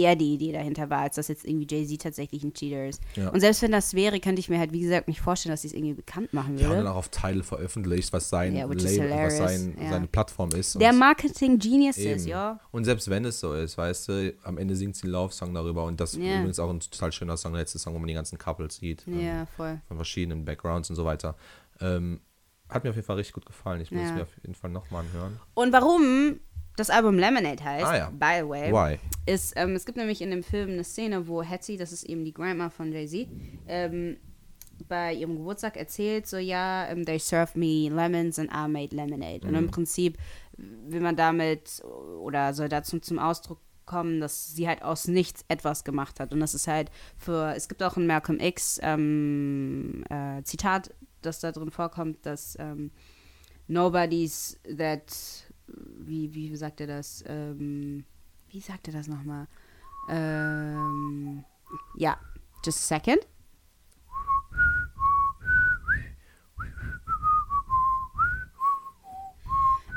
eher 0.01 0.15
die 0.15 0.33
Idee 0.33 0.51
dahinter 0.51 0.89
war, 0.89 0.99
als 0.99 1.15
dass 1.15 1.27
jetzt 1.27 1.45
irgendwie 1.45 1.67
Jay-Z 1.69 2.01
tatsächlich 2.01 2.43
ein 2.43 2.53
Cheater 2.53 2.87
ist. 2.87 3.01
Ja. 3.15 3.29
Und 3.29 3.39
selbst 3.39 3.61
wenn 3.61 3.71
das 3.71 3.93
wäre, 3.93 4.19
könnte 4.19 4.39
ich 4.39 4.49
mir 4.49 4.59
halt, 4.59 4.71
wie 4.73 4.81
gesagt, 4.81 5.07
nicht 5.07 5.21
vorstellen, 5.21 5.51
dass 5.53 5.61
sie 5.61 5.67
es 5.69 5.73
irgendwie 5.73 5.93
bekannt 5.93 6.33
machen 6.33 6.57
Ja, 6.57 6.65
und 6.65 6.69
würde. 6.71 6.83
dann 6.83 6.91
auch 6.93 6.97
auf 6.97 7.09
Tidal 7.09 7.43
veröffentlicht, 7.43 8.11
was 8.13 8.29
sein 8.29 8.55
Ja, 8.55 8.69
is 8.71 8.83
Label, 8.97 9.09
was 9.11 9.37
sein, 9.37 9.77
ja. 9.81 9.89
seine 9.89 10.07
Plattform 10.07 10.49
ist. 10.51 10.79
Der 10.81 10.93
Marketing-Genius 10.93 11.97
ist, 11.97 12.25
ja. 12.25 12.59
Und 12.71 12.85
selbst 12.85 13.09
wenn 13.09 13.25
es 13.25 13.39
so 13.39 13.53
ist, 13.53 13.77
weißt 13.77 14.09
du, 14.09 14.33
am 14.43 14.57
Ende 14.57 14.75
singt 14.75 14.95
sie 14.95 15.03
einen 15.03 15.13
Love-Song 15.13 15.53
darüber 15.53 15.83
und 15.85 15.99
das 15.99 16.13
ist 16.13 16.21
Ja. 16.23 16.37
übrigens 16.37 16.59
auch 16.59 16.69
ein 16.69 16.79
total 16.79 17.11
schöner 17.11 17.37
Song, 17.37 17.53
der 17.53 17.61
letzte 17.61 17.79
Song, 17.79 17.93
wo 17.93 17.99
man 17.99 18.07
die 18.07 18.13
ganzen 18.13 18.37
Couples 18.37 18.75
sieht. 18.77 19.05
ähm, 19.07 19.19
Ja, 19.19 19.45
voll. 19.57 19.81
Von 19.87 19.97
verschiedenen 19.97 20.45
Backgrounds 20.45 20.89
und 20.89 20.95
so 20.95 21.05
weiter. 21.05 21.35
Ähm, 21.79 22.21
hat 22.69 22.83
mir 22.85 22.89
auf 22.91 22.95
jeden 22.95 23.05
Fall 23.05 23.17
richtig 23.17 23.33
gut 23.33 23.45
gefallen. 23.45 23.81
Ich 23.81 23.91
muss 23.91 24.01
Ja. 24.01 24.09
es 24.09 24.15
mir 24.15 24.21
auf 24.21 24.35
jeden 24.41 24.55
Fall 24.55 24.69
nochmal 24.69 25.03
anhören. 25.05 25.39
Und 25.55 25.73
warum 25.73 26.39
das 26.77 26.89
Album 26.89 27.17
Lemonade 27.17 27.63
heißt, 27.63 27.85
Ah, 27.85 27.97
ja. 27.97 28.09
by 28.09 28.43
the 28.43 28.49
way, 28.49 28.71
Why? 28.71 28.99
ist, 29.25 29.53
ähm, 29.55 29.75
es 29.75 29.85
gibt 29.85 29.97
nämlich 29.97 30.21
in 30.21 30.31
dem 30.31 30.43
Film 30.43 30.71
eine 30.71 30.83
Szene, 30.83 31.27
wo 31.27 31.41
Hetty, 31.43 31.77
das 31.77 31.91
ist 31.91 32.03
eben 32.03 32.25
die 32.25 32.33
Grandma 32.33 32.69
von 32.69 32.91
Jay-Z, 32.91 33.27
ähm, 33.67 34.17
bei 34.87 35.13
ihrem 35.13 35.37
Geburtstag 35.37 35.77
erzählt, 35.77 36.25
so 36.27 36.37
ja, 36.37 36.87
ähm, 36.89 37.05
they 37.05 37.19
served 37.19 37.55
me 37.55 37.87
lemons 37.89 38.39
and 38.39 38.49
I 38.51 38.67
made 38.67 38.95
lemonade. 38.95 39.45
Und 39.47 39.53
im 39.55 39.69
Prinzip 39.69 40.17
will 40.57 41.01
man 41.01 41.15
damit 41.15 41.83
oder 42.19 42.53
soll 42.53 42.67
dazu 42.69 42.99
zum 42.99 43.19
Ausdruck 43.19 43.59
kommen, 43.85 44.19
dass 44.21 44.55
sie 44.55 44.67
halt 44.67 44.81
aus 44.83 45.07
nichts 45.07 45.43
etwas 45.49 45.83
gemacht 45.83 46.19
hat. 46.19 46.33
Und 46.33 46.39
das 46.39 46.53
ist 46.55 46.67
halt 46.67 46.89
für, 47.17 47.53
es 47.55 47.67
gibt 47.67 47.83
auch 47.83 47.95
ein 47.97 48.07
Malcolm 48.07 48.39
X 48.39 48.79
ähm, 48.81 50.03
äh, 50.09 50.41
Zitat, 50.43 50.93
das 51.21 51.39
da 51.39 51.51
drin 51.51 51.69
vorkommt, 51.71 52.25
dass 52.25 52.57
ähm, 52.59 52.91
nobody's 53.67 54.57
that, 54.77 55.11
wie, 55.99 56.33
wie 56.33 56.55
sagt 56.55 56.81
er 56.81 56.87
das? 56.87 57.23
Ähm, 57.27 58.03
wie 58.49 58.59
sagt 58.59 58.87
er 58.87 58.93
das 58.93 59.07
nochmal? 59.07 59.47
Ähm, 60.09 61.43
ja, 61.95 62.17
just 62.65 62.91
a 62.91 62.97
second. 62.97 63.19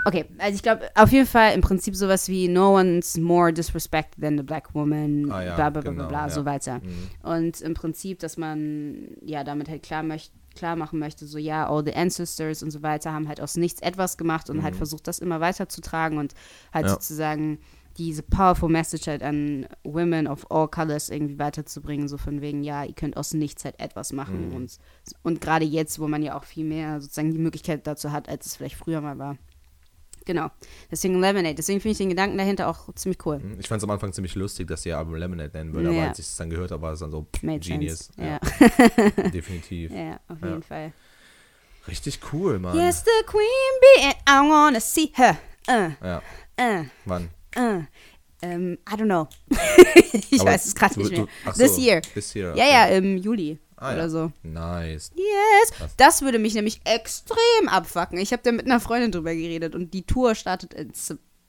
Okay, 0.07 0.27
also 0.37 0.55
ich 0.55 0.63
glaube, 0.63 0.91
auf 0.95 1.11
jeden 1.13 1.27
Fall 1.27 1.55
im 1.55 1.63
Prinzip 1.63 1.97
sowas 1.97 2.29
wie 2.29 2.47
No 2.47 2.79
one's 2.79 3.17
more 3.17 3.51
disrespected 3.53 4.21
than 4.21 4.37
the 4.37 4.43
black 4.43 4.75
woman, 4.75 5.31
Ah 5.33 5.43
ja, 5.43 5.55
bla 5.55 5.71
bla 5.71 5.81
bla 5.81 5.93
genau, 5.93 6.09
bla, 6.09 6.27
bla 6.27 6.31
so 6.31 6.41
ja. 6.41 6.47
weiter. 6.47 6.81
Mhm. 6.81 7.11
Und 7.23 7.61
im 7.63 7.73
Prinzip, 7.73 8.19
dass 8.19 8.37
man 8.37 9.17
ja 9.23 9.45
damit 9.45 9.71
halt 9.71 9.83
klar, 9.83 10.03
möcht, 10.03 10.31
klar 10.55 10.77
machen 10.77 10.99
möchte, 10.99 11.27
so 11.27 11.39
ja, 11.39 11.69
all 11.69 11.85
the 11.85 11.95
ancestors 11.95 12.63
und 12.63 12.71
so 12.71 12.83
weiter 12.83 13.13
haben 13.13 13.29
halt 13.29 13.41
aus 13.41 13.57
nichts 13.57 13.81
etwas 13.83 14.17
gemacht 14.17 14.51
und 14.51 14.63
halt 14.63 14.77
versucht, 14.77 15.07
das 15.09 15.19
immer 15.19 15.41
weiterzutragen 15.41 16.19
und 16.19 16.35
halt 16.73 16.85
Mhm. 16.85 16.89
Ja. 16.89 16.95
sozusagen 16.95 17.59
diese 17.97 18.25
powerful 18.25 18.69
message 18.69 19.07
halt 19.07 19.23
an 19.23 19.67
women 19.85 20.27
of 20.27 20.51
all 20.51 20.67
colors 20.67 21.11
irgendwie 21.11 21.39
weiterzubringen, 21.39 22.09
so 22.09 22.19
von 22.19 22.41
wegen, 22.41 22.65
ja, 22.65 22.83
ihr 22.85 22.93
könnt 22.95 23.17
aus 23.17 23.35
nichts 23.35 23.65
halt 23.65 23.79
etwas 23.79 24.13
machen 24.13 24.49
Mhm. 24.49 24.57
und, 24.57 24.79
und 25.23 25.41
gerade 25.41 25.65
jetzt, 25.65 26.01
wo 26.01 26.09
man 26.09 26.21
ja 26.23 26.37
auch 26.37 26.43
viel 26.45 26.65
mehr 26.65 27.01
sozusagen 27.01 27.31
die 27.33 27.39
Möglichkeit 27.39 27.87
dazu 27.87 28.11
hat, 28.11 28.29
als 28.29 28.47
es 28.47 28.57
vielleicht 28.57 28.75
früher 28.77 29.01
mal 29.01 29.19
war. 29.19 29.37
Genau. 30.27 30.51
Deswegen 30.91 31.21
Lemonade. 31.21 31.55
Deswegen 31.55 31.81
finde 31.81 31.93
ich 31.93 31.99
den 31.99 32.09
Gedanken 32.09 32.39
dahinter 32.39 32.69
auch 32.69 32.93
ziemlich 32.95 33.25
cool. 33.27 33.41
Ich 33.59 33.69
fand 33.69 33.79
es 33.79 33.85
am 33.85 33.91
Anfang 33.91 34.13
ziemlich 34.13 34.35
lustig, 34.35 34.67
dass 34.69 34.83
sie 34.83 34.89
ihr 34.91 34.99
Album 34.99 35.15
Lemonade 35.17 35.51
nennen 35.57 35.75
würde, 35.75 35.89
aber 35.91 35.99
Ja. 35.99 36.09
als 36.09 36.19
ich 36.19 36.27
es 36.27 36.37
dann 36.37 36.49
gehört 36.51 36.71
habe, 36.71 36.81
war 36.83 36.93
es 36.93 37.01
dann 37.01 37.11
so 37.11 37.27
pff, 37.35 37.43
Genius. 37.61 38.09
Ja. 38.17 38.25
Ja, 38.25 38.39
definitiv. 39.31 39.91
ja, 39.93 40.19
auf 40.29 40.39
Ja. 40.43 40.49
jeden 40.49 40.63
Fall. 40.63 40.93
Richtig 41.87 42.19
cool, 42.33 42.59
Mann. 42.59 42.77
Yes, 42.77 43.05
the 43.05 43.11
queen 43.27 43.45
bee, 43.81 44.05
and 44.07 44.17
I 44.27 44.51
wanna 44.51 44.81
see 44.81 45.11
her. 45.15 45.37
Uh, 45.69 45.91
Ja, 46.03 46.23
uh, 46.61 46.85
wann? 47.05 47.29
uh. 47.59 47.83
Um, 48.43 48.73
I 48.87 48.95
don't 48.97 49.07
know. 49.07 49.27
ich 50.31 50.39
Aber 50.41 50.51
weiß 50.51 50.67
es 50.67 50.75
gerade 50.75 50.99
nicht 50.99 51.11
mehr. 51.13 51.21
du- 51.23 51.29
ach 51.47 51.55
This 51.55 51.77
so, 51.77 51.81
year. 51.81 52.03
This 52.03 52.35
year. 52.35 52.55
Ja, 52.55 52.65
okay. 52.65 52.73
ja, 52.73 52.87
im 52.99 53.17
Juli 53.17 53.59
Ah, 53.85 53.93
oder 53.93 54.03
ja. 54.03 54.09
so. 54.09 54.33
Nice. 54.43 55.11
Yes. 55.15 55.71
Krass. 55.77 55.95
Das 55.97 56.23
würde 56.23 56.39
mich 56.39 56.55
nämlich 56.55 56.81
extrem 56.85 57.69
abfacken. 57.69 58.19
Ich 58.19 58.33
habe 58.33 58.43
da 58.43 58.53
mit 58.53 58.67
einer 58.67 58.81
Freundin 58.81 59.13
drüber 59.13 59.35
geredet 59.35 59.75
und 59.75 59.93
die 59.95 60.03
Tour 60.03 60.35
startet 60.35 60.75
in 60.75 60.93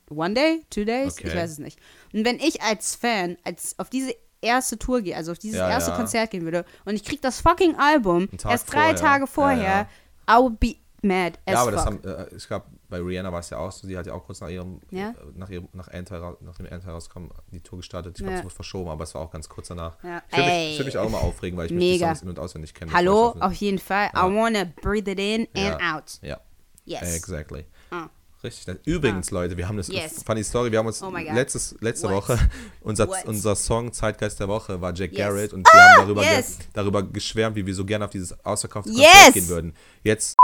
One 0.09 0.33
Day, 0.35 0.63
Two 0.69 0.85
Days, 0.85 1.15
ich 1.19 1.25
Okay. 1.25 1.35
weiß 1.37 1.51
es 1.51 1.57
nicht. 1.59 1.79
Und 2.13 2.25
wenn 2.25 2.35
ich 2.37 2.61
als 2.61 2.95
Fan 2.95 3.37
als 3.43 3.77
auf 3.79 3.89
diese 3.89 4.13
erste 4.41 4.77
Tour 4.77 5.01
gehe, 5.01 5.15
also 5.15 5.31
auf 5.31 5.39
dieses 5.39 5.57
Ja, 5.57 5.69
erste 5.69 5.91
ja. 5.91 5.97
Konzert 5.97 6.29
gehen 6.31 6.43
würde 6.43 6.65
und 6.85 6.93
ich 6.93 7.03
krieg 7.03 7.21
das 7.21 7.41
fucking 7.41 7.75
Album 7.77 8.29
erst 8.47 8.71
drei 8.71 8.79
vorher. 8.81 8.95
Tage 8.95 9.27
vorher, 9.27 9.89
I 10.29 10.35
would 10.37 10.59
be 10.59 10.75
mad 11.01 11.39
as 11.45 11.53
Ja, 11.53 11.61
aber 11.61 11.71
das 11.71 11.83
fuck. 11.83 11.93
haben, 12.05 12.29
äh, 12.31 12.35
ich 12.35 12.47
glaube, 12.47 12.65
bei 12.89 12.99
Rihanna 12.99 13.31
war 13.31 13.39
es 13.39 13.49
ja 13.49 13.57
auch 13.57 13.71
so, 13.71 13.87
sie 13.87 13.97
hat 13.97 14.05
ja 14.07 14.13
auch 14.13 14.23
kurz 14.25 14.41
nach 14.41 14.49
ihrem, 14.49 14.79
Ja? 14.91 15.09
äh, 15.09 15.13
nach 15.35 15.49
ihrem, 15.49 15.67
nach 15.73 15.87
Ant, 15.87 16.11
hera- 16.11 16.37
nach 16.41 16.55
dem 16.57 16.67
Ant 16.71 16.85
herauskam, 16.85 17.29
die 17.51 17.59
Tour 17.59 17.79
gestartet. 17.79 18.13
Ich 18.15 18.17
glaube, 18.19 18.33
Ja. 18.33 18.37
es 18.39 18.43
wurde 18.45 18.55
verschoben, 18.55 18.89
aber 18.89 19.03
es 19.03 19.13
war 19.15 19.21
auch 19.21 19.31
ganz 19.31 19.49
kurz 19.49 19.67
danach. 19.69 19.97
Ja. 20.03 20.21
Ich 20.31 20.37
würde 20.37 20.49
mich, 20.49 20.77
würd 20.79 20.85
mich 20.87 20.97
auch 20.97 21.07
immer 21.07 21.17
aufregen, 21.21 21.57
weil 21.57 21.65
ich 21.67 21.71
mich 21.71 21.93
die. 21.93 21.99
Songs 21.99 22.21
in- 22.21 22.29
und 22.29 22.39
auswendig 22.39 22.73
kenne. 22.73 22.91
Hallo, 22.93 23.35
auf 23.39 23.53
jeden 23.53 23.79
Fall. 23.79 24.07
I 24.15 24.19
wanna 24.19 24.65
breathe 24.81 25.09
it 25.11 25.19
in 25.19 25.47
and 25.55 25.81
out. 25.81 26.19
Ja, 26.21 26.39
Yes. 26.85 27.15
exactly. 27.15 27.65
Ah. 27.91 28.07
Richtig. 28.43 28.77
Übrigens, 28.85 29.31
Leute, 29.31 29.57
wir 29.57 29.67
haben 29.67 29.77
das, 29.77 29.87
Yes. 29.87 30.21
funny 30.23 30.43
Story, 30.43 30.71
wir 30.71 30.77
haben 30.77 30.85
uns 30.85 31.01
Oh 31.01 31.09
letztes, 31.09 31.75
letzte 31.79 32.07
What? 32.09 32.15
Woche, 32.29 32.37
unser, 32.83 33.07
What? 33.07 33.25
unser 33.25 33.55
Song 33.55 33.91
Zeitgeist 33.91 34.39
der 34.39 34.47
Woche 34.47 34.79
war 34.79 34.93
Jack 34.93 35.13
Yes. 35.13 35.17
Garrett 35.17 35.53
und 35.53 35.65
wir 35.67 35.81
haben 35.81 36.01
darüber, 36.03 36.21
yes. 36.23 36.59
ge 36.59 36.67
darüber 36.73 37.01
geschwärmt, 37.01 37.55
wie 37.55 37.65
wir 37.65 37.73
so 37.73 37.83
gerne 37.85 38.05
auf 38.05 38.11
dieses 38.11 38.45
ausverkaufte. 38.45 38.91
Konzert 38.91 39.33
gehen 39.33 39.47
würden. 39.47 39.73
Jetzt, 40.03 40.37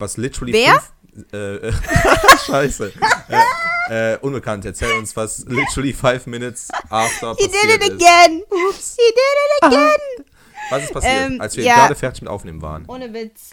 was 0.00 0.16
literally 0.16 0.52
Wer? 0.52 0.72
fünf, 0.80 0.92
äh, 1.32 1.56
äh, 1.68 1.72
Scheiße. 2.46 2.92
äh, 3.88 4.14
äh, 4.14 4.18
unbekannt, 4.18 4.64
erzähl 4.64 4.92
uns, 4.98 5.16
was 5.16 5.44
literally 5.46 5.92
five 5.92 6.26
minutes 6.26 6.68
after 6.90 7.34
He 7.38 7.44
did 7.44 7.52
passiert 7.52 7.74
it 7.74 7.82
ist. 7.82 8.02
again. 8.02 8.42
He 8.50 8.96
did 8.98 9.16
it 9.16 9.62
again. 9.64 10.26
Was 10.70 10.82
ist 10.84 10.92
passiert, 10.92 11.12
Ähm, 11.30 11.40
als 11.40 11.56
wir 11.56 11.64
ja. 11.64 11.74
gerade 11.74 11.94
fertig 11.94 12.22
mit 12.22 12.30
Aufnehmen 12.30 12.62
waren? 12.62 12.84
Ohne 12.88 13.12
Witz. 13.12 13.50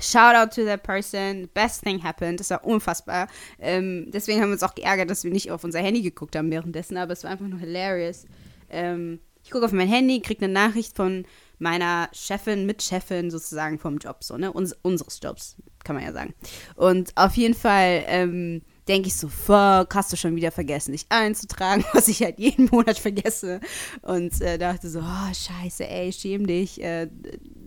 Shout 0.00 0.34
out 0.36 0.52
to 0.54 0.64
that 0.64 0.82
person. 0.84 1.48
Best 1.54 1.82
thing 1.82 2.02
happened. 2.02 2.38
Das 2.40 2.50
war 2.50 2.64
unfassbar. 2.64 3.26
Ähm, 3.58 4.10
deswegen 4.12 4.40
haben 4.40 4.48
wir 4.50 4.52
uns 4.54 4.62
auch 4.62 4.74
geärgert, 4.74 5.10
dass 5.10 5.24
wir 5.24 5.32
nicht 5.32 5.50
auf 5.50 5.64
unser 5.64 5.80
Handy 5.80 6.02
geguckt 6.02 6.36
haben 6.36 6.50
währenddessen, 6.52 6.96
aber 6.96 7.12
es 7.12 7.24
war 7.24 7.32
einfach 7.32 7.46
nur 7.46 7.58
hilarious. 7.58 8.24
Ähm, 8.70 9.18
ich 9.42 9.50
gucke 9.50 9.64
auf 9.64 9.72
mein 9.72 9.88
Handy, 9.88 10.20
kriege 10.20 10.44
eine 10.44 10.52
Nachricht 10.52 10.94
von 10.94 11.24
meiner 11.58 12.08
Chefin, 12.12 12.66
Mitchefin 12.66 13.30
sozusagen 13.30 13.78
vom 13.78 13.98
Job, 13.98 14.22
so, 14.22 14.36
ne? 14.36 14.52
Uns, 14.52 14.74
unseres 14.82 15.20
Jobs, 15.22 15.56
kann 15.84 15.96
man 15.96 16.04
ja 16.04 16.12
sagen. 16.12 16.34
Und 16.76 17.12
auf 17.16 17.36
jeden 17.36 17.54
Fall 17.54 18.04
ähm, 18.06 18.62
denke 18.88 19.08
ich 19.08 19.16
so, 19.16 19.28
fuck, 19.28 19.94
hast 19.94 20.12
du 20.12 20.16
schon 20.16 20.36
wieder 20.36 20.50
vergessen, 20.50 20.92
dich 20.92 21.06
einzutragen, 21.08 21.84
was 21.92 22.08
ich 22.08 22.22
halt 22.22 22.38
jeden 22.38 22.66
Monat 22.66 22.98
vergesse. 22.98 23.60
Und 24.02 24.40
äh, 24.40 24.58
dachte 24.58 24.88
so, 24.88 25.00
oh, 25.00 25.34
scheiße, 25.34 25.86
ey, 25.86 26.12
schäm 26.12 26.46
dich. 26.46 26.82
Äh, 26.82 27.08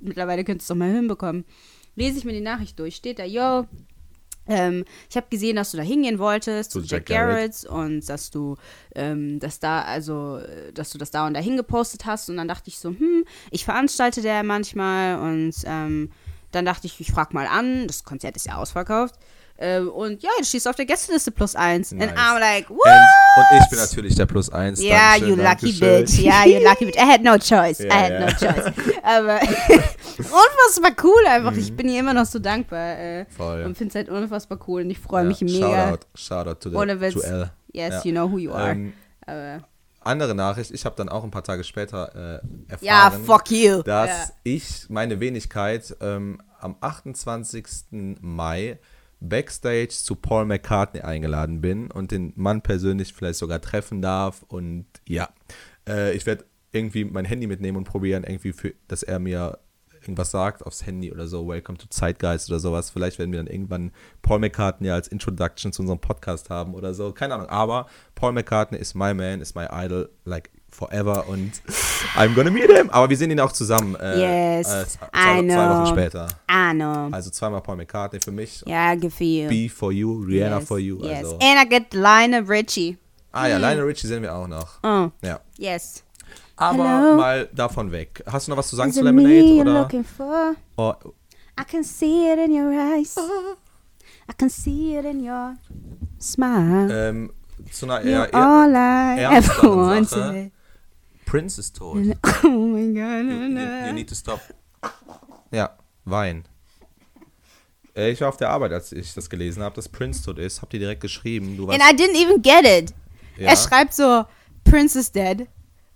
mittlerweile 0.02 0.44
könntest 0.44 0.70
du 0.70 0.74
es 0.74 0.78
doch 0.78 0.86
mal 0.86 0.94
hinbekommen. 0.94 1.46
Lese 1.96 2.18
ich 2.18 2.26
mir 2.26 2.34
die 2.34 2.42
Nachricht 2.42 2.80
durch, 2.80 2.96
steht 2.96 3.20
da, 3.20 3.26
yo, 3.26 3.68
ähm, 4.52 4.86
ich 5.10 5.16
habe 5.16 5.28
gesehen, 5.30 5.56
dass 5.56 5.72
du 5.72 5.78
da 5.78 5.84
hingehen 5.84 6.20
wolltest 6.20 6.72
Zu 6.72 6.82
zu 6.82 6.88
Jack 6.88 7.10
Jack 7.10 7.20
Garrett 7.20 7.64
und 7.66 8.08
dass 8.08 8.30
du 8.30 8.58
ähm, 8.96 9.40
das 9.40 9.60
da, 9.60 9.82
also, 9.82 10.40
dass 10.74 10.92
du 10.92 10.98
das 10.98 11.12
da 11.12 11.26
und 11.26 11.34
da 11.34 11.40
hingepostet 11.40 12.06
hast. 12.06 12.30
Und 12.30 12.38
dann 12.38 12.48
dachte 12.48 12.70
ich 12.70 12.80
so, 12.80 12.90
hm, 12.90 13.24
ich 13.50 13.66
veranstalte 13.66 14.22
der 14.22 14.44
manchmal 14.44 15.20
und 15.20 15.56
ähm, 15.66 16.12
dann 16.52 16.66
dachte 16.66 16.88
ich, 16.88 17.00
ich 17.00 17.12
frag 17.12 17.34
mal 17.34 17.48
an, 17.48 17.88
das 17.88 18.04
Konzert 18.04 18.36
ist 18.36 18.46
ja 18.46 18.58
ausverkauft. 18.58 19.16
Ähm, 19.64 19.90
und 19.90 20.24
ja, 20.24 20.30
du 20.40 20.44
stehst 20.44 20.68
auf 20.68 20.76
der 20.76 20.86
Gästeliste 20.86 21.30
plus 21.32 21.56
eins. 21.56 21.92
Nice. 21.92 22.10
And 22.10 22.18
I'm 22.18 22.40
like, 22.40 22.68
what? 22.70 22.80
Und, 22.80 23.46
und 23.52 23.62
ich 23.64 23.70
bin 23.70 23.80
natürlich 23.80 24.16
der 24.16 24.26
Plus 24.26 24.50
eins. 24.50 24.82
Ja, 24.82 25.12
Dankeschön, 25.14 25.30
you 25.30 25.36
lucky 25.36 25.80
Dankeschön. 25.80 26.06
bitch. 26.06 26.20
Ja, 26.20 26.46
you 26.46 26.68
lucky 26.68 26.86
bitch. 26.86 26.96
I 26.98 27.06
had 27.06 27.22
no 27.22 27.38
choice. 27.38 27.80
I 27.80 27.86
Ja, 27.88 27.94
had 27.94 28.12
ja. 28.12 28.20
no 28.22 28.28
choice. 28.32 28.74
Aber 29.04 29.40
unfassbar 30.18 30.92
cool 31.04 31.26
einfach. 31.28 31.52
Mhm. 31.52 31.60
Ich 31.60 31.76
bin 31.76 31.90
ihr 31.90 32.00
immer 32.00 32.14
noch 32.14 32.26
so 32.26 32.40
dankbar. 32.40 32.98
Äh, 32.98 33.26
Voll. 33.30 33.64
Und 33.64 33.78
finde 33.78 33.90
es 33.90 33.96
halt 33.96 34.10
unfassbar 34.10 34.60
cool. 34.68 34.82
Und 34.82 34.90
ich 34.90 35.00
freue 35.00 35.24
Ja, 35.24 35.28
mich 35.30 35.42
mega. 35.42 35.90
Shoutout, 35.90 36.06
Shoutout 36.16 36.56
to, 36.56 36.70
the, 36.72 36.76
Ohne 36.76 37.00
Witz. 37.02 37.14
to 37.14 37.22
L. 37.22 37.52
Yes, 37.72 37.94
Ja. 37.94 38.02
you 38.04 38.12
know 38.12 38.32
who 38.32 38.38
you 38.38 38.52
are. 38.54 38.72
Ähm, 38.72 38.94
Aber, 39.26 39.60
andere 40.04 40.34
Nachricht, 40.34 40.72
ich 40.72 40.84
habe 40.86 40.96
dann 40.96 41.10
auch 41.10 41.24
ein 41.24 41.32
paar 41.32 41.44
Tage 41.44 41.64
später 41.64 42.10
äh, 42.16 42.72
erfahren, 42.72 42.80
ja, 42.82 43.12
fuck 43.26 43.52
you. 43.52 43.84
dass 43.84 44.10
ja. 44.10 44.34
ich, 44.44 44.86
meine 44.90 45.20
Wenigkeit, 45.20 45.96
ähm, 46.02 46.42
am 46.60 46.76
28. 46.82 47.66
Mai 48.22 48.80
Backstage 49.22 49.90
zu 49.90 50.16
Paul 50.16 50.46
McCartney 50.46 51.02
eingeladen 51.02 51.62
bin 51.62 51.90
und 51.90 52.12
den 52.12 52.34
Mann 52.36 52.62
persönlich 52.62 53.14
vielleicht 53.14 53.40
sogar 53.40 53.62
treffen 53.62 54.02
darf. 54.02 54.44
Und 54.48 54.88
ja, 55.08 55.30
äh, 55.88 56.14
ich 56.14 56.26
werde 56.26 56.46
irgendwie 56.72 57.06
mein 57.06 57.26
Handy 57.26 57.48
mitnehmen 57.48 57.78
und 57.78 57.84
probieren, 57.86 58.24
irgendwie, 58.24 58.52
für, 58.52 58.74
dass 58.88 59.04
er 59.04 59.20
mir 59.20 59.60
irgendwas 60.02 60.32
sagt 60.32 60.66
aufs 60.66 60.86
Handy 60.86 61.12
oder 61.12 61.28
so, 61.28 61.48
Welcome 61.48 61.78
to 61.78 61.86
Zeitgeist 61.88 62.50
oder 62.50 62.60
sowas. 62.60 62.90
Vielleicht 62.90 63.20
werden 63.20 63.32
wir 63.32 63.38
dann 63.38 63.48
irgendwann 63.48 63.92
Paul 64.24 64.40
McCartney 64.40 64.90
als 64.90 65.08
Introduction 65.08 65.72
zu 65.72 65.84
unserem 65.84 66.00
Podcast 66.00 66.50
haben 66.50 66.74
oder 66.74 66.96
so. 66.96 67.12
Keine 67.12 67.36
Ahnung. 67.36 67.48
Aber 67.48 67.86
Paul 68.16 68.34
McCartney 68.34 68.80
ist 68.80 68.96
my 68.96 69.14
man, 69.14 69.42
ist 69.42 69.56
my 69.56 69.68
idol, 69.72 70.10
like 70.26 70.50
forever 70.72 71.28
und 71.28 71.52
I'm 72.18 72.34
gonna 72.34 72.50
meet 72.50 72.70
him. 72.72 72.90
Aber 72.90 73.10
wir 73.10 73.18
sehen 73.18 73.30
ihn 73.32 73.40
auch 73.40 73.52
zusammen. 73.52 73.96
Äh, 73.96 74.58
Yes, 74.60 74.68
äh, 74.74 74.86
zwei, 74.88 75.06
I 75.42 75.48
zwei 75.48 75.70
Wochen 75.70 75.84
know. 75.84 75.86
später. 75.88 76.28
I 76.50 76.74
know. 76.74 77.10
Also 77.12 77.30
zweimal 77.30 77.62
Paul 77.62 77.76
McCartney 77.78 78.20
für 78.20 78.32
mich. 78.32 78.64
Yeah, 78.68 78.96
good 78.96 79.14
for 79.14 79.26
you. 79.26 79.50
B 79.50 79.70
for 79.70 79.92
you, 79.92 80.24
Rihanna 80.26 80.60
yes. 80.60 80.68
for 80.68 80.80
you. 80.80 80.98
Yes. 81.04 81.26
Also. 81.26 81.40
And 81.42 81.60
I 81.64 81.70
get 81.70 81.94
Lionel 81.94 82.44
Richie. 82.46 82.98
Ah 83.34 83.48
ja, 83.48 83.58
Lionel 83.58 83.84
Richie 83.86 84.08
sehen 84.08 84.24
wir 84.24 84.34
auch 84.36 84.48
noch. 84.48 84.80
Oh, 84.84 85.10
Ja. 85.22 85.40
yes. 85.58 86.04
Aber 86.58 86.84
Hello? 86.84 87.16
mal 87.18 87.50
davon 87.54 87.92
weg. 87.92 88.24
Hast 88.32 88.48
du 88.48 88.52
noch 88.52 88.58
was 88.58 88.68
zu 88.70 88.76
sagen 88.76 88.90
Is 88.90 88.96
zu 88.98 89.04
Lemonade? 89.04 89.62
Oder? 89.62 89.82
looking 89.82 90.04
for? 90.04 90.56
Oh, 90.78 90.94
I 91.60 91.64
can 91.64 91.84
see 91.84 92.32
it 92.32 92.40
in 92.40 92.52
your 92.52 92.72
eyes. 92.72 93.16
I 94.30 94.34
can 94.38 94.50
see 94.50 94.96
it 94.98 95.06
in 95.06 95.28
your 95.28 95.56
smile. 96.20 97.10
ähm, 97.10 97.32
zu 97.72 97.86
einer 97.86 98.02
eher, 98.02 98.32
eher 98.32 98.36
all 98.36 98.72
I 98.74 99.20
ever 99.24 99.34
ernsteren 99.34 100.06
Sache. 100.06 100.52
Prince 101.32 101.60
ist 101.62 101.78
tot. 101.78 101.98
Oh 102.44 102.48
my 102.50 102.94
god. 102.94 103.24
You, 103.24 103.58
you, 103.58 103.88
you 103.88 103.94
need 103.94 104.10
to 104.10 104.16
stop. 104.16 104.42
Ja, 105.52 105.78
Wein. 106.06 106.44
Äh, 107.96 108.12
Ich 108.12 108.20
war 108.22 108.30
auf 108.30 108.38
der 108.38 108.50
Arbeit, 108.50 108.74
als 108.74 108.92
ich 108.92 109.14
das 109.14 109.30
gelesen 109.30 109.64
habe, 109.64 109.76
dass 109.76 109.88
Prince 109.88 110.24
tot 110.24 110.40
ist. 110.40 110.62
Habt 110.62 110.74
ihr 110.74 110.80
direkt 110.80 111.02
geschrieben. 111.02 111.56
Du 111.56 111.70
And 111.70 111.82
I 111.82 111.96
didn't 111.96 112.16
even 112.22 112.42
get 112.42 112.66
it. 112.66 112.94
ja, 113.38 113.50
Er 113.50 113.56
schreibt 113.58 113.94
so, 113.94 114.26
Prince 114.66 115.00
is 115.00 115.12
dead. 115.12 115.48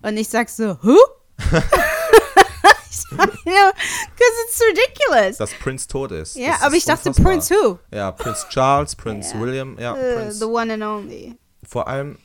Und 0.01 0.15
ich 0.17 0.29
sag 0.29 0.47
so, 0.49 0.77
who? 0.81 0.97
you 3.45 3.51
know, 3.51 3.71
because 4.15 4.35
it's 4.45 4.61
ridiculous. 4.61 5.37
dass 5.37 5.53
Prince 5.55 5.87
tot 5.87 6.11
ist. 6.11 6.35
Ja, 6.35 6.51
Das 6.53 6.61
aber 6.63 6.75
ist 6.75 6.81
ich 6.83 6.85
dachte 6.85 7.09
unfassbar. 7.09 7.31
Prince 7.33 7.53
who? 7.55 7.79
Ja, 7.91 8.11
Prince 8.11 8.45
Charles, 8.49 8.95
Prince 8.95 9.33
Ja. 9.33 9.39
William, 9.41 9.77
ja, 9.79 9.93
Uh, 9.93 10.15
Prince. 10.15 10.39
the 10.39 10.45
one 10.45 10.73
and 10.73 10.83
only. 10.83 11.35
Vor 11.67 11.87
allem, 11.87 12.17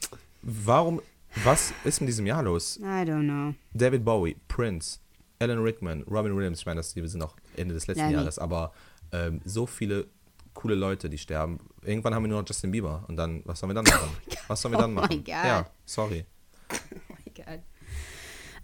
warum, 0.43 1.01
was 1.45 1.73
ist 1.85 2.01
in 2.01 2.07
diesem 2.07 2.27
Jahr 2.27 2.43
los? 2.43 2.79
I 2.79 3.05
don't 3.05 3.25
know. 3.25 3.55
David 3.73 4.05
Bowie, 4.05 4.37
Prince, 4.49 4.99
Alan 5.39 5.61
Rickman, 5.63 6.03
Robin 6.03 6.35
Williams, 6.37 6.61
ich 6.61 6.67
meine, 6.67 6.81
das 6.81 6.93
die 6.95 7.07
sind 7.07 7.21
noch 7.21 7.37
Ende 7.57 7.75
des 7.75 7.87
letzten 7.87 8.09
nee. 8.09 8.13
Jahres, 8.15 8.39
aber 8.39 8.73
ähm, 9.13 9.41
so 9.45 9.67
viele 9.67 10.07
coole 10.55 10.75
Leute, 10.75 11.09
die 11.09 11.19
sterben. 11.19 11.59
Irgendwann 11.83 12.15
haben 12.15 12.25
wir 12.25 12.29
nur 12.29 12.41
noch 12.43 12.49
Justin 12.49 12.71
Bieber 12.73 13.05
und 13.09 13.17
dann, 13.17 13.43
was 13.45 13.61
sollen 13.61 13.71
wir 13.71 13.75
dann 13.75 13.85
machen? 13.93 14.11
was 14.49 14.61
sollen 14.61 14.75
wir 14.75 14.79
dann 14.79 14.91
Oh 14.91 14.95
my 14.95 15.01
machen? 15.03 15.19
God. 15.25 15.29
Ja, 15.29 15.67
sorry. 15.85 16.25
Oh 16.73 17.15
my 17.15 17.33
God. 17.35 17.61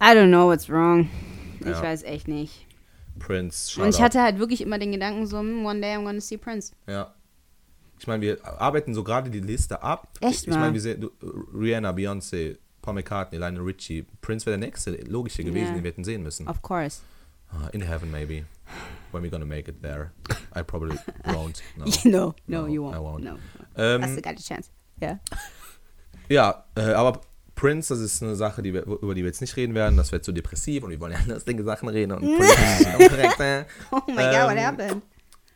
I 0.00 0.14
don't 0.14 0.28
know 0.28 0.46
what's 0.48 0.68
wrong. 0.68 1.08
Ich 1.60 1.66
Ja. 1.66 1.82
weiß 1.82 2.02
echt 2.02 2.28
nicht. 2.28 2.66
Prince, 3.18 3.80
Und 3.80 3.88
ich 3.88 4.00
hatte 4.02 4.20
halt 4.22 4.38
wirklich 4.38 4.60
immer 4.60 4.78
den 4.78 4.92
Gedanken 4.92 5.26
so, 5.26 5.38
one 5.38 5.80
day 5.80 5.94
I'm 5.96 6.04
gonna 6.04 6.20
see 6.20 6.36
Prince. 6.36 6.72
Ja. 6.86 7.14
Ich 7.98 8.06
meine, 8.06 8.20
wir 8.22 8.44
arbeiten 8.60 8.94
so 8.94 9.02
gerade 9.04 9.30
die 9.30 9.40
Liste 9.40 9.82
ab. 9.82 10.08
Echt 10.20 10.42
Ich 10.42 10.48
mal? 10.48 10.58
meine, 10.60 10.74
wir 10.74 10.80
sehen 10.80 11.08
Rihanna, 11.54 11.90
Beyoncé, 11.92 12.58
Paul 12.82 12.94
McCartney, 12.94 13.38
Lionel 13.38 13.62
Richie. 13.62 14.04
Prince 14.20 14.46
wäre 14.46 14.58
der 14.58 14.66
nächste 14.68 14.92
logische 15.08 15.42
gewesen, 15.44 15.68
Ja. 15.68 15.72
den 15.74 15.82
wir 15.84 15.90
hätten 15.90 16.04
sehen 16.04 16.22
müssen. 16.22 16.46
Of 16.48 16.62
course. 16.62 17.00
Ah, 17.50 17.68
In 17.72 17.80
heaven, 17.80 18.10
maybe. 18.10 18.44
When 19.12 19.22
we're 19.22 19.30
gonna 19.30 19.44
make 19.46 19.70
it 19.70 19.80
there. 19.82 20.10
I 20.54 20.62
probably 20.62 20.96
won't. 21.24 21.62
No. 21.76 21.84
no, 22.04 22.34
no, 22.46 22.62
No, 22.62 22.66
you 22.66 22.82
won't. 22.84 22.94
I 22.94 22.98
won't. 22.98 23.22
No. 23.24 23.36
Ähm, 23.76 24.02
Hast 24.02 24.16
du 24.16 24.22
keine 24.22 24.38
Chance. 24.38 24.70
Ja. 25.00 25.18
Ja, 26.28 26.64
äh, 26.74 26.80
aber 26.92 27.20
Prince, 27.54 27.94
das 27.94 28.00
ist 28.02 28.20
eine 28.20 28.34
Sache, 28.34 28.60
die 28.60 28.74
wir, 28.74 28.82
über 28.84 29.14
die 29.14 29.22
wir 29.22 29.28
jetzt 29.28 29.40
nicht 29.40 29.56
reden 29.56 29.74
werden. 29.76 29.96
Das 29.96 30.10
wird 30.10 30.24
zu 30.24 30.32
depressiv 30.32 30.82
und 30.82 30.90
wir 30.90 30.98
wollen 30.98 31.12
ja 31.12 31.20
lustige 31.32 31.62
Sachen 31.62 31.88
reden 31.88 32.10
und 32.12 32.24
äh. 32.24 33.64
Oh 33.92 34.00
my 34.08 34.14
God, 34.16 34.46
what 34.48 34.56
Ähm, 34.56 34.58
happened? 34.58 35.02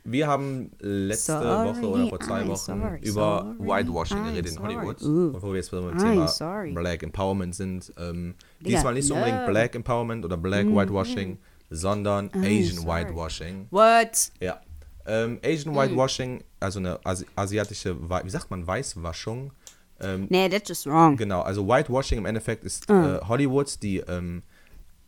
Wir 0.04 0.26
haben 0.26 0.70
letzte 0.80 1.32
Sorry, 1.32 1.68
Woche 1.68 1.86
oder 1.88 2.06
vor 2.08 2.20
zwei 2.20 2.42
I'm 2.42 2.48
Wochen 2.48 2.56
sorry, 2.56 3.00
über 3.02 3.54
sorry, 3.58 3.68
Whitewashing 3.68 4.18
I'm 4.18 4.24
geredet 4.30 4.52
in. 4.52 4.62
Hollywood. 4.62 5.02
Ooh. 5.02 5.32
Wo 5.42 5.48
wir 5.50 5.56
jetzt 5.56 5.70
beim 5.70 5.84
I'm 5.84 5.98
Thema. 5.98 6.80
Black 6.80 7.02
Empowerment 7.02 7.54
sind. 7.54 7.92
Ähm, 7.98 8.34
diesmal 8.60 8.94
nicht 8.94 9.06
so 9.06 9.14
unbedingt 9.14 9.40
no. 9.42 9.46
Black 9.46 9.74
Empowerment 9.74 10.24
oder 10.24 10.36
Black 10.36 10.66
Whitewashing, 10.66 11.38
sondern 11.68 12.30
Asian 12.34 12.78
sorry. 12.84 13.04
Whitewashing. 13.04 13.66
What? 13.70 14.30
Ja. 14.40 14.60
Ähm, 15.06 15.38
Asian 15.44 15.74
Whitewashing, 15.74 16.44
also 16.60 16.78
eine 16.78 16.98
Asi 17.04 17.26
asiatische, 17.36 17.96
wie 18.24 18.30
sagt 18.30 18.50
man, 18.50 18.66
Weißwaschung. 18.66 19.52
Ähm, 20.00 20.26
Nee, 20.30 20.48
that's 20.48 20.68
just 20.68 20.86
wrong. 20.86 21.16
Genau, 21.16 21.42
also 21.42 21.66
Whitewashing 21.66 22.18
im 22.18 22.26
Endeffekt 22.26 22.64
ist 22.64 22.88
Ah. 22.90 23.16
äh, 23.16 23.20
Hollywood, 23.28 23.82
die 23.82 23.98
ähm, 23.98 24.42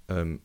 ähm, 0.08 0.40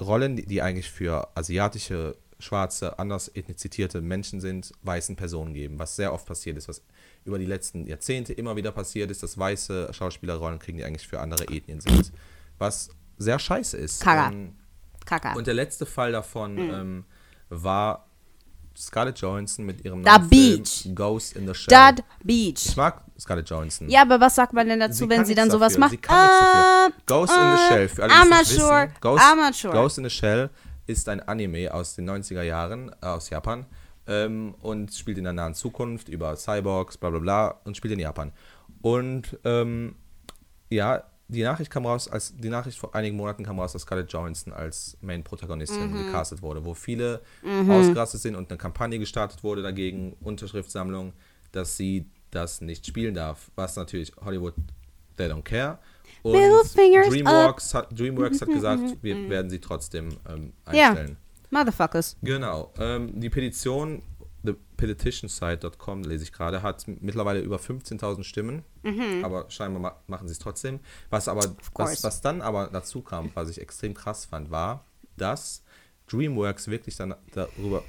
Rollen, 0.00 0.36
die, 0.36 0.46
die 0.46 0.60
eigentlich 0.62 0.90
für 0.90 1.28
asiatische, 1.36 2.16
schwarze, 2.38 2.98
anders 2.98 3.30
ethnizierte 3.34 4.00
Menschen 4.00 4.40
sind, 4.40 4.72
weißen 4.82 5.16
Personen 5.16 5.54
geben. 5.54 5.78
Was 5.78 5.96
sehr 5.96 6.12
oft 6.12 6.26
passiert 6.26 6.56
ist, 6.56 6.68
was 6.68 6.82
über 7.24 7.38
die 7.38 7.46
letzten 7.46 7.86
Jahrzehnte 7.86 8.32
immer 8.32 8.54
wieder 8.56 8.70
passiert 8.72 9.10
ist, 9.10 9.22
dass 9.22 9.36
weiße 9.36 9.90
Schauspielerrollen 9.92 10.58
kriegen, 10.58 10.78
die 10.78 10.84
eigentlich 10.84 11.08
für 11.08 11.20
andere 11.20 11.44
Ethnien 11.48 11.80
sind. 11.80 12.12
Was 12.58 12.90
sehr 13.16 13.38
scheiße 13.38 13.76
ist. 13.76 14.02
Kaka. 14.02 14.28
Ähm, 14.30 14.54
Kaka. 15.04 15.34
und 15.34 15.46
der 15.46 15.54
letzte 15.54 15.84
Fall 15.86 16.12
davon 16.12 16.56
Hm. 16.56 16.70
ähm, 16.70 17.04
war 17.48 18.04
Scarlett 18.76 19.18
Johansson 19.18 19.66
mit 19.66 19.84
ihrem 19.84 20.04
Da 20.04 20.18
neuen 20.18 20.28
Film 20.28 20.62
Beach. 20.62 20.88
Ghost 20.94 21.34
in 21.36 21.48
the 21.48 21.54
Shell. 21.54 21.94
Ich 22.20 22.24
Beach. 22.24 22.76
mag 22.76 23.02
Scarlett 23.18 23.50
Johansson. 23.50 23.88
Ja, 23.88 24.02
aber 24.02 24.20
was 24.20 24.36
sagt 24.36 24.52
man 24.52 24.68
denn 24.68 24.78
dazu, 24.78 24.98
Sie 25.04 25.08
wenn 25.08 25.24
sie 25.24 25.34
dann 25.34 25.48
nichts 25.48 25.54
sowas 25.54 25.72
dafür. 25.72 25.80
macht? 25.80 25.90
Sie 25.90 25.96
kann 25.96 26.22
nichts 26.26 26.38
dafür. 26.38 26.86
Äh, 26.86 27.02
Ghost 27.06 27.32
in 27.32 27.38
the 27.56 27.64
äh, 27.64 27.68
Shell, 27.68 27.88
für 27.88 28.02
alle, 28.04 28.12
I'm 28.12 28.28
not 28.28 28.46
sure. 28.46 28.82
wissen. 28.84 28.94
Ghost, 29.00 29.24
I'm 29.24 29.36
not 29.36 29.54
sure. 29.56 29.72
Ghost 29.72 29.98
in 29.98 30.04
the 30.04 30.10
Shell 30.10 30.50
ist 30.88 31.08
ein 31.08 31.20
Anime 31.20 31.72
aus 31.72 31.94
den 31.94 32.10
90er 32.10 32.42
Jahren, 32.42 32.90
äh, 33.00 33.06
aus 33.06 33.30
Japan, 33.30 33.66
ähm, 34.08 34.54
und 34.60 34.92
spielt 34.92 35.18
in 35.18 35.24
der 35.24 35.32
nahen 35.34 35.54
Zukunft 35.54 36.08
über 36.08 36.34
Cyborgs, 36.36 36.96
bla 36.98 37.10
bla 37.10 37.20
bla, 37.20 37.48
und 37.64 37.76
spielt 37.76 37.94
in 37.94 38.00
Japan. 38.00 38.32
Und 38.82 39.38
ähm, 39.44 39.94
ja, 40.70 41.04
die 41.28 41.42
Nachricht 41.42 41.70
kam 41.70 41.84
raus, 41.84 42.08
als 42.08 42.34
die 42.36 42.48
Nachricht 42.48 42.78
vor 42.78 42.94
einigen 42.94 43.16
Monaten 43.16 43.44
kam 43.44 43.60
raus, 43.60 43.72
dass 43.74 43.82
Scarlett 43.82 44.10
Johansson 44.12 44.52
als 44.52 44.96
Main-Protagonistin 45.02 45.90
Mhm. 45.92 45.96
gecastet 45.98 46.40
wurde, 46.42 46.64
wo 46.64 46.72
viele 46.74 47.20
ausgerastet 47.70 48.22
sind 48.22 48.34
und 48.34 48.50
eine 48.50 48.56
Kampagne 48.58 48.98
gestartet 48.98 49.44
wurde 49.44 49.62
dagegen, 49.62 50.14
Unterschriftssammlung, 50.20 51.12
dass 51.52 51.76
sie 51.76 52.06
das 52.30 52.60
nicht 52.62 52.86
spielen 52.86 53.14
darf, 53.14 53.50
was 53.56 53.76
natürlich 53.76 54.12
Hollywood, 54.24 54.54
they 55.18 55.26
don't 55.26 55.42
care. 55.42 55.78
Und 56.22 56.34
DreamWorks 56.34 57.74
hat, 57.74 57.98
DreamWorks 57.98 58.40
hat 58.40 58.48
gesagt, 58.48 58.96
wir 59.02 59.28
werden 59.28 59.50
sie 59.50 59.60
trotzdem 59.60 60.16
ähm, 60.28 60.52
einstellen. 60.64 61.16
Motherfuckers. 61.50 62.16
Genau. 62.22 62.72
Ähm, 62.78 63.18
die 63.20 63.30
Petition, 63.30 64.02
thepetitionsite.com, 64.76 66.02
lese 66.02 66.24
ich 66.24 66.32
gerade, 66.32 66.62
hat 66.62 66.86
mittlerweile 66.86 67.40
über 67.40 67.56
15.000 67.56 68.22
Stimmen, 68.24 68.64
aber 69.22 69.50
scheinbar 69.50 69.80
ma 69.80 69.96
machen 70.06 70.28
sie 70.28 70.32
es 70.32 70.38
trotzdem. 70.38 70.80
Was 71.10 71.28
aber, 71.28 71.56
was, 71.74 72.02
was 72.02 72.20
dann 72.20 72.42
aber 72.42 72.68
dazu 72.72 73.02
kam, 73.02 73.30
was 73.34 73.48
ich 73.48 73.60
extrem 73.60 73.94
krass 73.94 74.24
fand, 74.24 74.50
war, 74.50 74.84
dass 75.16 75.62
DreamWorks 76.10 76.68
wirklich 76.68 76.96
dann 76.96 77.14
darüber 77.32 77.82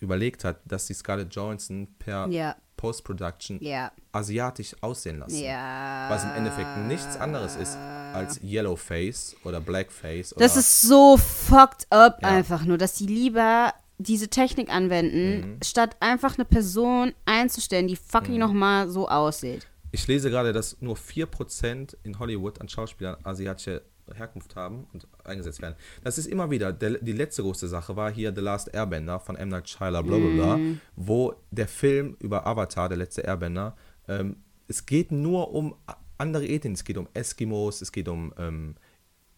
überlegt 0.00 0.44
hat, 0.44 0.60
dass 0.64 0.86
die 0.86 0.94
Scarlett 0.94 1.34
Johansson 1.34 1.88
per 1.98 2.26
Ja. 2.28 2.56
Post-Production 2.80 3.58
Ja. 3.62 3.92
asiatisch 4.12 4.74
aussehen 4.80 5.18
lassen. 5.18 5.38
Ja. 5.42 6.06
Was 6.08 6.24
im 6.24 6.30
Endeffekt 6.30 6.78
nichts 6.88 7.16
anderes 7.18 7.56
ist 7.56 7.76
als 8.14 8.40
Yellowface 8.42 9.36
oder 9.44 9.60
Blackface. 9.60 10.34
Oder 10.34 10.44
Das 10.46 10.56
ist 10.56 10.82
so 10.82 11.16
fucked 11.18 11.86
up 11.90 12.18
Ja. 12.22 12.28
einfach 12.28 12.64
nur, 12.64 12.78
dass 12.78 12.94
die 12.94 13.06
lieber 13.06 13.74
diese 13.98 14.28
Technik 14.28 14.70
anwenden, 14.74 15.40
Mhm. 15.56 15.58
statt 15.62 15.96
einfach 16.00 16.38
eine 16.38 16.46
Person 16.46 17.12
einzustellen, 17.26 17.86
die 17.86 17.96
fucking 17.96 18.34
Mhm. 18.34 18.40
nochmal 18.40 18.88
so 18.88 19.08
aussieht. 19.08 19.66
Ich 19.92 20.06
lese 20.06 20.30
gerade, 20.30 20.52
dass 20.54 20.80
nur 20.80 20.96
4% 20.96 21.96
in 22.02 22.18
Hollywood 22.18 22.60
an 22.62 22.68
Schauspielern 22.68 23.16
asiatische 23.24 23.82
Herkunft 24.14 24.56
haben 24.56 24.86
und 24.92 25.06
eingesetzt 25.24 25.60
werden. 25.62 25.76
Das 26.04 26.18
ist 26.18 26.26
immer 26.26 26.50
wieder, 26.50 26.72
der, 26.72 26.98
die 26.98 27.12
letzte 27.12 27.42
große 27.42 27.68
Sache 27.68 27.96
war 27.96 28.10
hier 28.10 28.34
The 28.34 28.40
Last 28.40 28.72
Airbender 28.74 29.20
von 29.20 29.36
M. 29.36 29.48
Night 29.48 29.68
Shyamalan, 29.68 30.06
bla 30.06 30.16
bla 30.18 30.28
bla, 30.34 30.56
Mhm. 30.56 30.80
wo 30.96 31.34
der 31.50 31.68
Film 31.68 32.16
über 32.20 32.46
Avatar, 32.46 32.88
der 32.88 32.98
letzte 32.98 33.22
Airbender, 33.22 33.76
ähm, 34.08 34.36
es 34.68 34.86
geht 34.86 35.10
nur 35.12 35.52
um 35.52 35.74
andere 36.18 36.46
Ethnien, 36.46 36.74
es 36.74 36.84
geht 36.84 36.96
um 36.98 37.08
Eskimos, 37.14 37.80
es 37.82 37.92
geht 37.92 38.08
um, 38.08 38.32
ähm, 38.38 38.76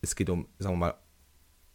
es 0.01 0.15
geht 0.17 0.29
um, 0.31 0.47
sagen 0.59 0.75
wir 0.75 0.79
mal, 0.79 0.95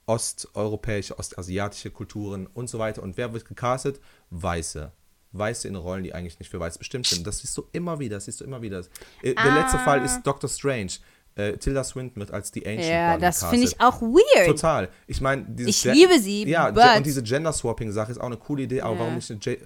osteuropäische, 0.05 1.17
ostasiatische 1.19 1.91
Kulturen 1.91 2.47
und 2.47 2.69
so 2.69 2.79
weiter. 2.79 3.03
Und 3.03 3.17
wer 3.17 3.33
wird 3.33 3.45
gecastet? 3.45 3.99
Weiße. 4.29 4.91
Weiße 5.33 5.67
in 5.67 5.75
Rollen, 5.75 6.03
die 6.03 6.13
eigentlich 6.13 6.39
nicht 6.39 6.49
für 6.49 6.59
Weiß 6.59 6.77
bestimmt 6.77 7.05
sind. 7.05 7.27
Das 7.27 7.39
siehst 7.39 7.55
du 7.57 7.67
immer 7.73 7.99
wieder, 7.99 8.15
das 8.15 8.25
siehst 8.25 8.39
du 8.39 8.45
immer 8.45 8.61
wieder. 8.61 8.79
Äh, 9.21 9.35
Der 9.35 9.53
letzte 9.53 9.77
Fall 9.79 10.03
ist 10.03 10.23
Doctor 10.23 10.49
Strange. 10.49 10.93
Äh, 11.37 11.57
Tilda 11.57 11.83
Swinton 11.83 12.19
wird 12.19 12.31
als 12.31 12.51
die 12.51 12.65
Ancient 12.65 12.89
Ja, 12.89 13.17
das 13.17 13.43
finde 13.45 13.65
ich 13.65 13.79
auch 13.79 14.01
weird. 14.01 14.47
Total. 14.47 14.89
Ich 15.05 15.21
meine, 15.21 15.45
Ich 15.67 15.83
Gen- 15.83 15.93
liebe 15.93 16.19
sie, 16.19 16.47
Ja, 16.49 16.69
und 16.69 17.05
diese 17.05 17.21
Gender-Swapping-Sache 17.21 18.11
ist 18.11 18.17
auch 18.17 18.25
eine 18.25 18.37
coole 18.37 18.63
Idee, 18.63 18.81
aber 18.81 18.95
Ja. 18.95 18.99
warum 19.01 19.15
nicht 19.15 19.29
eine 19.29 19.39
J 19.39 19.57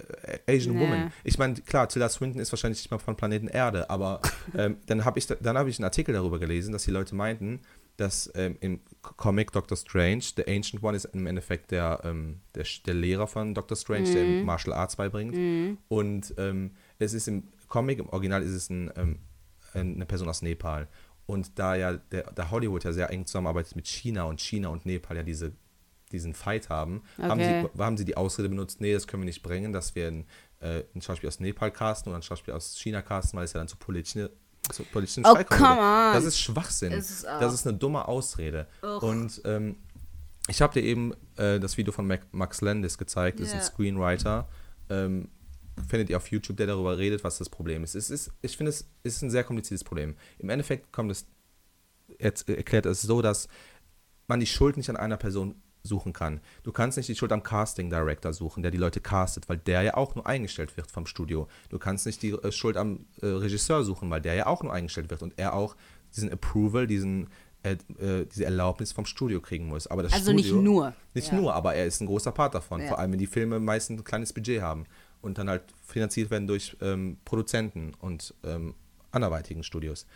äh, 0.46 0.56
Asian 0.56 0.74
Ja. 0.74 0.80
Woman? 0.80 1.12
Ich 1.24 1.38
meine, 1.38 1.54
klar, 1.54 1.88
Tilda 1.88 2.10
Swinton 2.10 2.40
ist 2.42 2.52
wahrscheinlich 2.52 2.78
nicht 2.80 2.90
mal 2.90 2.98
von 2.98 3.16
Planeten 3.16 3.48
Erde, 3.48 3.88
aber 3.88 4.20
ähm, 4.56 4.76
dann 4.86 5.04
habe 5.06 5.18
ich, 5.18 5.26
da- 5.26 5.36
dann 5.40 5.56
hab 5.56 5.66
ich 5.66 5.78
einen 5.78 5.84
Artikel 5.84 6.12
darüber 6.12 6.38
gelesen, 6.38 6.72
dass 6.72 6.84
die 6.84 6.90
Leute 6.90 7.14
meinten, 7.14 7.60
dass 7.96 8.30
ähm, 8.34 8.56
im 8.60 8.80
Comic 9.00 9.52
Doctor 9.52 9.76
Strange, 9.76 10.24
der 10.36 10.48
Ancient 10.48 10.82
One 10.82 10.96
ist 10.96 11.06
im 11.06 11.26
Endeffekt 11.26 11.70
der, 11.70 12.00
ähm, 12.04 12.40
der, 12.54 12.64
der, 12.86 12.94
Lehrer 12.94 13.26
von 13.26 13.54
Doctor 13.54 13.76
Strange, 13.76 14.08
mhm. 14.08 14.14
der 14.14 14.24
ihm 14.24 14.44
Martial 14.44 14.74
Arts 14.74 14.96
beibringt. 14.96 15.34
Mhm. 15.34 15.78
Und 15.88 16.34
ähm, 16.36 16.72
es 16.98 17.14
ist 17.14 17.28
im 17.28 17.44
Comic, 17.68 17.98
im 17.98 18.08
Original 18.10 18.42
ist 18.42 18.52
es 18.52 18.70
ein, 18.70 18.90
ähm, 18.96 19.18
eine 19.74 20.04
Person 20.06 20.28
aus 20.28 20.42
Nepal. 20.42 20.88
Und 21.26 21.58
da 21.58 21.74
ja 21.76 21.92
der, 21.92 22.32
der, 22.32 22.50
Hollywood 22.50 22.84
ja 22.84 22.92
sehr 22.92 23.10
eng 23.10 23.26
zusammenarbeitet 23.26 23.76
mit 23.76 23.86
China 23.86 24.24
und 24.24 24.40
China 24.40 24.68
und 24.68 24.86
Nepal 24.86 25.16
ja 25.16 25.22
diese, 25.22 25.52
diesen 26.10 26.34
Fight 26.34 26.68
haben, 26.68 27.02
okay. 27.16 27.28
haben, 27.28 27.40
sie, 27.40 27.82
haben 27.82 27.96
sie 27.96 28.04
die 28.04 28.16
Ausrede 28.16 28.48
benutzt, 28.48 28.80
nee, 28.80 28.92
das 28.92 29.06
können 29.06 29.22
wir 29.22 29.26
nicht 29.26 29.42
bringen, 29.42 29.72
dass 29.72 29.94
wir 29.94 30.08
ein, 30.08 30.26
äh, 30.60 30.82
ein 30.94 31.00
Schauspiel 31.00 31.28
aus 31.28 31.40
Nepal 31.40 31.70
casten 31.70 32.10
oder 32.10 32.18
ein 32.18 32.22
Schauspiel 32.22 32.54
aus 32.54 32.76
China 32.76 33.02
casten, 33.02 33.38
weil 33.38 33.44
es 33.44 33.52
ja 33.52 33.60
dann 33.60 33.68
zu 33.68 33.76
politischen 33.76 34.28
zu 34.70 34.84
politischen 34.84 35.24
oh, 35.26 35.34
come 35.44 35.80
on. 35.80 36.14
Das 36.14 36.24
ist 36.24 36.38
Schwachsinn. 36.38 36.92
Ist 36.92 37.24
das 37.24 37.52
ist 37.52 37.66
eine 37.66 37.76
dumme 37.76 38.06
Ausrede. 38.06 38.68
Ugh. 38.82 39.02
Und 39.02 39.42
ähm, 39.44 39.76
ich 40.48 40.62
habe 40.62 40.72
dir 40.72 40.82
eben 40.82 41.12
äh, 41.36 41.58
das 41.58 41.76
Video 41.76 41.92
von 41.92 42.06
Mac 42.06 42.22
Max 42.32 42.60
Landis 42.60 42.96
gezeigt, 42.96 43.40
yeah. 43.40 43.48
ist 43.48 43.54
ein 43.54 43.62
Screenwriter. 43.62 44.48
Ähm, 44.88 45.28
findet 45.88 46.10
ihr 46.10 46.16
auf 46.16 46.30
YouTube, 46.30 46.56
der 46.56 46.66
darüber 46.66 46.98
redet, 46.98 47.24
was 47.24 47.38
das 47.38 47.48
Problem 47.48 47.84
ist. 47.84 47.94
Es 47.94 48.10
ist 48.10 48.30
ich 48.42 48.56
finde, 48.56 48.70
es 48.70 48.86
ist 49.02 49.22
ein 49.22 49.30
sehr 49.30 49.44
kompliziertes 49.44 49.84
Problem. 49.84 50.16
Im 50.38 50.48
Endeffekt 50.48 50.92
kommt 50.92 51.10
es, 51.10 51.26
erklärt 52.18 52.86
es 52.86 53.02
so, 53.02 53.22
dass 53.22 53.48
man 54.28 54.40
die 54.40 54.46
Schuld 54.46 54.76
nicht 54.76 54.90
an 54.90 54.96
einer 54.96 55.16
Person 55.16 55.56
suchen 55.82 56.12
kann. 56.12 56.40
Du 56.62 56.72
kannst 56.72 56.96
nicht 56.96 57.08
die 57.08 57.16
Schuld 57.16 57.32
am 57.32 57.42
Casting 57.42 57.90
Director 57.90 58.32
suchen, 58.32 58.62
der 58.62 58.70
die 58.70 58.78
Leute 58.78 59.00
castet, 59.00 59.48
weil 59.48 59.58
der 59.58 59.82
ja 59.82 59.94
auch 59.94 60.14
nur 60.14 60.26
eingestellt 60.26 60.76
wird 60.76 60.90
vom 60.90 61.06
Studio. 61.06 61.48
Du 61.70 61.78
kannst 61.78 62.06
nicht 62.06 62.22
die 62.22 62.30
äh, 62.30 62.52
Schuld 62.52 62.76
am 62.76 63.06
äh, 63.20 63.26
Regisseur 63.26 63.84
suchen, 63.84 64.10
weil 64.10 64.20
der 64.20 64.34
ja 64.34 64.46
auch 64.46 64.62
nur 64.62 64.72
eingestellt 64.72 65.10
wird 65.10 65.22
und 65.22 65.34
er 65.38 65.54
auch 65.54 65.76
diesen 66.14 66.30
Approval, 66.30 66.86
diesen 66.86 67.28
äh 67.62 67.76
diese 68.26 68.44
Erlaubnis 68.44 68.90
vom 68.90 69.06
Studio 69.06 69.40
kriegen 69.40 69.66
muss. 69.66 69.86
Aber 69.86 70.02
das 70.02 70.12
also 70.12 70.32
Studio, 70.32 70.56
nicht 70.56 70.64
nur. 70.64 70.94
Nicht 71.14 71.28
ja. 71.32 71.38
nur, 71.38 71.54
aber 71.54 71.74
er 71.74 71.86
ist 71.86 72.00
ein 72.00 72.06
großer 72.06 72.32
Part 72.32 72.54
davon. 72.54 72.80
Ja. 72.80 72.88
Vor 72.88 72.98
allem, 72.98 73.12
wenn 73.12 73.20
die 73.20 73.26
Filme 73.26 73.60
meistens 73.60 74.00
ein 74.00 74.04
kleines 74.04 74.32
Budget 74.32 74.62
haben 74.62 74.86
und 75.22 75.38
dann 75.38 75.48
halt 75.48 75.62
finanziert 75.86 76.30
werden 76.30 76.46
durch 76.46 76.76
ähm, 76.80 77.16
Produzenten 77.24 77.94
und 78.00 78.34
ähm, 78.44 78.74
anderweitigen 79.10 79.62
Studios. 79.62 80.06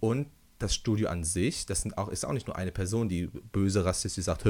Und 0.00 0.28
das 0.58 0.74
Studio 0.74 1.08
an 1.08 1.22
sich, 1.22 1.66
das 1.66 1.82
sind 1.82 1.98
auch, 1.98 2.08
ist 2.08 2.24
auch 2.24 2.32
nicht 2.32 2.46
nur 2.46 2.56
eine 2.56 2.72
Person, 2.72 3.08
die 3.08 3.26
böse 3.26 3.84
rassistisch 3.84 4.24
sagt, 4.24 4.44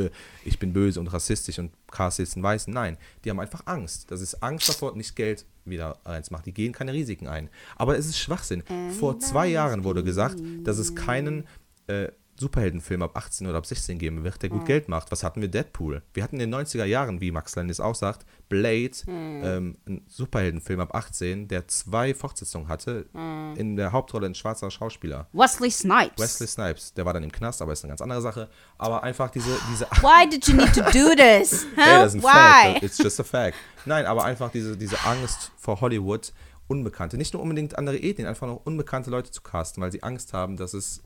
ich 0.44 0.58
bin 0.58 0.72
böse 0.72 0.98
und 0.98 1.06
rassistisch 1.06 1.58
und 1.58 1.72
castet 1.90 2.26
jetzt 2.26 2.36
einen 2.36 2.42
Weißen. 2.42 2.72
Nein, 2.72 2.98
die 3.24 3.30
haben 3.30 3.38
einfach 3.38 3.62
Angst. 3.66 4.10
Das 4.10 4.20
ist 4.20 4.42
Angst 4.42 4.68
davor, 4.68 4.96
nicht 4.96 5.14
Geld 5.14 5.46
wieder 5.64 5.98
reinzumachen. 6.04 6.44
Die 6.44 6.54
gehen 6.54 6.72
keine 6.72 6.92
Risiken 6.92 7.28
ein. 7.28 7.48
Aber 7.76 7.96
es 7.96 8.06
ist 8.06 8.18
Schwachsinn. 8.18 8.64
Vor 8.98 9.20
zwei 9.20 9.46
Jahren 9.46 9.84
wurde 9.84 10.02
gesagt, 10.02 10.38
dass 10.64 10.78
es 10.78 10.96
keinen 10.96 11.46
äh, 11.86 12.08
Superheldenfilm 12.36 13.02
ab 13.02 13.16
18 13.16 13.46
oder 13.46 13.58
ab 13.58 13.66
16 13.66 13.98
geben 13.98 14.24
wird, 14.24 14.42
der 14.42 14.50
gut 14.50 14.62
mhm. 14.62 14.66
Geld 14.66 14.88
macht. 14.88 15.12
Was 15.12 15.22
hatten 15.22 15.40
wir? 15.40 15.48
Deadpool. 15.48 16.02
Wir 16.14 16.22
hatten 16.22 16.40
in 16.40 16.50
den 16.50 16.54
90er 16.54 16.84
Jahren, 16.84 17.20
wie 17.20 17.30
Max 17.30 17.54
Landis 17.56 17.78
auch 17.78 17.94
sagt, 17.94 18.26
Blade, 18.48 18.92
mhm. 19.06 19.42
ähm, 19.44 19.78
ein 19.86 20.04
Superheldenfilm 20.08 20.80
ab 20.80 20.94
18, 20.94 21.48
der 21.48 21.68
zwei 21.68 22.14
Fortsetzungen 22.14 22.68
hatte. 22.68 23.06
Mhm. 23.12 23.54
In 23.56 23.76
der 23.76 23.92
Hauptrolle 23.92 24.26
ein 24.26 24.34
schwarzer 24.34 24.70
Schauspieler. 24.70 25.28
Wesley 25.32 25.70
Snipes. 25.70 26.18
Wesley 26.18 26.46
Snipes. 26.46 26.94
Der 26.94 27.04
war 27.04 27.12
dann 27.12 27.22
im 27.22 27.32
Knast, 27.32 27.60
aber 27.60 27.72
ist 27.72 27.84
eine 27.84 27.90
ganz 27.90 28.00
andere 28.00 28.22
Sache. 28.22 28.48
Aber 28.78 29.02
einfach 29.02 29.30
diese. 29.30 29.56
diese 29.70 29.84
Why 30.02 30.28
did 30.28 30.46
you 30.48 30.54
need 30.54 30.74
to 30.74 30.82
do 30.82 31.14
this? 31.14 31.66
Huh? 31.76 31.80
yeah, 31.80 32.02
that's 32.02 32.14
a 32.14 32.18
Why? 32.18 32.72
fact. 32.72 32.82
It's 32.82 32.98
just 32.98 33.20
a 33.20 33.24
fact. 33.24 33.56
Nein, 33.84 34.06
aber 34.06 34.24
einfach 34.24 34.50
diese, 34.50 34.76
diese 34.76 34.98
Angst 35.04 35.52
vor 35.56 35.80
Hollywood. 35.80 36.32
Unbekannte, 36.68 37.18
nicht 37.18 37.34
nur 37.34 37.42
unbedingt 37.42 37.76
andere 37.76 38.00
Ethnien, 38.00 38.26
einfach 38.26 38.46
noch 38.46 38.64
unbekannte 38.64 39.10
Leute 39.10 39.30
zu 39.30 39.42
casten, 39.42 39.82
weil 39.82 39.92
sie 39.92 40.02
Angst 40.02 40.32
haben, 40.32 40.56
dass 40.56 40.72
es 40.72 41.02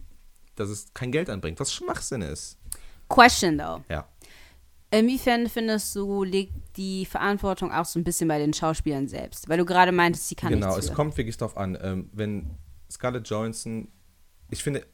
dass 0.57 0.69
es 0.69 0.93
kein 0.95 1.13
Geld 1.13 1.31
anbringt, 1.31 1.61
was 1.61 1.73
Schwachsinn 1.73 2.23
ist. 2.23 2.59
Question 3.09 3.59
though. 3.59 3.83
Ja. 3.89 4.09
Inwiefern 4.91 5.49
findest 5.49 5.95
du, 5.97 6.23
liegt 6.23 6.77
die 6.77 7.07
Verantwortung 7.07 7.73
auch 7.73 7.85
so 7.85 7.99
ein 7.99 8.05
bisschen 8.05 8.29
bei 8.29 8.39
den 8.39 8.53
Schauspielern 8.53 9.09
selbst? 9.09 9.49
Weil 9.49 9.59
du 9.59 9.65
gerade 9.65 9.93
meintest, 9.93 10.29
sie 10.29 10.35
kann 10.37 10.51
genau, 10.51 10.69
Genau, 10.69 10.79
es 10.79 10.93
kommt 10.93 11.17
wirklich 11.17 11.37
darauf 11.37 11.57
an. 11.57 11.77
Ähm, 11.81 12.11
wenn 12.13 12.57
Scarlett 12.91 13.29
Johansson, 13.29 13.89
ich 14.51 14.63
finde, 14.63 14.87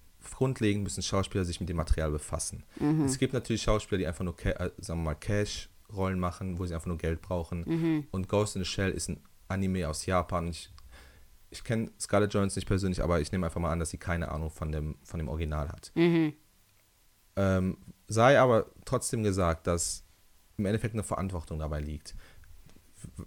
grundlegend 0.42 0.82
müssen 0.82 1.02
Schauspieler 1.02 1.44
sich 1.44 1.60
mit 1.60 1.68
dem 1.68 1.76
Material 1.76 2.10
befassen. 2.10 2.64
Mhm. 2.80 3.04
Es 3.04 3.18
gibt 3.18 3.32
natürlich 3.32 3.62
Schauspieler, 3.62 3.98
die 3.98 4.06
einfach 4.06 4.24
nur, 4.24 4.34
äh, 4.44 4.70
sagen 4.78 5.00
wir 5.00 5.10
mal, 5.10 5.14
Cash-Rollen 5.14 6.18
machen, 6.18 6.58
wo 6.58 6.66
sie 6.66 6.74
einfach 6.74 6.86
nur 6.86 6.98
Geld 6.98 7.22
brauchen. 7.22 7.64
Mhm. 7.66 8.06
Und 8.10 8.28
Ghost 8.28 8.56
in 8.56 8.64
the 8.64 8.68
Shell 8.68 8.90
ist 8.90 9.08
ein 9.08 9.20
Anime 9.48 9.88
aus 9.88 10.06
Japan. 10.06 10.48
Ich 10.48 10.72
ich 11.52 11.62
kenne 11.64 11.90
Scarlett 12.00 12.34
Jones 12.34 12.56
nicht 12.56 12.66
persönlich, 12.66 13.02
aber 13.02 13.20
ich 13.20 13.30
nehme 13.30 13.46
einfach 13.46 13.60
mal 13.60 13.70
an, 13.70 13.78
dass 13.78 13.90
sie 13.90 13.98
keine 13.98 14.30
Ahnung 14.30 14.50
von 14.50 14.72
dem, 14.72 14.96
von 15.04 15.18
dem 15.18 15.28
Original 15.28 15.68
hat. 15.68 15.92
Mhm. 15.94 16.32
Ähm, 17.36 17.76
sei 18.08 18.40
aber 18.40 18.66
trotzdem 18.84 19.22
gesagt, 19.22 19.66
dass 19.66 20.04
im 20.56 20.66
Endeffekt 20.66 20.94
eine 20.94 21.02
Verantwortung 21.02 21.58
dabei 21.58 21.80
liegt 21.80 22.14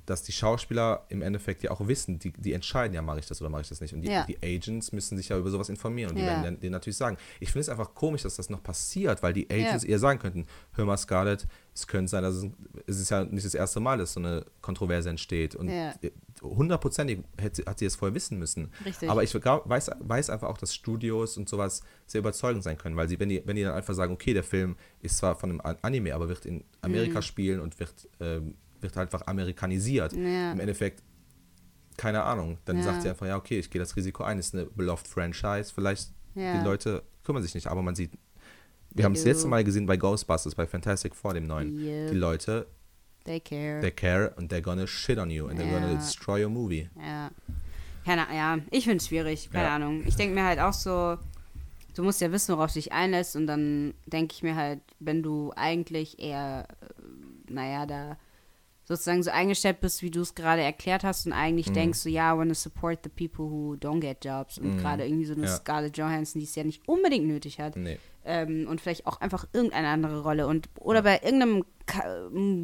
dass 0.05 0.23
die 0.23 0.31
Schauspieler 0.31 1.05
im 1.09 1.21
Endeffekt 1.21 1.63
ja 1.63 1.71
auch 1.71 1.87
wissen, 1.87 2.19
die, 2.19 2.31
die 2.31 2.53
entscheiden 2.53 2.93
ja, 2.93 3.01
mache 3.01 3.19
ich 3.19 3.27
das 3.27 3.41
oder 3.41 3.49
mache 3.49 3.61
ich 3.61 3.69
das 3.69 3.81
nicht. 3.81 3.93
Und 3.93 4.01
die, 4.01 4.09
ja. 4.09 4.25
die, 4.25 4.37
Agents 4.43 4.91
müssen 4.91 5.17
sich 5.17 5.29
ja 5.29 5.37
über 5.37 5.49
sowas 5.49 5.69
informieren 5.69 6.11
und 6.11 6.17
die 6.17 6.23
ja. 6.23 6.43
werden 6.43 6.59
denen 6.59 6.71
natürlich 6.71 6.97
sagen. 6.97 7.17
Ich 7.39 7.51
finde 7.51 7.61
es 7.61 7.69
einfach 7.69 7.93
komisch, 7.93 8.23
dass 8.23 8.35
das 8.35 8.49
noch 8.49 8.63
passiert, 8.63 9.23
weil 9.23 9.33
die 9.33 9.49
Agents 9.49 9.83
ja. 9.83 9.91
eher 9.91 9.99
sagen 9.99 10.19
könnten, 10.19 10.45
hör 10.73 10.85
mal 10.85 10.97
Scarlett, 10.97 11.47
es 11.73 11.87
könnte 11.87 12.09
sein, 12.09 12.23
dass 12.23 12.35
es, 12.35 12.45
es 12.87 12.99
ist 12.99 13.09
ja 13.09 13.23
nicht 13.23 13.45
das 13.45 13.53
erste 13.53 13.79
Mal, 13.79 13.97
dass 13.97 14.13
so 14.13 14.19
eine 14.19 14.45
Kontroverse 14.61 15.09
entsteht. 15.09 15.55
Und 15.55 15.69
hundertprozentig 16.49 17.19
hat 17.41 17.79
sie 17.79 17.85
es 17.85 17.95
vorher 17.95 18.15
wissen 18.15 18.39
müssen. 18.39 18.71
Richtig. 18.85 19.09
Aber 19.09 19.23
ich 19.23 19.31
glaub, 19.31 19.67
weiß, 19.67 19.91
weiß 19.99 20.29
einfach 20.29 20.49
auch, 20.49 20.57
dass 20.57 20.73
Studios 20.73 21.37
und 21.37 21.49
sowas 21.49 21.81
sehr 22.05 22.19
überzeugend 22.19 22.63
sein 22.63 22.77
können, 22.77 22.95
weil 22.95 23.09
sie, 23.09 23.19
wenn 23.19 23.29
die, 23.29 23.41
wenn 23.45 23.55
die 23.55 23.63
dann 23.63 23.73
einfach 23.73 23.93
sagen, 23.93 24.13
okay, 24.13 24.33
der 24.33 24.43
Film 24.43 24.75
ist 25.01 25.17
zwar 25.17 25.35
von 25.35 25.49
einem 25.49 25.77
Anime, 25.81 26.13
aber 26.13 26.29
wird 26.29 26.45
in 26.45 26.63
Amerika 26.81 27.19
mhm. 27.19 27.23
spielen 27.23 27.59
und 27.59 27.79
wird 27.79 28.09
ähm, 28.19 28.55
wird 28.85 28.95
halt 28.95 29.13
einfach 29.13 29.27
amerikanisiert. 29.27 30.13
Ja. 30.13 30.51
Im 30.51 30.59
Endeffekt, 30.59 31.03
keine 31.97 32.23
Ahnung. 32.23 32.57
Dann 32.65 32.77
ja. 32.77 32.83
sagt 32.83 33.01
sie 33.01 33.09
einfach, 33.09 33.27
ja, 33.27 33.37
okay, 33.37 33.59
ich 33.59 33.69
gehe 33.69 33.79
das 33.79 33.95
Risiko 33.95 34.23
ein, 34.23 34.39
ist 34.39 34.53
eine 34.53 34.65
beloved 34.65 35.07
Franchise. 35.07 35.71
Vielleicht 35.73 36.11
ja. 36.35 36.59
die 36.59 36.65
Leute 36.65 37.03
kümmern 37.23 37.43
sich 37.43 37.55
nicht, 37.55 37.67
aber 37.67 37.81
man 37.81 37.95
sieht, 37.95 38.11
wir 38.91 39.03
haben 39.03 39.13
es 39.13 39.25
letzte 39.25 39.49
Mal 39.49 39.63
gesehen 39.65 39.87
bei 39.87 39.97
Ghostbusters, 39.97 40.55
bei 40.55 40.65
Fantastic 40.65 41.15
Four, 41.15 41.33
dem 41.33 41.47
neuen. 41.47 41.77
Yep. 41.77 42.11
Die 42.11 42.17
Leute, 42.17 42.67
they 43.25 43.39
care. 43.39 43.81
They 43.81 43.91
care 43.91 44.33
and 44.37 44.49
they're 44.49 44.61
gonna 44.61 44.87
shit 44.87 45.17
on 45.17 45.29
you 45.29 45.47
and 45.47 45.59
they're 45.59 45.71
gonna 45.71 45.95
destroy 45.95 46.43
your 46.43 46.49
movie. 46.49 46.89
Ja. 46.97 47.31
Keine, 48.05 48.27
ja, 48.33 48.59
ich 48.69 48.83
finde 48.83 48.97
es 48.97 49.07
schwierig, 49.07 49.49
keine 49.51 49.69
Ahnung. 49.69 50.03
Ich 50.05 50.15
denke 50.15 50.35
mir 50.35 50.45
halt 50.45 50.59
auch 50.59 50.73
so, 50.73 51.17
du 51.95 52.03
musst 52.03 52.21
ja 52.21 52.31
wissen, 52.31 52.55
worauf 52.55 52.71
du 52.71 52.79
dich 52.79 52.91
einlässt 52.91 53.35
und 53.35 53.47
dann 53.47 53.95
denke 54.05 54.33
ich 54.35 54.43
mir 54.43 54.55
halt, 54.55 54.81
wenn 54.99 55.23
du 55.23 55.51
eigentlich 55.55 56.19
eher, 56.19 56.67
äh, 56.81 57.51
naja, 57.51 57.87
da 57.87 58.17
sozusagen 58.83 59.23
so 59.23 59.31
eingestellt 59.31 59.81
bist, 59.81 60.03
wie 60.03 60.11
du 60.11 60.21
es 60.21 60.35
gerade 60.35 60.61
erklärt 60.61 61.03
hast 61.03 61.25
und 61.25 61.33
eigentlich 61.33 61.69
mhm. 61.69 61.73
denkst 61.73 61.99
so, 61.99 62.09
ja, 62.09 62.33
I 62.33 62.37
want 62.37 62.49
to 62.49 62.55
support 62.55 62.99
the 63.03 63.09
people 63.09 63.45
who 63.45 63.73
don't 63.73 63.99
get 64.01 64.23
jobs 64.23 64.59
und 64.59 64.75
mhm. 64.75 64.77
gerade 64.77 65.05
irgendwie 65.05 65.25
so 65.25 65.33
eine 65.33 65.45
ja. 65.45 65.55
Scarlett 65.55 65.97
Johansson, 65.97 66.39
die 66.39 66.45
es 66.45 66.53
ja 66.53 66.63
nicht 66.63 66.87
unbedingt 66.87 67.25
nötig 67.25 67.59
hat 67.59 67.75
nee. 67.75 67.97
Ähm, 68.25 68.67
und 68.67 68.81
vielleicht 68.81 69.05
auch 69.05 69.21
einfach 69.21 69.47
irgendeine 69.53 69.87
andere 69.89 70.21
Rolle 70.21 70.47
und 70.47 70.69
oder 70.79 71.03
bei 71.03 71.21
irgendeinem 71.23 71.63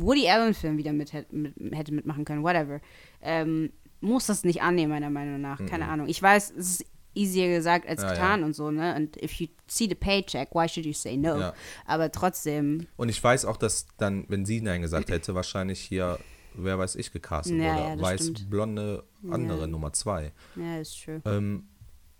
Woody 0.01 0.27
Allen 0.29 0.53
Film 0.53 0.77
wieder 0.77 0.93
mit, 0.93 1.13
mit, 1.31 1.53
hätte 1.75 1.93
mitmachen 1.93 2.25
können, 2.25 2.43
whatever, 2.43 2.81
ähm, 3.21 3.71
muss 4.01 4.25
das 4.25 4.43
nicht 4.43 4.61
annehmen, 4.61 4.91
meiner 4.91 5.11
Meinung 5.11 5.39
nach, 5.39 5.63
keine 5.65 5.85
mhm. 5.85 5.89
Ahnung. 5.91 6.07
Ich 6.07 6.21
weiß, 6.21 6.53
es 6.57 6.79
ist 6.79 6.85
easier 7.13 7.55
gesagt 7.55 7.87
als 7.87 8.01
ja, 8.01 8.11
getan 8.11 8.39
ja. 8.39 8.45
und 8.45 8.53
so, 8.53 8.71
ne? 8.71 8.95
Und 8.95 9.21
if 9.21 9.33
you 9.33 9.47
see 9.67 9.87
the 9.87 9.95
paycheck, 9.95 10.49
why 10.53 10.67
should 10.67 10.85
you 10.85 10.93
say 10.93 11.17
no? 11.17 11.39
Ja. 11.39 11.53
Aber 11.85 12.11
trotzdem. 12.11 12.87
Und 12.97 13.09
ich 13.09 13.23
weiß 13.23 13.45
auch, 13.45 13.57
dass 13.57 13.85
dann, 13.97 14.25
wenn 14.27 14.45
sie 14.45 14.61
Nein 14.61 14.81
gesagt 14.81 15.09
hätte, 15.09 15.35
wahrscheinlich 15.35 15.79
hier, 15.79 16.19
wer 16.55 16.79
weiß 16.79 16.95
ich, 16.95 17.11
gecastet 17.11 17.59
ja, 17.59 17.91
wurde. 17.91 18.01
Weiß, 18.01 18.21
stimmt. 18.21 18.49
blonde, 18.49 19.03
andere 19.29 19.67
Nummer 19.67 19.93
zwei. 19.93 20.31
Ja, 20.55 20.79
ist 20.79 21.03
true. 21.03 21.21
Ähm, 21.25 21.67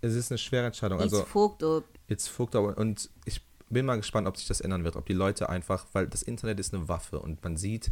es 0.02 0.14
ist 0.14 0.30
eine 0.30 0.38
schwere 0.38 0.66
Entscheidung. 0.66 1.00
It's 1.00 1.12
also, 1.12 1.24
fucked 1.24 1.62
up. 1.62 1.84
It's 2.08 2.28
fucked 2.28 2.56
up. 2.56 2.76
Und 2.76 3.08
ich 3.24 3.40
bin 3.70 3.86
mal 3.86 3.96
gespannt, 3.96 4.28
ob 4.28 4.36
sich 4.36 4.46
das 4.46 4.60
ändern 4.60 4.84
wird. 4.84 4.96
Ob 4.96 5.06
die 5.06 5.14
Leute 5.14 5.48
einfach, 5.48 5.86
weil 5.92 6.06
das 6.08 6.22
Internet 6.22 6.60
ist 6.60 6.74
eine 6.74 6.88
Waffe 6.88 7.20
und 7.20 7.42
man 7.42 7.56
sieht, 7.56 7.90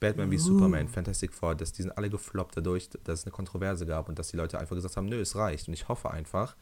Batman 0.00 0.30
wie 0.30 0.36
uh. 0.36 0.40
Superman, 0.40 0.88
Fantastic 0.88 1.32
Four, 1.32 1.54
dass 1.54 1.72
die 1.72 1.82
sind 1.82 1.92
alle 1.96 2.08
gefloppt 2.08 2.56
dadurch, 2.56 2.88
dass 3.04 3.20
es 3.20 3.26
eine 3.26 3.32
Kontroverse 3.32 3.86
gab 3.86 4.08
und 4.08 4.18
dass 4.18 4.28
die 4.28 4.36
Leute 4.36 4.58
einfach 4.58 4.74
gesagt 4.74 4.96
haben, 4.96 5.06
nö, 5.06 5.20
es 5.20 5.36
reicht. 5.36 5.68
Und 5.68 5.74
ich 5.74 5.88
hoffe 5.88 6.10
einfach, 6.10 6.56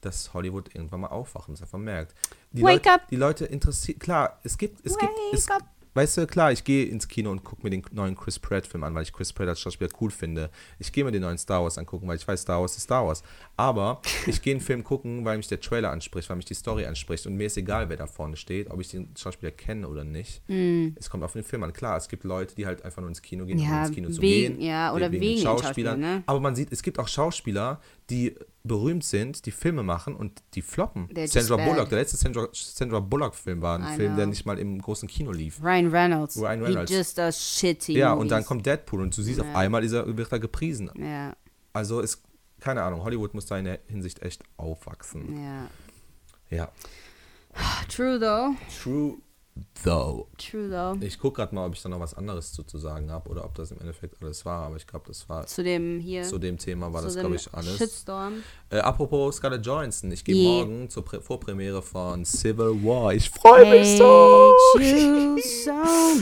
dass 0.00 0.32
Hollywood 0.34 0.74
irgendwann 0.74 1.00
mal 1.00 1.08
aufwacht 1.08 1.48
und 1.48 1.54
es 1.54 1.62
einfach 1.62 1.78
merkt. 1.78 2.14
Die 2.52 2.62
Wake 2.62 2.86
Leute, 2.86 2.92
up! 2.92 3.08
Die 3.08 3.16
Leute 3.16 3.44
interessieren, 3.44 3.98
klar, 3.98 4.40
es 4.42 4.56
gibt, 4.56 4.84
es 4.84 4.94
Wake 4.94 5.00
gibt, 5.00 5.34
es, 5.34 5.50
up. 5.50 5.62
Weißt 5.94 6.16
du, 6.16 6.26
klar, 6.26 6.50
ich 6.50 6.64
gehe 6.64 6.86
ins 6.86 7.06
Kino 7.06 7.30
und 7.30 7.44
gucke 7.44 7.62
mir 7.62 7.70
den 7.70 7.84
neuen 7.92 8.16
Chris 8.16 8.40
Pratt-Film 8.40 8.82
an, 8.82 8.94
weil 8.96 9.04
ich 9.04 9.12
Chris 9.12 9.32
Pratt 9.32 9.48
als 9.48 9.60
Schauspieler 9.60 9.90
cool 10.00 10.10
finde. 10.10 10.50
Ich 10.80 10.92
gehe 10.92 11.04
mir 11.04 11.12
den 11.12 11.22
neuen 11.22 11.38
Star 11.38 11.62
Wars 11.62 11.78
angucken, 11.78 12.08
weil 12.08 12.16
ich 12.16 12.26
weiß, 12.26 12.42
Star 12.42 12.60
Wars 12.60 12.76
ist 12.76 12.82
Star 12.84 13.06
Wars. 13.06 13.22
Aber 13.56 14.02
ich 14.26 14.42
gehe 14.42 14.54
einen 14.54 14.60
Film 14.60 14.82
gucken, 14.82 15.24
weil 15.24 15.36
mich 15.36 15.46
der 15.46 15.60
Trailer 15.60 15.92
anspricht, 15.92 16.28
weil 16.28 16.36
mich 16.36 16.46
die 16.46 16.54
Story 16.54 16.84
anspricht. 16.84 17.26
Und 17.26 17.36
mir 17.36 17.46
ist 17.46 17.56
egal, 17.56 17.88
wer 17.88 17.96
da 17.96 18.08
vorne 18.08 18.36
steht, 18.36 18.70
ob 18.70 18.80
ich 18.80 18.88
den 18.88 19.14
Schauspieler 19.16 19.52
kenne 19.52 19.88
oder 19.88 20.02
nicht. 20.02 20.42
Mm. 20.48 20.88
Es 20.96 21.08
kommt 21.08 21.22
auf 21.22 21.32
den 21.32 21.44
Film 21.44 21.62
an. 21.62 21.72
Klar, 21.72 21.96
es 21.96 22.08
gibt 22.08 22.24
Leute, 22.24 22.56
die 22.56 22.66
halt 22.66 22.84
einfach 22.84 23.00
nur 23.00 23.08
ins 23.08 23.22
Kino 23.22 23.44
gehen, 23.46 23.58
ja, 23.58 23.82
um 23.82 23.86
ins 23.86 23.94
Kino 23.94 24.10
zu 24.10 24.20
wegen, 24.20 24.58
gehen. 24.58 24.66
Ja, 24.66 24.92
oder 24.92 25.12
wegen, 25.12 25.22
wegen 25.22 25.42
Schauspielern. 25.42 26.00
Ne? 26.00 26.22
Aber 26.26 26.40
man 26.40 26.56
sieht, 26.56 26.72
es 26.72 26.82
gibt 26.82 26.98
auch 26.98 27.08
Schauspieler, 27.08 27.80
die 28.10 28.34
berühmt 28.66 29.04
sind, 29.04 29.44
die 29.44 29.50
Filme 29.50 29.82
machen 29.82 30.16
und 30.16 30.42
die 30.54 30.62
floppen. 30.62 31.08
They're 31.08 31.26
Sandra. 31.28 31.56
Bullock, 31.64 31.88
der 31.90 31.98
letzte 31.98 32.16
Sandra, 32.16 32.48
Sandra 32.52 32.98
Bullock-Film 33.00 33.60
war 33.60 33.78
ein 33.78 33.92
I 33.92 33.96
Film, 33.96 34.16
der 34.16 34.24
know. 34.24 34.30
nicht 34.30 34.46
mal 34.46 34.58
im 34.58 34.80
großen 34.80 35.06
Kino 35.06 35.32
lief. 35.32 35.62
Ryan 35.62 35.90
Reynolds. 35.90 36.38
Ryan 36.38 36.62
Reynolds. 36.62 36.90
He 36.90 36.96
just 36.96 37.18
does 37.18 37.38
shitty 37.38 37.92
Ja, 37.92 38.10
movies. 38.10 38.22
und 38.22 38.28
dann 38.30 38.44
kommt 38.46 38.64
Deadpool 38.64 39.02
und 39.02 39.16
du 39.16 39.22
siehst 39.22 39.40
auf 39.40 39.46
Ja. 39.46 39.54
einmal, 39.56 39.84
ist 39.84 39.92
er, 39.92 40.16
wird 40.16 40.32
er 40.32 40.38
gepriesen. 40.40 40.90
Ja, 40.96 41.36
Also 41.74 42.00
ist, 42.00 42.22
keine 42.60 42.82
Ahnung, 42.82 43.04
Hollywood 43.04 43.34
muss 43.34 43.44
da 43.46 43.58
in 43.58 43.66
der 43.66 43.80
Hinsicht 43.86 44.22
echt 44.22 44.42
aufwachsen. 44.56 45.42
ja. 45.44 45.68
Ja. 46.50 46.68
True 47.88 48.18
though. 48.18 48.54
True 48.82 49.16
though. 49.84 50.26
True 50.38 50.68
though. 50.70 50.96
Ich 51.04 51.18
gucke 51.18 51.36
gerade 51.36 51.54
mal, 51.54 51.66
ob 51.66 51.74
ich 51.74 51.82
da 51.82 51.88
noch 51.88 52.00
was 52.00 52.14
anderes 52.14 52.52
zu, 52.52 52.62
zu 52.64 52.78
sagen 52.78 53.10
habe 53.10 53.28
oder 53.28 53.44
ob 53.44 53.54
das 53.54 53.70
im 53.70 53.78
Endeffekt 53.80 54.20
alles 54.22 54.44
war, 54.44 54.66
aber 54.66 54.76
ich 54.76 54.86
glaube, 54.86 55.04
das 55.08 55.28
war 55.28 55.46
Zu 55.46 55.62
dem 55.62 56.00
hier. 56.00 56.22
zu 56.24 56.38
dem 56.38 56.58
Thema 56.58 56.92
war 56.92 57.02
das, 57.02 57.16
glaube 57.16 57.36
ich, 57.36 57.52
alles. 57.52 57.76
Shitstorm. 57.78 58.42
Äh, 58.70 58.78
apropos 58.78 59.36
Scarlett 59.36 59.64
Johansson, 59.64 60.10
ich 60.10 60.24
gehe 60.24 60.34
Yeah. 60.34 60.64
morgen 60.66 60.90
zur 60.90 61.04
Prä 61.04 61.20
Vorpremiere 61.20 61.82
von 61.82 62.24
Civil 62.24 62.82
War. 62.84 63.12
Ich 63.14 63.30
freue 63.30 63.70
mich 63.70 63.96
so. 63.96 64.52
So 65.64 65.70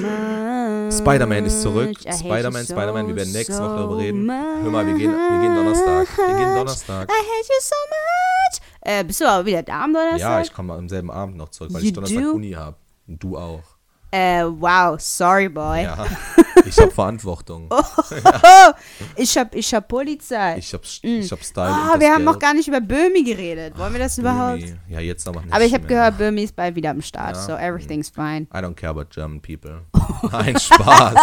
much. 0.01 0.93
Spider-Man 0.93 1.47
ist 1.47 1.63
zurück. 1.63 1.97
Spider-Man, 2.01 2.65
so, 2.65 2.75
Spider-Man, 2.75 3.09
wir 3.09 3.17
werden 3.17 3.33
nächste 3.33 3.55
so 3.55 3.63
Woche 3.63 3.77
darüber 3.77 3.99
reden. 3.99 4.31
Hör 4.31 4.71
mal, 4.71 4.87
wir 4.87 4.95
gehen, 4.95 5.11
wir 5.13 5.41
gehen 5.41 5.55
Donnerstag. 5.55 6.07
Wir 6.19 6.37
gehen 6.37 6.55
Donnerstag. 6.55 7.09
I 7.09 7.13
hate 7.13 7.49
you 7.49 7.61
so 7.61 7.75
much. 7.89 8.61
Äh, 8.85 9.05
bist 9.05 9.21
du 9.21 9.29
aber 9.29 9.47
wieder 9.47 9.63
da 9.63 9.85
am 9.85 9.93
Donnerstag? 9.95 10.21
Ja, 10.21 10.41
ich 10.41 10.53
komme 10.53 10.75
am 10.75 10.89
selben 10.89 11.11
Abend 11.11 11.37
noch 11.37 11.49
zurück, 11.51 11.73
weil 11.73 11.83
You 11.83 11.89
ich 11.89 11.93
Donnerstag 11.95 12.23
do? 12.23 12.33
Uni 12.33 12.51
habe. 12.53 12.77
Und 13.07 13.23
du 13.23 13.37
auch. 13.37 13.63
Äh, 14.11 14.45
wow, 14.45 15.01
sorry, 15.01 15.49
boy. 15.49 15.85
Ja, 15.85 16.05
ich 16.67 16.79
habe 16.79 16.91
Verantwortung. 16.91 17.67
Oh, 17.71 17.83
Ich 19.17 19.39
hab, 19.39 19.55
ich 19.55 19.73
hab 19.75 19.89
Polizei. 19.89 20.59
Ich 20.59 20.75
habe 20.75 20.85
ich 21.03 21.33
hab 21.33 21.43
Style. 21.43 21.67
Ah, 21.69 21.95
und 21.95 22.01
wir 22.01 22.09
das 22.09 22.17
haben 22.17 22.25
noch 22.25 22.33
Geld. 22.35 22.43
gar 22.43 22.55
nicht 22.55 22.69
über 22.69 22.83
Böhmi 22.83 23.23
geredet. 23.23 23.79
Wollen 23.79 23.95
wir 23.95 24.01
das 24.01 24.19
überhaupt? 24.19 24.61
Böhmi. 24.61 24.77
Ja, 24.89 25.01
jetzt 25.01 25.27
aber 25.27 25.41
nicht 25.41 25.55
Aber 25.55 25.65
ich 25.65 25.73
habe 25.73 25.87
gehört, 25.87 26.19
Böhmi 26.19 26.43
ist 26.43 26.55
bald 26.55 26.75
wieder 26.75 26.91
am 26.91 27.01
Start, 27.01 27.37
Ja. 27.37 27.43
so 27.43 27.53
everything's 27.55 28.11
fine. 28.11 28.43
I 28.55 28.59
don't 28.59 28.75
care 28.75 28.91
about 28.91 29.07
German 29.11 29.41
people. 29.41 29.81
Nein, 30.31 30.59
Spaß. 30.59 31.15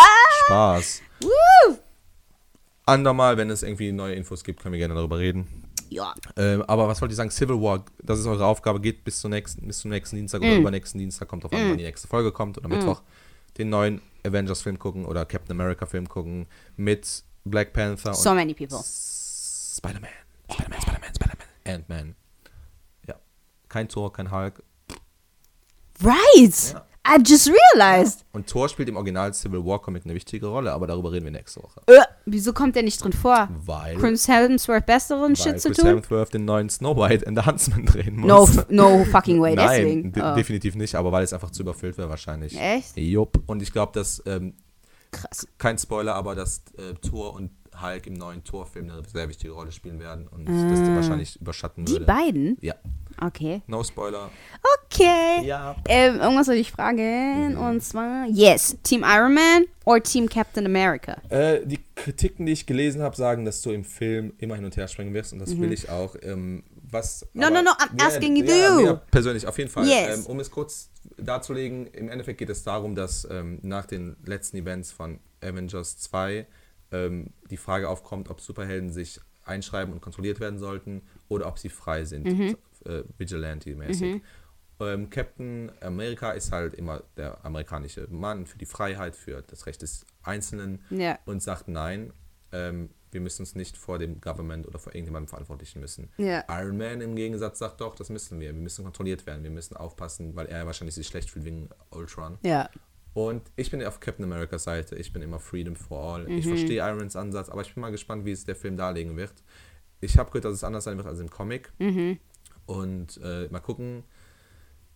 Spaß. 0.48 1.02
Andermal, 2.88 3.38
wenn 3.38 3.52
es 3.52 3.62
irgendwie 3.62 3.92
neue 3.92 4.16
Infos 4.16 4.44
gibt, 4.44 4.62
können 4.64 4.74
wir 4.74 4.80
gerne 4.80 4.96
darüber 4.96 5.20
reden. 5.20 5.59
Ja. 5.90 6.14
Ähm, 6.38 6.62
aber 6.68 6.88
was 6.88 7.02
wollte 7.02 7.14
ich 7.14 7.18
sagen? 7.18 7.32
Civil 7.32 7.60
War, 7.62 7.84
das 8.04 8.20
ist 8.20 8.26
eure 8.28 8.46
Aufgabe, 8.46 8.80
geht 8.80 9.04
bis 9.04 9.20
zum 9.22 9.32
nächsten, 9.32 9.66
bis 9.68 9.80
zum 9.80 9.92
nächsten 9.92 10.16
Dienstag 10.16 10.42
oder 10.42 10.56
Mm. 10.56 10.62
übernächsten 10.62 11.00
Dienstag, 11.00 11.28
kommt 11.28 11.44
drauf 11.44 11.54
an, 11.54 11.70
wann 11.70 11.78
die 11.78 11.84
nächste 11.84 12.08
Folge 12.08 12.32
kommt 12.32 12.58
oder 12.58 12.68
Mittwoch, 12.70 13.02
den 13.58 13.70
neuen 13.70 14.02
Avengers-Film 14.26 14.78
gucken 14.80 15.06
oder 15.06 15.26
Captain 15.26 15.52
America-Film 15.60 16.08
gucken 16.08 16.48
mit 16.78 17.24
Black 17.46 17.74
Panther 17.74 18.14
So 18.14 18.30
und 18.30 18.36
many 18.38 18.54
people. 18.54 18.78
Spider-Man. 18.80 20.10
Spider-Man, 20.52 20.82
Spider-Man, 20.82 21.16
Spider-Man. 21.16 21.76
Ant-Man. 21.76 22.16
Ja. 23.08 23.16
Kein 23.68 23.88
Thor, 23.90 24.12
kein 24.14 24.32
Hulk. 24.32 24.62
Right! 26.04 26.74
Ja. 26.74 26.86
I 27.12 27.18
just 27.26 27.50
realized. 27.50 28.24
Und 28.34 28.48
Thor 28.48 28.70
spielt 28.70 28.88
im 28.90 28.96
Original 28.96 29.34
Civil 29.34 29.66
War 29.66 29.80
Comic 29.82 30.06
eine 30.06 30.14
wichtige 30.14 30.46
Rolle, 30.48 30.72
aber 30.72 30.86
darüber 30.86 31.12
reden 31.12 31.26
wir 31.26 31.32
nächste 31.32 31.64
Woche. 31.64 31.82
Äh, 31.88 32.02
wieso 32.26 32.54
kommt 32.54 32.76
der 32.76 32.84
nicht 32.84 33.04
drin 33.04 33.14
vor? 33.14 33.50
Weil, 33.66 33.98
Chris 33.98 34.28
Hemsworth 34.28 34.86
besseren 34.86 35.22
weil 35.32 35.36
Shit 35.36 35.60
zu 35.60 35.70
Chris 35.70 35.78
tun? 35.78 35.88
Hemsworth 35.88 36.34
den 36.34 36.46
neuen 36.46 36.70
Snow 36.70 36.96
White 36.96 37.26
and 37.26 37.38
the 37.40 37.46
Huntsman 37.46 37.86
drehen 37.86 38.18
muss. 38.18 38.28
No, 38.70 38.98
no 39.00 39.06
fucking 39.06 39.42
way, 39.42 39.56
Nein, 39.56 39.68
deswegen. 39.80 40.12
de 40.14 40.24
Oh. 40.24 40.36
definitiv 40.36 40.76
nicht, 40.76 40.94
aber 40.96 41.12
weil 41.12 41.24
es 41.24 41.34
einfach 41.34 41.50
zu 41.50 41.64
überfüllt 41.64 41.98
wäre 41.98 42.10
wahrscheinlich. 42.10 42.56
Echt? 42.60 42.96
Jupp. 42.98 43.42
Und 43.48 43.62
ich 43.64 43.72
glaube, 43.72 43.92
dass, 43.94 44.22
ähm, 44.28 44.54
Krass. 45.12 45.48
kein 45.58 45.78
Spoiler, 45.80 46.14
aber 46.14 46.36
dass 46.36 46.64
äh, 46.78 46.94
Thor 47.02 47.34
und 47.34 47.50
Hulk 47.82 48.08
im 48.08 48.14
neuen 48.16 48.44
Thor-Film 48.44 48.90
eine 48.90 49.02
sehr 49.12 49.30
wichtige 49.30 49.54
Rolle 49.54 49.72
spielen 49.72 50.00
werden 50.00 50.28
und 50.28 50.46
das 50.46 50.82
die 50.82 50.94
wahrscheinlich 50.96 51.40
überschatten 51.40 51.84
Ah. 51.84 51.86
Die 51.86 51.92
würde. 51.94 52.06
beiden? 52.06 52.58
Ja, 52.62 52.76
Okay. 53.22 53.62
no 53.68 53.84
Spoiler. 53.84 54.30
Okay. 54.86 55.46
Ja. 55.46 55.76
Ähm, 55.88 56.20
irgendwas 56.20 56.48
soll 56.48 56.56
ich 56.56 56.72
fragen. 56.72 57.58
Und 57.58 57.82
zwar, 57.82 58.26
yes, 58.28 58.78
Team 58.84 59.04
Iron 59.06 59.34
Man 59.34 59.66
or 59.86 60.02
Team 60.02 60.28
Captain 60.30 60.66
America? 60.66 61.18
Äh, 61.30 61.66
die 61.66 61.80
Kritiken, 61.96 62.46
die 62.46 62.54
ich 62.54 62.66
gelesen 62.66 63.02
habe, 63.02 63.16
sagen, 63.16 63.46
dass 63.46 63.62
du 63.62 63.72
im 63.72 63.84
Film 63.84 64.34
immer 64.38 64.56
hin 64.56 64.66
und 64.66 64.76
her 64.78 64.88
springen 64.88 65.14
wirst 65.14 65.34
und 65.34 65.40
das 65.40 65.58
will 65.58 65.72
ich 65.72 65.90
auch. 65.90 66.16
Ähm, 66.22 66.64
was, 66.92 67.28
Mhm. 67.34 67.42
No, 67.42 67.50
no, 67.50 67.62
no, 67.62 67.70
I'm 67.72 68.04
asking 68.04 68.36
you. 68.36 68.46
Ja, 68.46 68.94
persönlich, 69.12 69.46
auf 69.46 69.58
jeden 69.60 69.70
Fall. 69.70 69.86
Yes. 69.88 70.20
Ähm, 70.20 70.26
um 70.26 70.40
es 70.40 70.50
kurz 70.50 70.90
darzulegen, 71.18 71.86
im 71.88 72.10
Endeffekt 72.10 72.40
geht 72.40 72.50
es 72.50 72.64
darum, 72.64 72.96
dass 72.96 73.28
ähm, 73.30 73.60
nach 73.62 73.86
den 73.86 74.16
letzten 74.26 74.58
Events 74.58 74.92
von 74.92 75.20
Avengers 75.42 76.00
2 76.00 76.48
ähm, 76.92 77.28
die 77.52 77.58
Frage 77.58 77.88
aufkommt, 77.90 78.30
ob 78.30 78.42
Superhelden 78.42 78.92
sich 78.92 79.20
einschreiben 79.46 79.94
und 79.94 80.02
kontrolliert 80.02 80.40
werden 80.40 80.58
sollten 80.60 81.02
oder 81.28 81.48
ob 81.48 81.60
sie 81.60 81.70
frei 81.70 82.06
sind, 82.06 82.26
Mhm. 82.26 82.58
Äh, 82.86 83.04
Vigilante-mäßig. 83.18 84.22
Ähm, 84.82 85.10
Captain 85.10 85.72
America 85.82 86.32
ist 86.32 86.52
halt 86.54 86.74
immer 86.74 87.04
der 87.18 87.44
amerikanische 87.46 88.08
Mann 88.10 88.46
für 88.46 88.58
die 88.58 88.66
Freiheit, 88.66 89.16
für 89.16 89.42
das 89.42 89.66
Recht 89.66 89.82
des 89.82 90.06
Einzelnen 90.24 90.82
Ja. 90.90 91.20
und 91.26 91.44
sagt 91.44 91.68
nein, 91.68 92.14
ähm, 92.54 92.90
wir 93.12 93.20
müssen 93.22 93.42
uns 93.42 93.56
nicht 93.56 93.76
vor 93.76 93.98
dem 94.00 94.22
Government 94.22 94.68
oder 94.68 94.80
vor 94.80 94.94
irgendjemandem 94.94 95.28
verantwortlichen 95.28 95.82
müssen. 95.82 96.10
Ja. 96.18 96.44
Iron 96.48 96.78
Man 96.78 97.02
im 97.02 97.16
Gegensatz 97.16 97.60
sagt 97.60 97.82
doch, 97.82 97.96
das 97.96 98.10
müssen 98.10 98.40
wir. 98.40 98.54
Wir 98.54 98.62
müssen 98.62 98.84
kontrolliert 98.86 99.26
werden, 99.26 99.44
wir 99.44 99.50
müssen 99.50 99.76
aufpassen, 99.76 100.36
weil 100.36 100.46
er 100.46 100.66
wahrscheinlich 100.66 100.96
sich 100.96 101.08
schlecht 101.08 101.30
fühlt 101.32 101.44
wegen 101.46 101.70
Ultron. 101.90 102.38
Ja. 102.44 102.70
Und 103.14 103.42
ich 103.56 103.72
bin 103.72 103.84
auf 103.84 104.00
Captain 104.00 104.24
Americas 104.24 104.64
Seite, 104.64 104.96
ich 104.96 105.12
bin 105.12 105.22
immer 105.24 105.40
Freedom 105.40 105.76
for 105.76 106.14
All. 106.14 106.30
Ich 106.32 106.46
Mhm. 106.46 106.50
verstehe 106.50 106.88
Irons 106.88 107.16
Ansatz, 107.16 107.50
aber 107.50 107.62
ich 107.62 107.74
bin 107.74 107.82
mal 107.82 107.92
gespannt, 107.92 108.24
wie 108.24 108.32
es 108.32 108.46
der 108.46 108.56
Film 108.56 108.78
darlegen 108.78 109.18
wird. 109.18 109.34
Ich 110.00 110.18
habe 110.18 110.30
gehört, 110.30 110.46
dass 110.46 110.54
es 110.54 110.64
anders 110.64 110.84
sein 110.86 110.96
wird 110.96 111.08
als 111.08 111.20
im 111.20 111.30
Comic. 111.30 111.74
Mhm. 111.80 112.20
Und 112.70 113.20
äh, 113.24 113.48
mal 113.50 113.60
gucken. 113.60 114.04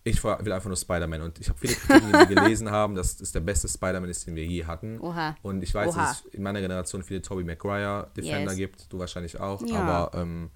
Ich 0.05 0.21
will 0.21 0.51
einfach 0.51 0.67
nur 0.67 0.75
Spider-Man 0.75 1.21
und 1.21 1.39
ich 1.39 1.47
habe 1.47 1.57
viele 1.59 1.75
Kritiken, 1.75 2.09
die 2.11 2.13
wir 2.29 2.35
gelesen 2.35 2.69
haben, 2.69 2.93
dass 2.93 3.21
es 3.21 3.31
der 3.31 3.39
beste 3.39 3.69
Spider-Man 3.69 4.09
ist, 4.09 4.27
den 4.27 4.35
wir 4.35 4.45
je 4.45 4.65
hatten. 4.65 4.99
Oha. 4.99 5.37
Und 5.43 5.63
ich 5.63 5.73
weiß, 5.73 5.95
Oha. 5.95 6.07
dass 6.07 6.19
es 6.19 6.25
in 6.33 6.43
meiner 6.43 6.59
Generation 6.59 7.03
viele 7.03 7.21
Tobey 7.21 7.45
Maguire 7.45 8.09
Defender 8.17 8.51
Yes. 8.51 8.57
gibt, 8.57 8.91
du 8.91 8.99
wahrscheinlich 8.99 9.39
auch, 9.39 9.61
Ja. 9.65 9.79
aber 9.79 10.17
ähm, 10.21 10.49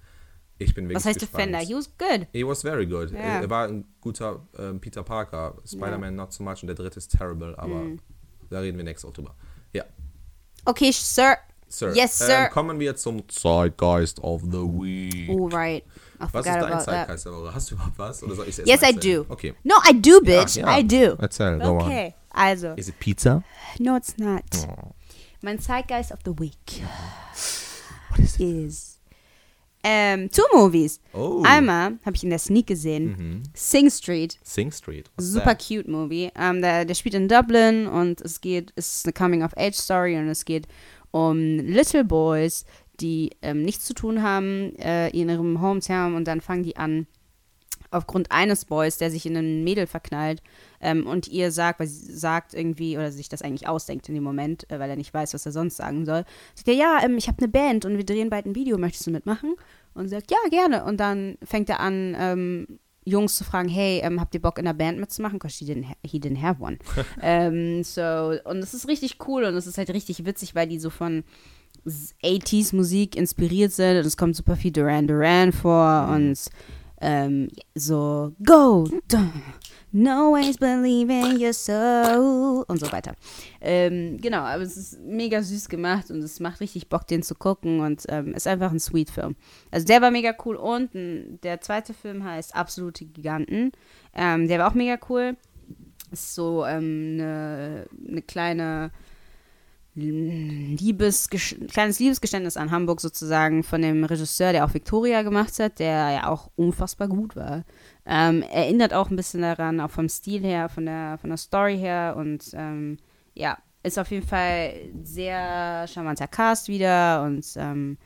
ich 0.58 0.74
bin 0.74 0.84
wirklich 0.84 0.96
Was 0.96 1.06
heißt 1.06 1.20
gespannt. 1.20 1.54
Defender? 1.54 1.66
He 1.66 1.74
was 1.74 1.90
good. 1.96 2.26
He 2.32 2.46
was 2.46 2.60
very 2.60 2.86
good. 2.86 3.10
Ja. 3.10 3.18
Er, 3.40 3.48
war 3.48 3.68
ein 3.68 3.86
guter 4.02 4.46
ähm, 4.58 4.80
Peter 4.80 5.02
Parker. 5.02 5.56
Spider-Man 5.64 6.14
not 6.14 6.30
so 6.34 6.44
much 6.44 6.60
und 6.62 6.66
der 6.66 6.74
dritte 6.76 6.98
ist 6.98 7.08
terrible, 7.16 7.54
aber 7.58 7.74
Mhm. 7.76 8.00
da 8.50 8.60
reden 8.60 8.76
wir 8.76 8.84
nächste 8.84 9.06
Woche 9.06 9.14
drüber. 9.14 9.34
Ja, 9.72 9.84
Okay, 10.66 10.90
Sir. 10.92 11.38
Sir. 11.68 11.94
Yes, 11.94 12.18
sir. 12.18 12.44
Ähm, 12.46 12.50
kommen 12.50 12.78
wir 12.80 12.96
zum 12.96 13.26
Zeitgeist 13.30 14.20
of 14.22 14.42
the 14.42 14.58
Week. 14.58 15.30
Oh, 15.30 15.46
right. 15.48 15.84
I 16.20 16.24
was 16.32 16.46
ist 16.46 16.54
dein. 16.54 16.80
Zeitgeist 16.80 17.24
der 17.26 17.32
Woche? 17.32 17.54
Hast 17.54 17.70
du 17.70 17.74
überhaupt 17.74 17.98
was? 17.98 18.22
Oder 18.22 18.34
soll 18.34 18.48
ich 18.48 18.56
Yes, 18.58 18.82
I 18.82 18.92
do. 18.94 19.24
Okay. 19.28 19.54
No, 19.64 19.74
I 19.88 19.92
do, 20.00 20.20
bitch. 20.20 20.56
Ja, 20.56 20.70
ja. 20.70 20.78
I 20.78 20.86
do. 20.86 21.16
Erzähl, 21.18 21.58
go 21.58 21.76
on. 21.78 21.82
Okay, 21.82 22.14
also. 22.30 22.74
Is 22.76 22.88
it 22.88 22.98
pizza? 22.98 23.42
No, 23.78 23.96
it's 23.96 24.16
not. 24.18 24.42
Oh. 24.68 24.92
Mein 25.42 25.58
Zeitgeist 25.60 26.10
of 26.12 26.18
the 26.24 26.32
Week 26.38 26.82
What 28.10 28.18
is 28.18 28.34
it? 28.34 28.40
is 28.40 28.94
ähm, 29.84 30.28
two 30.32 30.42
movies. 30.52 31.00
Oh. 31.12 31.42
Einmal 31.46 31.98
habe 32.04 32.16
ich 32.16 32.24
in 32.24 32.30
der 32.30 32.40
Sneak 32.40 32.66
gesehen, 32.66 33.04
Mhm. 33.16 33.42
Sing 33.54 33.88
Street. 33.90 34.36
Sing 34.42 34.72
Street. 34.72 35.08
What's 35.16 35.30
Super 35.30 35.56
that? 35.56 35.64
cute 35.66 35.86
Movie. 35.88 36.32
Ähm, 36.34 36.60
der, 36.60 36.84
der 36.84 36.94
spielt 36.94 37.14
in 37.14 37.28
Dublin 37.28 37.86
und 37.86 38.20
es 38.20 38.40
geht, 38.40 38.72
es 38.74 38.96
ist 38.96 39.06
eine 39.06 39.12
Coming-of-Age-Story 39.12 40.16
und 40.18 40.28
es 40.28 40.44
geht 40.44 40.66
um 41.12 41.38
Little 41.58 42.04
Boys, 42.04 42.64
die 43.00 43.30
ähm, 43.42 43.62
nichts 43.62 43.84
zu 43.84 43.94
tun 43.94 44.22
haben 44.22 44.74
äh, 44.76 45.08
in 45.10 45.28
ihrem 45.28 45.60
Hometown 45.60 46.14
und 46.14 46.26
dann 46.26 46.40
fangen 46.40 46.62
die 46.62 46.76
an, 46.76 47.06
aufgrund 47.90 48.30
eines 48.30 48.64
Boys, 48.64 48.98
der 48.98 49.10
sich 49.10 49.24
in 49.26 49.36
ein 49.36 49.64
Mädel 49.64 49.86
verknallt 49.86 50.42
ähm, 50.80 51.06
und 51.06 51.28
ihr 51.28 51.50
sagt, 51.50 51.80
weil 51.80 51.86
sie 51.86 52.12
sagt 52.12 52.54
irgendwie, 52.54 52.96
oder 52.96 53.10
sich 53.10 53.28
das 53.28 53.42
eigentlich 53.42 53.68
ausdenkt 53.68 54.08
in 54.08 54.14
dem 54.14 54.24
Moment, 54.24 54.70
äh, 54.70 54.78
weil 54.78 54.90
er 54.90 54.96
nicht 54.96 55.14
weiß, 55.14 55.34
was 55.34 55.46
er 55.46 55.52
sonst 55.52 55.76
sagen 55.76 56.04
soll, 56.04 56.24
sagt 56.54 56.68
er, 56.68 56.74
ja, 56.74 57.00
ähm, 57.02 57.16
ich 57.16 57.28
habe 57.28 57.38
eine 57.38 57.48
Band 57.48 57.84
und 57.84 57.96
wir 57.96 58.04
drehen 58.04 58.30
bald 58.30 58.46
ein 58.46 58.54
Video, 58.54 58.78
möchtest 58.78 59.06
du 59.06 59.10
mitmachen? 59.10 59.54
Und 59.94 60.08
sie 60.08 60.14
sagt, 60.14 60.30
ja, 60.30 60.38
gerne. 60.50 60.84
Und 60.84 60.98
dann 60.98 61.38
fängt 61.42 61.68
er 61.70 61.80
an, 61.80 62.14
ähm, 62.18 62.78
Jungs 63.04 63.36
zu 63.36 63.44
fragen, 63.44 63.68
hey, 63.68 64.00
ähm, 64.04 64.20
habt 64.20 64.34
ihr 64.34 64.42
Bock 64.42 64.58
in 64.58 64.66
der 64.66 64.74
Band 64.74 65.00
mitzumachen? 65.00 65.38
Because 65.38 65.58
he 65.58 65.70
didn't, 65.70 65.88
ha 65.88 65.94
he 66.04 66.18
didn't 66.18 66.42
have 66.42 66.62
one. 66.62 66.78
ähm, 67.22 67.82
so, 67.82 68.34
und 68.44 68.58
es 68.58 68.74
ist 68.74 68.86
richtig 68.86 69.16
cool 69.26 69.44
und 69.44 69.54
es 69.54 69.66
ist 69.66 69.78
halt 69.78 69.90
richtig 69.90 70.24
witzig, 70.24 70.54
weil 70.54 70.68
die 70.68 70.78
so 70.78 70.90
von 70.90 71.24
80s 72.22 72.74
Musik 72.74 73.16
inspiriert 73.16 73.72
sind 73.72 73.98
und 73.98 74.06
es 74.06 74.16
kommt 74.16 74.36
super 74.36 74.56
viel 74.56 74.72
Duran 74.72 75.06
Duran 75.06 75.52
vor 75.52 76.08
und 76.08 76.38
ähm, 77.00 77.48
so 77.74 78.32
Go, 78.44 78.88
no 79.92 80.32
ways 80.32 80.56
believe 80.56 81.10
in 81.10 81.40
your 81.40 81.52
soul 81.52 82.64
und 82.66 82.80
so 82.80 82.90
weiter. 82.92 83.14
Ähm, 83.60 84.18
genau, 84.20 84.40
aber 84.40 84.62
es 84.62 84.76
ist 84.76 85.00
mega 85.00 85.42
süß 85.42 85.68
gemacht 85.68 86.10
und 86.10 86.22
es 86.22 86.40
macht 86.40 86.60
richtig 86.60 86.88
Bock, 86.88 87.06
den 87.06 87.22
zu 87.22 87.34
gucken 87.34 87.80
und 87.80 88.04
ähm, 88.08 88.34
ist 88.34 88.46
einfach 88.46 88.70
ein 88.70 88.80
sweet 88.80 89.10
Film. 89.10 89.36
Also 89.70 89.86
der 89.86 90.02
war 90.02 90.10
mega 90.10 90.34
cool 90.44 90.56
und 90.56 90.90
der 91.42 91.60
zweite 91.60 91.94
Film 91.94 92.24
heißt 92.24 92.54
Absolute 92.54 93.04
Giganten. 93.04 93.72
Ähm, 94.14 94.48
der 94.48 94.58
war 94.58 94.68
auch 94.68 94.74
mega 94.74 94.98
cool. 95.08 95.36
Ist 96.10 96.34
so 96.34 96.64
ähm, 96.64 97.18
eine 97.20 97.86
ne 97.98 98.22
kleine 98.22 98.90
Liebes, 100.00 101.28
kleines 101.28 101.98
Liebesgeständnis 101.98 102.56
an 102.56 102.70
Hamburg 102.70 103.00
sozusagen 103.00 103.62
von 103.62 103.82
dem 103.82 104.04
Regisseur, 104.04 104.52
der 104.52 104.64
auch 104.64 104.74
Victoria 104.74 105.22
gemacht 105.22 105.58
hat, 105.58 105.78
der 105.78 106.10
ja 106.10 106.28
auch 106.28 106.50
unfassbar 106.56 107.08
gut 107.08 107.36
war. 107.36 107.64
Ähm, 108.06 108.42
erinnert 108.42 108.94
auch 108.94 109.10
ein 109.10 109.16
bisschen 109.16 109.42
daran, 109.42 109.80
auch 109.80 109.90
vom 109.90 110.08
Stil 110.08 110.42
her, 110.42 110.68
von 110.68 110.86
der, 110.86 111.18
von 111.18 111.30
der 111.30 111.36
Story 111.36 111.76
her 111.78 112.14
und 112.16 112.50
ähm, 112.54 112.98
ja, 113.34 113.58
ist 113.82 113.98
auf 113.98 114.10
jeden 114.10 114.26
Fall 114.26 114.74
sehr 115.02 115.86
charmanter 115.86 116.26
Cast 116.26 116.68
wieder 116.68 117.22
und 117.24 117.44
ähm, 117.56 117.98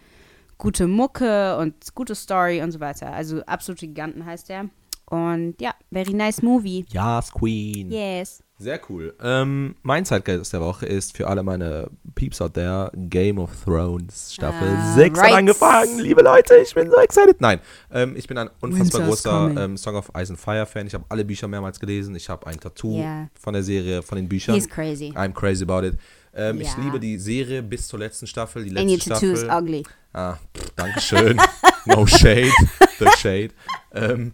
gute 0.59 0.86
Mucke 0.86 1.57
und 1.59 1.95
gute 1.95 2.14
Story 2.14 2.62
und 2.62 2.72
so 2.72 2.80
weiter. 2.80 3.12
Also 3.12 3.43
absolut 3.45 3.80
Giganten 3.80 4.24
heißt 4.24 4.49
der. 4.49 4.68
Und 5.12 5.60
ja, 5.60 5.74
very 5.90 6.14
nice 6.14 6.40
movie. 6.40 6.86
Yes, 6.88 7.30
Queen. 7.30 7.90
Yes. 7.90 8.42
Sehr 8.56 8.80
cool. 8.88 9.14
Ähm, 9.22 9.76
mein 9.82 10.06
Zeitgeist 10.06 10.54
der 10.54 10.62
Woche 10.62 10.86
ist 10.86 11.14
für 11.14 11.28
alle 11.28 11.42
meine 11.42 11.90
Peeps 12.14 12.40
out 12.40 12.54
there 12.54 12.90
Game 12.94 13.38
of 13.38 13.50
Thrones 13.62 14.32
Staffel 14.32 14.68
uh, 14.68 14.94
6 14.94 15.18
right. 15.18 15.30
hat 15.30 15.38
angefangen. 15.38 15.98
Liebe 15.98 16.22
Leute, 16.22 16.54
ich 16.56 16.74
bin 16.74 16.90
so 16.90 16.96
excited. 16.96 17.42
Nein, 17.42 17.60
ähm, 17.92 18.16
ich 18.16 18.26
bin 18.26 18.38
ein 18.38 18.48
unfassbar 18.60 19.02
Winter's 19.02 19.22
großer 19.22 19.64
ähm, 19.64 19.76
Song 19.76 19.96
of 19.96 20.10
Ice 20.16 20.30
and 20.30 20.40
Fire 20.40 20.64
Fan. 20.64 20.86
Ich 20.86 20.94
habe 20.94 21.04
alle 21.10 21.26
Bücher 21.26 21.46
mehrmals 21.46 21.78
gelesen. 21.78 22.14
Ich 22.14 22.30
habe 22.30 22.46
ein 22.46 22.58
Tattoo 22.58 22.96
yeah. 22.96 23.28
von 23.38 23.52
der 23.52 23.62
Serie, 23.62 24.00
von 24.00 24.16
den 24.16 24.30
Büchern. 24.30 24.54
He's 24.54 24.66
crazy. 24.66 25.12
I'm 25.14 25.34
crazy 25.34 25.64
about 25.64 25.86
it. 25.86 25.98
Ähm, 26.34 26.56
yeah. 26.56 26.70
Ich 26.70 26.82
liebe 26.82 26.98
die 26.98 27.18
Serie 27.18 27.62
bis 27.62 27.86
zur 27.86 27.98
letzten 27.98 28.26
Staffel. 28.26 28.64
Die 28.64 28.70
letzte 28.70 28.80
And 28.80 28.90
your 28.90 29.00
Staffel. 29.00 29.34
tattoo 29.34 29.46
is 29.46 29.52
ugly. 29.52 29.82
Ah, 30.14 30.38
pff, 30.56 30.70
Dankeschön. 30.76 31.38
no 31.84 32.06
shade. 32.06 32.52
The 32.98 33.08
shade. 33.18 33.50
Ähm, 33.94 34.32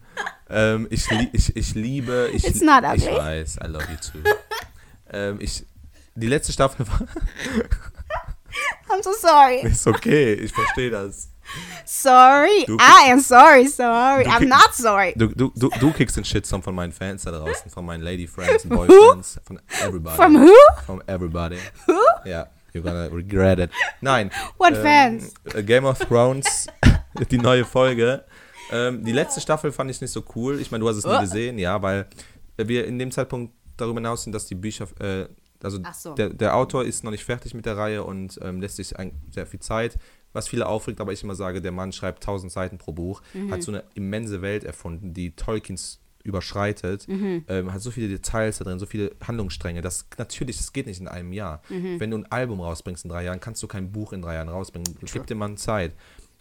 ähm, 0.51 0.87
ich, 0.91 1.11
ich, 1.33 1.57
ich 1.57 1.75
liebe. 1.75 2.31
Ich, 2.33 2.47
It's 2.47 2.61
not 2.61 2.85
ugly. 2.85 3.09
Ich 3.09 3.17
weiß, 3.17 3.59
I 3.63 3.67
love 3.67 3.85
you 3.91 3.97
too. 3.97 4.29
ähm, 5.13 5.39
ich, 5.41 5.65
die 6.15 6.29
letzte 6.29 6.53
Staffel 6.53 6.87
war. 6.87 7.01
I'm 8.89 9.03
so 9.03 9.13
sorry. 9.13 9.61
Ist 9.61 9.87
okay, 9.87 10.35
ich 10.35 10.53
verstehe 10.53 10.91
das. 10.91 11.29
Sorry, 11.85 12.65
du, 12.67 12.77
I 12.77 13.11
am 13.11 13.21
sorry, 13.21 13.67
sorry. 13.67 14.25
I'm 14.25 14.41
kick, 14.41 14.49
not 14.49 14.75
sorry. 14.75 15.15
Du, 15.17 15.29
du, 15.29 15.51
du, 15.57 15.71
du 15.81 15.93
kickst 15.93 16.17
den 16.17 16.25
Shitstorm 16.25 16.63
von 16.63 16.75
meinen 16.75 16.93
Fans 16.93 17.23
da 17.23 17.31
draußen, 17.31 17.71
von 17.71 17.87
meinen 17.87 18.03
Lady 18.03 18.27
Friends 18.27 18.65
und 18.65 18.71
Boyfriends, 18.71 19.41
von 19.45 19.59
everybody. 19.81 20.17
From 20.17 20.35
who? 20.37 20.55
From 20.85 21.03
everybody. 21.07 21.57
Who? 21.87 21.95
Ja, 22.25 22.31
yeah, 22.31 22.47
you're 22.75 22.83
gonna 22.83 23.07
regret 23.07 23.59
it. 23.59 23.71
Nein. 24.03 24.31
What 24.59 24.75
ähm, 24.75 24.83
fans? 24.83 25.35
Game 25.65 25.87
of 25.87 25.99
Thrones, 25.99 26.67
die 27.31 27.39
neue 27.39 27.65
Folge. 27.65 28.25
Ähm, 28.71 29.05
die 29.05 29.13
letzte 29.13 29.41
Staffel 29.41 29.73
fand 29.73 29.91
ich 29.91 30.01
nicht 30.01 30.11
so 30.11 30.23
cool. 30.35 30.61
Ich 30.61 30.71
meine, 30.71 30.83
du 30.83 30.89
hast 30.89 30.97
es 30.97 31.05
nie 31.05 31.21
gesehen, 31.21 31.59
ja, 31.59 31.81
weil 31.83 32.07
wir 32.57 32.87
in 32.87 32.99
dem 32.99 33.11
Zeitpunkt 33.11 33.55
darüber 33.77 34.01
hinaus 34.01 34.25
sind, 34.25 34.33
dass 34.33 34.47
die 34.47 34.55
Bücher, 34.55 34.87
äh, 35.01 35.29
also 35.63 35.81
so. 35.93 36.15
der, 36.15 36.31
der 36.31 36.57
Autor 36.57 36.85
ist 36.85 37.05
noch 37.05 37.11
nicht 37.11 37.25
fertig 37.25 37.55
mit 37.55 37.67
der 37.67 37.77
Reihe 37.77 38.05
und 38.05 38.39
ähm, 38.43 38.61
lässt 38.61 38.77
sich 38.77 38.99
ein, 38.99 39.13
sehr 39.31 39.47
viel 39.47 39.61
Zeit, 39.61 39.99
was 40.33 40.49
viele 40.49 40.67
aufregt, 40.67 41.01
aber 41.01 41.13
ich 41.13 41.23
immer 41.23 41.35
sage, 41.35 41.61
der 41.61 41.73
Mann 41.73 41.93
schreibt 41.93 42.23
1000 42.23 42.53
Seiten 42.53 42.79
pro 42.79 42.93
Buch, 42.93 43.23
mhm. 43.33 43.51
hat 43.51 43.63
so 43.63 43.73
eine 43.73 43.85
immense 43.95 44.43
Welt 44.43 44.65
erfunden, 44.65 45.15
die 45.15 45.35
Tolkiens 45.35 46.01
überschreitet, 46.23 47.09
mhm. 47.09 47.45
ähm, 47.49 47.73
hat 47.73 47.81
so 47.81 47.91
viele 47.91 48.09
Details 48.09 48.59
da 48.59 48.65
drin, 48.65 48.79
so 48.79 48.87
viele 48.87 49.13
Handlungsstränge. 49.27 49.81
Das 49.81 50.07
natürlich, 50.19 50.59
das 50.59 50.73
geht 50.73 50.87
nicht 50.87 51.01
in 51.01 51.09
einem 51.09 51.33
Jahr. 51.33 51.63
Mhm. 51.71 51.99
Wenn 51.99 52.11
du 52.11 52.19
ein 52.19 52.31
Album 52.31 52.61
rausbringst 52.61 53.05
in 53.05 53.11
drei 53.11 53.25
Jahren, 53.25 53.41
kannst 53.41 53.63
du 53.63 53.67
kein 53.67 53.91
Buch 53.93 54.13
in 54.13 54.21
drei 54.21 54.35
Jahren 54.35 54.49
rausbringen. 54.49 54.97
Gib 55.01 55.27
dem 55.27 55.39
Mann 55.39 55.57
Zeit. 55.57 55.93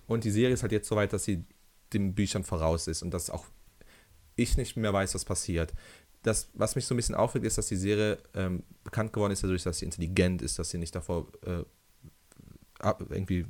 Und 0.07 0.23
die 0.23 0.31
Serie 0.31 0.53
ist 0.53 0.61
halt 0.61 0.71
jetzt 0.71 0.87
so 0.87 0.95
weit, 0.95 1.13
dass 1.13 1.23
sie 1.23 1.45
den 1.93 2.15
Büchern 2.15 2.43
voraus 2.43 2.87
ist 2.87 3.01
und 3.01 3.11
dass 3.11 3.29
auch 3.29 3.45
ich 4.35 4.57
nicht 4.57 4.77
mehr 4.77 4.93
weiß, 4.93 5.15
was 5.15 5.25
passiert. 5.25 5.73
Das, 6.23 6.49
was 6.53 6.75
mich 6.75 6.85
so 6.85 6.93
ein 6.93 6.97
bisschen 6.97 7.15
aufregt, 7.15 7.45
ist, 7.45 7.57
dass 7.57 7.67
die 7.67 7.75
Serie 7.75 8.17
ähm, 8.33 8.63
bekannt 8.83 9.13
geworden 9.13 9.33
ist 9.33 9.43
dadurch, 9.43 9.63
dass 9.63 9.79
sie 9.79 9.85
intelligent 9.85 10.41
ist, 10.41 10.59
dass 10.59 10.69
sie 10.69 10.77
nicht 10.77 10.95
davor 10.95 11.27
äh, 11.45 11.63
irgendwie 13.09 13.45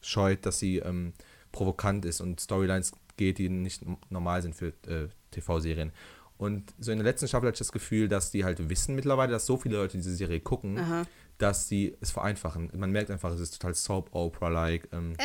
scheut, 0.00 0.46
dass 0.46 0.58
sie 0.58 0.78
ähm, 0.78 1.12
provokant 1.52 2.04
ist 2.04 2.20
und 2.20 2.40
Storylines 2.40 2.92
geht, 3.16 3.38
die 3.38 3.48
nicht 3.48 3.82
normal 4.10 4.42
sind 4.42 4.54
für 4.54 4.68
äh, 4.86 5.08
TV-Serien. 5.30 5.92
Und 6.36 6.74
so 6.78 6.90
in 6.90 6.98
der 6.98 7.04
letzten 7.04 7.28
Staffel 7.28 7.46
hatte 7.46 7.54
ich 7.54 7.60
das 7.60 7.72
Gefühl, 7.72 8.08
dass 8.08 8.30
die 8.30 8.44
halt 8.44 8.68
wissen 8.68 8.94
mittlerweile, 8.94 9.32
dass 9.32 9.46
so 9.46 9.56
viele 9.56 9.76
Leute 9.76 9.96
diese 9.96 10.14
Serie 10.14 10.40
gucken, 10.40 10.78
Aha. 10.78 11.06
Dass 11.38 11.68
sie 11.68 11.96
es 12.00 12.10
vereinfachen. 12.10 12.70
Man 12.76 12.90
merkt 12.90 13.10
einfach, 13.10 13.32
es 13.32 13.40
ist 13.40 13.58
total 13.58 13.74
Soap-Opera-like, 13.74 14.88
ähm, 14.92 15.16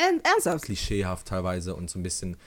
klischeehaft 0.62 1.28
teilweise 1.28 1.76
und 1.76 1.90
so 1.90 2.00
ein 2.00 2.04
bisschen 2.04 2.38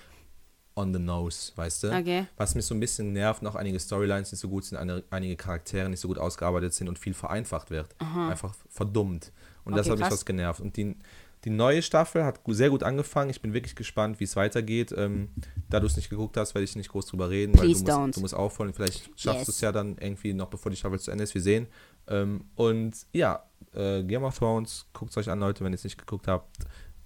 on 0.75 0.93
the 0.93 0.99
nose, 0.99 1.53
weißt 1.55 1.85
du? 1.85 1.93
Okay. 1.93 2.27
Was 2.37 2.55
mich 2.55 2.65
so 2.65 2.75
ein 2.75 2.81
bisschen 2.81 3.13
nervt, 3.13 3.43
noch 3.43 3.55
einige 3.55 3.79
Storylines 3.79 4.33
nicht 4.33 4.41
so 4.41 4.49
gut 4.49 4.65
sind, 4.65 4.79
eine, 4.79 5.03
einige 5.11 5.37
Charaktere 5.37 5.89
nicht 5.89 6.01
so 6.01 6.09
gut 6.09 6.19
ausgearbeitet 6.19 6.75
sind 6.75 6.89
und 6.89 6.99
viel 6.99 7.15
vereinfacht 7.15 7.71
wird. 7.71 7.95
Aha. 7.99 8.31
Einfach 8.31 8.55
verdummt. 8.69 9.33
Und 9.65 9.75
okay, 9.75 9.81
das 9.81 9.91
hat 9.91 9.99
mich 9.99 10.11
was 10.11 10.25
genervt. 10.25 10.61
Und 10.61 10.77
die, 10.77 10.97
die 11.45 11.51
neue 11.51 11.83
Staffel 11.83 12.25
hat 12.25 12.41
sehr 12.49 12.71
gut 12.71 12.83
angefangen. 12.83 13.31
Ich 13.31 13.43
bin 13.43 13.53
wirklich 13.53 13.75
gespannt, 13.75 14.21
wie 14.21 14.25
es 14.25 14.37
weitergeht. 14.37 14.95
Ähm, 14.97 15.29
da 15.69 15.81
du 15.81 15.87
es 15.87 15.97
nicht 15.97 16.09
geguckt 16.09 16.37
hast, 16.37 16.55
werde 16.55 16.65
ich 16.65 16.77
nicht 16.77 16.91
groß 16.91 17.07
drüber 17.07 17.31
reden, 17.31 17.53
weil 17.59 17.73
du 17.73 17.79
musst, 17.79 18.17
du 18.17 18.21
musst 18.21 18.35
aufholen. 18.35 18.73
Vielleicht 18.73 19.11
schaffst 19.21 19.41
yes. 19.41 19.47
du 19.47 19.53
es 19.53 19.61
ja 19.61 19.73
dann 19.73 19.99
irgendwie 19.99 20.33
noch, 20.33 20.49
bevor 20.49 20.71
die 20.71 20.77
Staffel 20.77 21.01
zu 21.01 21.11
Ende 21.11 21.25
ist. 21.25 21.35
Wir 21.35 21.43
sehen. 21.43 21.67
Ähm, 22.09 22.45
und 22.55 22.95
ja, 23.13 23.45
äh, 23.75 24.03
Game 24.03 24.25
of 24.25 24.39
Thrones, 24.39 24.87
guckt 24.93 25.11
es 25.11 25.17
euch 25.17 25.31
an, 25.31 25.41
Leute, 25.41 25.65
wenn 25.65 25.73
ihr 25.73 25.77
es 25.77 25.85
nicht 25.85 25.99
geguckt 25.99 26.29
habt. 26.29 26.57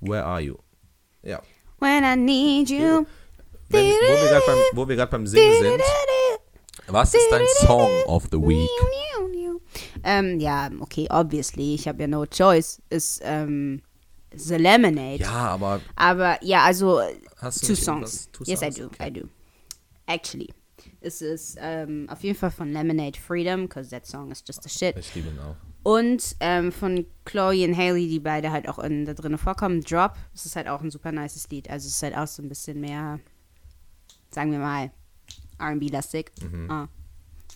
Where 0.01 0.24
are 0.24 0.40
you? 0.40 0.57
Ja. 1.22 1.40
When 1.78 2.05
I 2.05 2.16
need 2.16 2.70
you. 2.70 3.07
Wenn, 3.68 3.92
wo 4.72 4.88
wir 4.88 4.97
gerade 4.97 5.11
beim, 5.11 5.22
beim 5.22 5.26
Singen 5.26 5.53
sind. 5.61 5.82
Was 6.88 7.14
ist 7.14 7.28
dein 7.30 7.47
Song 7.66 7.90
of 8.07 8.24
the 8.30 8.38
Week? 8.38 8.70
Ähm, 10.05 10.38
ja, 10.38 10.70
okay, 10.80 11.09
obviously. 11.11 11.74
Ich 11.74 11.88
habe 11.88 12.03
ja 12.03 12.07
no 12.07 12.24
choice. 12.26 12.80
Ist, 12.90 13.20
ähm, 13.24 13.82
The 14.36 14.57
Lemonade. 14.57 15.22
Ja, 15.22 15.49
aber. 15.49 15.80
Aber 15.94 16.42
ja, 16.42 16.64
also 16.64 17.01
Hast 17.38 17.66
two 17.66 17.74
songs. 17.74 18.28
Two 18.32 18.44
yes, 18.44 18.61
songs? 18.61 18.76
I 18.76 18.80
do. 18.80 18.86
Okay. 18.86 19.07
I 19.07 19.11
do. 19.11 19.28
Actually. 20.07 20.49
Es 21.07 21.22
ist 21.22 21.57
ähm, 21.61 22.09
auf 22.11 22.24
jeden 22.24 22.36
Fall 22.36 22.50
von 22.50 22.72
Lemonade 22.72 23.16
Freedom, 23.16 23.68
because 23.68 23.90
that 23.90 24.04
song 24.04 24.32
is 24.32 24.42
just 24.44 24.64
the 24.64 24.68
shit. 24.68 24.96
Ich 24.96 25.14
liebe 25.14 25.28
ihn 25.28 25.38
auch. 25.38 25.54
Und 25.84 26.34
ähm, 26.40 26.72
von 26.72 27.07
Chloe 27.24 27.64
und 27.64 27.76
Haley, 27.76 28.09
die 28.09 28.18
beide 28.18 28.50
halt 28.50 28.68
auch 28.68 28.80
in, 28.80 29.04
da 29.04 29.14
drin 29.14 29.38
vorkommen, 29.38 29.82
Drop. 29.82 30.16
Es 30.34 30.46
ist 30.46 30.57
halt 30.57 30.66
auch 30.66 30.80
ein 30.80 30.90
super 30.90 31.12
nices 31.12 31.48
Lied. 31.48 31.70
Also 31.70 31.86
es 31.86 31.94
ist 31.94 32.02
halt 32.02 32.16
auch 32.16 32.26
so 32.26 32.42
ein 32.42 32.48
bisschen 32.48 32.80
mehr, 32.80 33.20
sagen 34.30 34.50
wir 34.50 34.59
mal, 34.59 34.90
RB-lastig. 35.61 36.32
Mhm. 36.42 36.68
Oh. 36.68 36.88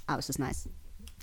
Aber 0.06 0.18
es 0.20 0.28
ist 0.28 0.38
nice. 0.38 0.68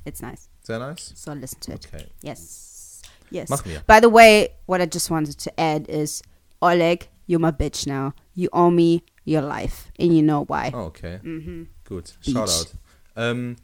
It's 0.03 0.21
nice. 0.21 0.49
Sehr 0.63 0.79
nice. 0.79 1.13
So 1.15 1.31
listen 1.31 1.61
to 1.61 1.71
it. 1.71 1.87
Okay. 1.87 2.07
Yes. 2.23 3.01
Yes. 3.31 3.49
Mach 3.49 3.65
mir. 3.65 3.81
By 3.87 3.99
the 4.01 4.11
way, 4.11 4.49
what 4.65 4.81
I 4.81 4.85
just 4.85 5.09
wanted 5.09 5.37
to 5.39 5.51
add 5.57 5.87
is 5.87 6.21
Oleg, 6.61 7.07
you're 7.25 7.39
my 7.39 7.51
bitch 7.51 7.87
now. 7.87 8.13
You 8.33 8.49
owe 8.51 8.69
me 8.69 9.03
your 9.23 9.43
life. 9.43 9.91
And 9.97 10.13
you 10.13 10.21
know 10.21 10.43
why. 10.45 10.71
Oh, 10.73 10.87
okay. 10.87 11.21
Mhm. 11.23 11.67
Gut. 11.87 12.15
Shoutout. 12.21 12.71
Ähm, 13.15 13.55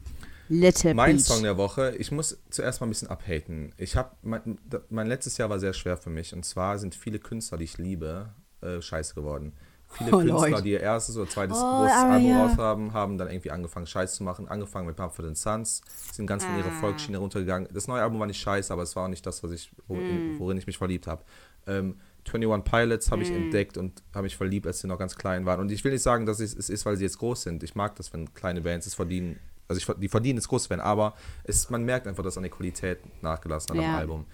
Little 0.49 0.93
mein 0.93 1.17
Beach. 1.17 1.25
Song 1.25 1.43
der 1.43 1.57
Woche, 1.57 1.95
ich 1.97 2.11
muss 2.11 2.37
zuerst 2.49 2.81
mal 2.81 2.87
ein 2.87 2.89
bisschen 2.89 3.09
abhaten. 3.09 3.73
Ich 3.77 3.95
habe 3.95 4.11
mein, 4.21 4.57
mein 4.89 5.07
letztes 5.07 5.37
Jahr 5.37 5.49
war 5.49 5.59
sehr 5.59 5.73
schwer 5.73 5.97
für 5.97 6.09
mich 6.09 6.33
und 6.33 6.43
zwar 6.43 6.79
sind 6.79 6.95
viele 6.95 7.19
Künstler, 7.19 7.57
die 7.57 7.65
ich 7.65 7.77
liebe, 7.77 8.29
äh, 8.61 8.81
scheiße 8.81 9.15
geworden 9.15 9.53
viele 9.93 10.11
oh, 10.11 10.19
Künstler, 10.19 10.49
Lord. 10.49 10.65
die 10.65 10.71
ihr 10.71 10.81
erstes 10.81 11.17
oder 11.17 11.29
zweites 11.29 11.57
oh, 11.57 11.79
großes 11.79 11.95
Album 11.95 12.29
ja. 12.29 12.45
raus 12.45 12.57
haben, 12.57 12.93
haben 12.93 13.17
dann 13.17 13.29
irgendwie 13.29 13.51
angefangen, 13.51 13.85
Scheiß 13.85 14.15
zu 14.15 14.23
machen. 14.23 14.47
Angefangen 14.47 14.87
mit 14.87 14.97
Mumford 14.97 15.37
Sons, 15.37 15.81
sind 16.11 16.27
ganz 16.27 16.43
von 16.43 16.57
ihrer 16.57 16.67
ah. 16.67 16.79
Volksschiene 16.79 17.17
runtergegangen. 17.17 17.69
Das 17.71 17.87
neue 17.87 18.01
Album 18.01 18.19
war 18.19 18.27
nicht 18.27 18.41
scheiße, 18.41 18.71
aber 18.73 18.83
es 18.83 18.95
war 18.95 19.05
auch 19.05 19.09
nicht 19.09 19.25
das, 19.25 19.43
was 19.43 19.51
ich, 19.51 19.71
worin, 19.87 20.35
mm. 20.35 20.39
worin 20.39 20.57
ich 20.57 20.67
mich 20.67 20.77
verliebt 20.77 21.07
habe. 21.07 21.23
Ähm, 21.67 21.99
21 22.27 22.63
Pilots 22.71 23.11
habe 23.11 23.23
ich 23.23 23.31
mm. 23.31 23.35
entdeckt 23.35 23.77
und 23.77 24.03
habe 24.13 24.23
mich 24.23 24.37
verliebt, 24.37 24.67
als 24.67 24.79
sie 24.79 24.87
noch 24.87 24.99
ganz 24.99 25.15
klein 25.15 25.45
waren. 25.45 25.59
Und 25.59 25.71
ich 25.71 25.83
will 25.83 25.91
nicht 25.91 26.01
sagen, 26.01 26.25
dass 26.25 26.39
es, 26.39 26.55
es 26.55 26.69
ist, 26.69 26.85
weil 26.85 26.97
sie 26.97 27.03
jetzt 27.03 27.19
groß 27.19 27.43
sind. 27.43 27.63
Ich 27.63 27.75
mag 27.75 27.95
das, 27.95 28.13
wenn 28.13 28.33
kleine 28.33 28.61
Bands 28.61 28.87
es 28.87 28.93
verdienen. 28.93 29.39
Also 29.67 29.79
ich, 29.79 29.99
die 29.99 30.09
verdienen 30.09 30.37
es 30.37 30.47
groß 30.47 30.69
werden, 30.69 30.81
aber 30.81 31.15
es, 31.43 31.69
man 31.69 31.83
merkt 31.83 32.07
einfach, 32.07 32.23
dass 32.23 32.37
an 32.37 32.43
der 32.43 32.51
Qualität 32.51 32.99
nachgelassen 33.21 33.75
hat 33.75 33.83
ja. 33.83 33.89
am 33.89 33.95
Album. 33.95 34.25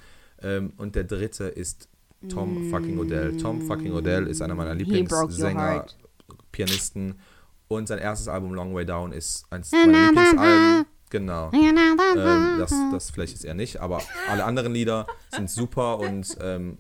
Ähm, 0.41 0.73
und 0.77 0.95
der 0.95 1.03
dritte 1.03 1.45
ist 1.45 1.87
Tom 2.29 2.67
mm. 2.67 2.71
fucking 2.71 2.99
Odell. 2.99 3.37
Tom 3.37 3.61
fucking 3.61 3.93
Odell 3.93 4.27
ist 4.27 4.41
einer 4.41 4.55
meiner 4.55 4.75
Lieblingssänger, 4.75 5.85
Pianisten. 6.51 7.19
Und 7.67 7.87
sein 7.87 7.99
erstes 7.99 8.27
Album 8.27 8.53
Long 8.53 8.73
Way 8.73 8.85
Down 8.85 9.11
ist 9.11 9.45
eins 9.51 9.71
meiner 9.71 10.09
Lieblingsalben. 10.09 10.85
Genau. 11.09 11.51
Ähm, 11.51 12.59
das, 12.59 12.71
das 12.91 13.09
vielleicht 13.09 13.33
ist 13.33 13.43
er 13.43 13.55
nicht, 13.55 13.77
aber 13.77 14.01
alle 14.29 14.45
anderen 14.45 14.73
Lieder 14.73 15.07
sind 15.31 15.49
super 15.49 15.97
und 15.99 16.37
ähm, 16.39 16.77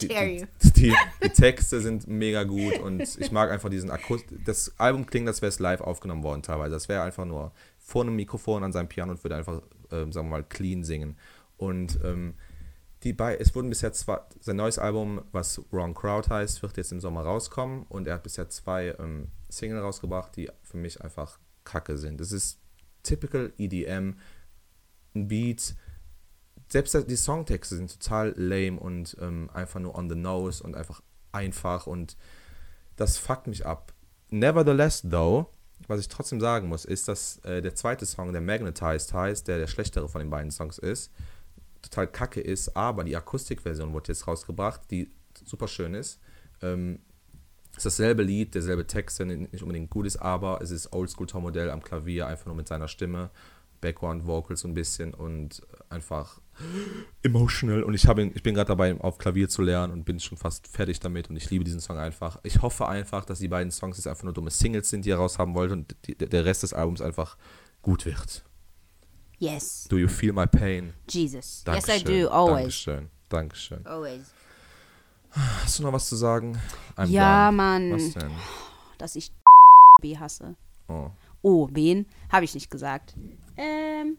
die, 0.00 0.08
die, 0.08 0.46
die, 0.62 0.94
die, 1.22 1.28
Texte 1.28 1.80
sind 1.80 2.08
mega 2.08 2.42
gut 2.42 2.80
und 2.80 3.00
ich 3.00 3.30
mag 3.30 3.50
einfach 3.50 3.70
diesen 3.70 3.90
Akust. 3.90 4.24
Das 4.44 4.72
Album 4.78 5.06
klingt, 5.06 5.28
als 5.28 5.42
wäre 5.42 5.48
es 5.48 5.60
live 5.60 5.80
aufgenommen 5.80 6.24
worden 6.24 6.42
teilweise. 6.42 6.72
Das 6.72 6.88
wäre 6.88 7.02
einfach 7.02 7.24
nur 7.24 7.52
vor 7.78 8.02
einem 8.02 8.16
Mikrofon 8.16 8.64
an 8.64 8.72
seinem 8.72 8.88
Piano 8.88 9.12
und 9.12 9.22
würde 9.22 9.36
einfach, 9.36 9.62
ähm, 9.92 10.12
sagen 10.12 10.26
wir 10.26 10.38
mal, 10.38 10.44
clean 10.44 10.82
singen. 10.82 11.16
Und 11.56 12.00
ähm, 12.04 12.34
die 13.04 13.12
bei, 13.12 13.36
es 13.36 13.54
wurden 13.54 13.68
bisher 13.68 13.92
zwei, 13.92 14.20
sein 14.40 14.56
neues 14.56 14.78
Album, 14.78 15.22
was 15.32 15.60
Wrong 15.70 15.94
Crowd 15.94 16.28
heißt, 16.30 16.62
wird 16.62 16.76
jetzt 16.76 16.92
im 16.92 17.00
Sommer 17.00 17.22
rauskommen 17.22 17.84
und 17.88 18.06
er 18.06 18.14
hat 18.14 18.22
bisher 18.22 18.48
zwei 18.48 18.94
ähm, 18.98 19.28
Single 19.48 19.78
rausgebracht, 19.80 20.36
die 20.36 20.50
für 20.62 20.76
mich 20.76 21.00
einfach 21.00 21.38
kacke 21.64 21.96
sind. 21.96 22.20
Das 22.20 22.32
ist 22.32 22.61
typical 23.02 23.52
EDM, 23.58 24.14
ein 25.14 25.28
Beat, 25.28 25.74
selbst 26.68 26.96
die 27.08 27.16
Songtexte 27.16 27.76
sind 27.76 27.92
total 27.92 28.34
lame 28.36 28.80
und 28.80 29.16
ähm, 29.20 29.50
einfach 29.52 29.78
nur 29.78 29.94
on 29.94 30.08
the 30.08 30.16
nose 30.16 30.62
und 30.62 30.74
einfach 30.74 31.02
einfach 31.30 31.86
und 31.86 32.16
das 32.96 33.18
fuckt 33.18 33.46
mich 33.46 33.66
ab. 33.66 33.92
Nevertheless, 34.30 35.02
though, 35.02 35.50
was 35.86 36.00
ich 36.00 36.08
trotzdem 36.08 36.40
sagen 36.40 36.68
muss, 36.68 36.84
ist, 36.84 37.08
dass 37.08 37.38
äh, 37.44 37.60
der 37.60 37.74
zweite 37.74 38.06
Song, 38.06 38.32
der 38.32 38.40
Magnetized 38.40 39.12
heißt, 39.12 39.48
der 39.48 39.58
der 39.58 39.66
schlechtere 39.66 40.08
von 40.08 40.20
den 40.20 40.30
beiden 40.30 40.50
Songs 40.50 40.78
ist, 40.78 41.12
total 41.82 42.06
kacke 42.06 42.40
ist, 42.40 42.74
aber 42.76 43.04
die 43.04 43.16
Akustikversion 43.16 43.92
wurde 43.92 44.08
jetzt 44.08 44.26
rausgebracht, 44.26 44.80
die 44.90 45.10
super 45.44 45.68
schön 45.68 45.94
ist. 45.94 46.20
Ähm, 46.62 47.00
ist 47.76 47.86
dasselbe 47.86 48.22
Lied, 48.22 48.54
derselbe 48.54 48.86
Text, 48.86 49.18
der 49.18 49.26
nicht 49.26 49.62
unbedingt 49.62 49.90
gut 49.90 50.06
ist, 50.06 50.16
aber 50.16 50.60
es 50.60 50.70
ist 50.70 50.92
Oldschool-Tom-Modell 50.92 51.70
am 51.70 51.82
Klavier, 51.82 52.26
einfach 52.26 52.46
nur 52.46 52.54
mit 52.54 52.68
seiner 52.68 52.88
Stimme, 52.88 53.30
Background-Vocals 53.80 54.60
so 54.60 54.68
ein 54.68 54.74
bisschen 54.74 55.12
und 55.12 55.62
einfach 55.90 56.40
emotional. 57.22 57.82
Und 57.82 57.94
ich, 57.94 58.04
ihn, 58.08 58.32
ich 58.34 58.42
bin 58.42 58.54
gerade 58.54 58.68
dabei, 58.68 58.98
auf 59.00 59.18
Klavier 59.18 59.48
zu 59.48 59.62
lernen 59.62 59.92
und 59.92 60.04
bin 60.04 60.20
schon 60.20 60.38
fast 60.38 60.68
fertig 60.68 61.00
damit 61.00 61.28
und 61.28 61.36
ich 61.36 61.50
liebe 61.50 61.64
diesen 61.64 61.80
Song 61.80 61.98
einfach. 61.98 62.38
Ich 62.42 62.62
hoffe 62.62 62.88
einfach, 62.88 63.24
dass 63.24 63.40
die 63.40 63.48
beiden 63.48 63.70
Songs 63.70 63.96
jetzt 63.96 64.06
einfach 64.06 64.24
nur 64.24 64.32
dumme 64.32 64.50
Singles 64.50 64.88
sind, 64.88 65.04
die 65.04 65.10
er 65.10 65.16
raushaben 65.16 65.54
wollte 65.54 65.74
und 65.74 65.96
die, 66.06 66.14
der 66.14 66.44
Rest 66.44 66.62
des 66.62 66.72
Albums 66.72 67.00
einfach 67.00 67.36
gut 67.82 68.06
wird. 68.06 68.44
Yes. 69.38 69.86
Do 69.88 69.98
you 69.98 70.08
feel 70.08 70.32
my 70.32 70.46
pain? 70.46 70.92
Jesus. 71.10 71.64
Dankeschön. 71.64 71.94
Yes, 71.94 72.02
I 72.02 72.22
do. 72.22 72.28
Always. 72.28 72.84
Dankeschön. 72.84 73.10
Dankeschön. 73.28 73.86
Always. 73.86 74.32
Hast 75.32 75.78
du 75.78 75.82
noch 75.84 75.92
was 75.92 76.08
zu 76.08 76.16
sagen? 76.16 76.58
I'm 76.96 77.06
Ja, 77.06 77.46
done. 77.46 77.56
Mann. 77.56 77.92
Was 77.92 78.12
denn? 78.14 78.30
Dass 78.98 79.16
ich 79.16 79.30
B 80.00 80.16
hasse. 80.18 80.56
Oh. 80.88 81.10
Oh, 81.42 81.68
wen? 81.72 82.06
Habe 82.30 82.44
ich 82.44 82.54
nicht 82.54 82.70
gesagt. 82.70 83.14
Ähm, 83.56 84.16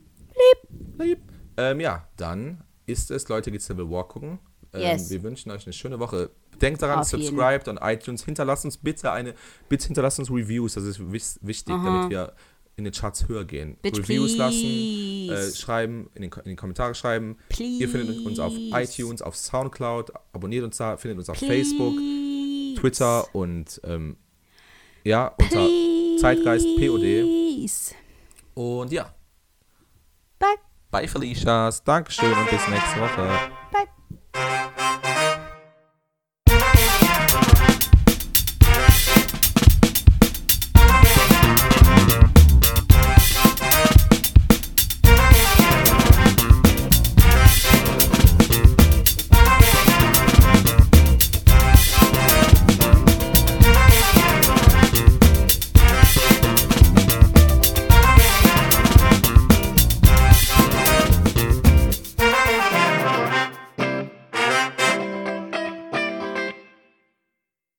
Lieb. 0.99 1.19
Ähm, 1.57 1.79
ja, 1.79 2.07
dann 2.17 2.63
ist 2.85 3.11
es, 3.11 3.27
Leute, 3.29 3.51
geht 3.51 3.61
Civil 3.61 3.89
War 3.89 4.07
gucken. 4.07 4.39
Ähm, 4.73 4.81
Yes. 4.81 5.09
Wir 5.09 5.21
wünschen 5.23 5.51
euch 5.51 5.65
eine 5.65 5.73
schöne 5.73 5.99
Woche. 5.99 6.31
Denkt 6.61 6.81
daran, 6.81 6.99
Auf 6.99 7.11
jeden. 7.11 7.25
subscribt 7.25 7.67
on 7.67 7.77
iTunes. 7.81 8.23
Hinterlasst 8.25 8.65
uns 8.65 8.77
bitte 8.77 9.11
eine, 9.11 9.33
bitte 9.69 9.85
hinterlasst 9.87 10.19
uns 10.19 10.29
Reviews. 10.31 10.73
Das 10.73 10.83
ist 10.83 10.99
wichtig, 11.11 11.73
Aha. 11.73 11.83
damit 11.85 12.09
wir 12.09 12.33
in 12.75 12.83
den 12.83 12.93
Charts 12.93 13.27
höher 13.27 13.45
gehen. 13.45 13.77
Bitch, 13.81 13.99
Reviews 13.99 14.35
lassen, 14.35 14.59
please. 14.61 15.33
äh, 15.33 15.55
schreiben, 15.55 16.09
in, 16.15 16.23
den, 16.23 16.31
in 16.43 16.49
die 16.51 16.55
Kommentare 16.55 16.95
schreiben. 16.95 17.37
please. 17.49 17.81
Ihr 17.81 17.89
findet 17.89 18.25
uns 18.25 18.39
auf 18.39 18.53
iTunes, 18.55 19.21
auf 19.21 19.35
Soundcloud, 19.35 20.11
abonniert 20.33 20.63
uns 20.63 20.77
da, 20.77 20.97
findet 20.97 21.19
uns 21.19 21.29
auf 21.29 21.37
please. 21.37 21.53
Facebook, 21.53 21.93
Twitter 22.79 23.33
und 23.35 23.79
ähm, 23.83 24.17
ja, 25.03 25.27
unter. 25.39 25.67
Zeitgeist 26.19 26.65
POD. 26.77 27.25
Und 28.53 28.91
ja, 28.91 29.13
Bye. 30.39 30.55
bye 30.91 31.07
Felicias. 31.07 31.83
Dankeschön 31.83 32.31
und 32.31 32.49
bis 32.49 32.67
nächste 32.67 32.99
Woche. 33.01 33.62